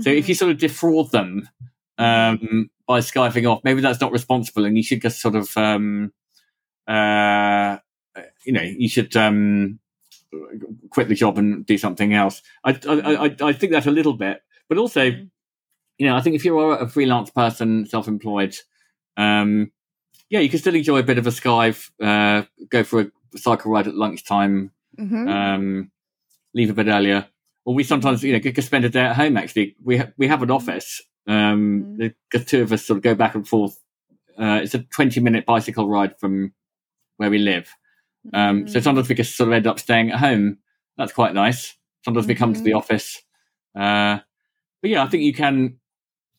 so 0.00 0.10
if 0.10 0.28
you 0.28 0.34
sort 0.34 0.52
of 0.52 0.58
defraud 0.58 1.10
them 1.10 1.48
um, 1.98 2.70
by 2.86 3.00
skiving 3.00 3.50
off, 3.50 3.62
maybe 3.64 3.80
that's 3.80 4.00
not 4.00 4.12
responsible, 4.12 4.64
and 4.64 4.76
you 4.76 4.82
should 4.82 5.02
just 5.02 5.20
sort 5.20 5.34
of, 5.34 5.56
um, 5.56 6.12
uh, 6.86 7.78
you 8.44 8.52
know, 8.52 8.62
you 8.62 8.88
should 8.88 9.14
um, 9.16 9.78
quit 10.90 11.08
the 11.08 11.14
job 11.14 11.38
and 11.38 11.66
do 11.66 11.76
something 11.76 12.14
else. 12.14 12.42
I, 12.64 12.78
I, 12.88 13.26
I, 13.26 13.36
I 13.48 13.52
think 13.52 13.72
that 13.72 13.86
a 13.86 13.90
little 13.90 14.14
bit, 14.14 14.42
but 14.68 14.78
also, 14.78 15.02
you 15.04 16.06
know, 16.06 16.16
I 16.16 16.20
think 16.20 16.36
if 16.36 16.44
you're 16.44 16.78
a 16.78 16.88
freelance 16.88 17.30
person, 17.30 17.86
self-employed, 17.86 18.56
um, 19.16 19.72
yeah, 20.30 20.40
you 20.40 20.48
can 20.48 20.60
still 20.60 20.74
enjoy 20.74 20.98
a 20.98 21.02
bit 21.02 21.18
of 21.18 21.26
a 21.26 21.30
skive, 21.30 21.90
uh, 22.00 22.46
go 22.68 22.84
for 22.84 23.00
a 23.00 23.38
cycle 23.38 23.72
ride 23.72 23.88
at 23.88 23.94
lunchtime, 23.94 24.70
Mhm. 25.00 25.28
um, 25.28 25.90
leave 26.54 26.70
a 26.70 26.74
bit 26.74 26.86
earlier. 26.88 27.26
Or 27.64 27.74
we 27.74 27.84
sometimes, 27.84 28.22
you 28.22 28.32
know, 28.32 28.40
could, 28.40 28.62
spend 28.64 28.84
a 28.84 28.88
day 28.88 29.02
at 29.02 29.16
home. 29.16 29.36
Actually, 29.36 29.76
we 29.82 29.98
ha- 29.98 30.12
we 30.16 30.26
have 30.28 30.42
an 30.42 30.50
office. 30.50 31.02
Um, 31.26 31.96
Mhm. 31.98 32.14
the, 32.32 32.38
two 32.40 32.62
of 32.62 32.72
us 32.72 32.84
sort 32.84 32.96
of 32.98 33.02
go 33.02 33.14
back 33.14 33.34
and 33.34 33.46
forth. 33.46 33.78
Uh, 34.38 34.60
it's 34.62 34.74
a 34.74 34.82
twenty-minute 34.84 35.44
bicycle 35.46 35.88
ride 35.88 36.18
from 36.18 36.52
where 37.18 37.30
we 37.30 37.38
live. 37.38 37.68
Um, 38.32 38.66
So 38.66 38.78
Mhm. 38.78 38.82
sometimes 38.82 39.08
we 39.08 39.14
just 39.14 39.36
sort 39.36 39.48
of 39.48 39.52
end 39.54 39.66
up 39.66 39.78
staying 39.78 40.10
at 40.10 40.18
home. 40.18 40.58
That's 40.96 41.12
quite 41.12 41.34
nice. 41.34 41.76
Sometimes 42.04 42.26
we 42.26 42.34
come 42.34 42.54
to 42.54 42.60
the 42.62 42.72
office. 42.74 43.22
Uh, 43.74 44.18
but 44.80 44.90
yeah, 44.90 45.02
I 45.04 45.08
think 45.08 45.22
you 45.22 45.34
can. 45.34 45.78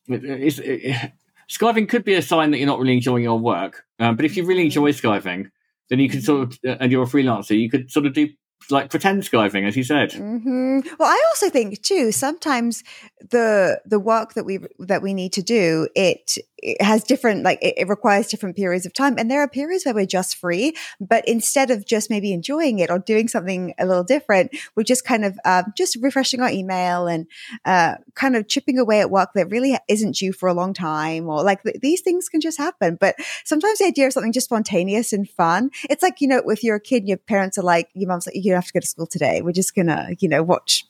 it- 0.08 0.24
It's, 0.26 0.60
it, 0.60 1.12
skiving 1.50 1.88
could 1.88 2.04
be 2.04 2.16
a 2.16 2.22
sign 2.22 2.52
that 2.52 2.58
you're 2.58 2.68
not 2.68 2.80
really 2.80 2.94
enjoying 2.96 3.24
your 3.24 3.38
work. 3.40 3.86
Um, 4.00 4.16
but 4.16 4.26
if 4.26 4.36
you 4.36 4.46
really 4.46 4.64
enjoy 4.66 4.92
skiving, 4.92 5.52
then 5.90 6.00
you 6.00 6.10
can 6.10 6.22
sort 6.22 6.42
of, 6.48 6.60
and 6.64 6.92
you're 6.92 7.04
a 7.04 7.08
freelancer, 7.08 7.60
you 7.60 7.70
could 7.70 7.92
sort 7.92 8.06
of 8.08 8.14
do 8.14 8.30
like 8.72 8.90
pretend 8.90 9.24
skiving, 9.24 9.68
as 9.68 9.76
you 9.76 9.84
said. 9.84 10.14
hmm 10.14 10.80
Well, 10.98 11.10
I 11.10 11.22
also 11.30 11.50
think 11.50 11.82
too. 11.82 12.12
Sometimes 12.12 12.84
the 13.30 13.80
the 13.86 14.00
work 14.00 14.34
that 14.34 14.46
we 14.46 14.60
that 14.80 15.02
we 15.02 15.14
need 15.14 15.34
to 15.34 15.44
do 15.44 15.88
it, 15.96 16.38
it 16.58 16.82
has 16.82 17.04
different 17.04 17.44
like 17.44 17.60
it, 17.62 17.76
it 17.78 17.88
requires 17.88 18.28
different 18.28 18.56
periods 18.56 18.86
of 18.86 18.94
time, 18.94 19.16
and 19.18 19.30
there 19.30 19.42
are 19.42 19.48
periods 19.48 19.86
where 19.86 19.94
we're 19.94 20.06
just 20.06 20.36
free. 20.38 20.74
But 21.00 21.28
instead 21.28 21.72
of 21.72 21.86
just 21.86 22.10
maybe 22.10 22.34
enjoying 22.34 22.80
it 22.80 22.90
or 22.90 23.00
doing 23.00 23.28
something 23.28 23.74
a 23.78 23.86
little 23.86 24.04
different, 24.04 24.52
we're 24.76 24.84
just 24.84 25.06
kind 25.06 25.26
of 25.26 25.38
um, 25.46 25.66
just 25.78 25.98
refreshing 26.02 26.40
our 26.42 26.50
email 26.50 27.08
and 27.08 27.28
uh, 27.66 27.96
kind 28.16 28.36
of 28.36 28.48
chipping 28.48 28.80
away 28.80 29.02
at 29.02 29.12
work 29.12 29.32
that 29.36 29.50
really 29.50 29.78
isn't 29.88 30.16
due 30.16 30.34
for 30.34 30.48
a 30.48 30.54
long 30.54 30.74
time, 30.74 31.28
or 31.28 31.44
like 31.44 31.64
th- 31.64 31.78
these 31.82 32.02
things 32.02 32.30
can 32.30 32.42
just 32.42 32.58
happen. 32.58 32.98
But 33.00 33.16
sometimes 33.46 33.80
the 33.80 33.86
idea 33.86 34.08
of 34.08 34.14
something 34.14 34.32
just 34.32 34.46
spontaneous 34.46 35.14
and 35.14 35.30
fun. 35.30 35.72
It's 35.90 36.04
like 36.04 36.22
you 36.22 36.28
know, 36.28 36.42
you're 36.62 36.76
a 36.76 36.80
kid, 36.82 37.08
your 37.08 37.18
parents 37.18 37.58
are 37.58 37.64
like, 37.64 37.90
your 37.94 38.08
mom's 38.08 38.28
like, 38.28 38.36
you 38.36 38.52
don't 38.52 38.61
have 38.62 38.68
to 38.68 38.74
go 38.74 38.80
to 38.80 38.88
school 38.88 39.08
today. 39.08 39.42
We're 39.42 39.52
just 39.52 39.76
gonna, 39.76 40.10
you 40.20 40.30
know, 40.30 40.44
watch 40.44 40.86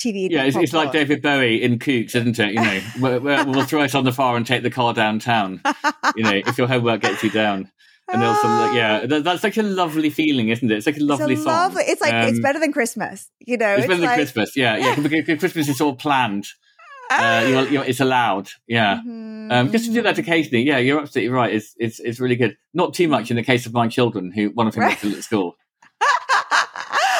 TV. 0.00 0.28
Yeah, 0.30 0.44
it's, 0.44 0.56
it's 0.56 0.72
like. 0.72 0.92
David 0.92 1.20
Bowie 1.22 1.62
in 1.62 1.78
Kooks, 1.78 2.14
isn't 2.14 2.38
it? 2.38 2.54
You 2.54 2.60
know, 2.60 2.80
we'll, 3.00 3.20
we'll 3.20 3.46
we'll 3.52 3.64
throw 3.64 3.82
it 3.82 3.94
on 3.94 4.04
the 4.04 4.12
fire 4.12 4.36
and 4.36 4.46
take 4.46 4.62
the 4.62 4.70
car 4.70 4.94
downtown. 4.94 5.60
You 6.16 6.22
know, 6.22 6.32
if 6.46 6.56
your 6.58 6.68
homework 6.68 7.00
gets 7.02 7.22
you 7.22 7.30
down. 7.30 7.70
And 8.08 8.22
also, 8.22 8.72
yeah, 8.72 9.04
that, 9.04 9.24
that's 9.24 9.42
such 9.42 9.58
a 9.58 9.64
lovely 9.64 10.10
feeling, 10.10 10.48
isn't 10.50 10.70
it? 10.70 10.76
It's 10.76 10.86
like 10.86 10.96
a 10.96 11.00
lovely 11.02 11.32
it's 11.32 11.40
a 11.40 11.44
song. 11.44 11.52
lovely. 11.54 11.82
It's 11.88 12.00
like 12.00 12.14
it's 12.14 12.38
Um, 12.38 12.42
better 12.42 12.60
than 12.60 12.72
Christmas. 12.72 13.28
You 13.40 13.56
know, 13.56 13.74
It's 13.74 13.88
better 13.88 14.00
than 14.00 14.14
Christmas, 14.14 14.56
yeah, 14.56 14.76
yeah. 14.76 14.94
because 15.00 15.40
Christmas 15.40 15.68
is 15.68 15.80
all 15.80 15.96
planned. 15.96 16.46
Uh, 17.10 17.44
you're, 17.48 17.68
you're, 17.68 17.84
it's 17.84 17.98
allowed, 18.00 18.48
yeah. 18.68 19.00
Mhm, 19.04 19.52
Um, 19.52 19.72
just 19.72 19.86
to 19.86 19.92
do 19.92 20.02
that 20.02 20.18
occasionally, 20.18 20.62
yeah, 20.64 20.78
you're 20.78 21.00
absolutely 21.00 21.30
right. 21.32 21.52
It's 21.52 21.74
it's 21.78 21.98
it's 22.00 22.18
really 22.20 22.36
good. 22.36 22.56
Not 22.74 22.94
too 22.94 23.08
much 23.08 23.30
in 23.30 23.36
the 23.36 23.42
case 23.44 23.66
of 23.66 23.72
my 23.72 23.88
children, 23.88 24.30
who 24.32 24.50
one 24.50 24.66
of 24.68 24.74
whom 24.76 24.84
Right. 24.84 24.92
is 24.92 24.98
still 24.98 25.12
at 25.16 25.24
school. 25.24 25.56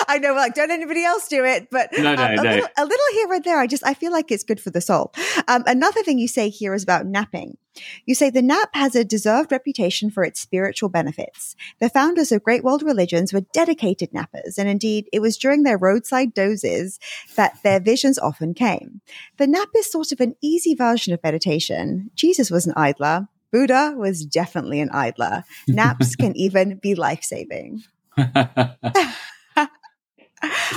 I 0.08 0.18
know, 0.18 0.34
like, 0.34 0.54
don't 0.54 0.70
anybody 0.70 1.04
else 1.04 1.28
do 1.28 1.44
it, 1.44 1.68
but 1.70 1.90
No, 1.92 2.14
no, 2.14 2.22
um, 2.22 2.32
a, 2.32 2.36
no. 2.36 2.42
Little, 2.42 2.68
a 2.76 2.84
little 2.84 3.06
here 3.12 3.32
and 3.32 3.44
there. 3.44 3.58
I 3.58 3.66
just, 3.66 3.84
I 3.86 3.94
feel 3.94 4.12
like 4.12 4.30
it's 4.30 4.44
good 4.44 4.60
for 4.60 4.70
the 4.70 4.80
soul. 4.80 5.12
Um, 5.48 5.64
another 5.66 6.02
thing 6.02 6.18
you 6.18 6.28
say 6.28 6.48
here 6.48 6.74
is 6.74 6.82
about 6.82 7.06
napping. 7.06 7.56
You 8.04 8.14
say 8.14 8.30
the 8.30 8.42
nap 8.42 8.70
has 8.74 8.94
a 8.94 9.04
deserved 9.04 9.52
reputation 9.52 10.10
for 10.10 10.24
its 10.24 10.40
spiritual 10.40 10.88
benefits. 10.88 11.56
The 11.78 11.90
founders 11.90 12.32
of 12.32 12.42
great 12.42 12.64
world 12.64 12.82
religions 12.82 13.32
were 13.32 13.42
dedicated 13.52 14.12
nappers, 14.12 14.58
and 14.58 14.68
indeed, 14.68 15.08
it 15.12 15.20
was 15.20 15.36
during 15.36 15.62
their 15.62 15.78
roadside 15.78 16.32
dozes 16.34 16.98
that 17.34 17.62
their 17.62 17.80
visions 17.80 18.18
often 18.18 18.54
came. 18.54 19.00
The 19.36 19.46
nap 19.46 19.68
is 19.76 19.90
sort 19.90 20.12
of 20.12 20.20
an 20.20 20.36
easy 20.40 20.74
version 20.74 21.12
of 21.12 21.22
meditation. 21.22 22.10
Jesus 22.14 22.50
was 22.50 22.66
an 22.66 22.72
idler. 22.76 23.28
Buddha 23.52 23.94
was 23.96 24.24
definitely 24.24 24.80
an 24.80 24.90
idler. 24.90 25.44
Naps 25.68 26.16
can 26.16 26.36
even 26.36 26.76
be 26.76 26.94
life 26.94 27.22
saving. 27.22 27.84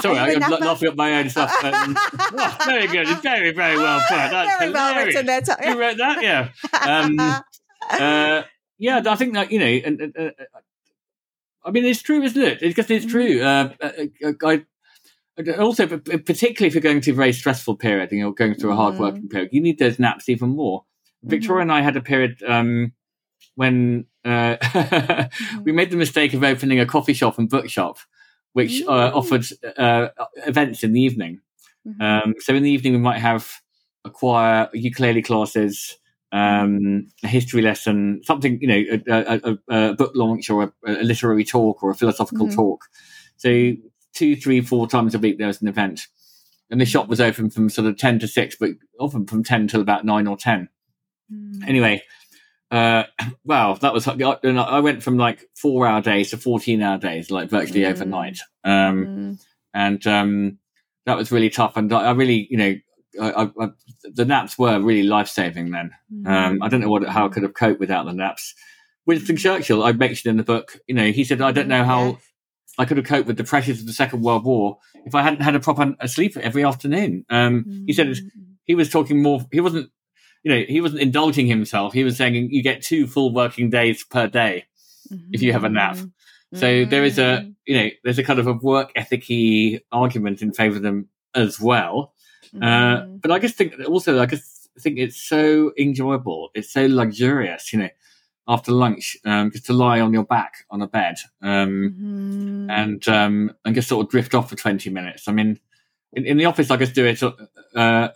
Sorry, 0.02 0.18
Are 0.18 0.30
you 0.32 0.38
a 0.38 0.42
I'm 0.42 0.62
laughing 0.62 0.90
at 0.90 0.96
my 0.96 1.20
own 1.20 1.30
stuff. 1.36 1.64
Um, 1.64 1.96
oh, 2.20 2.58
very 2.66 2.88
good. 2.88 3.08
It's 3.10 3.22
very, 3.22 3.52
very 3.52 3.78
well 3.78 4.00
put. 4.08 4.16
That's 4.32 4.60
Very 4.60 4.72
well 4.72 5.06
written 5.06 5.26
there. 5.26 5.42
You 5.66 5.80
wrote 5.80 5.98
that, 5.98 6.22
yeah. 6.24 6.50
Um, 6.88 7.20
uh, 7.20 8.44
yeah, 8.78 9.02
I 9.06 9.16
think 9.16 9.34
that 9.34 9.52
you 9.52 9.60
know, 9.60 9.66
and, 9.66 10.14
uh, 10.18 10.30
I 11.64 11.72
mean, 11.72 11.86
it's 11.86 12.02
true, 12.02 12.22
isn't 12.22 12.42
it? 12.42 12.60
Because 12.62 12.90
it's 12.90 13.06
true. 13.06 13.42
Uh, 13.42 13.74
uh, 13.82 14.32
I, 14.44 14.64
I 15.38 15.52
also, 15.58 15.88
particularly 15.88 16.68
if 16.68 16.74
you're 16.74 16.82
going 16.82 17.02
through 17.02 17.14
a 17.14 17.18
very 17.18 17.34
stressful 17.34 17.76
period 17.78 18.12
and 18.12 18.20
you're 18.20 18.34
going 18.34 18.56
through 18.56 18.72
a 18.72 18.76
hard 18.76 18.96
Mhm. 18.96 19.00
working 19.00 19.30
period, 19.30 19.50
you 19.52 19.62
need 19.62 19.80
those 19.80 20.00
naps 20.00 20.30
even 20.30 20.50
more. 20.50 20.86
Victoria 21.24 21.64
and 21.64 21.72
I 21.72 21.82
had 21.82 21.98
a 21.98 22.02
period 22.02 22.42
um, 22.48 22.94
when 23.56 24.06
uh, 24.24 24.56
we 25.64 25.72
made 25.74 25.92
the 25.92 25.98
mistake 25.98 26.34
of 26.34 26.44
opening 26.44 26.80
a 26.80 26.86
coffee 26.86 27.14
shop 27.14 27.38
and 27.38 27.50
bookshop, 27.50 27.98
which 28.54 28.82
uh, 28.88 29.12
offered 29.14 29.46
uh, 29.78 30.10
events 30.48 30.84
in 30.84 30.94
the 30.94 31.02
evening. 31.02 31.40
Mhm. 31.88 32.02
Um, 32.02 32.34
so 32.40 32.54
in 32.54 32.64
the 32.64 32.72
evening, 32.72 32.94
we 32.94 33.00
might 33.00 33.20
have 33.20 33.52
a 34.06 34.10
choir, 34.10 34.70
ukulele 34.74 35.22
classes, 35.22 35.98
um, 36.32 37.08
a 37.24 37.28
history 37.28 37.62
lesson, 37.62 38.22
something, 38.24 38.60
you 38.62 38.68
know, 38.68 38.84
a, 39.08 39.12
a, 39.12 39.52
a, 39.52 39.90
a 39.90 39.94
book 39.96 40.12
launch 40.16 40.50
or 40.50 40.64
a, 40.64 40.72
a 40.86 41.04
literary 41.04 41.44
talk 41.44 41.82
or 41.84 41.90
a 41.90 41.96
philosophical 41.96 42.48
Mhm. 42.48 42.56
talk. 42.56 42.86
So 43.38 43.74
two, 44.14 44.36
three, 44.36 44.62
four 44.62 44.88
times 44.88 45.16
a 45.16 45.20
week 45.20 45.38
there 45.38 45.48
was 45.48 45.62
an 45.62 45.68
event. 45.68 46.08
And 46.70 46.80
the 46.80 46.86
shop 46.86 47.08
was 47.08 47.20
open 47.20 47.50
from 47.50 47.70
sort 47.70 47.88
of 47.88 47.98
10 47.98 48.20
to 48.20 48.28
6, 48.28 48.58
but 48.60 48.72
often 49.00 49.26
from 49.26 49.44
10 49.44 49.68
till 49.68 49.82
about 49.82 50.06
9 50.06 50.28
or 50.28 50.38
10. 50.38 50.70
Mm. 51.34 51.68
Anyway, 51.68 52.04
uh, 52.72 53.04
wow, 53.44 53.74
that 53.76 53.94
was, 53.94 54.08
and 54.08 54.60
I 54.60 54.80
went 54.80 55.04
from 55.04 55.18
like 55.18 55.46
four 55.56 55.88
hour 55.88 56.02
days 56.02 56.32
to 56.32 56.38
14 56.38 56.82
hour 56.82 56.98
days, 56.98 57.32
like 57.32 57.50
virtually 57.50 57.82
Mm. 57.82 57.92
overnight. 57.92 58.40
Um, 58.64 59.06
Mm. 59.06 59.46
and 59.74 60.08
um, 60.08 60.58
that 61.06 61.18
was 61.18 61.32
really 61.32 61.50
tough. 61.50 61.78
And 61.78 61.92
I, 61.94 62.06
I 62.08 62.12
really, 62.12 62.48
you 62.50 62.58
know, 62.58 62.76
I, 63.22 63.50
I, 63.60 63.68
the 64.04 64.26
naps 64.26 64.58
were 64.58 64.80
really 64.80 65.04
life 65.04 65.28
saving 65.28 65.72
then. 65.72 65.92
Um, 66.26 66.62
I 66.62 66.68
don't 66.70 66.82
know 66.82 66.90
what 66.90 67.08
how 67.08 67.26
I 67.26 67.30
could 67.30 67.44
have 67.44 67.54
coped 67.56 67.80
without 67.80 68.06
the 68.06 68.14
naps. 68.14 68.54
Winston 69.06 69.38
Churchill, 69.38 69.84
I 69.84 69.92
mentioned 69.94 70.30
in 70.30 70.38
the 70.38 70.44
book, 70.44 70.78
you 70.88 70.94
know, 70.94 71.12
he 71.12 71.24
said, 71.24 71.42
I 71.42 71.52
don't 71.52 71.68
know 71.68 71.84
how 71.84 72.20
I 72.78 72.86
could 72.86 72.98
have 72.98 73.08
coped 73.08 73.28
with 73.28 73.38
the 73.38 73.44
pressures 73.44 73.80
of 73.80 73.88
the 73.88 73.94
Second 73.94 74.22
World 74.22 74.46
War 74.46 74.78
if 75.06 75.16
I 75.16 75.24
hadn't 75.24 75.42
had 75.42 75.56
a 75.56 75.60
proper 75.60 75.96
sleep 76.06 76.38
every 76.38 76.64
afternoon. 76.64 77.26
Um, 77.30 77.84
He 77.88 77.94
said 77.94 78.08
Mm. 78.08 78.20
he 78.66 78.76
was 78.76 78.90
talking 78.90 79.22
more, 79.24 79.42
he 79.52 79.60
wasn't, 79.62 79.90
you 80.44 80.52
know, 80.54 80.64
he 80.68 80.82
wasn't 80.82 81.02
indulging 81.02 81.48
himself. 81.48 81.94
He 81.94 82.04
was 82.04 82.18
saying 82.18 82.36
you 82.52 82.64
get 82.64 82.82
two 82.82 83.08
full 83.08 83.34
working 83.34 83.70
days 83.70 84.04
per 84.04 84.28
day. 84.28 84.66
if 85.32 85.42
you 85.42 85.52
have 85.54 85.64
a 85.64 85.70
nap. 85.70 85.98
So 86.54 86.86
there 86.86 87.04
is 87.04 87.18
a, 87.18 87.22
Mm. 87.44 87.56
you 87.66 87.78
know, 87.78 87.90
there's 88.04 88.20
a 88.20 88.24
kind 88.24 88.38
of 88.40 88.46
a 88.48 88.54
work 88.54 88.92
ethicy 88.96 89.80
argument 89.92 90.42
in 90.44 90.54
favor 90.54 90.76
of 90.78 90.84
them 90.84 91.08
as 91.34 91.60
well. 91.60 92.14
Uh, 92.56 93.02
Mm. 93.02 93.22
but 93.22 93.32
I 93.32 93.40
just 93.40 93.56
think 93.56 93.74
also, 93.88 94.20
I 94.22 94.26
just 94.28 94.70
think 94.80 94.98
it's 95.00 95.18
so 95.22 95.72
enjoyable. 95.80 96.50
It's 96.54 96.72
so 96.72 96.86
luxurious, 96.88 97.74
you 97.74 97.80
know, 97.80 97.90
after 98.48 98.72
lunch, 98.72 99.18
um, 99.26 99.52
just 99.52 99.66
to 99.68 99.74
lie 99.74 100.00
on 100.00 100.14
your 100.14 100.26
back 100.26 100.66
on 100.70 100.82
a 100.84 100.88
bed, 100.88 101.16
um, 101.42 101.96
Mhm. 102.00 102.72
and, 102.72 103.08
um, 103.08 103.52
and 103.66 103.74
just 103.76 103.88
sort 103.88 104.06
of 104.06 104.12
drift 104.12 104.34
off 104.36 104.50
for 104.50 104.56
20 104.56 104.90
minutes. 104.92 105.28
I 105.28 105.32
mean, 105.32 105.60
in, 106.14 106.26
in 106.26 106.38
the 106.38 106.46
office, 106.46 106.70
I 106.72 106.78
just 106.78 106.94
do 106.96 107.06
it, 107.06 107.22
uh, 107.76 108.10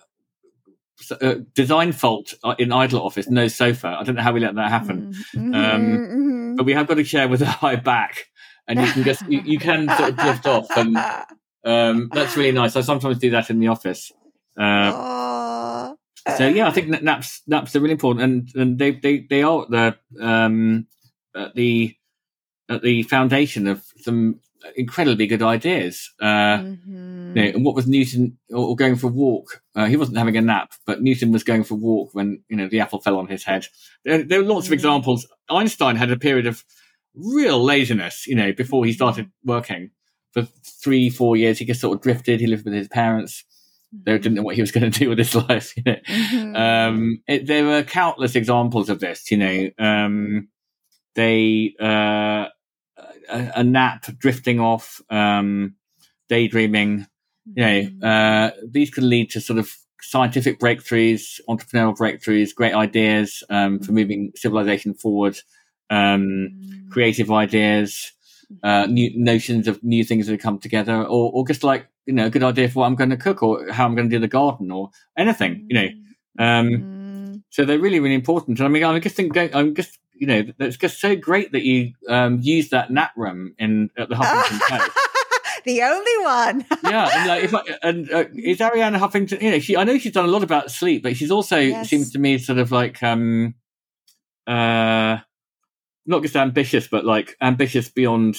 uh, 1.11 1.35
design 1.53 1.91
fault 1.91 2.33
uh, 2.43 2.55
in 2.57 2.71
idle 2.71 3.01
office, 3.01 3.29
no 3.29 3.47
sofa. 3.47 3.97
I 3.99 4.03
don't 4.03 4.15
know 4.15 4.21
how 4.21 4.33
we 4.33 4.39
let 4.39 4.55
that 4.55 4.69
happen, 4.69 5.13
Mhm. 5.35 5.55
um, 5.55 5.97
Mhm. 5.97 6.57
but 6.57 6.65
we 6.65 6.73
have 6.73 6.87
got 6.87 6.99
a 6.99 7.03
chair 7.03 7.27
with 7.27 7.41
a 7.41 7.45
high 7.45 7.75
back 7.75 8.27
and 8.67 8.79
you 8.79 8.87
can 8.93 9.03
just, 9.03 9.21
you, 9.27 9.41
you 9.45 9.59
can 9.59 9.89
sort 9.97 10.09
of 10.09 10.17
drift 10.17 10.45
off 10.47 10.67
and, 10.77 10.97
um, 11.65 12.09
that's 12.13 12.35
really 12.37 12.51
nice. 12.51 12.75
I 12.75 12.81
sometimes 12.81 13.17
do 13.19 13.29
that 13.31 13.49
in 13.49 13.59
the 13.59 13.67
office. 13.67 14.11
Uh, 14.57 14.91
so 16.37 16.47
yeah, 16.47 16.67
I 16.67 16.71
think 16.71 16.87
naps 17.01 17.41
naps 17.47 17.75
are 17.75 17.79
really 17.81 17.91
important, 17.93 18.23
and 18.23 18.55
and 18.61 18.79
they 18.79 18.91
they 18.91 19.19
they 19.29 19.43
are 19.43 19.65
the 19.69 19.97
um 20.21 20.87
at 21.35 21.53
the 21.55 21.95
at 22.69 22.81
the 22.81 23.03
foundation 23.03 23.67
of 23.67 23.83
some 23.97 24.39
incredibly 24.75 25.27
good 25.27 25.41
ideas. 25.41 26.11
Uh, 26.21 26.59
Mhm. 26.59 27.35
you 27.35 27.41
know, 27.41 27.49
and 27.55 27.65
what 27.65 27.75
was 27.75 27.87
Newton 27.87 28.37
or, 28.49 28.67
or 28.69 28.75
going 28.75 28.95
for 28.95 29.07
a 29.07 29.11
walk? 29.11 29.61
Uh, 29.75 29.85
he 29.85 29.95
wasn't 29.97 30.17
having 30.17 30.37
a 30.37 30.41
nap, 30.41 30.71
but 30.85 31.01
Newton 31.01 31.31
was 31.31 31.43
going 31.43 31.63
for 31.63 31.73
a 31.73 31.77
walk 31.77 32.09
when 32.13 32.43
you 32.49 32.55
know 32.57 32.67
the 32.67 32.79
apple 32.79 32.99
fell 33.01 33.17
on 33.17 33.27
his 33.27 33.43
head. 33.43 33.65
There, 34.05 34.23
there 34.23 34.41
were 34.43 34.53
lots 34.53 34.67
of 34.67 34.71
Mm. 34.71 34.75
examples. 34.75 35.27
Einstein 35.49 35.95
had 35.95 36.11
a 36.11 36.17
period 36.17 36.45
of 36.47 36.63
real 37.15 37.63
laziness, 37.63 38.25
you 38.27 38.35
know, 38.35 38.51
before 38.53 38.85
he 38.85 38.93
started 38.93 39.29
working. 39.43 39.91
For 40.31 40.47
three, 40.83 41.09
four 41.11 41.35
years, 41.37 41.59
he 41.59 41.65
just 41.65 41.81
sort 41.81 41.95
of 41.95 42.01
drifted. 42.01 42.39
He 42.39 42.47
lived 42.47 42.65
with 42.65 42.73
his 42.73 42.87
parents. 42.87 43.43
They 44.05 44.13
didn't 44.17 44.33
know 44.33 44.41
what 44.41 44.55
he 44.55 44.61
was 44.61 44.71
going 44.71 44.89
to 44.91 44.99
do 44.99 45.09
with 45.09 45.19
his 45.19 45.35
life. 45.49 45.75
You 45.77 45.83
know, 45.85 45.95
Mhm. 46.07 46.57
um, 46.57 47.21
it, 47.27 47.45
there 47.45 47.65
were 47.65 47.83
countless 47.83 48.35
examples 48.35 48.89
of 48.89 48.99
this. 48.99 49.29
You 49.29 49.37
know, 49.37 49.69
um, 49.77 50.47
they 51.15 51.75
uh, 51.79 52.45
a, 53.29 53.51
a 53.57 53.63
nap, 53.63 54.05
drifting 54.17 54.59
off, 54.59 55.01
um, 55.09 55.75
daydreaming. 56.29 57.07
You 57.55 57.65
know, 57.65 58.07
uh, 58.07 58.51
these 58.65 58.89
can 58.89 59.09
lead 59.09 59.29
to 59.31 59.41
sort 59.41 59.59
of 59.59 59.75
scientific 60.01 60.59
breakthroughs, 60.59 61.39
entrepreneurial 61.49 61.95
breakthroughs, 61.95 62.55
great 62.55 62.73
ideas 62.73 63.43
um, 63.49 63.79
for 63.79 63.91
moving 63.91 64.31
civilization 64.35 64.93
forward, 64.93 65.37
um, 65.89 66.49
creative 66.89 67.31
ideas, 67.31 68.11
uh, 68.63 68.85
new 68.85 69.11
notions 69.15 69.67
of 69.67 69.83
new 69.83 70.03
things 70.03 70.27
that 70.27 70.39
come 70.39 70.59
together, 70.59 71.03
or, 71.03 71.31
or 71.33 71.47
just 71.47 71.63
like 71.63 71.87
you 72.05 72.13
know, 72.13 72.25
a 72.25 72.29
good 72.29 72.43
idea 72.43 72.69
for 72.69 72.79
what 72.79 72.87
I'm 72.87 72.95
going 72.95 73.09
to 73.11 73.17
cook 73.17 73.41
or 73.43 73.71
how 73.71 73.85
I'm 73.85 73.95
going 73.95 74.09
to 74.09 74.15
do 74.15 74.19
the 74.19 74.27
garden 74.27 74.71
or 74.71 74.89
anything. 75.17 75.65
You 75.69 75.75
know, 75.75 75.87
um, 76.39 77.43
so 77.49 77.65
they're 77.65 77.79
really, 77.79 77.99
really 77.99 78.15
important. 78.15 78.59
And 78.59 78.65
I 78.65 78.69
mean, 78.69 78.83
I 78.83 78.99
just 78.99 79.15
think 79.15 79.37
I'm 79.37 79.75
just, 79.75 79.97
you 80.15 80.27
know, 80.27 80.43
it's 80.59 80.77
just 80.77 80.99
so 80.99 81.15
great 81.15 81.51
that 81.53 81.63
you 81.63 81.93
um, 82.07 82.39
use 82.41 82.69
that 82.69 82.91
nap 82.91 83.11
room 83.17 83.55
in 83.57 83.89
at 83.97 84.09
the 84.09 84.15
Huffington 84.15 84.59
Post. 84.69 84.91
the 85.65 85.81
only 85.81 86.17
one. 86.23 86.65
yeah, 86.83 87.09
and 87.13 87.27
like 87.29 87.43
if 87.43 87.53
I, 87.55 87.61
and 87.81 88.11
uh, 88.11 88.25
is 88.35 88.59
Arianna 88.59 88.99
Huffington? 88.99 89.41
You 89.41 89.51
know, 89.51 89.59
she 89.59 89.75
I 89.77 89.83
know 89.83 89.97
she's 89.97 90.11
done 90.13 90.25
a 90.25 90.31
lot 90.31 90.43
about 90.43 90.71
sleep, 90.71 91.03
but 91.03 91.15
she's 91.17 91.31
also 91.31 91.57
Yes. 91.57 91.89
seems 91.89 92.11
to 92.11 92.19
me 92.19 92.37
sort 92.37 92.59
of 92.59 92.71
like 92.71 93.01
um, 93.03 93.55
uh, 94.47 95.17
not 96.05 96.21
just 96.21 96.35
ambitious, 96.35 96.87
but 96.87 97.05
like 97.05 97.35
ambitious 97.41 97.89
beyond 97.89 98.37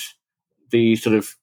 the 0.71 0.97
sort 0.97 1.17
of. 1.17 1.35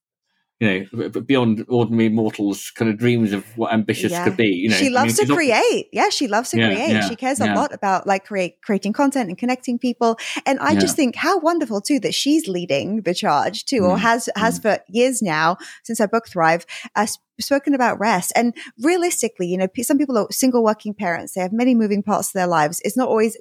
You 0.62 0.88
know, 0.92 1.08
beyond 1.08 1.64
ordinary 1.68 2.08
mortals' 2.08 2.70
kind 2.70 2.88
of 2.88 2.96
dreams 2.96 3.32
of 3.32 3.44
what 3.56 3.72
ambitious 3.72 4.12
Yeah. 4.12 4.22
could 4.24 4.36
be. 4.36 4.46
You 4.46 4.68
know, 4.70 4.76
she 4.76 4.86
I 4.86 4.90
loves 4.90 5.18
mean, 5.18 5.26
to 5.26 5.34
create. 5.34 5.88
Yeah, 5.92 6.08
she 6.08 6.28
loves 6.28 6.50
to 6.50 6.58
Yeah, 6.58 6.68
create. 6.68 6.90
yeah, 6.90 7.00
she 7.08 7.16
cares 7.16 7.40
a 7.40 7.46
lot 7.52 7.74
about 7.74 8.06
like 8.06 8.24
create 8.24 8.62
creating 8.62 8.92
content 8.92 9.28
and 9.28 9.36
connecting 9.36 9.76
people. 9.78 10.18
And 10.46 10.60
I 10.60 10.74
just 10.76 10.94
think 10.94 11.16
how 11.16 11.40
wonderful 11.40 11.80
too 11.80 11.98
that 12.00 12.14
she's 12.14 12.46
leading 12.46 13.02
the 13.02 13.12
charge 13.12 13.64
too, 13.64 13.80
or 13.84 13.96
Mm, 13.96 14.00
has 14.00 14.28
has 14.36 14.58
for 14.60 14.78
years 14.88 15.20
now 15.20 15.56
since 15.82 15.98
her 15.98 16.06
book 16.08 16.28
Thrive. 16.28 16.64
Uh, 16.94 17.06
spoken 17.40 17.74
about 17.74 17.98
rest 17.98 18.32
and 18.36 18.54
realistically 18.80 19.46
you 19.46 19.56
know 19.56 19.66
some 19.82 19.98
people 19.98 20.16
are 20.18 20.26
single 20.30 20.62
working 20.62 20.92
parents 20.94 21.32
they 21.34 21.40
have 21.40 21.52
many 21.52 21.74
moving 21.74 22.02
parts 22.02 22.30
to 22.32 22.38
their 22.38 22.46
lives 22.46 22.80
it's 22.84 22.96
not 22.96 23.08
always 23.08 23.36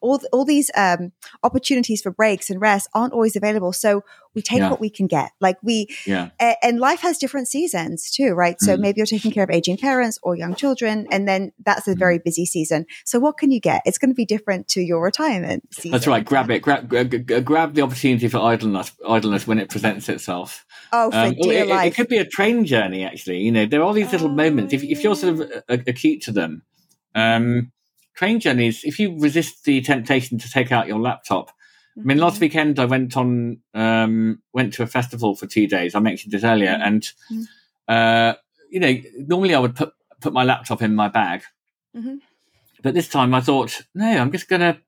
all 0.00 0.20
all 0.32 0.44
these 0.44 0.70
um 0.76 1.12
opportunities 1.42 2.00
for 2.02 2.10
breaks 2.10 2.50
and 2.50 2.60
rest 2.60 2.88
aren't 2.94 3.12
always 3.12 3.36
available 3.36 3.72
so 3.72 4.02
we 4.34 4.42
take 4.42 4.58
Yeah. 4.58 4.70
what 4.70 4.80
we 4.80 4.90
can 4.90 5.06
get 5.06 5.30
like 5.40 5.58
we 5.62 5.86
Yeah, 6.06 6.30
a- 6.40 6.56
and 6.64 6.80
life 6.80 7.00
has 7.00 7.18
different 7.18 7.46
seasons 7.46 8.10
too, 8.10 8.32
right? 8.32 8.56
So 8.60 8.76
Mm. 8.76 8.80
maybe 8.80 8.96
you're 8.98 9.06
taking 9.06 9.30
care 9.30 9.44
of 9.44 9.50
aging 9.50 9.76
parents 9.76 10.18
or 10.24 10.34
young 10.34 10.56
children, 10.56 11.06
and 11.12 11.28
then 11.28 11.52
that's 11.64 11.86
a 11.86 11.94
Mm. 11.94 11.98
very 12.00 12.18
busy 12.18 12.44
season. 12.44 12.86
So 13.04 13.20
what 13.20 13.38
can 13.38 13.52
you 13.52 13.60
get? 13.60 13.82
It's 13.86 13.96
going 13.96 14.10
to 14.10 14.14
be 14.14 14.24
different 14.26 14.66
to 14.74 14.80
your 14.80 15.00
retirement 15.04 15.62
season. 15.72 15.92
That's 15.92 16.08
right. 16.08 16.24
Grab 16.24 16.50
it. 16.50 16.62
Grab, 16.62 16.88
grab, 16.88 17.44
grab 17.44 17.74
the 17.74 17.82
opportunity 17.82 18.26
for 18.26 18.38
idleness. 18.38 18.90
Idleness 19.08 19.46
when 19.46 19.60
it 19.60 19.68
presents 19.70 20.08
itself. 20.08 20.66
Oh, 20.92 21.12
for 21.12 21.16
Um, 21.16 21.34
dear 21.40 21.62
it, 21.64 21.70
it- 21.70 21.86
it 21.86 21.94
could 21.94 22.08
be 22.08 22.18
a 22.18 22.24
train 22.26 22.64
journey. 22.64 23.04
Actually, 23.04 23.33
you 23.36 23.52
know, 23.52 23.66
there 23.66 23.82
are 23.82 23.94
these 23.94 24.12
little 24.12 24.28
moments. 24.28 24.72
If, 24.72 24.82
if 24.82 25.02
you're 25.02 25.16
sort 25.16 25.40
of 25.40 25.52
acute 25.86 26.22
to 26.22 26.32
them, 26.32 26.62
um, 27.14 27.72
train 28.14 28.40
journeys. 28.40 28.82
If 28.84 28.98
you 28.98 29.18
resist 29.18 29.64
the 29.64 29.80
temptation 29.82 30.38
to 30.38 30.50
take 30.50 30.72
out 30.72 30.86
your 30.86 31.00
laptop. 31.00 31.50
I 31.96 32.02
mean, 32.02 32.18
last 32.18 32.38
Mhm. 32.38 32.40
weekend 32.40 32.78
I 32.80 32.86
went 32.86 33.16
on 33.16 33.58
um, 33.72 34.42
went 34.52 34.74
to 34.74 34.82
a 34.82 34.86
festival 34.86 35.36
for 35.36 35.46
two 35.46 35.66
days. 35.68 35.94
I 35.94 36.00
mentioned 36.00 36.34
it 36.34 36.42
earlier, 36.42 36.76
Mhm. 36.76 36.86
and 36.86 37.02
Mhm. 37.32 37.46
uh, 37.86 38.34
you 38.70 38.80
know, 38.80 38.94
normally 39.28 39.54
I 39.54 39.60
would 39.60 39.76
put 39.76 39.92
put 40.20 40.32
my 40.32 40.42
laptop 40.42 40.82
in 40.82 40.94
my 40.94 41.08
bag, 41.08 41.42
Mhm. 41.96 42.18
but 42.82 42.94
this 42.94 43.08
time 43.08 43.32
I 43.34 43.40
thought, 43.40 43.82
no, 43.94 44.06
I'm 44.06 44.32
just 44.32 44.48
gonna, 44.48 44.78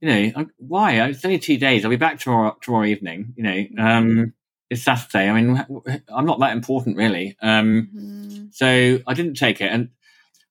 you 0.00 0.08
know, 0.08 0.32
I'm, 0.36 0.50
why? 0.58 1.00
It's 1.08 1.24
only 1.24 1.38
two 1.38 1.56
days. 1.56 1.84
I'll 1.84 1.90
be 1.90 1.96
back 1.96 2.20
tomorrow 2.20 2.56
tomorrow 2.60 2.84
evening. 2.86 3.32
You 3.36 3.42
know, 3.44 3.66
um, 3.78 4.34
it's 4.70 4.82
Saturday. 4.82 5.28
I 5.28 5.40
mean, 5.40 5.64
I'm 6.08 6.26
not 6.26 6.40
that 6.40 6.52
important 6.52 6.96
really. 6.96 7.36
Um, 7.40 7.88
Mhm. 7.94 8.54
so 8.54 8.98
I 9.06 9.14
didn't 9.14 9.34
take 9.34 9.60
it, 9.60 9.70
and 9.72 9.90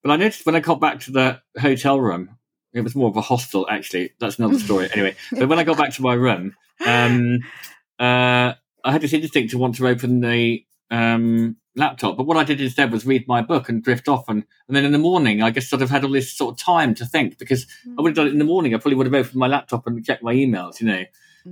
but 0.04 0.12
I 0.12 0.16
noticed 0.18 0.46
when 0.46 0.56
I 0.56 0.60
got 0.60 0.80
back 0.80 1.00
to 1.02 1.12
the 1.12 1.42
hotel 1.60 2.00
room, 2.00 2.30
it 2.74 2.82
was 2.82 2.96
more 2.96 3.10
of 3.10 3.18
a 3.18 3.22
hostel 3.22 3.68
actually. 3.70 4.12
That's 4.20 4.38
another 4.40 4.60
story. 4.60 4.90
anyway, 4.94 5.16
but 5.32 5.50
when 5.50 5.60
I 5.60 5.64
got 5.64 5.78
back 5.78 5.94
to 5.94 6.02
my 6.02 6.14
room, 6.14 6.56
um, 6.86 7.40
uh, 8.00 8.54
I 8.84 8.92
had 8.92 9.02
this 9.02 9.14
instinct 9.14 9.52
to 9.52 9.58
want 9.58 9.76
to 9.76 9.88
open 9.88 10.22
the 10.22 10.66
um, 10.92 11.56
laptop, 11.76 12.16
but 12.16 12.26
what 12.28 12.38
I 12.38 12.44
did 12.44 12.62
instead 12.62 12.92
was 12.92 13.06
read 13.06 13.28
my 13.28 13.42
book 13.42 13.68
and 13.70 13.84
drift 13.84 14.08
off, 14.08 14.30
and, 14.30 14.46
and 14.68 14.76
then 14.78 14.86
in 14.86 14.92
the 14.92 14.98
morning 15.00 15.42
I 15.42 15.50
just 15.52 15.70
sort 15.70 15.82
of 15.82 15.90
had 15.90 16.04
all 16.04 16.12
this 16.12 16.32
sort 16.32 16.54
of 16.54 16.60
time 16.64 16.94
to 16.96 17.06
think 17.06 17.38
because 17.40 17.66
I 17.98 18.02
would 18.02 18.10
have 18.12 18.16
done 18.16 18.28
it 18.28 18.34
in 18.34 18.40
the 18.40 18.46
morning. 18.46 18.74
I 18.74 18.78
probably 18.78 18.96
would 18.96 19.08
have 19.08 19.14
opened 19.14 19.36
my 19.36 19.48
laptop 19.48 19.88
and 19.88 20.06
checked 20.06 20.24
my 20.24 20.34
emails, 20.34 20.80
you 20.80 20.88
know. 20.88 21.04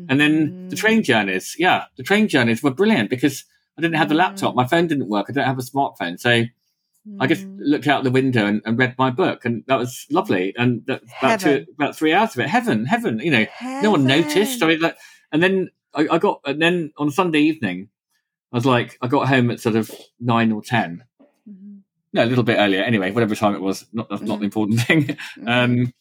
And 0.10 0.20
then 0.20 0.56
the 0.70 0.76
train 0.76 1.04
journeys, 1.04 1.56
yeah, 1.58 1.86
the 1.98 2.04
train 2.04 2.28
journeys 2.28 2.62
were 2.64 2.72
brilliant 2.72 3.10
because 3.10 3.46
I 3.78 3.82
didn't 3.82 3.96
have 3.98 4.10
the 4.10 4.16
Mm. 4.16 4.20
laptop, 4.20 4.56
my 4.56 4.68
phone 4.68 4.88
didn't 4.88 5.08
work, 5.10 5.28
I 5.30 5.34
don't 5.34 5.46
have 5.46 5.60
a 5.60 5.62
smartphone, 5.62 6.20
so. 6.20 6.44
I 7.20 7.28
just 7.28 7.44
Mhm. 7.44 7.50
looked 7.60 7.88
out 7.88 8.04
the 8.06 8.12
window 8.12 8.46
and, 8.46 8.62
and 8.66 8.78
read 8.78 8.96
my 8.98 9.10
book, 9.12 9.44
and 9.46 9.64
that 9.68 9.78
was 9.78 10.08
lovely. 10.10 10.54
And 10.58 10.84
that, 10.88 11.02
about, 11.20 11.42
two, 11.42 11.66
about 11.78 11.96
three 11.98 12.14
hours 12.14 12.34
of 12.34 12.40
it, 12.40 12.48
heaven, 12.50 12.86
heaven. 12.86 13.20
You 13.20 13.30
know, 13.32 13.46
no 13.84 13.92
one 13.92 14.08
noticed. 14.08 14.64
I 14.64 14.68
mean, 14.68 14.82
and 15.32 15.44
then 15.44 15.70
I, 15.94 16.08
I 16.10 16.18
got, 16.18 16.40
and 16.46 16.62
then 16.62 16.92
on 16.98 17.12
Sunday 17.12 17.42
evening, 17.42 17.90
I 18.54 18.58
was 18.58 18.66
like, 18.66 18.98
I 19.02 19.08
got 19.08 19.28
home 19.28 19.52
at 19.52 19.60
sort 19.60 19.76
of 19.76 19.92
nine 20.20 20.52
or 20.54 20.62
ten. 20.64 21.04
Mhm. 21.48 21.82
No, 22.14 22.24
a 22.24 22.26
little 22.26 22.44
bit 22.44 22.58
earlier. 22.58 22.82
Anyway, 22.82 23.12
whatever 23.12 23.36
time 23.36 23.54
it 23.54 23.62
was, 23.62 23.86
not 23.94 24.10
that's 24.10 24.22
not 24.24 24.40
the 24.40 24.46
important 24.46 24.80
thing. 24.88 25.18
Um, 25.46 25.94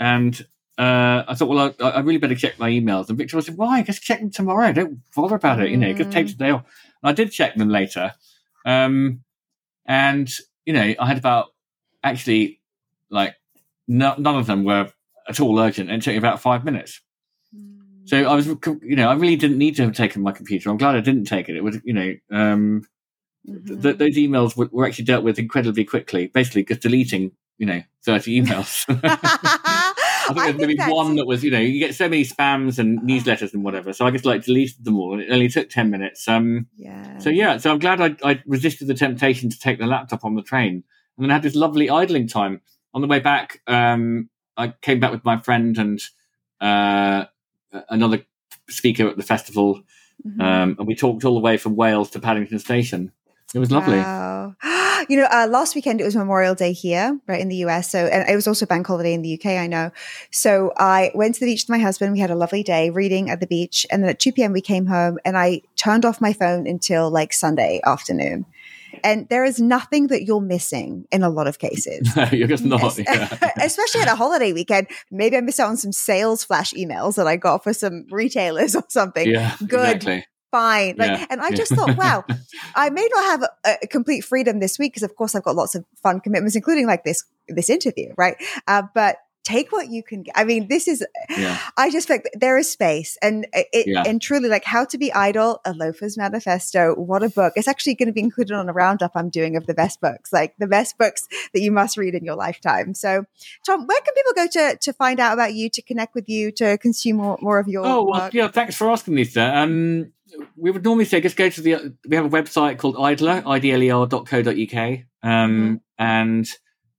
and 0.00 0.44
uh, 0.78 1.24
I 1.26 1.34
thought, 1.34 1.48
well, 1.48 1.74
I, 1.80 1.84
I 1.90 2.00
really 2.00 2.18
better 2.18 2.34
check 2.36 2.58
my 2.58 2.70
emails. 2.70 3.08
And 3.08 3.18
Victor 3.18 3.40
said, 3.40 3.56
why? 3.56 3.82
Just 3.82 4.02
check 4.02 4.20
them 4.20 4.30
tomorrow. 4.30 4.72
Don't 4.72 5.00
bother 5.14 5.34
about 5.34 5.60
it. 5.60 5.70
You 5.70 5.76
know, 5.76 5.92
just 5.92 6.12
take 6.12 6.26
Mm. 6.26 6.30
today 6.30 6.50
off. 6.50 6.64
And 7.02 7.10
I 7.10 7.12
did 7.12 7.32
check 7.32 7.56
them 7.56 7.68
later. 7.68 8.14
Um, 8.64 9.24
and, 9.86 10.30
you 10.66 10.72
know, 10.72 10.94
I 11.00 11.06
had 11.06 11.18
about 11.18 11.48
actually 12.04 12.60
like 13.10 13.34
no, 13.88 14.14
none 14.18 14.36
of 14.36 14.46
them 14.46 14.64
were 14.64 14.92
at 15.28 15.40
all 15.40 15.58
urgent. 15.58 15.90
And 15.90 16.00
it 16.00 16.04
took 16.04 16.12
me 16.12 16.18
about 16.18 16.40
five 16.40 16.64
minutes. 16.64 17.00
So 18.04 18.24
I 18.24 18.34
was, 18.34 18.46
you 18.46 18.96
know, 18.96 19.08
I 19.10 19.14
really 19.14 19.36
didn't 19.36 19.58
need 19.58 19.76
to 19.76 19.82
have 19.84 19.94
taken 19.94 20.22
my 20.22 20.32
computer. 20.32 20.70
I'm 20.70 20.78
glad 20.78 20.94
I 20.94 21.00
didn't 21.00 21.24
take 21.24 21.48
it. 21.48 21.56
It 21.56 21.64
was, 21.64 21.78
you 21.84 21.92
know, 21.92 22.14
um, 22.30 22.86
Mhm. 23.48 23.82
th- 23.82 23.96
those 23.98 24.16
emails 24.16 24.56
were, 24.56 24.68
were 24.72 24.86
actually 24.86 25.06
dealt 25.06 25.24
with 25.24 25.38
incredibly 25.38 25.84
quickly, 25.84 26.26
basically 26.28 26.64
just 26.64 26.82
deleting, 26.82 27.32
you 27.58 27.66
know, 27.66 27.82
30 28.04 28.42
emails. 28.42 28.84
I 30.30 30.34
think 30.34 30.46
I 30.46 30.52
there's 30.52 30.76
maybe 30.76 30.92
one 30.92 31.16
that 31.16 31.26
was, 31.26 31.42
you 31.44 31.50
know, 31.50 31.58
you 31.60 31.78
get 31.78 31.94
so 31.94 32.08
many 32.08 32.24
spams 32.24 32.78
and 32.78 33.00
newsletters 33.00 33.52
and 33.54 33.62
whatever. 33.64 33.92
So 33.92 34.06
I 34.06 34.10
just 34.10 34.24
like 34.24 34.44
deleted 34.44 34.84
them 34.84 34.98
all, 34.98 35.12
and 35.14 35.22
it 35.22 35.30
only 35.30 35.48
took 35.48 35.68
ten 35.70 35.90
minutes. 35.90 36.26
Um, 36.28 36.66
Yeah. 36.76 37.18
so 37.18 37.30
yeah, 37.30 37.56
so 37.58 37.70
I'm 37.72 37.78
glad 37.78 38.00
I, 38.00 38.16
I 38.22 38.42
resisted 38.46 38.88
the 38.88 38.94
temptation 38.94 39.50
to 39.50 39.58
take 39.58 39.78
the 39.78 39.86
laptop 39.86 40.24
on 40.24 40.34
the 40.34 40.42
train, 40.42 40.84
and 41.16 41.24
then 41.24 41.30
I 41.30 41.34
had 41.34 41.42
this 41.42 41.54
lovely 41.54 41.88
idling 41.90 42.28
time 42.28 42.60
on 42.94 43.00
the 43.02 43.08
way 43.08 43.20
back. 43.20 43.60
Um, 43.66 44.28
I 44.56 44.68
came 44.82 44.98
back 45.00 45.12
with 45.12 45.24
my 45.24 45.38
friend 45.40 45.76
and 45.78 46.00
uh, 46.60 47.26
another 47.90 48.24
speaker 48.68 49.06
at 49.08 49.16
the 49.16 49.22
festival, 49.22 49.82
Mhm. 50.26 50.40
um, 50.42 50.76
and 50.78 50.86
we 50.86 50.94
talked 50.94 51.24
all 51.24 51.34
the 51.34 51.40
way 51.40 51.56
from 51.56 51.76
Wales 51.76 52.10
to 52.10 52.18
Paddington 52.20 52.58
Station. 52.58 53.12
It 53.54 53.58
was 53.60 53.70
lovely. 53.70 53.98
Wow. 53.98 54.56
You 55.08 55.16
know, 55.16 55.28
uh, 55.30 55.46
last 55.50 55.74
weekend 55.74 56.00
it 56.00 56.04
was 56.04 56.14
Memorial 56.14 56.54
Day 56.54 56.72
here, 56.72 57.18
right 57.26 57.40
in 57.40 57.48
the 57.48 57.56
US. 57.56 57.90
So, 57.90 58.06
and 58.06 58.28
it 58.28 58.36
was 58.36 58.46
also 58.46 58.66
bank 58.66 58.86
holiday 58.86 59.14
in 59.14 59.22
the 59.22 59.34
UK, 59.34 59.46
I 59.52 59.66
know. 59.66 59.90
So 60.30 60.72
I 60.76 61.10
went 61.14 61.34
to 61.36 61.40
the 61.40 61.46
beach 61.46 61.64
with 61.64 61.70
my 61.70 61.78
husband. 61.78 62.12
We 62.12 62.18
had 62.18 62.30
a 62.30 62.34
lovely 62.34 62.62
day 62.62 62.90
reading 62.90 63.30
at 63.30 63.40
the 63.40 63.46
beach. 63.46 63.86
And 63.90 64.02
then 64.02 64.10
at 64.10 64.18
2 64.18 64.32
p.m. 64.32 64.52
we 64.52 64.60
came 64.60 64.86
home 64.86 65.18
and 65.24 65.36
I 65.38 65.62
turned 65.76 66.04
off 66.04 66.20
my 66.20 66.32
phone 66.32 66.66
until 66.66 67.10
like 67.10 67.32
Sunday 67.32 67.80
afternoon. 67.86 68.44
And 69.04 69.28
there 69.28 69.44
is 69.44 69.60
nothing 69.60 70.08
that 70.08 70.24
you're 70.24 70.40
missing 70.40 71.06
in 71.10 71.22
a 71.22 71.30
lot 71.30 71.46
of 71.46 71.58
cases. 71.58 72.08
You're 72.32 72.48
just 72.48 72.64
not. 72.64 72.98
Yeah. 72.98 73.52
Especially 73.60 74.00
at 74.00 74.08
a 74.08 74.14
holiday 74.14 74.52
weekend. 74.52 74.88
Maybe 75.10 75.36
I 75.36 75.40
missed 75.40 75.60
out 75.60 75.68
on 75.68 75.76
some 75.76 75.92
sales 75.92 76.42
flash 76.42 76.72
emails 76.72 77.16
that 77.16 77.26
I 77.26 77.36
got 77.36 77.62
for 77.62 77.72
some 77.72 78.06
retailers 78.10 78.74
or 78.76 78.84
something. 78.88 79.28
yeah, 79.28 79.56
Good. 79.58 79.96
exactly. 79.96 80.26
Fine. 80.50 80.96
Like, 80.98 81.18
Yeah. 81.18 81.26
and 81.30 81.40
I 81.40 81.50
just 81.52 81.74
thought, 81.74 81.96
wow, 81.96 82.24
I 82.74 82.90
may 82.90 83.08
not 83.12 83.24
have 83.24 83.42
a, 83.42 83.76
a 83.82 83.86
complete 83.86 84.22
freedom 84.24 84.60
this 84.60 84.78
week 84.78 84.92
because, 84.92 85.02
of 85.02 85.14
course, 85.16 85.34
I've 85.34 85.44
got 85.44 85.56
lots 85.56 85.74
of 85.74 85.84
fun 86.02 86.20
commitments, 86.20 86.56
including 86.56 86.86
like 86.86 87.04
this 87.04 87.24
this 87.48 87.70
interview, 87.70 88.12
right? 88.16 88.36
Uh, 88.66 88.82
but 88.94 89.16
take 89.44 89.72
what 89.72 89.88
you 89.88 90.02
can 90.02 90.22
get. 90.24 90.34
I 90.36 90.44
mean, 90.44 90.68
this 90.68 90.86
is. 90.86 91.02
Yeah. 91.30 91.58
I 91.78 91.90
just 91.90 92.06
felt 92.06 92.22
that 92.24 92.38
there 92.38 92.58
is 92.58 92.70
space, 92.70 93.16
and 93.22 93.46
it, 93.54 93.86
Yeah. 93.86 94.02
and 94.06 94.20
truly, 94.20 94.50
like 94.50 94.64
how 94.64 94.84
to 94.84 94.98
be 94.98 95.10
idle, 95.10 95.60
a 95.64 95.72
loafer's 95.72 96.18
manifesto. 96.18 96.92
What 96.96 97.22
a 97.22 97.30
book! 97.30 97.54
It's 97.56 97.68
actually 97.68 97.94
going 97.94 98.08
to 98.08 98.12
be 98.12 98.20
included 98.20 98.54
on 98.54 98.68
a 98.68 98.72
roundup 98.74 99.12
I'm 99.14 99.30
doing 99.30 99.56
of 99.56 99.66
the 99.66 99.72
best 99.72 100.02
books, 100.02 100.32
like 100.34 100.54
the 100.58 100.66
best 100.66 100.98
books 100.98 101.26
that 101.54 101.60
you 101.62 101.72
must 101.72 101.96
read 101.96 102.14
in 102.14 102.24
your 102.26 102.36
lifetime. 102.36 102.92
So, 102.92 103.24
Tom, 103.64 103.86
where 103.86 104.00
can 104.02 104.14
people 104.14 104.32
go 104.34 104.46
to 104.48 104.76
to 104.82 104.92
find 104.92 105.18
out 105.18 105.32
about 105.32 105.54
you, 105.54 105.70
to 105.70 105.80
connect 105.80 106.14
with 106.14 106.28
you, 106.28 106.50
to 106.52 106.76
consume 106.76 107.16
more, 107.16 107.38
more 107.40 107.58
of 107.58 107.68
your 107.68 107.86
Oh 107.86 108.02
well, 108.04 108.20
work? 108.24 108.34
yeah. 108.34 108.48
Thanks 108.48 108.76
for 108.76 108.90
asking, 108.90 109.14
Lisa. 109.14 109.56
Um, 109.56 110.12
we 110.56 110.70
would 110.70 110.84
normally 110.84 111.04
say 111.04 111.20
just 111.20 111.36
go 111.36 111.48
to 111.48 111.60
the. 111.60 111.96
We 112.08 112.16
have 112.16 112.26
a 112.26 112.28
website 112.30 112.78
called 112.78 112.96
Idler, 112.98 113.42
idler.co.uk, 113.46 114.98
um, 115.22 115.80
and 115.98 116.48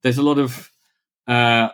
there's 0.04 0.18
a 0.18 0.24
lot 0.24 0.40
of 0.40 0.72
uh, 1.28 1.70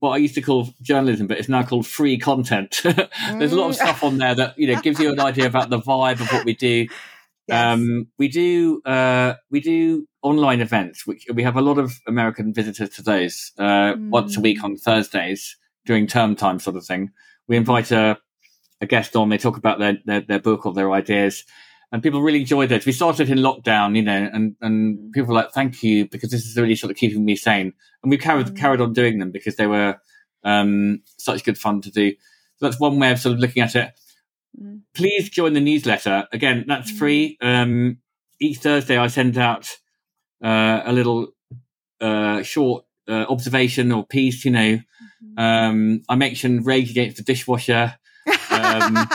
what 0.00 0.10
I 0.10 0.16
used 0.18 0.34
to 0.36 0.42
call 0.42 0.68
journalism, 0.82 1.26
but 1.26 1.38
it's 1.38 1.48
now 1.48 1.62
called 1.62 1.86
free 1.86 2.18
content. 2.18 2.80
there's 2.84 3.52
a 3.52 3.56
lot 3.56 3.70
of 3.70 3.76
Mm. 3.76 3.80
stuff 3.80 4.02
on 4.04 4.18
there 4.18 4.34
that 4.34 4.58
you 4.58 4.66
know 4.72 4.80
gives 4.80 5.00
you 5.00 5.12
an 5.12 5.20
idea 5.20 5.46
about 5.46 5.70
the 5.70 5.78
vibe 5.80 6.20
of 6.20 6.30
what 6.32 6.44
we 6.44 6.54
do. 6.54 6.86
Yes. 7.48 7.74
Um, 7.78 8.08
we 8.18 8.26
do 8.26 8.82
uh, 8.84 9.34
we 9.52 9.60
do 9.60 10.08
online 10.20 10.60
events, 10.60 11.06
which 11.06 11.26
we 11.32 11.44
have 11.44 11.54
a 11.54 11.60
lot 11.60 11.78
of 11.78 12.00
American 12.08 12.52
visitors 12.52 12.88
to 12.96 13.02
those 13.02 13.52
uh, 13.56 13.94
once 13.96 14.36
a 14.36 14.40
week 14.40 14.64
on 14.64 14.74
Thursdays 14.76 15.56
during 15.84 16.08
term 16.08 16.34
time, 16.34 16.58
sort 16.58 16.74
of 16.74 16.84
thing. 16.84 17.10
We 17.46 17.56
invite 17.56 17.92
a, 17.92 18.18
a 18.80 18.86
guest 18.86 19.16
on, 19.16 19.28
they 19.28 19.38
talk 19.38 19.56
about 19.56 19.78
their, 19.78 19.98
their 20.04 20.20
their 20.20 20.40
book 20.40 20.66
or 20.66 20.72
their 20.72 20.92
ideas, 20.92 21.44
and 21.92 22.02
people 22.02 22.20
really 22.22 22.40
enjoy 22.40 22.66
those. 22.66 22.86
We 22.86 22.92
started 22.92 23.30
in 23.30 23.38
lockdown, 23.38 23.96
you 23.96 24.02
know, 24.02 24.30
and 24.32 24.56
and 24.60 25.12
people 25.12 25.28
were 25.28 25.40
like, 25.40 25.52
"Thank 25.52 25.82
you," 25.82 26.08
because 26.08 26.30
this 26.30 26.44
is 26.46 26.56
really 26.56 26.76
sort 26.76 26.90
of 26.90 26.96
keeping 26.96 27.24
me 27.24 27.36
sane, 27.36 27.72
and 28.02 28.10
we 28.10 28.18
carried 28.18 28.46
Mm. 28.48 28.56
carried 28.56 28.80
on 28.80 28.92
doing 28.92 29.18
them 29.18 29.30
because 29.30 29.56
they 29.56 29.66
were 29.66 29.96
um, 30.44 31.02
such 31.18 31.44
good 31.44 31.58
fun 31.58 31.80
to 31.82 31.90
do. 31.90 32.12
So 32.56 32.66
that's 32.66 32.78
one 32.80 32.98
way 32.98 33.10
of 33.12 33.18
sort 33.18 33.34
of 33.34 33.40
looking 33.40 33.62
at 33.62 33.74
it 33.76 33.92
Mm. 34.58 34.80
please 34.94 35.28
join 35.28 35.52
the 35.52 35.60
newsletter. 35.60 36.26
Again, 36.32 36.64
that's 36.66 36.90
Mm. 36.90 36.98
free. 36.98 37.38
Um, 37.42 37.98
each 38.40 38.58
Thursday, 38.58 38.96
I 38.96 39.08
send 39.08 39.36
out 39.36 39.68
uh, 40.42 40.82
a 40.84 40.92
little 40.92 41.28
uh, 42.00 42.42
short 42.42 42.84
uh, 43.08 43.24
observation 43.28 43.92
or 43.92 44.06
piece. 44.06 44.44
You 44.44 44.50
know, 44.52 44.72
Mm-hmm. 44.78 45.38
um, 45.38 46.02
I 46.08 46.14
mentioned 46.16 46.66
rage 46.66 46.90
against 46.90 47.16
the 47.18 47.22
dishwasher. 47.22 47.96
Um, 48.74 49.08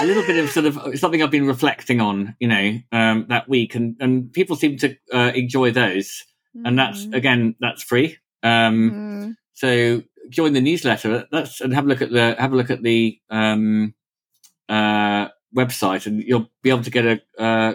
A 0.00 0.04
little 0.06 0.22
bit 0.22 0.42
of 0.42 0.50
sort 0.50 0.66
of 0.66 0.98
something 0.98 1.22
I've 1.22 1.30
been 1.30 1.46
reflecting 1.46 2.00
on. 2.00 2.34
You 2.40 2.48
know, 2.48 2.78
um, 2.92 3.26
that 3.28 3.48
week, 3.48 3.74
and 3.74 3.96
and 4.00 4.32
people 4.32 4.56
seem 4.56 4.76
to 4.78 4.96
uh, 5.12 5.32
enjoy 5.34 5.70
those. 5.72 6.24
And 6.64 6.78
that's 6.78 7.04
Mhm. 7.06 7.14
again, 7.14 7.54
that's 7.60 7.82
free. 7.82 8.16
Um, 8.42 8.90
Mhm. 8.90 9.36
so 9.54 10.02
join 10.30 10.52
the 10.52 10.60
newsletter. 10.60 11.26
That's 11.30 11.60
and 11.60 11.74
have 11.74 11.84
a 11.84 11.88
look 11.88 12.00
at 12.02 12.10
the 12.10 12.36
have 12.38 12.52
a 12.52 12.56
look 12.56 12.70
at 12.70 12.82
the 12.82 13.18
um, 13.30 13.94
uh, 14.68 15.28
website, 15.54 16.06
and 16.06 16.22
you'll 16.22 16.50
be 16.62 16.70
able 16.70 16.82
to 16.84 16.90
get 16.90 17.04
a 17.04 17.20
uh, 17.42 17.74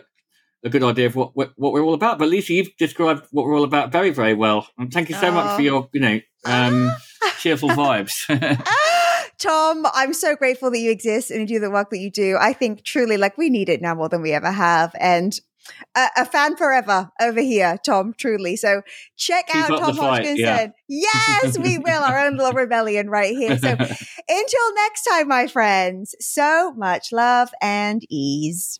a 0.63 0.69
good 0.69 0.83
idea 0.83 1.05
of 1.05 1.15
what, 1.15 1.35
what 1.35 1.51
what 1.57 1.71
we're 1.73 1.83
all 1.83 1.93
about. 1.93 2.17
But 2.19 2.29
Lisa, 2.29 2.53
you've 2.53 2.75
described 2.77 3.27
what 3.31 3.45
we're 3.45 3.55
all 3.57 3.63
about 3.63 3.91
very 3.91 4.09
very 4.09 4.33
well, 4.33 4.67
and 4.77 4.91
thank 4.91 5.09
you 5.09 5.15
so 5.15 5.31
much 5.31 5.45
for 5.55 5.61
Oh. 5.61 5.63
your 5.63 5.89
you 5.93 6.01
know 6.01 6.19
um, 6.45 6.91
cheerful 7.39 7.69
vibes. 7.81 8.25
Tom, 9.39 9.85
I'm 9.93 10.13
so 10.13 10.35
grateful 10.35 10.69
that 10.71 10.79
you 10.79 10.91
exist 10.91 11.31
and 11.31 11.41
you 11.41 11.47
do 11.47 11.59
the 11.59 11.71
work 11.71 11.89
that 11.91 11.99
you 11.99 12.11
do. 12.11 12.37
I 12.39 12.53
think 12.53 12.83
truly, 12.83 13.17
like, 13.17 13.37
we 13.37 13.49
need 13.49 13.69
it 13.69 13.81
now 13.81 13.95
more 13.95 14.09
than 14.09 14.21
we 14.21 14.33
ever 14.33 14.51
have. 14.51 14.93
And 14.99 15.39
a, 15.95 16.07
a 16.17 16.25
fan 16.25 16.55
forever 16.55 17.09
over 17.21 17.41
here, 17.41 17.77
Tom, 17.85 18.13
truly. 18.17 18.55
So 18.55 18.81
check 19.17 19.47
Keep 19.47 19.55
out 19.55 19.79
Tom 19.79 19.97
Hodgkinson. 19.97 20.37
yeah. 20.37 20.67
Yes, 20.87 21.57
we 21.57 21.77
will. 21.77 22.03
Our 22.03 22.27
own 22.27 22.37
little 22.37 22.53
rebellion 22.53 23.09
right 23.09 23.35
here. 23.35 23.57
So 23.57 23.69
until 23.69 24.75
next 24.75 25.03
time, 25.09 25.27
my 25.27 25.47
friends, 25.47 26.15
so 26.19 26.73
much 26.73 27.11
love 27.11 27.49
and 27.61 28.01
ease. 28.09 28.79